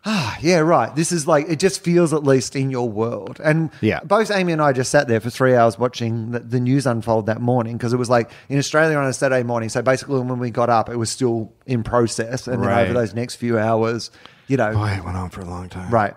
ah, 0.04 0.38
yeah, 0.40 0.58
right. 0.58 0.94
This 0.96 1.12
is 1.12 1.26
like, 1.26 1.46
it 1.48 1.58
just 1.58 1.82
feels 1.84 2.12
at 2.12 2.24
least 2.24 2.56
in 2.56 2.70
your 2.70 2.88
world. 2.88 3.40
And 3.44 3.70
Yeah. 3.80 4.00
both 4.04 4.30
Amy 4.30 4.52
and 4.52 4.62
I 4.62 4.72
just 4.72 4.90
sat 4.90 5.08
there 5.08 5.20
for 5.20 5.30
three 5.30 5.54
hours 5.54 5.78
watching 5.78 6.30
the, 6.30 6.40
the 6.40 6.60
news 6.60 6.86
unfold 6.86 7.26
that 7.26 7.40
morning 7.40 7.76
because 7.76 7.92
it 7.92 7.98
was 7.98 8.08
like 8.08 8.30
in 8.48 8.58
Australia 8.58 8.96
on 8.96 9.04
a 9.06 9.12
Saturday 9.12 9.42
morning. 9.42 9.68
So 9.68 9.82
basically, 9.82 10.20
when 10.20 10.38
we 10.38 10.50
got 10.50 10.70
up, 10.70 10.88
it 10.88 10.96
was 10.96 11.10
still 11.10 11.52
in 11.66 11.82
process. 11.82 12.46
And 12.48 12.62
then 12.62 12.70
over 12.70 12.92
those 12.94 13.14
next 13.14 13.36
few 13.36 13.58
hours, 13.58 14.10
you 14.46 14.56
know, 14.56 14.72
Boy, 14.72 14.90
it 14.98 15.04
went 15.04 15.16
on 15.16 15.28
for 15.30 15.42
a 15.42 15.44
long 15.46 15.68
time. 15.68 15.90
Right. 15.92 16.14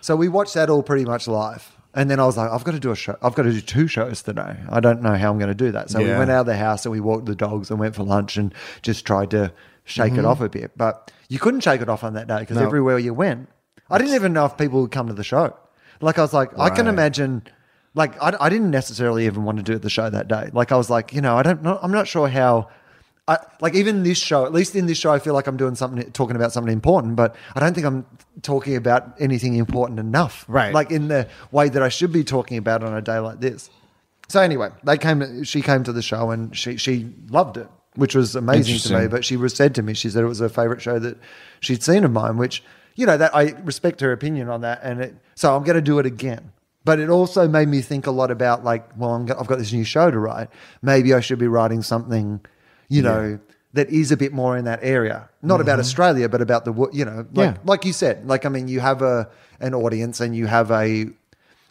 So 0.00 0.14
we 0.16 0.28
watched 0.28 0.54
that 0.54 0.70
all 0.70 0.82
pretty 0.82 1.04
much 1.04 1.26
live. 1.26 1.70
And 1.96 2.10
then 2.10 2.18
I 2.18 2.26
was 2.26 2.36
like, 2.36 2.50
I've 2.50 2.64
got 2.64 2.72
to 2.72 2.80
do 2.80 2.90
a 2.90 2.96
show. 2.96 3.16
I've 3.22 3.34
got 3.36 3.44
to 3.44 3.52
do 3.52 3.60
two 3.60 3.86
shows 3.86 4.20
today. 4.22 4.56
I 4.68 4.80
don't 4.80 5.00
know 5.00 5.14
how 5.14 5.30
I'm 5.30 5.38
going 5.38 5.48
to 5.48 5.54
do 5.54 5.70
that. 5.72 5.90
So 5.90 6.00
we 6.00 6.06
went 6.18 6.28
out 6.30 6.40
of 6.40 6.46
the 6.46 6.56
house 6.56 6.84
and 6.84 6.90
we 6.92 6.98
walked 7.00 7.26
the 7.26 7.36
dogs 7.36 7.70
and 7.70 7.78
went 7.78 7.94
for 7.94 8.02
lunch 8.02 8.36
and 8.36 8.52
just 8.82 9.06
tried 9.06 9.30
to 9.30 9.52
shake 9.84 10.14
it 10.14 10.24
off 10.24 10.40
a 10.40 10.48
bit. 10.48 10.72
But 10.76 11.10
you 11.28 11.38
couldn't 11.38 11.60
shake 11.60 11.80
it 11.80 11.88
off 11.88 12.04
on 12.04 12.14
that 12.14 12.26
day 12.26 12.40
because 12.40 12.56
Mm-hmm. 12.56 12.64
No. 12.64 12.68
everywhere 12.68 12.98
you 12.98 13.14
went, 13.14 13.48
I 13.90 13.98
didn't 13.98 14.14
even 14.14 14.32
know 14.32 14.44
if 14.46 14.56
people 14.56 14.80
would 14.82 14.90
come 14.90 15.06
to 15.08 15.14
the 15.14 15.24
show. 15.24 15.56
Like 16.00 16.18
I 16.18 16.22
was 16.22 16.32
like, 16.32 16.58
I 16.58 16.70
can 16.70 16.86
imagine. 16.86 17.42
Like 17.94 18.20
I, 18.20 18.34
I 18.40 18.48
didn't 18.48 18.70
necessarily 18.72 19.24
even 19.26 19.44
want 19.44 19.58
to 19.58 19.62
do 19.62 19.78
the 19.78 19.88
show 19.90 20.10
that 20.10 20.26
day. 20.26 20.50
Like 20.52 20.72
I 20.72 20.76
was 20.76 20.90
like, 20.90 21.12
you 21.12 21.20
know, 21.20 21.36
I 21.36 21.42
don't 21.42 21.62
know. 21.62 21.78
I'm 21.82 21.92
not 21.92 22.08
sure 22.08 22.28
how. 22.28 22.68
I, 23.26 23.38
like 23.60 23.74
even 23.74 24.02
this 24.02 24.18
show, 24.18 24.44
at 24.44 24.52
least 24.52 24.76
in 24.76 24.84
this 24.84 24.98
show, 24.98 25.10
I 25.10 25.18
feel 25.18 25.32
like 25.32 25.46
I'm 25.46 25.56
doing 25.56 25.74
something, 25.76 26.10
talking 26.12 26.36
about 26.36 26.52
something 26.52 26.70
important, 26.72 27.16
but 27.16 27.34
I 27.54 27.60
don't 27.60 27.72
think 27.72 27.86
I'm 27.86 28.04
talking 28.42 28.76
about 28.76 29.14
anything 29.18 29.54
important 29.54 29.98
enough. 29.98 30.44
Right. 30.46 30.74
Like 30.74 30.90
in 30.90 31.08
the 31.08 31.26
way 31.50 31.70
that 31.70 31.82
I 31.82 31.88
should 31.88 32.12
be 32.12 32.22
talking 32.22 32.58
about 32.58 32.82
on 32.84 32.92
a 32.92 33.00
day 33.00 33.18
like 33.20 33.40
this. 33.40 33.70
So 34.28 34.40
anyway, 34.42 34.70
they 34.82 34.98
came. 34.98 35.42
She 35.44 35.62
came 35.62 35.84
to 35.84 35.92
the 35.92 36.02
show 36.02 36.32
and 36.32 36.54
she 36.54 36.76
she 36.76 37.14
loved 37.30 37.56
it, 37.56 37.68
which 37.96 38.14
was 38.14 38.34
amazing 38.34 38.78
to 38.78 39.00
me. 39.00 39.06
But 39.06 39.24
she 39.24 39.36
was 39.36 39.54
said 39.54 39.74
to 39.76 39.82
me, 39.82 39.94
she 39.94 40.10
said 40.10 40.24
it 40.24 40.28
was 40.28 40.40
her 40.40 40.48
favorite 40.48 40.82
show 40.82 40.98
that 40.98 41.18
she'd 41.60 41.82
seen 41.82 42.04
of 42.04 42.12
mine. 42.12 42.36
Which 42.36 42.62
you 42.94 43.06
know 43.06 43.16
that 43.16 43.34
I 43.34 43.50
respect 43.62 44.00
her 44.00 44.12
opinion 44.12 44.48
on 44.48 44.60
that, 44.62 44.80
and 44.82 45.00
it, 45.00 45.16
so 45.34 45.56
I'm 45.56 45.64
going 45.64 45.76
to 45.76 45.82
do 45.82 45.98
it 45.98 46.06
again. 46.06 46.52
But 46.84 47.00
it 47.00 47.08
also 47.08 47.48
made 47.48 47.68
me 47.68 47.80
think 47.80 48.06
a 48.06 48.10
lot 48.10 48.30
about 48.30 48.62
like, 48.62 48.86
well, 48.96 49.14
I'm, 49.14 49.22
I've 49.22 49.46
got 49.46 49.58
this 49.58 49.72
new 49.72 49.84
show 49.84 50.10
to 50.10 50.18
write. 50.18 50.48
Maybe 50.82 51.14
I 51.14 51.20
should 51.20 51.38
be 51.38 51.46
writing 51.48 51.80
something, 51.80 52.40
you 52.88 53.00
know, 53.00 53.38
that 53.72 53.88
is 53.88 54.12
a 54.12 54.16
bit 54.16 54.32
more 54.32 54.56
in 54.56 54.66
that 54.66 54.80
area, 54.82 55.28
not 55.42 55.60
about 55.60 55.74
mm-hmm. 55.74 55.80
Australia, 55.80 56.28
but 56.28 56.40
about 56.40 56.64
the 56.64 56.72
you 56.92 57.04
know, 57.04 57.26
like 57.32 57.54
Yeah. 57.54 57.56
like 57.64 57.84
you 57.84 57.92
said, 57.92 58.26
like 58.26 58.46
I 58.46 58.48
mean, 58.48 58.68
you 58.68 58.80
have 58.80 59.02
a 59.02 59.28
an 59.60 59.74
audience 59.74 60.20
and 60.20 60.36
you 60.36 60.46
have 60.46 60.70
a 60.70 61.08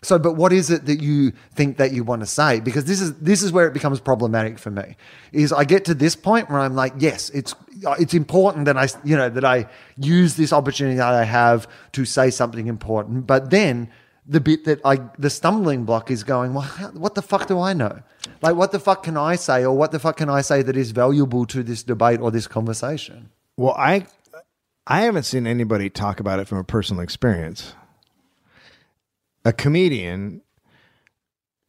so, 0.04 0.20
but 0.20 0.34
what 0.34 0.54
is 0.54 0.70
it 0.70 0.86
that 0.86 1.02
you 1.02 1.32
think 1.56 1.78
that 1.78 1.94
you 1.94 2.04
want 2.04 2.22
to 2.22 2.26
say? 2.26 2.60
Because 2.60 2.86
this 2.86 3.02
is 3.02 3.14
this 3.16 3.42
is 3.42 3.52
where 3.52 3.68
it 3.68 3.74
becomes 3.74 4.00
problematic 4.00 4.60
for 4.60 4.70
me. 4.70 4.96
Is 5.32 5.54
I 5.54 5.64
get 5.64 5.86
to 5.86 5.94
this 5.94 6.16
point 6.16 6.50
where 6.50 6.60
I'm 6.60 6.76
like, 6.76 6.94
yes, 6.98 7.30
it's 7.30 7.56
it's 8.00 8.14
important 8.14 8.66
that 8.66 8.78
I 8.78 8.88
you 9.04 9.16
know 9.16 9.30
that 9.30 9.46
I 9.46 9.68
use 9.98 10.36
this 10.36 10.54
opportunity 10.54 10.98
that 10.98 11.14
I 11.14 11.24
have 11.24 11.68
to 11.94 12.06
say 12.06 12.30
something 12.30 12.68
important, 12.68 13.26
but 13.26 13.50
then 13.50 13.90
the 14.28 14.40
bit 14.40 14.66
that 14.66 14.82
I 14.86 15.00
the 15.18 15.30
stumbling 15.30 15.86
block 15.86 16.12
is 16.12 16.24
going, 16.24 16.54
well, 16.54 16.64
how, 16.64 16.88
what 16.90 17.16
the 17.16 17.22
fuck 17.22 17.48
do 17.48 17.60
I 17.60 17.74
know? 17.74 18.02
Like, 18.42 18.56
what 18.56 18.72
the 18.72 18.80
fuck 18.80 19.04
can 19.04 19.18
I 19.18 19.36
say, 19.36 19.64
or 19.64 19.76
what 19.76 19.92
the 19.92 20.00
fuck 20.00 20.18
can 20.18 20.30
I 20.30 20.42
say 20.42 20.62
that 20.62 20.76
is 20.76 20.92
valuable 20.92 21.46
to 21.48 21.64
this 21.64 21.82
debate 21.82 22.20
or 22.20 22.30
this 22.30 22.48
conversation? 22.48 23.30
Well, 23.56 23.76
I 23.78 24.06
I 24.86 25.02
haven't 25.02 25.24
seen 25.24 25.48
anybody 25.48 25.90
talk 25.90 26.20
about 26.20 26.40
it 26.40 26.48
from 26.48 26.58
a 26.58 26.64
personal 26.64 27.02
experience. 27.02 27.74
A 29.46 29.52
comedian. 29.52 30.42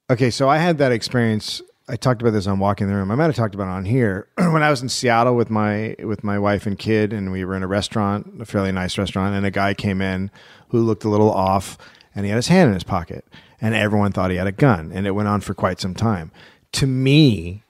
Okay, 0.09 0.31
so 0.31 0.49
I 0.49 0.59
had 0.59 0.79
that 0.79 0.93
experience. 0.93 1.61
I 1.89 1.97
talked 1.97 2.23
about 2.23 2.31
this 2.31 2.47
on 2.47 2.59
Walking 2.61 2.87
the 2.87 2.95
Room. 2.95 3.11
I 3.11 3.15
might 3.15 3.25
have 3.27 3.35
talked 3.35 3.55
about 3.55 3.67
it 3.67 3.73
on 3.73 3.85
here 3.85 4.29
when 4.37 4.63
I 4.63 4.71
was 4.71 4.81
in 4.81 4.89
Seattle 4.89 5.35
with 5.35 5.51
my 5.51 5.97
with 6.01 6.23
my 6.23 6.39
wife 6.39 6.67
and 6.67 6.79
kid, 6.79 7.13
and 7.13 7.33
we 7.33 7.45
were 7.45 7.57
in 7.57 7.63
a 7.63 7.67
restaurant, 7.67 8.41
a 8.41 8.45
fairly 8.45 8.71
nice 8.71 8.97
restaurant, 8.97 9.35
and 9.35 9.45
a 9.45 9.51
guy 9.51 9.75
came 9.75 10.01
in 10.01 10.31
who 10.69 10.81
looked 10.81 11.05
a 11.05 11.09
little 11.09 11.33
off, 11.33 11.77
and 12.15 12.25
he 12.25 12.31
had 12.31 12.37
his 12.37 12.49
hand 12.49 12.69
in 12.69 12.75
his 12.75 12.85
pocket, 12.85 13.25
and 13.61 13.75
everyone 13.75 14.13
thought 14.13 14.31
he 14.31 14.37
had 14.37 14.47
a 14.47 14.53
gun, 14.53 14.93
and 14.93 15.07
it 15.07 15.13
went 15.13 15.29
on 15.29 15.41
for 15.41 15.55
quite 15.55 15.81
some 15.81 15.95
time. 15.95 16.31
To 16.73 16.87
me, 16.87 17.65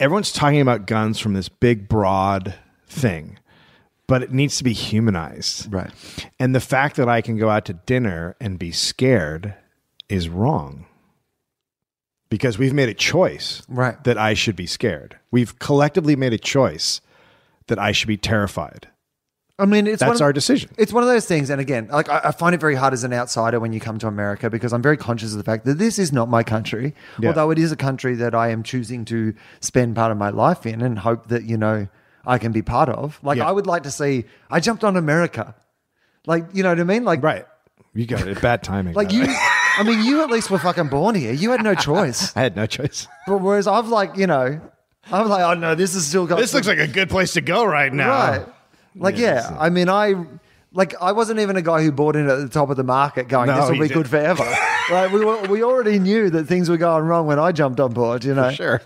everyone's 0.00 0.32
talking 0.32 0.60
about 0.60 0.86
guns 0.86 1.20
from 1.20 1.34
this 1.34 1.48
big 1.48 1.88
broad 1.88 2.54
thing 2.86 3.38
but 4.10 4.22
it 4.22 4.32
needs 4.32 4.56
to 4.58 4.64
be 4.64 4.72
humanized 4.74 5.72
Right. 5.72 5.90
and 6.38 6.54
the 6.54 6.60
fact 6.74 6.96
that 6.96 7.08
i 7.08 7.20
can 7.22 7.36
go 7.38 7.48
out 7.48 7.64
to 7.66 7.74
dinner 7.74 8.36
and 8.40 8.58
be 8.58 8.72
scared 8.72 9.54
is 10.08 10.28
wrong 10.28 10.86
because 12.28 12.58
we've 12.58 12.74
made 12.74 12.88
a 12.88 12.94
choice 12.94 13.62
Right. 13.68 14.02
that 14.04 14.18
i 14.18 14.34
should 14.34 14.56
be 14.56 14.66
scared 14.66 15.18
we've 15.30 15.58
collectively 15.58 16.16
made 16.16 16.32
a 16.32 16.38
choice 16.38 17.00
that 17.68 17.78
i 17.78 17.92
should 17.92 18.08
be 18.08 18.16
terrified 18.16 18.88
I 19.58 19.66
mean, 19.66 19.86
it's 19.86 20.00
that's 20.00 20.20
of- 20.20 20.22
our 20.24 20.32
decision 20.32 20.70
It's 20.78 20.90
one 20.90 21.02
of 21.02 21.08
those 21.10 21.26
things, 21.26 21.50
and 21.50 21.60
again, 21.60 21.88
like 21.92 22.08
I, 22.08 22.20
I 22.24 22.30
find 22.32 22.54
it 22.54 22.60
very 22.62 22.74
hard 22.76 22.94
as 22.94 23.04
an 23.04 23.12
outsider 23.12 23.60
when 23.60 23.74
you 23.74 23.80
come 23.88 23.98
to 23.98 24.06
America 24.06 24.48
because 24.48 24.72
I'm 24.72 24.80
very 24.80 24.96
conscious 24.96 25.32
of 25.32 25.36
the 25.36 25.44
fact 25.44 25.66
that 25.66 25.76
this 25.76 25.98
is 25.98 26.14
not 26.14 26.30
my 26.30 26.42
country, 26.42 26.94
Yeah. 27.18 27.28
although 27.28 27.50
it 27.50 27.58
is 27.58 27.70
a 27.70 27.76
country 27.76 28.14
that 28.14 28.34
I 28.34 28.48
am 28.48 28.62
choosing 28.62 29.04
to 29.12 29.34
spend 29.60 29.96
part 29.96 30.12
of 30.12 30.16
my 30.16 30.30
life 30.30 30.64
in 30.64 30.80
and 30.80 30.98
hope 31.00 31.28
that 31.28 31.42
you 31.44 31.58
know 31.58 31.88
I 32.30 32.38
can 32.38 32.52
be 32.52 32.62
part 32.62 32.88
of. 32.88 33.18
Like 33.22 33.38
Yeah. 33.38 33.48
I 33.48 33.52
would 33.52 33.66
like 33.66 33.82
to 33.82 33.90
see. 33.90 34.24
I 34.50 34.60
jumped 34.60 34.84
on 34.84 34.96
America, 34.96 35.54
like 36.26 36.44
you 36.52 36.62
know 36.62 36.68
what 36.70 36.80
I 36.80 36.84
mean, 36.84 37.04
like 37.04 37.22
right 37.22 37.44
you 37.92 38.06
got 38.06 38.26
it 38.26 38.40
bad 38.40 38.62
timing 38.62 38.94
like 38.94 39.12
you. 39.12 39.24
I 39.78 39.82
mean, 39.82 40.04
you 40.04 40.22
at 40.22 40.30
least 40.30 40.50
were 40.50 40.58
fucking 40.58 40.88
born 40.88 41.14
here. 41.14 41.32
You 41.32 41.50
had 41.50 41.62
no 41.62 41.74
choice. 41.74 42.32
i 42.36 42.40
had 42.40 42.54
no 42.54 42.66
choice 42.66 43.08
But 43.26 43.38
whereas 43.38 43.66
I've 43.66 43.88
like, 43.88 44.16
you 44.16 44.26
know, 44.26 44.60
I'm 45.10 45.28
like, 45.28 45.42
oh 45.42 45.54
no, 45.54 45.74
this 45.74 45.94
is 45.94 46.06
still 46.06 46.26
got. 46.26 46.38
this 46.38 46.54
looks 46.54 46.68
like 46.68 46.78
a 46.78 46.86
good 46.86 47.10
place 47.10 47.32
to 47.32 47.40
go 47.40 47.64
right 47.64 47.92
now 47.92 48.08
Right. 48.10 48.46
Like, 48.94 49.16
yeah, 49.16 49.50
Yeah, 49.50 49.56
I 49.58 49.70
mean, 49.70 49.88
I 49.88 50.14
like 50.72 50.94
I 51.00 51.12
wasn't 51.12 51.40
even 51.40 51.56
a 51.56 51.62
guy 51.62 51.82
who 51.82 51.90
bought 51.90 52.14
in 52.14 52.28
at 52.28 52.38
the 52.38 52.48
top 52.48 52.70
of 52.70 52.76
the 52.76 52.84
market 52.84 53.26
going, 53.28 53.48
No, 53.48 53.56
this 53.56 53.64
will 53.70 53.72
be 53.72 53.88
didn't. 53.88 53.94
good 53.94 54.08
forever. 54.08 54.44
like 54.90 55.10
we 55.10 55.24
were, 55.24 55.40
we 55.48 55.64
already 55.64 55.98
knew 55.98 56.30
that 56.30 56.44
things 56.44 56.68
were 56.68 56.76
going 56.76 57.04
wrong 57.04 57.26
when 57.26 57.40
I 57.40 57.50
jumped 57.50 57.80
on 57.80 57.92
board, 57.92 58.24
you 58.24 58.34
know. 58.34 58.52
sure 58.52 58.80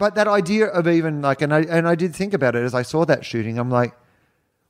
But 0.00 0.14
that 0.14 0.26
idea 0.26 0.66
of 0.66 0.88
even 0.88 1.20
like, 1.20 1.42
and 1.42 1.52
I 1.52 1.60
and 1.60 1.86
I 1.86 1.94
did 1.94 2.16
think 2.16 2.32
about 2.32 2.56
it 2.56 2.64
as 2.64 2.74
I 2.74 2.80
saw 2.80 3.04
that 3.04 3.22
shooting. 3.22 3.58
I'm 3.58 3.70
like, 3.70 3.94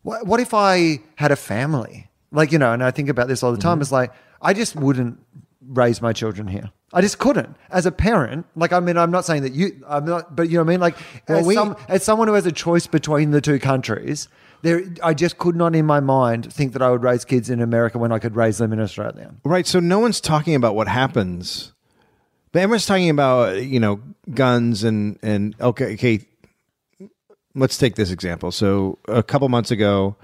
what, 0.02 0.26
what 0.26 0.40
if 0.40 0.52
I 0.52 0.98
had 1.14 1.30
a 1.30 1.36
family? 1.36 2.10
Like, 2.32 2.50
you 2.50 2.58
know, 2.58 2.72
and 2.72 2.82
I 2.82 2.90
think 2.90 3.08
about 3.08 3.28
this 3.28 3.44
all 3.44 3.52
the 3.52 3.58
time. 3.58 3.76
Mm-hmm. 3.76 3.82
It's 3.82 3.92
like 3.92 4.12
I 4.42 4.52
just 4.54 4.74
wouldn't 4.74 5.20
raise 5.64 6.02
my 6.02 6.12
children 6.12 6.48
here. 6.48 6.70
I 6.92 7.00
just 7.00 7.20
couldn't 7.20 7.56
as 7.70 7.86
a 7.86 7.92
parent. 7.92 8.44
Like, 8.56 8.72
I 8.72 8.80
mean, 8.80 8.96
I'm 8.96 9.12
not 9.12 9.24
saying 9.24 9.42
that 9.44 9.52
you, 9.52 9.80
I'm 9.86 10.04
not, 10.04 10.34
but 10.34 10.48
you 10.50 10.54
know 10.54 10.64
what 10.64 10.70
I 10.70 10.72
mean. 10.72 10.80
Like, 10.80 10.96
Well, 11.28 11.38
as, 11.38 11.46
we- 11.46 11.54
some, 11.54 11.76
as 11.88 12.02
someone 12.02 12.26
who 12.26 12.34
has 12.34 12.46
a 12.46 12.50
choice 12.52 12.88
between 12.88 13.30
the 13.30 13.40
two 13.40 13.60
countries, 13.60 14.26
there, 14.62 14.82
I 15.00 15.14
just 15.14 15.38
could 15.38 15.54
not 15.54 15.76
in 15.76 15.86
my 15.86 16.00
mind 16.00 16.52
think 16.52 16.72
that 16.72 16.82
I 16.82 16.90
would 16.90 17.04
raise 17.04 17.24
kids 17.24 17.48
in 17.50 17.60
America 17.62 17.98
when 17.98 18.10
I 18.10 18.18
could 18.18 18.34
raise 18.34 18.58
them 18.58 18.72
in 18.72 18.80
Australia. 18.80 19.32
Right. 19.44 19.64
So 19.66 19.78
no 19.78 20.00
one's 20.00 20.20
talking 20.20 20.56
about 20.56 20.74
what 20.74 20.88
happens, 20.88 21.72
but 22.50 22.62
everyone's 22.62 22.86
talking 22.86 23.10
about 23.10 23.62
you 23.62 23.78
know 23.78 24.00
guns 24.34 24.84
and 24.84 25.18
and 25.22 25.54
okay, 25.60 25.94
okay. 25.94 26.20
let's 27.54 27.76
take 27.78 27.96
this 27.96 28.10
example. 28.10 28.52
So 28.52 28.98
a 29.08 29.22
couple 29.22 29.48
months 29.48 29.70
ago, 29.70 30.16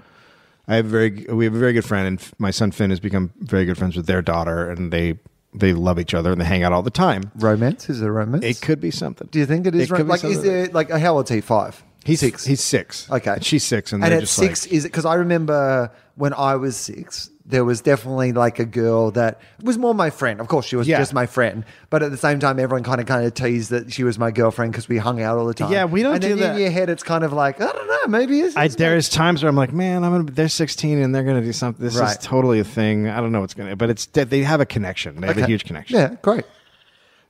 I 0.67 0.75
have 0.75 0.85
very 0.85 1.25
we 1.29 1.45
have 1.45 1.55
a 1.55 1.59
very 1.59 1.73
good 1.73 1.85
friend, 1.85 2.07
and 2.07 2.31
my 2.39 2.51
son 2.51 2.71
Finn 2.71 2.89
has 2.89 2.99
become 2.99 3.31
very 3.39 3.65
good 3.65 3.77
friends 3.77 3.95
with 3.95 4.05
their 4.05 4.21
daughter, 4.21 4.69
and 4.69 4.91
they 4.91 5.19
they 5.53 5.73
love 5.73 5.99
each 5.99 6.13
other 6.13 6.31
and 6.31 6.39
they 6.39 6.45
hang 6.45 6.63
out 6.63 6.73
all 6.73 6.83
the 6.83 6.91
time. 6.91 7.31
Romance 7.35 7.89
is 7.89 8.01
it 8.01 8.07
a 8.07 8.11
romance? 8.11 8.43
It 8.43 8.61
could 8.61 8.79
be 8.79 8.91
something. 8.91 9.27
Do 9.31 9.39
you 9.39 9.45
think 9.45 9.65
it 9.65 9.75
is? 9.75 9.89
It 9.89 9.91
rom- 9.91 10.07
like, 10.07 10.23
is 10.23 10.41
there 10.43 10.67
like 10.67 10.89
how 10.89 11.15
old 11.15 11.25
is 11.25 11.35
he? 11.35 11.41
Five. 11.41 11.83
He's 12.03 12.21
six. 12.21 12.45
He's 12.45 12.61
six. 12.61 13.09
Okay, 13.11 13.31
and 13.31 13.43
she's 13.43 13.63
six, 13.63 13.91
and, 13.91 14.03
and 14.03 14.13
at 14.13 14.27
six 14.27 14.65
like, 14.65 14.73
is 14.73 14.85
it 14.85 14.89
because 14.89 15.05
I 15.05 15.15
remember 15.15 15.91
when 16.15 16.33
I 16.33 16.55
was 16.55 16.77
six, 16.77 17.29
there 17.49 17.63
was 17.63 17.79
definitely 17.79 18.33
like 18.33 18.59
a 18.59 18.65
girl 18.65 19.09
that 19.11 19.39
was 19.63 19.77
more 19.77 19.93
my 19.95 20.09
friend. 20.09 20.41
Of 20.41 20.49
course, 20.49 20.65
she 20.65 20.75
was 20.75 20.85
Yeah. 20.87 20.97
just 20.97 21.13
my 21.13 21.25
friend, 21.25 21.63
but 21.89 22.03
at 22.03 22.11
the 22.11 22.17
same 22.17 22.39
time, 22.39 22.59
everyone 22.59 22.83
kind 22.83 22.99
of 22.99 23.07
kind 23.07 23.25
of 23.25 23.33
teased 23.33 23.69
that 23.69 23.93
she 23.93 24.03
was 24.03 24.19
my 24.19 24.31
girlfriend 24.31 24.73
because 24.73 24.89
we 24.89 24.97
hung 24.97 25.21
out 25.21 25.37
all 25.37 25.45
the 25.45 25.53
time. 25.53 25.71
Yeah, 25.71 25.85
we 25.85 26.03
don't 26.03 26.15
And 26.15 26.23
then 26.23 26.31
do 26.35 26.43
that. 26.43 26.55
in 26.55 26.61
your 26.61 26.71
head, 26.71 26.89
it's 26.89 27.03
kind 27.03 27.23
of 27.23 27.31
like 27.31 27.61
I 27.61 27.71
don't 27.71 27.87
know, 27.87 28.07
maybe 28.09 28.41
it's, 28.41 28.57
I, 28.57 28.65
it's 28.65 28.75
there's 28.75 29.07
times 29.07 29.43
where 29.43 29.49
I'm 29.49 29.55
like, 29.55 29.71
man, 29.71 30.03
I'm 30.03 30.11
gonna. 30.11 30.23
They're 30.31 30.49
16 30.49 30.99
and 30.99 31.15
they're 31.15 31.23
gonna 31.23 31.41
do 31.41 31.53
something. 31.53 31.83
This 31.83 31.95
Right. 31.95 32.11
is 32.11 32.17
totally 32.17 32.59
a 32.59 32.63
thing. 32.65 33.07
I 33.07 33.21
don't 33.21 33.31
know 33.31 33.39
what's 33.41 33.53
gonna, 33.53 33.75
but 33.77 33.89
it's 33.89 34.05
they 34.07 34.43
have 34.43 34.59
a 34.59 34.65
connection. 34.65 35.21
They 35.21 35.27
have 35.27 35.37
a 35.37 35.41
Okay. 35.43 35.51
huge 35.51 35.63
connection. 35.63 35.97
Yeah, 35.97 36.15
great. 36.21 36.43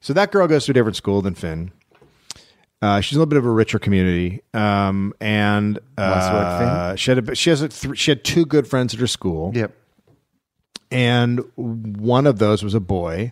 So 0.02 0.14
that 0.14 0.32
girl 0.32 0.48
goes 0.48 0.66
to 0.66 0.72
a 0.72 0.74
different 0.74 0.96
school 0.96 1.22
than 1.22 1.36
Finn. 1.36 1.72
Uh, 2.82 3.02
she's 3.02 3.16
a 3.16 3.20
little 3.20 3.30
bit 3.30 3.38
of 3.38 3.46
a 3.46 3.50
richer 3.50 3.80
community, 3.80 4.42
um, 4.54 5.12
and 5.20 5.80
Nice 5.98 6.24
uh, 6.24 6.96
she 6.96 7.10
had 7.12 7.30
a, 7.30 7.36
she 7.36 7.50
has 7.50 7.62
a 7.64 7.70
th- 7.70 7.98
she 7.98 8.12
had 8.12 8.24
two 8.24 8.46
good 8.46 8.68
friends 8.68 8.94
at 8.94 9.00
her 9.00 9.08
school, 9.08 9.52
Yep. 9.56 9.74
And 10.92 11.42
one 11.56 12.28
of 12.28 12.40
those 12.40 12.64
was 12.64 12.74
a 12.74 12.80
boy. 12.80 13.32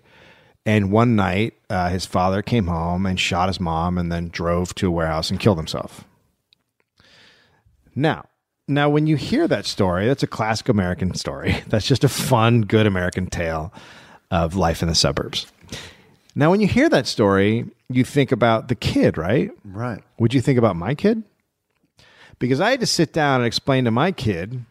And 0.67 0.91
one 0.91 1.15
night, 1.15 1.53
uh, 1.69 1.89
his 1.89 2.07
father 2.07 2.41
came 2.41 2.65
home 2.65 3.05
and 3.05 3.19
shot 3.19 3.49
his 3.49 3.59
mom, 3.59 3.99
and 3.99 4.11
then 4.11 4.29
drove 4.29 4.73
to 4.75 4.87
a 4.87 4.91
warehouse 4.91 5.29
and 5.29 5.39
killed 5.39 5.57
himself. 5.57 6.05
Now, 7.93 8.25
now, 8.67 8.89
when 8.89 9.05
you 9.05 9.15
hear 9.15 9.47
that 9.47 9.65
story, 9.65 10.07
that's 10.07 10.23
a 10.23 10.27
classic 10.27 10.69
American 10.69 11.13
story. 11.13 11.63
That's 11.67 11.85
just 11.85 12.03
a 12.03 12.09
fun, 12.09 12.61
good 12.61 12.87
American 12.87 13.27
tale 13.27 13.71
of 14.31 14.55
life 14.55 14.81
in 14.81 14.87
the 14.87 14.95
suburbs. 14.95 15.45
Now, 16.33 16.49
when 16.49 16.61
you 16.61 16.67
hear 16.67 16.89
that 16.89 17.05
story, 17.05 17.65
you 17.89 18.03
think 18.03 18.31
about 18.31 18.67
the 18.67 18.75
kid, 18.75 19.19
right? 19.19 19.51
Right. 19.63 20.01
Would 20.17 20.33
you 20.33 20.41
think 20.41 20.57
about 20.57 20.75
my 20.75 20.95
kid? 20.95 21.23
Because 22.39 22.59
I 22.59 22.71
had 22.71 22.79
to 22.79 22.87
sit 22.87 23.13
down 23.13 23.41
and 23.41 23.47
explain 23.47 23.85
to 23.85 23.91
my 23.91 24.11
kid, 24.11 24.65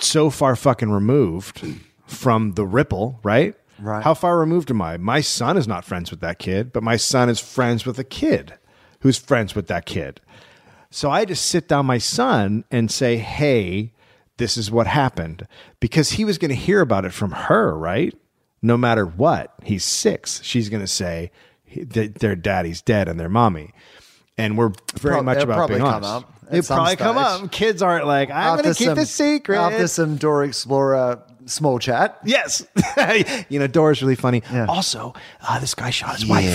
so 0.00 0.30
far 0.30 0.56
fucking 0.56 0.90
removed 0.90 1.62
from 2.06 2.52
the 2.52 2.66
ripple, 2.66 3.18
right? 3.22 3.54
Right. 3.78 4.02
How 4.02 4.14
far 4.14 4.38
removed 4.38 4.70
am 4.70 4.80
I? 4.82 4.96
My 4.96 5.20
son 5.20 5.56
is 5.56 5.66
not 5.66 5.84
friends 5.84 6.10
with 6.10 6.20
that 6.20 6.38
kid, 6.38 6.72
but 6.72 6.82
my 6.82 6.96
son 6.96 7.28
is 7.28 7.40
friends 7.40 7.84
with 7.84 7.98
a 7.98 8.04
kid 8.04 8.54
who's 9.00 9.18
friends 9.18 9.54
with 9.54 9.66
that 9.68 9.86
kid. 9.86 10.20
So 10.90 11.10
I 11.10 11.24
just 11.24 11.46
sit 11.46 11.68
down 11.68 11.86
my 11.86 11.98
son 11.98 12.64
and 12.70 12.90
say, 12.90 13.16
hey, 13.16 13.92
this 14.36 14.56
is 14.56 14.70
what 14.70 14.86
happened. 14.86 15.46
Because 15.80 16.12
he 16.12 16.24
was 16.24 16.38
going 16.38 16.50
to 16.50 16.54
hear 16.54 16.80
about 16.80 17.04
it 17.04 17.12
from 17.12 17.32
her, 17.32 17.76
right? 17.76 18.14
No 18.60 18.76
matter 18.76 19.04
what. 19.06 19.54
He's 19.64 19.84
six. 19.84 20.40
She's 20.44 20.68
going 20.68 20.82
to 20.82 20.86
say 20.86 21.32
he- 21.64 21.84
th- 21.84 22.14
their 22.14 22.36
daddy's 22.36 22.82
dead 22.82 23.08
and 23.08 23.18
their 23.18 23.28
mommy. 23.30 23.72
And 24.38 24.56
we're 24.56 24.72
very 24.94 25.16
Prob- 25.16 25.24
much 25.26 25.42
about 25.42 25.56
probably 25.56 25.74
being 25.76 25.86
come 25.86 25.94
honest. 26.04 26.10
up 26.26 26.32
at 26.46 26.52
It'll 26.52 26.62
some 26.62 26.76
probably 26.78 26.96
come 26.96 27.16
stage. 27.16 27.44
up. 27.44 27.52
Kids 27.52 27.82
aren't 27.82 28.06
like, 28.06 28.30
I'm 28.30 28.56
going 28.58 28.72
to 28.72 28.78
keep 28.78 28.86
some- 28.86 28.96
the 28.96 29.06
secret. 29.06 29.58
After 29.58 29.86
some 29.88 30.16
Dora 30.16 30.46
Explorer 30.46 31.22
small 31.46 31.78
chat. 31.78 32.18
Yes. 32.24 32.66
you 33.48 33.58
know, 33.58 33.66
Dora's 33.66 34.00
really 34.02 34.14
funny. 34.14 34.42
Yeah. 34.52 34.66
Also, 34.66 35.12
uh, 35.46 35.58
this 35.58 35.74
guy 35.74 35.90
shot 35.90 36.14
his 36.16 36.26
wife. 36.26 36.46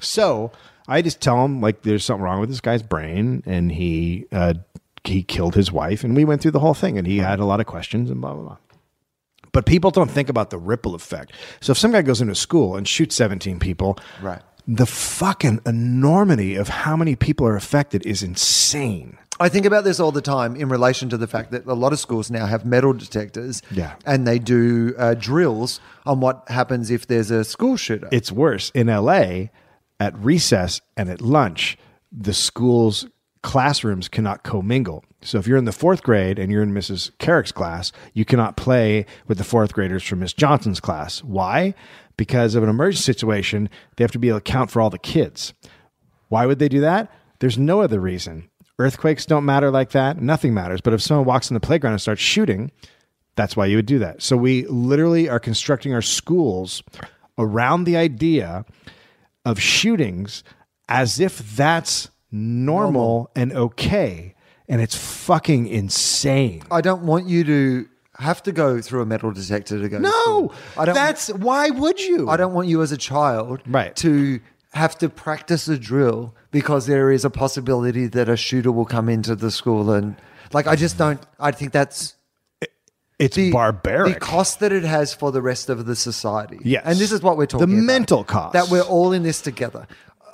So 0.00 0.52
I 0.88 1.02
just 1.02 1.20
tell 1.20 1.44
him 1.44 1.60
like 1.60 1.82
there's 1.82 2.04
something 2.04 2.22
wrong 2.22 2.40
with 2.40 2.48
this 2.48 2.60
guy's 2.60 2.82
brain, 2.82 3.42
and 3.46 3.70
he 3.72 4.26
uh, 4.32 4.54
he 5.04 5.22
killed 5.22 5.54
his 5.54 5.70
wife, 5.72 6.04
and 6.04 6.16
we 6.16 6.24
went 6.24 6.40
through 6.42 6.50
the 6.52 6.60
whole 6.60 6.74
thing, 6.74 6.96
and 6.98 7.06
he 7.06 7.18
had 7.18 7.38
a 7.40 7.44
lot 7.44 7.60
of 7.60 7.66
questions 7.66 8.10
and 8.10 8.20
blah 8.20 8.32
blah 8.34 8.42
blah. 8.42 8.56
But 9.52 9.66
people 9.66 9.90
don't 9.90 10.10
think 10.10 10.28
about 10.28 10.50
the 10.50 10.58
ripple 10.58 10.94
effect. 10.94 11.32
So 11.60 11.72
if 11.72 11.78
some 11.78 11.92
guy 11.92 12.02
goes 12.02 12.20
into 12.22 12.34
school 12.34 12.74
and 12.76 12.88
shoots 12.88 13.14
17 13.16 13.58
people, 13.58 13.98
Right. 14.22 14.40
The 14.66 14.86
fucking 14.86 15.60
enormity 15.66 16.54
of 16.54 16.68
how 16.68 16.96
many 16.96 17.16
people 17.16 17.46
are 17.46 17.56
affected 17.56 18.06
is 18.06 18.22
insane. 18.22 19.18
I 19.40 19.48
think 19.48 19.66
about 19.66 19.82
this 19.84 19.98
all 19.98 20.12
the 20.12 20.22
time 20.22 20.54
in 20.54 20.68
relation 20.68 21.08
to 21.08 21.16
the 21.16 21.26
fact 21.26 21.50
that 21.50 21.66
a 21.66 21.74
lot 21.74 21.92
of 21.92 21.98
schools 21.98 22.30
now 22.30 22.46
have 22.46 22.64
metal 22.64 22.92
detectors. 22.92 23.62
Yeah. 23.70 23.94
And 24.06 24.26
they 24.26 24.38
do 24.38 24.94
uh, 24.96 25.14
drills 25.14 25.80
on 26.06 26.20
what 26.20 26.44
happens 26.48 26.90
if 26.90 27.06
there's 27.06 27.30
a 27.30 27.42
school 27.44 27.76
shooter. 27.76 28.08
It's 28.12 28.30
worse. 28.30 28.70
In 28.74 28.86
LA, 28.86 29.46
at 29.98 30.16
recess 30.16 30.80
and 30.96 31.08
at 31.08 31.20
lunch, 31.20 31.76
the 32.12 32.34
school's 32.34 33.06
classrooms 33.42 34.08
cannot 34.08 34.44
commingle. 34.44 35.04
So 35.22 35.38
if 35.38 35.46
you're 35.46 35.58
in 35.58 35.64
the 35.64 35.72
fourth 35.72 36.02
grade 36.02 36.38
and 36.38 36.52
you're 36.52 36.62
in 36.62 36.72
Mrs. 36.72 37.10
Carrick's 37.18 37.52
class, 37.52 37.90
you 38.12 38.24
cannot 38.24 38.56
play 38.56 39.06
with 39.26 39.38
the 39.38 39.44
fourth 39.44 39.72
graders 39.72 40.02
from 40.02 40.20
Miss 40.20 40.32
Johnson's 40.32 40.80
class. 40.80 41.22
Why? 41.24 41.74
Because 42.22 42.54
of 42.54 42.62
an 42.62 42.68
emergency 42.68 43.02
situation, 43.02 43.68
they 43.96 44.04
have 44.04 44.12
to 44.12 44.18
be 44.20 44.28
able 44.28 44.38
to 44.38 44.44
count 44.44 44.70
for 44.70 44.80
all 44.80 44.90
the 44.90 44.96
kids. 44.96 45.54
Why 46.28 46.46
would 46.46 46.60
they 46.60 46.68
do 46.68 46.80
that? 46.82 47.10
There's 47.40 47.58
no 47.58 47.80
other 47.80 47.98
reason. 47.98 48.48
Earthquakes 48.78 49.26
don't 49.26 49.44
matter 49.44 49.72
like 49.72 49.90
that. 49.90 50.22
Nothing 50.22 50.54
matters. 50.54 50.80
But 50.80 50.92
if 50.92 51.02
someone 51.02 51.26
walks 51.26 51.50
in 51.50 51.54
the 51.54 51.58
playground 51.58 51.94
and 51.94 52.00
starts 52.00 52.20
shooting, 52.20 52.70
that's 53.34 53.56
why 53.56 53.66
you 53.66 53.74
would 53.74 53.86
do 53.86 53.98
that. 53.98 54.22
So 54.22 54.36
we 54.36 54.64
literally 54.68 55.28
are 55.28 55.40
constructing 55.40 55.92
our 55.92 56.00
schools 56.00 56.84
around 57.38 57.84
the 57.84 57.96
idea 57.96 58.66
of 59.44 59.60
shootings 59.60 60.44
as 60.88 61.18
if 61.18 61.56
that's 61.56 62.08
normal, 62.30 63.32
and 63.34 63.52
okay. 63.52 64.36
And 64.68 64.80
it's 64.80 64.94
fucking 64.94 65.66
insane. 65.66 66.62
I 66.70 66.82
don't 66.82 67.02
want 67.02 67.26
you 67.26 67.42
to 67.42 67.88
have 68.22 68.42
to 68.44 68.52
go 68.52 68.80
through 68.80 69.02
a 69.02 69.06
metal 69.06 69.30
detector 69.32 69.78
to 69.80 69.88
go 69.88 69.96
to 69.98 70.02
No, 70.02 70.10
school. 70.10 70.54
I 70.78 70.84
don't 70.86 70.94
that's 70.94 71.28
why 71.28 71.68
would 71.70 72.00
you? 72.00 72.28
I 72.28 72.36
don't 72.36 72.54
want 72.54 72.68
you 72.68 72.80
as 72.82 72.92
a 72.92 72.96
child 72.96 73.60
Right. 73.66 73.94
to 73.96 74.40
have 74.74 74.96
to 74.98 75.08
practice 75.10 75.68
a 75.68 75.76
drill 75.78 76.34
because 76.50 76.86
there 76.86 77.10
is 77.12 77.24
a 77.24 77.30
possibility 77.30 78.06
that 78.06 78.28
a 78.28 78.36
shooter 78.36 78.72
will 78.72 78.86
come 78.86 79.08
into 79.08 79.34
the 79.36 79.50
school 79.50 79.90
and 79.92 80.16
like 80.52 80.66
I 80.66 80.76
just 80.76 80.96
don't 80.98 81.20
I 81.38 81.50
think 81.50 81.72
that's 81.72 82.14
It's 83.18 83.36
the 83.36 83.52
barbaric. 83.52 84.14
The 84.14 84.20
cost 84.20 84.60
that 84.60 84.72
it 84.72 84.84
has 84.84 85.12
for 85.14 85.30
the 85.30 85.42
rest 85.42 85.68
of 85.68 85.84
the 85.86 85.94
society. 85.94 86.58
Yes. 86.64 86.82
And 86.86 86.98
this 86.98 87.12
is 87.12 87.20
what 87.22 87.36
we're 87.36 87.46
talking 87.46 87.68
The 87.68 87.74
about. 87.74 87.86
mental 87.86 88.24
cost. 88.24 88.52
That 88.54 88.68
we're 88.70 88.82
all 88.96 89.12
in 89.12 89.22
this 89.22 89.40
together. 89.42 89.86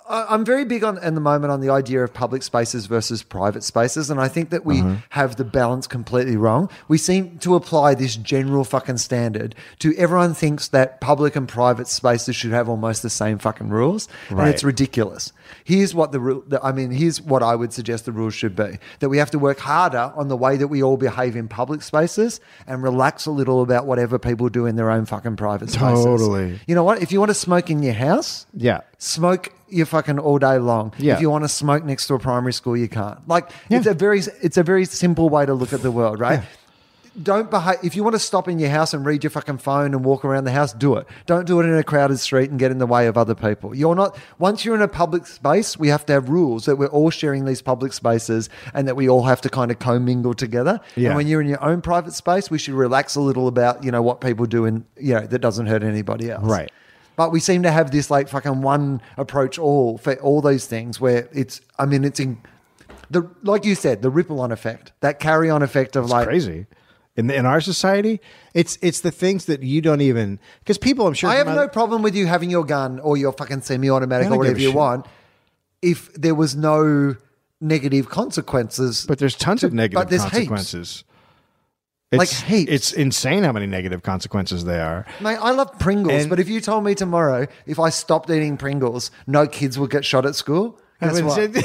I'm 0.09 0.45
very 0.45 0.65
big 0.65 0.83
on 0.85 1.03
in 1.03 1.15
the 1.15 1.21
moment 1.21 1.53
on 1.53 1.61
the 1.61 1.71
idea 1.71 2.03
of 2.03 2.13
public 2.15 2.43
spaces 2.43 2.87
versus 2.87 3.23
private 3.23 3.63
spaces, 3.63 4.11
and 4.11 4.21
I 4.21 4.29
think 4.29 4.51
that 4.51 4.65
we 4.65 4.81
Uh-huh. 4.81 4.95
have 5.11 5.37
the 5.37 5.45
balance 5.45 5.87
completely 5.87 6.37
wrong. 6.37 6.69
We 6.89 6.99
seem 6.99 7.39
to 7.41 7.55
apply 7.55 7.95
this 7.95 8.17
general 8.17 8.65
fucking 8.65 8.99
standard 8.99 9.55
to 9.81 9.95
everyone 9.97 10.35
thinks 10.35 10.69
that 10.69 11.01
public 11.01 11.37
and 11.37 11.47
private 11.47 11.89
spaces 11.89 12.37
should 12.37 12.53
have 12.53 12.69
almost 12.69 13.03
the 13.03 13.11
same 13.11 13.39
fucking 13.39 13.69
rules, 13.69 14.09
and 14.31 14.49
it's 14.49 14.65
ridiculous. 14.65 15.33
Here's 15.65 15.95
what 15.95 16.13
the 16.13 16.21
rule. 16.21 16.43
I 16.63 16.73
mean, 16.73 16.91
here's 16.91 17.21
what 17.23 17.43
I 17.43 17.55
would 17.55 17.73
suggest 17.73 18.05
the 18.05 18.13
rules 18.13 18.35
should 18.35 18.57
be: 18.57 18.79
that 19.01 19.09
we 19.09 19.19
have 19.19 19.31
to 19.33 19.39
work 19.39 19.59
harder 19.59 20.13
on 20.17 20.29
the 20.29 20.37
way 20.37 20.57
that 20.57 20.69
we 20.69 20.83
all 20.83 20.97
behave 20.97 21.37
in 21.37 21.49
public 21.49 21.83
spaces, 21.83 22.41
and 22.67 22.83
relax 22.83 23.27
a 23.27 23.31
little 23.31 23.63
about 23.63 23.87
whatever 23.87 24.19
people 24.19 24.49
do 24.49 24.67
in 24.67 24.77
their 24.77 24.91
own 24.91 25.05
fucking 25.07 25.37
private 25.37 25.71
spaces. 25.71 26.05
Totally. 26.05 26.59
You 26.67 26.75
know 26.75 26.85
what? 26.85 27.03
If 27.03 27.13
you 27.13 27.19
want 27.19 27.31
to 27.31 27.35
smoke 27.35 27.71
in 27.71 27.83
your 27.83 27.95
house, 27.95 28.47
yeah. 28.55 28.81
smoke 28.99 29.51
you 29.71 29.85
fucking 29.85 30.19
all 30.19 30.39
day 30.39 30.59
long. 30.59 30.93
Yeah. 30.99 31.15
If 31.15 31.21
you 31.21 31.31
want 31.31 31.45
to 31.45 31.49
smoke 31.49 31.85
next 31.85 32.07
to 32.09 32.15
a 32.15 32.19
primary 32.19 32.53
school, 32.53 32.77
you 32.77 32.89
can't. 32.89 33.27
Like 33.29 33.51
it's 33.71 33.87
a 33.87 33.95
very 33.95 34.21
it's 34.43 34.57
a 34.57 34.63
very 34.63 34.85
simple 34.85 35.29
way 35.29 35.47
to 35.47 35.55
look 35.55 35.73
at 35.73 35.83
the 35.83 35.91
world, 35.91 36.21
right? 36.21 36.41
Yeah. 36.41 36.47
Don't 37.21 37.51
behave 37.51 37.79
if 37.83 37.97
you 37.97 38.05
want 38.05 38.15
to 38.15 38.21
stop 38.21 38.47
in 38.47 38.61
your 38.61 38.71
house 38.71 38.95
and 38.95 39.05
read 39.05 39.25
your 39.25 39.31
fucking 39.31 39.59
phone 39.59 39.93
and 39.93 40.05
walk 40.05 40.25
around 40.25 40.45
the 40.45 40.53
house, 40.53 40.73
do 40.73 40.95
it. 40.97 41.07
Don't 41.27 41.47
do 41.47 41.59
it 41.59 41.65
in 41.65 41.75
a 41.75 41.83
crowded 41.83 42.19
street 42.19 42.49
and 42.49 42.61
get 42.61 42.71
in 42.71 42.79
the 42.79 42.87
way 42.87 43.09
of 43.09 43.19
other 43.19 43.35
people. 43.35 43.75
You're 43.75 43.97
not 43.97 44.17
once 44.39 44.65
you're 44.65 44.77
in 44.77 44.83
a 44.83 44.89
public 44.89 45.27
space, 45.27 45.77
we 45.77 45.89
have 45.89 46.07
to 46.07 46.13
have 46.13 46.29
rules 46.29 46.67
that 46.67 46.77
we're 46.77 46.87
all 46.87 47.11
sharing 47.11 47.45
these 47.45 47.61
public 47.61 47.93
spaces 47.93 48.49
and 48.73 48.87
that 48.87 48.95
we 48.95 49.09
all 49.09 49.25
have 49.25 49.41
to 49.41 49.49
kind 49.49 49.73
of 49.73 49.81
commingle 49.81 50.35
together. 50.35 50.81
Yeah. 50.95 51.09
And 51.09 51.17
when 51.17 51.27
you're 51.27 51.41
in 51.41 51.49
your 51.49 51.65
own 51.65 51.81
private 51.81 52.13
space, 52.13 52.51
we 52.51 52.59
should 52.59 52.75
relax 52.75 53.17
a 53.17 53.21
little 53.21 53.49
about, 53.49 53.83
you 53.83 53.91
know, 53.91 54.03
what 54.03 54.21
people 54.21 54.47
do 54.47 54.65
and 54.65 54.85
you 54.97 55.15
know, 55.15 55.27
that 55.27 55.41
doesn't 55.41 55.67
hurt 55.67 55.83
anybody 55.83 56.31
else. 56.31 56.45
Right. 56.45 56.71
But 57.19 57.33
we 57.33 57.41
seem 57.41 57.65
to 57.65 57.71
have 57.73 57.91
this 57.91 58.13
like 58.13 58.29
fucking 58.29 58.63
one 58.63 59.03
approach 59.17 59.59
all 59.59 59.99
for 59.99 60.15
all 60.21 60.41
those 60.41 60.67
things 60.67 61.01
where 61.01 61.29
it's 61.33 61.61
I 61.77 61.85
mean 61.85 62.05
it's 62.05 62.21
in 62.21 62.39
the 63.11 63.29
like 63.43 63.65
you 63.65 63.75
said 63.75 64.03
the 64.03 64.09
ripple 64.09 64.41
on 64.41 64.53
effect 64.53 64.93
that 65.01 65.19
carry 65.19 65.51
on 65.51 65.61
effect 65.61 65.97
of 65.97 66.09
like 66.09 66.29
crazy. 66.29 66.67
In, 67.17 67.27
the, 67.27 67.35
in 67.35 67.45
our 67.45 67.61
society, 67.61 68.21
it's 68.55 68.79
it's 68.83 69.01
the 69.01 69.11
things 69.11 69.47
that 69.47 69.65
you 69.65 69.81
don't 69.81 70.01
even 70.01 70.39
because 70.61 70.79
people 70.79 71.09
I'm 71.09 71.15
sure 71.15 71.29
I 71.29 71.35
have 71.35 71.49
no 71.49 71.55
other- 71.55 71.69
problem 71.69 72.03
with 72.03 72.15
you 72.15 72.29
having 72.29 72.51
your 72.51 72.65
gun 72.65 73.01
or 73.01 73.17
your 73.17 73.33
fucking 73.33 73.63
semi-automatic 73.63 74.31
or 74.31 74.39
whatever 74.39 74.61
you 74.61 74.69
shit. 74.69 74.77
want 74.77 75.07
if 75.83 76.13
there 76.15 76.37
was 76.37 76.55
no 76.55 77.17
negative 77.61 78.09
consequences. 78.09 79.05
but 79.07 79.19
there's 79.19 79.35
tons 79.35 79.65
of 79.65 79.73
negative 79.73 80.01
but 80.01 80.09
there's 80.09 80.25
heaps. 80.31 81.03
Consequences. 82.11 82.43
Like 82.51 82.69
It's. 82.69 82.93
It's 82.93 82.93
insane 82.93 83.45
how 83.45 83.53
many 83.53 83.67
negative 83.67 84.03
consequences 84.03 84.65
there 84.65 84.85
are. 84.85 85.07
Mate, 85.21 85.37
I 85.41 85.51
love 85.51 85.79
Pringles, 85.79 86.23
And- 86.23 86.31
but 86.31 86.41
if 86.41 86.49
you 86.49 86.61
told 86.61 86.85
me 86.85 86.95
tomorrow 86.95 87.47
if 87.67 87.79
I 87.79 87.91
stopped 87.91 88.31
eating 88.31 88.57
Pringles, 88.57 89.11
no 89.27 89.47
kids 89.47 89.79
would 89.79 89.91
get 89.91 90.05
shot 90.05 90.25
at 90.27 90.35
school, 90.35 90.79
guess 91.01 91.21
what? 91.23 91.65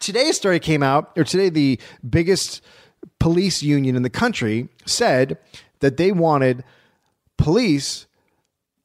today's 0.00 0.36
story 0.36 0.58
came 0.58 0.82
out, 0.82 1.12
or 1.16 1.24
today 1.24 1.48
the 1.50 1.78
biggest 2.08 2.62
police 3.18 3.62
union 3.62 3.96
in 3.96 4.02
the 4.02 4.10
country 4.10 4.68
said 4.86 5.38
that 5.80 5.96
they 5.96 6.12
wanted 6.12 6.64
police. 7.36 8.06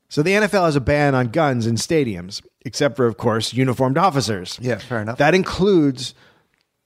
So 0.09 0.21
the 0.21 0.31
NFL 0.31 0.65
has 0.65 0.75
a 0.75 0.81
ban 0.81 1.15
on 1.15 1.27
guns 1.29 1.65
in 1.67 1.75
stadiums, 1.75 2.41
except 2.65 2.95
for, 2.95 3.05
of 3.05 3.17
course, 3.17 3.53
uniformed 3.53 3.97
officers. 3.97 4.59
Yeah, 4.61 4.77
fair 4.77 5.01
enough. 5.01 5.17
That 5.17 5.33
includes 5.33 6.13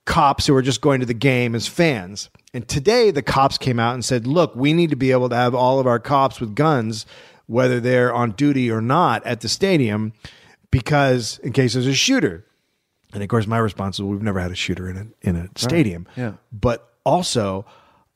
cops 0.09 0.47
who 0.47 0.55
are 0.55 0.61
just 0.61 0.81
going 0.81 0.99
to 0.99 1.05
the 1.05 1.13
game 1.13 1.53
as 1.53 1.67
fans. 1.67 2.29
And 2.51 2.67
today 2.67 3.11
the 3.11 3.21
cops 3.21 3.59
came 3.59 3.79
out 3.79 3.93
and 3.93 4.03
said, 4.03 4.25
look, 4.25 4.55
we 4.55 4.73
need 4.73 4.89
to 4.89 4.95
be 4.95 5.11
able 5.11 5.29
to 5.29 5.35
have 5.35 5.53
all 5.53 5.79
of 5.79 5.85
our 5.85 5.99
cops 5.99 6.41
with 6.41 6.55
guns, 6.55 7.05
whether 7.45 7.79
they're 7.79 8.13
on 8.13 8.31
duty 8.31 8.71
or 8.71 8.81
not 8.81 9.23
at 9.23 9.41
the 9.41 9.47
stadium, 9.47 10.13
because 10.71 11.39
in 11.43 11.53
case 11.53 11.73
there's 11.73 11.85
a 11.85 11.93
shooter. 11.93 12.43
And 13.13 13.21
of 13.21 13.29
course, 13.29 13.45
my 13.45 13.59
response 13.59 13.97
is, 13.97 14.03
we've 14.03 14.21
never 14.21 14.39
had 14.39 14.51
a 14.51 14.55
shooter 14.55 14.89
in 14.89 14.97
a, 14.97 15.27
in 15.27 15.35
a 15.35 15.47
stadium. 15.55 16.07
Yeah. 16.15 16.33
But 16.51 16.91
also, 17.03 17.65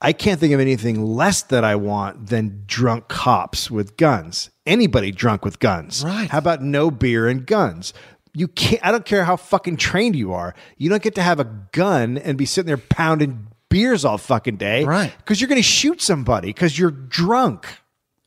I 0.01 0.13
can't 0.13 0.39
think 0.39 0.53
of 0.53 0.59
anything 0.59 1.05
less 1.05 1.43
that 1.43 1.63
I 1.63 1.75
want 1.75 2.27
than 2.27 2.63
drunk 2.65 3.07
cops 3.07 3.71
with 3.71 3.97
guns. 3.97 4.49
Anybody 4.65 5.11
drunk 5.11 5.45
with 5.45 5.59
guns. 5.59 6.03
Right. 6.03 6.29
How 6.29 6.39
about 6.39 6.61
no 6.61 6.89
beer 6.91 7.27
and 7.27 7.45
guns? 7.45 7.93
You 8.35 8.47
can't, 8.47 8.83
I 8.83 8.91
don't 8.91 9.05
care 9.05 9.23
how 9.23 9.35
fucking 9.35 9.77
trained 9.77 10.15
you 10.15 10.33
are. 10.33 10.55
You 10.77 10.89
don't 10.89 11.03
get 11.03 11.15
to 11.15 11.21
have 11.21 11.39
a 11.39 11.43
gun 11.43 12.17
and 12.17 12.37
be 12.37 12.45
sitting 12.45 12.67
there 12.67 12.77
pounding 12.77 13.47
beers 13.69 14.05
all 14.05 14.17
fucking 14.17 14.57
day. 14.57 14.85
Right. 14.85 15.13
Because 15.17 15.39
you're 15.39 15.47
going 15.47 15.61
to 15.61 15.63
shoot 15.67 16.01
somebody 16.01 16.47
because 16.47 16.77
you're 16.77 16.91
drunk. 16.91 17.67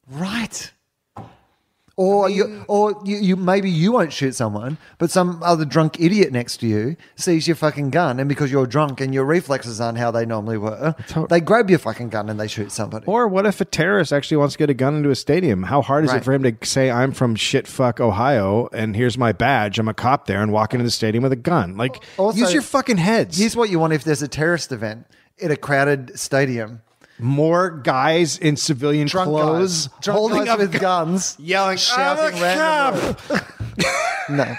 Right. 0.08 0.72
Or 1.98 2.28
you, 2.28 2.62
or 2.68 3.00
you, 3.06 3.16
you, 3.16 3.36
maybe 3.36 3.70
you 3.70 3.90
won't 3.92 4.12
shoot 4.12 4.34
someone, 4.34 4.76
but 4.98 5.10
some 5.10 5.42
other 5.42 5.64
drunk 5.64 5.98
idiot 5.98 6.30
next 6.30 6.58
to 6.58 6.66
you 6.66 6.96
sees 7.14 7.48
your 7.48 7.56
fucking 7.56 7.88
gun, 7.88 8.20
and 8.20 8.28
because 8.28 8.52
you're 8.52 8.66
drunk 8.66 9.00
and 9.00 9.14
your 9.14 9.24
reflexes 9.24 9.80
aren't 9.80 9.96
how 9.96 10.10
they 10.10 10.26
normally 10.26 10.58
were, 10.58 10.94
they 11.30 11.40
grab 11.40 11.70
your 11.70 11.78
fucking 11.78 12.10
gun 12.10 12.28
and 12.28 12.38
they 12.38 12.48
shoot 12.48 12.70
somebody. 12.70 13.06
Or 13.06 13.26
what 13.28 13.46
if 13.46 13.62
a 13.62 13.64
terrorist 13.64 14.12
actually 14.12 14.36
wants 14.36 14.52
to 14.54 14.58
get 14.58 14.68
a 14.68 14.74
gun 14.74 14.94
into 14.96 15.08
a 15.08 15.14
stadium? 15.16 15.62
How 15.62 15.80
hard 15.80 16.04
is 16.04 16.10
Right. 16.10 16.18
it 16.20 16.24
for 16.24 16.34
him 16.34 16.42
to 16.42 16.54
say, 16.66 16.90
I'm 16.90 17.12
from 17.12 17.34
shit 17.34 17.66
fuck 17.66 17.98
Ohio 17.98 18.68
and 18.74 18.94
here's 18.94 19.16
my 19.16 19.32
badge, 19.32 19.78
I'm 19.78 19.88
a 19.88 19.94
cop 19.94 20.26
there 20.26 20.42
and 20.42 20.52
walk 20.52 20.74
into 20.74 20.84
the 20.84 20.90
stadium 20.90 21.22
with 21.22 21.32
a 21.32 21.36
gun? 21.36 21.78
Like, 21.78 22.02
Also- 22.18 22.38
use 22.38 22.52
your 22.52 22.60
fucking 22.60 22.98
heads. 22.98 23.38
Here's 23.38 23.56
what 23.56 23.70
you 23.70 23.78
want 23.78 23.94
if 23.94 24.04
there's 24.04 24.20
a 24.20 24.28
terrorist 24.28 24.70
event 24.70 25.06
at 25.42 25.50
a 25.50 25.56
crowded 25.56 26.18
stadium: 26.18 26.82
More 27.18 27.70
guys 27.70 28.36
in 28.38 28.56
civilian 28.56 29.08
drunk 29.08 29.28
clothes 29.30 29.88
guys, 29.88 29.98
drunk 30.02 30.18
holding 30.18 30.38
guys 30.40 30.48
up 30.48 30.58
with 30.58 30.72
gu- 30.72 30.78
guns, 30.78 31.36
yelling, 31.40 31.78
shouting 31.78 32.36
"I'm 32.36 32.42
random. 32.42 33.16
No, 34.28 34.56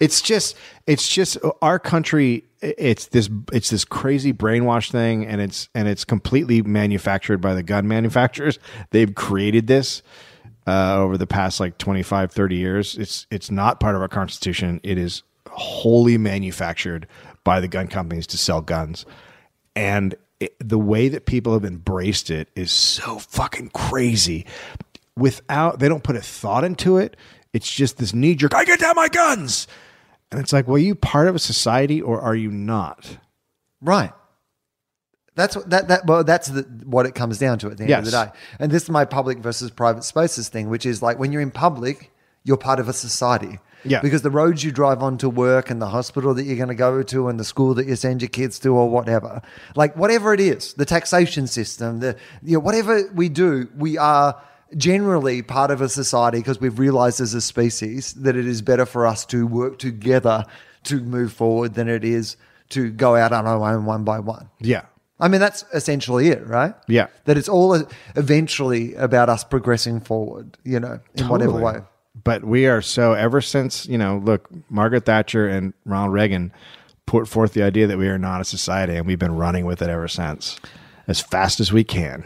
it's 0.00 0.20
just 0.20 0.54
it's 0.86 1.08
just 1.08 1.38
our 1.62 1.78
country 1.78 2.44
it's 2.60 3.06
this 3.06 3.30
it's 3.52 3.70
this 3.70 3.84
crazy 3.84 4.32
brainwash 4.32 4.90
thing 4.90 5.26
and 5.26 5.40
it's 5.40 5.68
and 5.74 5.88
it's 5.88 6.04
completely 6.04 6.62
manufactured 6.62 7.38
by 7.38 7.54
the 7.54 7.62
gun 7.62 7.88
manufacturers. 7.88 8.58
They've 8.90 9.14
created 9.14 9.66
this 9.66 10.02
uh, 10.66 10.96
over 10.98 11.16
the 11.16 11.26
past 11.26 11.58
like 11.60 11.78
25 11.78 12.32
30 12.32 12.56
years. 12.56 12.98
It's 12.98 13.26
it's 13.30 13.50
not 13.50 13.80
part 13.80 13.94
of 13.94 14.02
our 14.02 14.08
constitution. 14.08 14.80
It 14.82 14.98
is 14.98 15.22
wholly 15.48 16.18
manufactured 16.18 17.06
by 17.44 17.60
the 17.60 17.68
gun 17.68 17.88
companies 17.88 18.26
to 18.28 18.38
sell 18.38 18.60
guns. 18.60 19.06
And 19.74 20.14
it, 20.40 20.56
the 20.58 20.78
way 20.78 21.08
that 21.08 21.26
people 21.26 21.52
have 21.54 21.64
embraced 21.64 22.30
it 22.30 22.48
is 22.54 22.70
so 22.70 23.18
fucking 23.18 23.70
crazy 23.70 24.46
without 25.16 25.78
they 25.78 25.88
don't 25.88 26.04
put 26.04 26.16
a 26.16 26.20
thought 26.20 26.62
into 26.62 26.98
it 26.98 27.16
it's 27.52 27.72
just 27.72 27.96
this 27.96 28.12
knee 28.12 28.34
jerk 28.34 28.54
i 28.54 28.64
get 28.64 28.78
down 28.78 28.94
my 28.94 29.08
guns 29.08 29.66
and 30.30 30.40
it's 30.40 30.52
like 30.52 30.66
well 30.66 30.76
are 30.76 30.78
you 30.78 30.94
part 30.94 31.26
of 31.26 31.34
a 31.34 31.38
society 31.38 32.02
or 32.02 32.20
are 32.20 32.34
you 32.34 32.50
not 32.50 33.18
right. 33.80 34.12
That's 35.34 35.54
what 35.54 35.70
that 35.70 35.88
that 35.88 36.06
well. 36.06 36.24
That's 36.24 36.48
the, 36.48 36.62
what 36.84 37.04
it 37.06 37.14
comes 37.14 37.38
down 37.38 37.58
to 37.58 37.70
at 37.70 37.76
the 37.76 37.84
end 37.84 37.92
of 37.92 38.04
the 38.06 38.10
day. 38.10 38.30
And 38.58 38.72
this 38.72 38.84
is 38.84 38.90
my 38.90 39.04
public 39.04 39.38
versus 39.38 39.70
private 39.70 40.02
spaces 40.02 40.48
thing, 40.48 40.70
which 40.70 40.86
is 40.86 41.02
like 41.02 41.18
when 41.18 41.30
you're 41.30 41.42
in 41.42 41.50
public, 41.50 42.10
you're 42.42 42.56
part 42.56 42.80
of 42.80 42.88
a 42.88 42.94
society. 42.94 43.58
Yeah. 43.88 44.00
Because 44.00 44.22
the 44.22 44.30
roads 44.30 44.64
you 44.64 44.72
drive 44.72 45.02
on 45.02 45.18
to 45.18 45.28
work 45.28 45.70
and 45.70 45.80
the 45.80 45.88
hospital 45.88 46.34
that 46.34 46.44
you're 46.44 46.56
going 46.56 46.68
to 46.68 46.74
go 46.74 47.02
to 47.02 47.28
and 47.28 47.38
the 47.38 47.44
school 47.44 47.74
that 47.74 47.86
you 47.86 47.96
send 47.96 48.22
your 48.22 48.28
kids 48.28 48.58
to 48.60 48.70
or 48.70 48.88
whatever, 48.88 49.42
like 49.74 49.96
whatever 49.96 50.32
it 50.34 50.40
is, 50.40 50.74
the 50.74 50.84
taxation 50.84 51.46
system, 51.46 52.00
the 52.00 52.16
you 52.42 52.54
know 52.54 52.60
whatever 52.60 53.10
we 53.14 53.28
do, 53.28 53.68
we 53.76 53.96
are 53.98 54.40
generally 54.76 55.42
part 55.42 55.70
of 55.70 55.80
a 55.80 55.88
society 55.88 56.38
because 56.38 56.60
we've 56.60 56.78
realized 56.78 57.20
as 57.20 57.34
a 57.34 57.40
species 57.40 58.14
that 58.14 58.36
it 58.36 58.46
is 58.46 58.62
better 58.62 58.84
for 58.84 59.06
us 59.06 59.24
to 59.26 59.46
work 59.46 59.78
together 59.78 60.44
to 60.84 61.00
move 61.00 61.32
forward 61.32 61.74
than 61.74 61.88
it 61.88 62.04
is 62.04 62.36
to 62.68 62.90
go 62.90 63.14
out 63.14 63.32
on 63.32 63.46
our 63.46 63.72
own 63.72 63.84
one 63.84 64.02
by 64.02 64.18
one. 64.18 64.48
yeah 64.60 64.82
I 65.18 65.28
mean, 65.28 65.40
that's 65.40 65.64
essentially 65.72 66.28
it, 66.28 66.46
right? 66.46 66.74
Yeah. 66.88 67.06
That 67.24 67.38
it's 67.38 67.48
all 67.48 67.86
eventually 68.16 68.94
about 68.94 69.28
us 69.28 69.44
progressing 69.44 70.00
forward, 70.00 70.58
you 70.62 70.78
know, 70.78 71.00
in 71.14 71.28
whatever 71.28 71.52
way. 71.52 71.80
But 72.26 72.42
we 72.44 72.66
are 72.66 72.82
so 72.82 73.12
ever 73.12 73.40
since 73.40 73.86
you 73.86 73.96
know, 73.96 74.20
look, 74.22 74.48
Margaret 74.68 75.06
Thatcher 75.06 75.46
and 75.48 75.72
Ronald 75.84 76.12
Reagan 76.12 76.52
put 77.06 77.28
forth 77.28 77.52
the 77.52 77.62
idea 77.62 77.86
that 77.86 77.98
we 77.98 78.08
are 78.08 78.18
not 78.18 78.40
a 78.40 78.44
society, 78.44 78.96
and 78.96 79.06
we've 79.06 79.18
been 79.18 79.36
running 79.36 79.64
with 79.64 79.80
it 79.80 79.88
ever 79.88 80.08
since, 80.08 80.58
as 81.06 81.20
fast 81.20 81.60
as 81.60 81.72
we 81.72 81.84
can. 81.84 82.24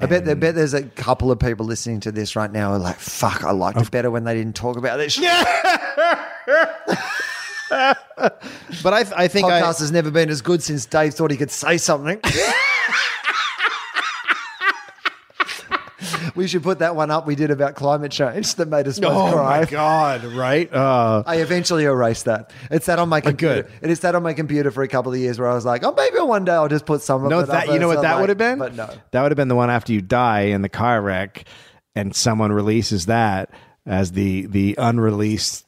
I 0.00 0.06
bet, 0.06 0.28
I 0.28 0.34
bet 0.34 0.56
there's 0.56 0.74
a 0.74 0.82
couple 0.82 1.30
of 1.30 1.38
people 1.38 1.66
listening 1.66 2.00
to 2.00 2.10
this 2.12 2.34
right 2.34 2.50
now 2.50 2.72
are 2.72 2.78
like, 2.78 2.96
fuck, 2.96 3.44
I 3.44 3.52
liked 3.52 3.80
it 3.80 3.90
better 3.92 4.10
when 4.10 4.24
they 4.24 4.34
didn't 4.34 4.56
talk 4.56 4.76
about 4.76 4.96
this. 4.96 5.12
shit. 5.12 5.24
But 8.82 8.92
I, 8.92 9.04
I 9.16 9.28
think 9.28 9.46
I, 9.46 9.60
Podcast 9.60 9.80
has 9.80 9.92
never 9.92 10.10
been 10.10 10.30
as 10.30 10.42
good 10.42 10.62
since 10.62 10.86
Dave 10.86 11.14
thought 11.14 11.30
he 11.30 11.36
could 11.36 11.50
say 11.50 11.76
something. 11.78 12.20
we 16.38 16.46
should 16.46 16.62
put 16.62 16.78
that 16.78 16.94
one 16.94 17.10
up 17.10 17.26
we 17.26 17.34
did 17.34 17.50
about 17.50 17.74
climate 17.74 18.12
change 18.12 18.54
that 18.54 18.68
made 18.68 18.86
us 18.86 18.98
both 19.00 19.12
cry. 19.12 19.28
oh 19.30 19.32
cry. 19.32 19.58
my 19.60 19.64
god, 19.66 20.24
right? 20.24 20.72
Uh, 20.72 21.24
I 21.26 21.38
eventually 21.38 21.84
erased 21.84 22.26
that. 22.26 22.52
It 22.70 22.84
sat 22.84 23.00
on 23.00 23.08
my 23.08 23.20
computer. 23.20 23.68
good. 23.80 23.90
It 23.90 23.96
sat 23.96 24.14
on 24.14 24.22
my 24.22 24.32
computer 24.32 24.70
for 24.70 24.84
a 24.84 24.88
couple 24.88 25.12
of 25.12 25.18
years 25.18 25.38
where 25.40 25.48
I 25.48 25.54
was 25.54 25.66
like, 25.66 25.84
oh, 25.84 25.92
maybe 25.92 26.20
one 26.20 26.44
day 26.44 26.52
I'll 26.52 26.68
just 26.68 26.86
put 26.86 27.02
some 27.02 27.24
of 27.24 27.30
no, 27.30 27.40
it 27.40 27.46
that 27.46 27.68
up 27.68 27.74
you 27.74 27.80
know 27.80 27.88
what 27.88 28.02
that 28.02 28.12
like- 28.12 28.20
would 28.20 28.28
have 28.28 28.38
been. 28.38 28.58
But 28.58 28.74
no. 28.76 28.88
that 29.10 29.22
would 29.22 29.32
have 29.32 29.36
been 29.36 29.48
the 29.48 29.56
one 29.56 29.68
after 29.68 29.92
you 29.92 30.00
die 30.00 30.42
in 30.42 30.62
the 30.62 30.68
car 30.68 31.02
wreck, 31.02 31.44
and 31.96 32.14
someone 32.14 32.52
releases 32.52 33.06
that 33.06 33.50
as 33.84 34.12
the 34.12 34.46
the 34.46 34.76
unreleased 34.78 35.66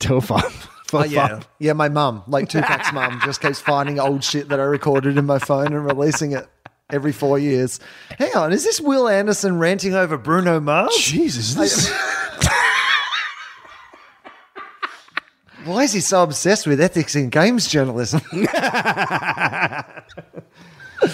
Tofop. 0.00 0.68
Oh, 0.90 1.04
yeah. 1.04 1.40
Yeah, 1.58 1.74
my 1.74 1.90
mum, 1.90 2.22
like 2.28 2.48
Tupac's 2.48 2.94
mum, 2.94 3.20
just 3.22 3.42
keeps 3.42 3.60
finding 3.60 4.00
old 4.00 4.24
shit 4.24 4.48
that 4.48 4.58
I 4.58 4.62
recorded 4.62 5.18
in 5.18 5.26
my 5.26 5.38
phone 5.38 5.74
and 5.74 5.84
releasing 5.84 6.32
it 6.32 6.48
every 6.90 7.12
four 7.12 7.38
years. 7.38 7.78
Hang 8.18 8.34
on, 8.34 8.52
is 8.52 8.64
this 8.64 8.80
Wil 8.80 9.08
Anderson 9.08 9.58
ranting 9.58 9.94
over 9.94 10.16
Bruno 10.16 10.58
Mars? 10.60 10.96
Jesus, 10.96 11.54
this 11.54 11.90
Why 15.64 15.82
is 15.82 15.92
he 15.92 16.00
so 16.00 16.22
obsessed 16.22 16.66
with 16.66 16.80
ethics 16.80 17.14
in 17.14 17.28
games 17.28 17.68
journalism? 17.68 18.22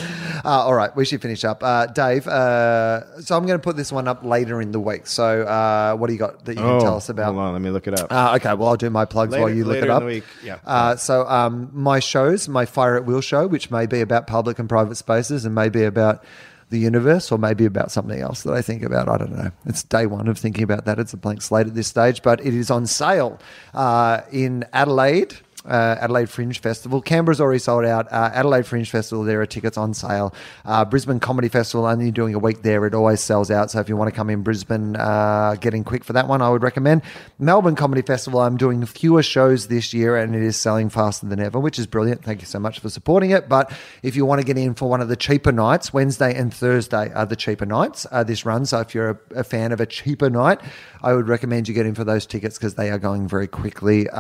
Uh, 0.45 0.49
all 0.63 0.75
right, 0.75 0.95
we 0.95 1.07
should 1.07 1.23
finish 1.23 1.43
up. 1.43 1.63
Uh, 1.63 1.87
Dave, 1.87 2.27
uh, 2.29 3.19
so 3.23 3.35
I'm 3.35 3.47
going 3.47 3.59
to 3.59 3.63
put 3.63 3.77
this 3.79 3.91
one 3.91 4.07
up 4.07 4.23
later 4.25 4.61
in 4.61 4.73
the 4.73 4.81
week. 4.81 5.07
So, 5.07 5.41
uh, 5.45 5.97
what 5.97 6.09
do 6.09 6.13
you 6.13 6.19
got 6.19 6.45
that 6.45 6.53
you 6.53 6.59
can 6.61 6.81
tell 6.81 6.97
us 6.97 7.09
about? 7.09 7.31
Oh, 7.31 7.33
Hold 7.33 7.47
on, 7.47 7.53
let 7.55 7.63
me 7.63 7.71
look 7.71 7.87
it 7.87 7.99
up. 7.99 8.13
Uh, 8.13 8.35
okay, 8.37 8.53
well, 8.53 8.69
I'll 8.69 8.77
do 8.77 8.91
my 8.91 9.07
plugs 9.07 9.33
Later- 9.33 9.43
while 9.45 9.55
you 9.55 9.65
look 9.65 9.77
later 9.77 9.87
it 9.87 9.89
in 9.89 9.95
up. 9.97 10.01
the 10.01 10.07
week, 10.07 10.25
yeah. 10.43 10.59
Uh, 10.67 10.97
so, 10.97 11.27
um, 11.29 11.71
my 11.73 11.99
shows, 11.99 12.47
my 12.47 12.67
Fire 12.67 12.97
at 12.97 13.07
Will 13.07 13.23
show, 13.23 13.47
which 13.47 13.71
may 13.71 13.87
be 13.87 14.03
about 14.03 14.27
public 14.27 14.59
and 14.59 14.69
private 14.69 14.97
spaces 14.97 15.47
and 15.47 15.55
maybe 15.55 15.83
about 15.83 16.23
the 16.69 16.79
universe 16.79 17.33
or 17.33 17.39
maybe 17.39 17.65
about 17.65 17.91
something 17.91 18.21
else 18.21 18.43
that 18.43 18.53
I 18.53 18.61
think 18.61 18.83
about. 18.83 19.09
I 19.09 19.17
don't 19.17 19.35
know. 19.35 19.51
It's 19.65 19.83
day 19.83 20.05
one 20.05 20.29
of 20.29 20.37
thinking 20.37 20.65
about 20.65 20.85
that. 20.85 20.99
It's 20.99 21.15
a 21.15 21.17
blank 21.17 21.41
slate 21.41 21.69
at 21.69 21.75
this 21.75 21.87
stage, 21.89 22.23
but 22.23 22.45
it 22.45 22.53
is 22.53 22.71
on 22.71 22.87
sale 22.87 23.39
uh, 23.73 24.21
in 24.31 24.67
Adelaide. 24.75 25.37
Uh, 25.65 25.97
Adelaide 25.99 26.29
Fringe 26.29 26.59
Festival. 26.59 27.01
Canberra's 27.01 27.41
already 27.41 27.59
sold 27.59 27.87
out. 27.87 28.07
Uh, 28.13 28.31
Adelaide 28.35 28.67
Fringe 28.67 28.91
Festival, 28.91 29.25
there 29.25 29.41
are 29.41 29.47
tickets 29.47 29.79
on 29.79 29.95
sale. 29.95 30.35
Uh, 30.65 30.85
Brisbane 30.85 31.21
Comedy 31.21 31.49
Festival, 31.49 31.87
only 31.87 32.11
doing 32.11 32.35
a 32.35 32.39
week 32.39 32.63
there. 32.63 32.85
It 32.85 32.95
always 32.95 33.21
sells 33.21 33.51
out. 33.51 33.71
So 33.71 33.81
if 33.81 33.89
you 33.89 33.97
want 33.97 34.09
to 34.09 34.15
come 34.15 34.29
in 34.29 34.43
Brisbane, 34.43 34.95
uh, 34.97 35.57
get 35.59 35.73
in 35.73 35.83
quick 35.83 36.05
for 36.05 36.13
that 36.13 36.29
one, 36.29 36.43
I 36.43 36.51
would 36.51 36.63
recommend. 36.63 37.01
Melbourne 37.39 37.77
Comedy 37.77 38.03
Festival, 38.03 38.41
I'm 38.41 38.59
doing 38.59 38.85
fewer 38.85 39.23
shows 39.23 39.69
this 39.69 39.95
year 39.95 40.17
and 40.17 40.35
it 40.35 40.43
is 40.43 40.57
selling 40.57 40.91
faster 40.91 41.27
than 41.27 41.41
ever, 41.41 41.59
which 41.59 41.79
is 41.79 41.87
brilliant. 41.87 42.23
Thank 42.23 42.43
you 42.43 42.47
so 42.47 42.59
much 42.59 42.81
for 42.81 42.91
supporting 42.91 43.31
it. 43.31 43.49
But 43.49 43.73
if 44.03 44.17
you 44.17 44.27
want 44.27 44.43
to 44.43 44.47
get 44.47 44.59
in 44.59 44.75
for 44.75 44.91
one 44.91 45.01
of 45.01 45.09
the 45.09 45.17
cheaper 45.17 45.53
nights, 45.53 45.95
Wednesday 45.95 46.35
and 46.35 46.53
Thursday 46.53 47.11
are 47.15 47.25
the 47.25 47.37
cheaper 47.37 47.65
nights 47.65 48.07
uh, 48.13 48.23
this 48.23 48.45
run. 48.45 48.67
So 48.67 48.81
if 48.81 48.95
you're 48.95 49.11
a, 49.11 49.41
a 49.41 49.45
fan 49.45 49.73
of 49.73 49.81
a 49.81 49.87
cheaper 49.87 50.29
night, 50.29 50.61
I 51.03 51.15
would 51.15 51.29
recommend 51.29 51.69
you 51.69 51.75
get 51.75 51.87
in 51.87 51.95
for 51.95 52.05
those 52.05 52.27
tickets 52.27 52.59
because 52.59 52.75
they 52.75 52.91
are 52.91 52.99
going 52.99 53.29
very 53.29 53.47
quickly. 53.47 54.11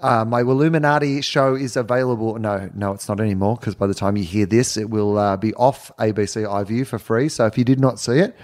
Uh, 0.00 0.24
my 0.24 0.40
Illuminati 0.40 1.20
show 1.20 1.54
is 1.54 1.76
available. 1.76 2.38
No, 2.38 2.70
no, 2.74 2.92
it's 2.92 3.08
not 3.08 3.20
anymore 3.20 3.56
because 3.56 3.74
by 3.74 3.86
the 3.86 3.94
time 3.94 4.16
you 4.16 4.24
hear 4.24 4.46
this, 4.46 4.76
it 4.76 4.90
will 4.90 5.18
uh, 5.18 5.36
be 5.36 5.52
off 5.54 5.90
ABC 5.98 6.46
iView 6.46 6.86
for 6.86 6.98
free. 6.98 7.28
So 7.28 7.46
if 7.46 7.58
you 7.58 7.64
did 7.64 7.80
not 7.80 7.98
see 7.98 8.18
it, 8.20 8.36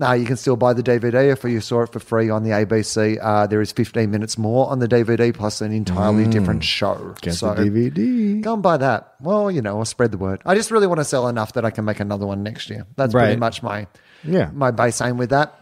uh, 0.00 0.12
you 0.12 0.24
can 0.24 0.36
still 0.36 0.56
buy 0.56 0.72
the 0.72 0.82
DVD 0.82 1.32
if 1.32 1.44
you 1.44 1.60
saw 1.60 1.82
it 1.82 1.92
for 1.92 1.98
free 2.00 2.30
on 2.30 2.42
the 2.44 2.50
ABC. 2.50 3.18
Uh, 3.20 3.46
there 3.46 3.60
is 3.60 3.72
15 3.72 4.10
minutes 4.10 4.38
more 4.38 4.68
on 4.70 4.78
the 4.78 4.88
DVD 4.88 5.34
plus 5.34 5.60
an 5.60 5.72
entirely 5.72 6.26
different 6.26 6.64
show. 6.64 6.94
Mm. 6.94 7.20
Get 7.20 7.34
so 7.34 7.54
the 7.54 7.62
DVD. 7.64 8.40
Go 8.40 8.54
and 8.54 8.62
buy 8.62 8.76
that. 8.76 9.14
Well, 9.20 9.50
you 9.50 9.60
know, 9.62 9.78
I'll 9.78 9.84
spread 9.84 10.12
the 10.12 10.18
word. 10.18 10.40
I 10.46 10.54
just 10.54 10.70
really 10.70 10.86
want 10.86 11.00
to 11.00 11.04
sell 11.04 11.28
enough 11.28 11.52
that 11.54 11.64
I 11.64 11.70
can 11.70 11.84
make 11.84 12.00
another 12.00 12.26
one 12.26 12.42
next 12.42 12.70
year. 12.70 12.86
That's 12.96 13.12
pretty 13.12 13.36
much 13.36 13.62
my 13.62 13.86
Yeah. 14.24 14.50
my 14.52 14.70
base 14.70 15.00
aim 15.00 15.16
with 15.18 15.30
that. 15.30 15.56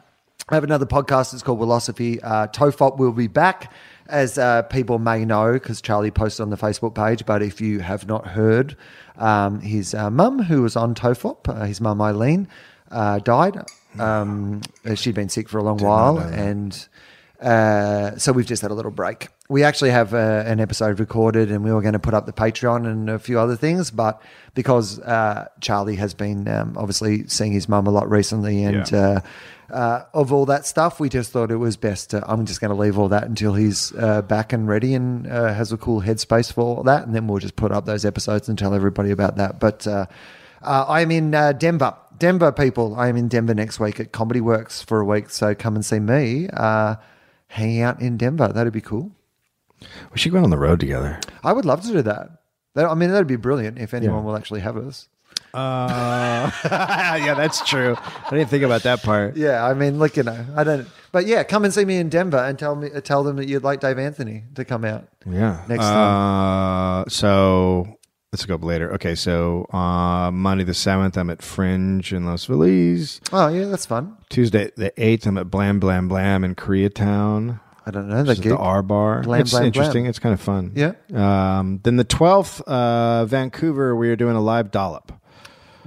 I 0.51 0.55
have 0.55 0.65
another 0.65 0.87
podcast. 0.87 1.35
It's 1.35 1.43
called 1.43 1.59
Wilosophy. 1.61 2.21
Uh, 2.23 2.47
Tofop 2.49 2.97
will 2.97 3.13
be 3.13 3.27
back, 3.27 3.71
as 4.09 4.39
uh, 4.39 4.63
people 4.63 4.99
may 4.99 5.25
know, 5.25 5.53
because 5.53 5.81
Charlie 5.81 6.11
posted 6.11 6.43
on 6.43 6.51
the 6.51 6.57
Facebook 6.57 6.95
page. 6.95 7.27
But 7.27 7.43
if 7.43 7.61
you 7.61 7.81
have 7.81 8.07
not 8.07 8.27
heard, 8.27 8.77
um, 9.17 9.61
his 9.61 9.95
uh, 9.95 10.11
mum, 10.11 10.41
who 10.43 10.63
was 10.63 10.77
on 10.77 10.95
Tofop, 10.95 11.49
uh, 11.49 11.65
his 11.65 11.81
mum 11.81 12.01
Eileen, 12.01 12.49
uh, 12.91 13.19
died. 13.21 13.59
Um, 13.99 14.61
she'd 14.95 15.15
been 15.15 15.29
sick 15.29 15.49
for 15.49 15.59
a 15.59 15.63
long 15.63 15.79
while, 15.79 16.19
and 16.19 16.89
uh, 17.41 18.17
so 18.17 18.33
we've 18.33 18.47
just 18.47 18.63
had 18.63 18.71
a 18.71 18.75
little 18.75 18.91
break. 18.91 19.29
We 19.49 19.65
actually 19.65 19.91
have 19.91 20.13
uh, 20.13 20.43
an 20.47 20.61
episode 20.61 21.01
recorded, 21.01 21.51
and 21.51 21.65
we 21.65 21.73
were 21.73 21.81
going 21.81 21.95
to 21.95 21.99
put 21.99 22.13
up 22.15 22.27
the 22.27 22.33
Patreon 22.33 22.87
and 22.87 23.09
a 23.09 23.19
few 23.19 23.39
other 23.39 23.57
things, 23.57 23.91
but 23.91 24.21
because 24.55 24.99
uh, 25.01 25.49
Charlie 25.61 25.97
has 25.97 26.13
been 26.15 26.47
um, 26.49 26.77
obviously 26.77 27.27
seeing 27.29 27.53
his 27.53 27.69
mum 27.69 27.87
a 27.87 27.91
lot 27.91 28.11
recently, 28.11 28.63
and 28.65 28.91
Yeah. 28.91 29.21
Uh, 29.71 30.05
of 30.15 30.33
all 30.33 30.47
that 30.47 30.67
stuff, 30.67 30.99
we 31.01 31.09
just 31.09 31.31
thought 31.31 31.51
it 31.51 31.57
was 31.57 31.77
best. 31.77 32.11
To, 32.11 32.25
I'm 32.31 32.47
just 32.47 32.61
going 32.61 32.71
to 32.75 32.81
leave 32.81 32.99
all 32.99 33.09
that 33.11 33.25
until 33.25 33.55
he's 33.55 33.93
uh, 33.97 34.23
back 34.23 34.53
and 34.53 34.67
ready 34.69 34.95
and 34.95 35.27
uh, 35.27 35.53
has 35.53 35.73
a 35.73 35.77
cool 35.77 36.03
headspace 36.03 36.53
for 36.53 36.61
all 36.63 36.83
that, 36.85 37.07
and 37.07 37.15
then 37.15 37.27
we'll 37.27 37.39
just 37.39 37.57
put 37.57 37.73
up 37.73 37.85
those 37.87 38.05
episodes 38.05 38.49
and 38.49 38.59
tell 38.59 38.75
everybody 38.75 39.11
about 39.11 39.37
that. 39.37 39.61
But 39.61 39.87
uh, 39.87 40.07
uh, 40.63 40.85
I'm 40.89 41.11
in 41.11 41.35
uh, 41.35 41.53
Denver. 41.53 41.95
Denver 42.19 42.51
people, 42.51 42.97
I 42.97 43.09
am 43.09 43.17
in 43.17 43.29
Denver 43.29 43.55
next 43.55 43.79
week 43.79 44.01
at 44.01 44.11
Comedy 44.13 44.41
Works 44.41 44.83
for 44.83 45.01
a 45.01 45.05
week, 45.05 45.31
so 45.31 45.55
come 45.55 45.77
and 45.77 45.85
see 45.85 46.01
me 46.01 46.49
uh, 46.53 46.97
hanging 47.47 47.81
out 47.83 48.01
in 48.01 48.17
Denver. 48.17 48.49
That'd 48.49 48.73
be 48.73 48.81
cool. 48.81 49.13
We 50.13 50.19
should 50.19 50.33
go 50.33 50.43
on 50.43 50.51
the 50.51 50.59
road 50.59 50.81
together. 50.81 51.21
I 51.45 51.53
would 51.53 51.65
love 51.65 51.83
to 51.83 51.89
do 51.93 52.03
that. 52.03 52.31
That- 52.75 52.87
I 52.91 52.95
mean, 52.95 53.11
that'd 53.11 53.27
be 53.29 53.37
brilliant 53.37 53.79
if 53.79 53.95
anyone 53.95 54.19
Yeah. 54.19 54.25
will 54.25 54.37
actually 54.37 54.61
have 54.61 54.77
us. 54.77 55.09
Uh, 55.59 56.51
yeah, 57.25 57.35
that's 57.35 57.69
true. 57.69 57.97
I 57.99 58.31
didn't 58.31 58.51
think 58.51 58.65
about 58.65 58.83
that 58.85 59.03
part. 59.03 59.37
Yeah, 59.37 59.65
I 59.65 59.75
mean, 59.75 59.99
look, 59.99 60.17
you 60.17 60.23
know, 60.23 60.47
I 60.57 60.65
don't. 60.65 60.89
But 61.11 61.27
yeah, 61.27 61.43
come 61.43 61.65
and 61.65 61.73
see 61.73 61.85
me 61.85 61.97
in 61.97 62.09
Denver 62.09 62.39
and 62.39 62.59
tell 62.59 62.77
me, 62.77 62.91
tell 63.03 63.25
them 63.25 63.37
that 63.37 63.49
you'd 63.49 63.65
like 63.65 63.81
Dave 63.81 63.99
Anthony 63.99 64.45
to 64.55 64.65
come 64.65 64.85
out. 64.85 65.09
Yeah. 65.27 65.65
Next 65.69 65.85
uh, 65.85 67.05
So 67.09 67.99
let's 68.33 68.45
go 68.45 68.55
up 68.55 68.65
later. 68.65 68.93
Okay, 68.95 69.15
so 69.15 69.67
uh, 69.73 70.31
Monday 70.31 70.65
the 70.65 70.75
seventh, 70.75 71.17
I'm 71.17 71.31
at 71.31 71.43
Fringe 71.43 72.13
in 72.13 72.27
Los 72.27 72.45
Feliz. 72.45 73.21
Oh 73.33 73.49
yeah, 73.49 73.65
that's 73.67 73.87
fun. 73.87 74.17
Tuesday 74.29 74.71
the 74.77 74.93
eighth, 75.03 75.27
I'm 75.27 75.39
at 75.39 75.51
Blam 75.51 75.81
Blam 75.81 76.09
Blam 76.09 76.45
in 76.45 76.55
Koreatown. 76.55 77.61
I 77.87 77.91
don't 77.91 78.09
know 78.09 78.23
the 78.23 78.29
Which 78.29 78.39
is 78.39 78.41
gig. 78.41 78.53
the 78.53 78.59
R 78.59 78.83
Bar. 78.83 79.23
Blam, 79.23 79.41
it's 79.41 79.51
Blam, 79.51 79.65
interesting. 79.65 80.03
Blam. 80.03 80.11
It's 80.11 80.19
kind 80.19 80.35
of 80.35 80.41
fun. 80.43 80.73
Yeah. 80.75 80.93
Um, 81.15 81.81
then 81.85 81.97
the 81.97 82.05
twelfth, 82.05 82.61
uh, 82.63 83.25
Vancouver, 83.25 83.97
we 83.97 84.11
are 84.11 84.17
doing 84.17 84.37
a 84.37 84.43
live 84.43 84.71
dollop. 84.71 85.11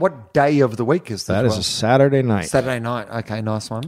What 0.01 0.33
day 0.33 0.59
of 0.59 0.75
the 0.77 0.83
week 0.85 1.09
is 1.11 1.25
that? 1.27 1.43
That 1.43 1.45
is 1.45 1.57
a 1.57 1.63
Saturday 1.63 2.21
night. 2.23 2.47
Saturday 2.49 2.79
night. 2.79 3.07
Okay, 3.19 3.41
nice 3.41 3.69
one. 3.69 3.83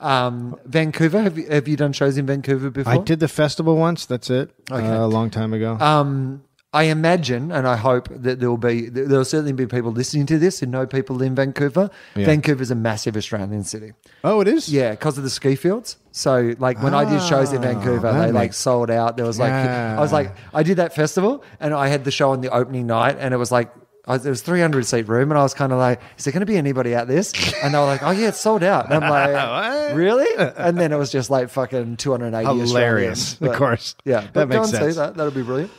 Um, 0.00 0.56
Vancouver. 0.64 1.20
Have 1.22 1.36
you, 1.38 1.46
have 1.48 1.68
you 1.68 1.76
done 1.76 1.92
shows 1.92 2.16
in 2.18 2.26
Vancouver 2.26 2.70
before? 2.70 2.92
I 2.92 2.98
did 2.98 3.20
the 3.20 3.28
festival 3.28 3.76
once. 3.76 4.06
That's 4.06 4.30
it. 4.30 4.50
Okay. 4.70 4.86
Uh, 4.86 5.04
a 5.04 5.06
long 5.06 5.28
time 5.30 5.52
ago. 5.52 5.72
Um, 5.78 6.42
I 6.72 6.84
imagine, 6.84 7.50
and 7.50 7.66
I 7.66 7.76
hope 7.76 8.08
that 8.10 8.40
there 8.40 8.50
will 8.50 8.58
be 8.58 8.88
there 8.90 9.06
will 9.08 9.24
certainly 9.24 9.54
be 9.54 9.66
people 9.66 9.90
listening 9.90 10.26
to 10.26 10.38
this 10.38 10.60
who 10.60 10.66
know 10.66 10.86
people 10.86 11.20
in 11.22 11.34
Vancouver. 11.34 11.90
Yeah. 12.14 12.26
Vancouver's 12.26 12.70
a 12.70 12.74
massive 12.74 13.16
Australian 13.16 13.64
city. 13.64 13.92
oh, 14.22 14.40
it 14.42 14.48
is. 14.48 14.68
Yeah, 14.68 14.90
because 14.90 15.16
of 15.16 15.24
the 15.24 15.30
ski 15.30 15.54
fields. 15.56 15.96
So, 16.12 16.54
like 16.58 16.82
when 16.82 16.92
I 16.94 17.04
did 17.08 17.22
shows 17.22 17.52
in 17.52 17.58
Ah, 17.64 17.68
Vancouver, 17.72 18.12
they 18.12 18.32
like 18.32 18.52
sold 18.52 18.90
out. 18.90 19.16
There 19.16 19.26
was 19.26 19.38
like, 19.38 19.52
I 19.52 19.98
was 19.98 20.12
like, 20.12 20.34
I 20.52 20.62
did 20.62 20.76
that 20.76 20.94
festival, 20.94 21.42
and 21.58 21.72
I 21.72 21.88
had 21.88 22.04
the 22.04 22.10
show 22.10 22.30
on 22.30 22.40
the 22.42 22.50
opening 22.50 22.86
night, 22.86 23.16
and 23.18 23.34
it 23.34 23.38
was 23.38 23.50
like. 23.50 23.70
I, 24.08 24.16
there 24.18 24.30
was 24.30 24.42
300 24.42 24.84
seat 24.86 25.06
room, 25.06 25.30
and 25.30 25.38
I 25.38 25.42
was 25.42 25.54
kind 25.54 25.70
of 25.72 25.78
like, 25.78 26.00
"Is 26.16 26.24
there 26.24 26.32
going 26.32 26.40
to 26.40 26.46
be 26.46 26.56
anybody 26.56 26.94
at 26.94 27.06
this?" 27.06 27.32
And 27.62 27.74
they 27.74 27.78
were 27.78 27.84
like, 27.84 28.02
"Oh 28.02 28.10
yeah, 28.10 28.28
it's 28.28 28.40
sold 28.40 28.62
out." 28.64 28.90
And 28.90 29.04
I'm 29.04 29.10
like, 29.10 29.94
"Really?" 29.96 30.26
And 30.56 30.78
then 30.78 30.92
it 30.92 30.96
was 30.96 31.12
just 31.12 31.28
like 31.30 31.50
fucking 31.50 31.98
280. 31.98 32.46
Hilarious. 32.48 33.34
Australians. 33.34 33.40
Of 33.42 33.58
course. 33.58 33.94
yeah. 34.04 34.20
That 34.22 34.32
But 34.32 34.48
go 34.50 34.58
makes 34.60 34.68
and 34.70 34.78
sense. 34.78 34.94
see 34.94 34.98
that. 35.00 35.14
That'll 35.16 35.30
be 35.32 35.42
brilliant. 35.42 35.70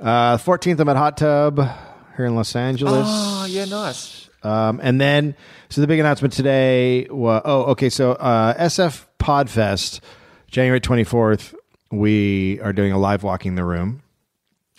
Uh, 0.00 0.36
14th, 0.38 0.80
I'm 0.80 0.88
at 0.88 0.96
Hot 0.96 1.16
Tub 1.16 1.60
here 2.16 2.26
in 2.26 2.34
Los 2.34 2.56
Angeles. 2.56 3.06
Oh 3.08 3.46
yeah, 3.48 3.66
nice. 3.66 4.28
Um, 4.42 4.80
and 4.82 4.98
then, 5.00 5.34
so 5.68 5.80
the 5.82 5.86
big 5.86 6.00
announcement 6.00 6.32
today. 6.32 7.06
wa- 7.10 7.42
oh, 7.44 7.62
okay. 7.72 7.90
So 7.90 8.12
uh, 8.12 8.54
SF 8.56 9.04
Podfest, 9.18 10.00
January 10.50 10.80
24th, 10.80 11.54
we 11.90 12.58
are 12.62 12.72
doing 12.72 12.90
a 12.92 12.98
live 12.98 13.22
walking 13.22 13.54
the 13.56 13.64
room. 13.64 14.02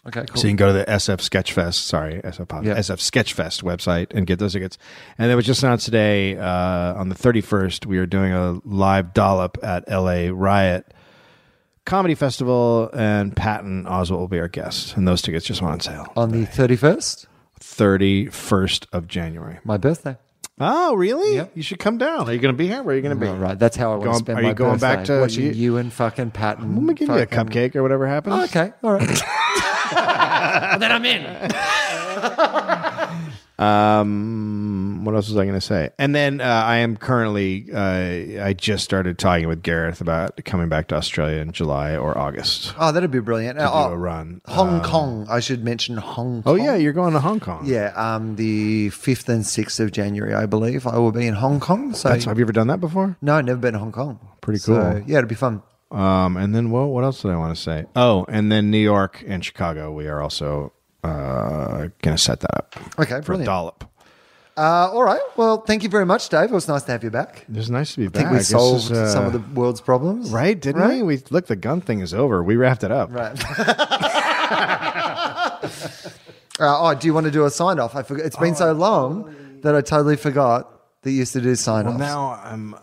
Okay, 0.07 0.25
cool. 0.27 0.41
So 0.41 0.47
you 0.47 0.51
can 0.51 0.55
go 0.57 0.67
to 0.67 0.73
the 0.73 0.85
SF 0.85 1.17
Sketchfest, 1.21 1.75
sorry, 1.75 2.21
SF. 2.23 2.47
SF 2.47 2.97
Sketchfest 2.97 3.61
website 3.61 4.07
and 4.15 4.25
get 4.25 4.39
those 4.39 4.53
tickets. 4.53 4.79
And 5.19 5.31
it 5.31 5.35
was 5.35 5.45
just 5.45 5.61
announced 5.61 5.85
today 5.85 6.37
uh, 6.37 6.95
on 6.95 7.09
the 7.09 7.15
31st, 7.15 7.85
we 7.85 7.99
are 7.99 8.07
doing 8.07 8.31
a 8.31 8.59
live 8.65 9.13
dollop 9.13 9.59
at 9.63 9.87
LA 9.87 10.29
Riot 10.33 10.91
Comedy 11.85 12.15
Festival, 12.15 12.89
and 12.93 13.35
Patton 13.35 13.85
Oswalt 13.85 14.17
will 14.19 14.27
be 14.27 14.39
our 14.39 14.47
guest. 14.47 14.95
And 14.97 15.07
those 15.07 15.21
tickets 15.21 15.45
just 15.45 15.61
went 15.61 15.73
on 15.73 15.79
sale. 15.81 16.11
on 16.15 16.31
the 16.31 16.45
31st, 16.47 17.27
31st 17.59 18.85
of 18.91 19.07
January. 19.07 19.59
my 19.63 19.77
birthday. 19.77 20.17
Oh, 20.59 20.93
really? 20.95 21.35
Yeah. 21.37 21.47
You 21.55 21.63
should 21.63 21.79
come 21.79 21.97
down. 21.97 22.27
Are 22.29 22.33
you 22.33 22.39
going 22.39 22.53
to 22.53 22.57
be 22.57 22.67
here? 22.67 22.83
Where 22.83 22.93
are 22.93 22.95
you 22.95 23.01
going 23.01 23.17
to 23.17 23.19
be? 23.19 23.27
All 23.27 23.35
right, 23.35 23.57
that's 23.57 23.75
how 23.75 23.87
I 23.93 23.95
want 23.95 24.03
Going- 24.03 24.13
to 24.13 24.19
spend 24.19 24.39
are 24.39 24.41
my 24.43 24.49
you 24.49 24.53
going 24.55 24.71
birthday. 24.73 24.95
back 24.95 25.05
to- 25.05 25.19
watching 25.21 25.43
you- 25.45 25.51
you, 25.51 25.77
and 25.77 25.91
fucking 25.91 26.31
Patton. 26.31 26.65
I'm 26.65 26.75
going 26.85 26.87
to 26.87 26.93
give 26.93 27.09
you 27.09 27.21
a 27.21 27.25
cupcake 27.27 27.75
or 27.75 27.81
whatever 27.83 28.07
happens. 28.07 28.35
Oh, 28.35 28.43
okay, 28.43 28.73
all 28.83 28.93
right. 28.93 29.21
then 30.79 30.91
I'm 30.91 31.05
in. 31.05 31.51
Um, 33.61 35.05
what 35.05 35.13
else 35.13 35.27
was 35.29 35.37
I 35.37 35.43
going 35.45 35.53
to 35.53 35.61
say? 35.61 35.91
And 35.99 36.15
then 36.15 36.41
uh, 36.41 36.45
I 36.45 36.77
am 36.77 36.97
currently. 36.97 37.67
Uh, 37.71 38.43
I 38.43 38.53
just 38.57 38.83
started 38.83 39.19
talking 39.19 39.47
with 39.47 39.61
Gareth 39.61 40.01
about 40.01 40.43
coming 40.45 40.67
back 40.67 40.87
to 40.87 40.95
Australia 40.95 41.41
in 41.41 41.51
July 41.51 41.95
or 41.95 42.17
August. 42.17 42.73
Oh, 42.79 42.91
that'd 42.91 43.11
be 43.11 43.19
brilliant. 43.19 43.59
do 43.59 43.65
oh, 43.65 43.91
a 43.91 43.97
run. 43.97 44.41
Hong 44.47 44.75
Um, 44.77 44.81
Kong. 44.81 45.27
I 45.29 45.41
should 45.41 45.63
mention 45.63 45.97
Hong 45.97 46.41
Kong. 46.41 46.53
Oh 46.53 46.55
yeah, 46.55 46.75
you're 46.75 46.91
going 46.93 47.13
to 47.13 47.19
Hong 47.19 47.39
Kong. 47.39 47.61
yeah. 47.65 47.91
Um, 47.95 48.35
the 48.35 48.89
fifth 48.89 49.29
and 49.29 49.45
sixth 49.45 49.79
of 49.79 49.91
January, 49.91 50.33
I 50.33 50.47
believe, 50.47 50.87
I 50.87 50.97
will 50.97 51.11
be 51.11 51.27
in 51.27 51.35
Hong 51.35 51.59
Kong. 51.59 51.93
So 51.93 52.09
That's, 52.09 52.25
have 52.25 52.39
you 52.39 52.45
ever 52.45 52.53
done 52.53 52.65
that 52.67 52.79
before? 52.79 53.15
no, 53.21 53.39
never 53.41 53.59
been 53.59 53.73
to 53.73 53.79
Hong 53.79 53.91
Kong. 53.91 54.19
Pretty 54.41 54.57
So, 54.59 54.73
cool. 54.73 55.03
yeah, 55.05 55.17
it'd 55.19 55.29
be 55.29 55.35
fun. 55.35 55.61
Um, 55.91 56.37
and 56.37 56.55
then 56.55 56.71
well, 56.71 56.87
what 56.87 57.03
else 57.03 57.21
did 57.21 57.31
I 57.31 57.37
want 57.37 57.55
to 57.55 57.61
say? 57.61 57.85
Oh, 57.95 58.25
and 58.29 58.51
then 58.51 58.71
New 58.71 58.77
York 58.77 59.23
and 59.27 59.43
Chicago. 59.43 59.91
We 59.91 60.07
are 60.07 60.21
also 60.21 60.71
uh, 61.03 61.87
going 62.01 62.15
to 62.15 62.17
set 62.17 62.39
that 62.41 62.55
up 62.55 62.75
Okay, 62.99 63.09
for 63.09 63.17
a 63.17 63.21
brilliant. 63.23 63.45
dollop. 63.47 63.83
Uh, 64.57 64.89
all 64.91 65.03
right. 65.03 65.21
Well, 65.37 65.61
thank 65.61 65.81
you 65.83 65.89
very 65.89 66.05
much, 66.05 66.29
Dave. 66.29 66.51
It 66.51 66.53
was 66.53 66.67
nice 66.67 66.83
to 66.83 66.91
have 66.91 67.03
you 67.03 67.09
back. 67.09 67.45
It 67.49 67.55
was 67.55 67.69
nice 67.69 67.93
to 67.93 67.99
be 67.99 68.05
I 68.05 68.09
back. 68.09 68.25
I 68.25 68.29
think 68.29 68.37
we 68.37 68.43
solved 68.43 68.83
is, 68.85 68.91
uh, 68.91 69.11
some 69.11 69.25
of 69.25 69.33
the 69.33 69.39
world's 69.59 69.81
problems. 69.81 70.29
right, 70.29 70.59
didn't 70.59 70.87
we? 70.87 71.01
We 71.03 71.23
look. 71.29 71.47
The 71.47 71.55
gun 71.55 71.81
thing 71.81 71.99
is 72.01 72.13
over. 72.13 72.43
We 72.43 72.55
wrapped 72.57 72.83
it 72.83 72.91
up. 72.91 73.11
Right. 73.11 73.31
uh, 73.61 75.59
oh, 76.59 76.95
do 76.95 77.07
you 77.07 77.13
want 77.13 77.25
to 77.25 77.31
do 77.31 77.45
a 77.45 77.49
sign 77.49 77.79
off? 77.79 77.95
I 77.95 78.03
forgot. 78.03 78.25
It's 78.25 78.37
been 78.37 78.55
so 78.55 78.71
long 78.73 79.59
that 79.61 79.75
I 79.75 79.81
totally 79.81 80.17
forgot 80.17 81.01
that 81.01 81.11
you 81.11 81.17
used 81.19 81.33
to 81.33 81.41
do 81.41 81.55
sign 81.55 81.87
offs. 81.87 81.97
Well, 81.97 82.07
now 82.07 82.41
I'm. 82.43 82.73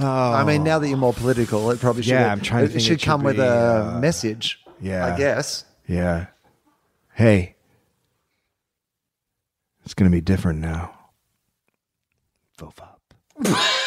Uh, 0.00 0.30
I 0.32 0.44
mean, 0.44 0.64
now 0.64 0.78
that 0.78 0.88
you're 0.88 0.96
more 0.96 1.12
political, 1.12 1.70
it 1.70 1.78
probably 1.80 2.02
should. 2.02 2.12
Yeah, 2.12 2.32
I'm 2.32 2.40
trying 2.40 2.60
to 2.62 2.64
It 2.66 2.72
think 2.72 2.82
should 2.82 2.92
it 2.94 3.00
should 3.00 3.06
come 3.06 3.22
with 3.22 3.38
a 3.38 3.94
uh, 3.96 3.98
message. 4.00 4.58
yeah. 4.80 5.06
I 5.12 5.16
guess. 5.16 5.64
Yeah. 5.86 6.26
Hey. 7.14 7.56
It's 9.84 9.94
going 9.94 10.10
to 10.10 10.14
be 10.14 10.20
different 10.20 10.60
now. 10.60 10.96
Fofop. 12.58 12.96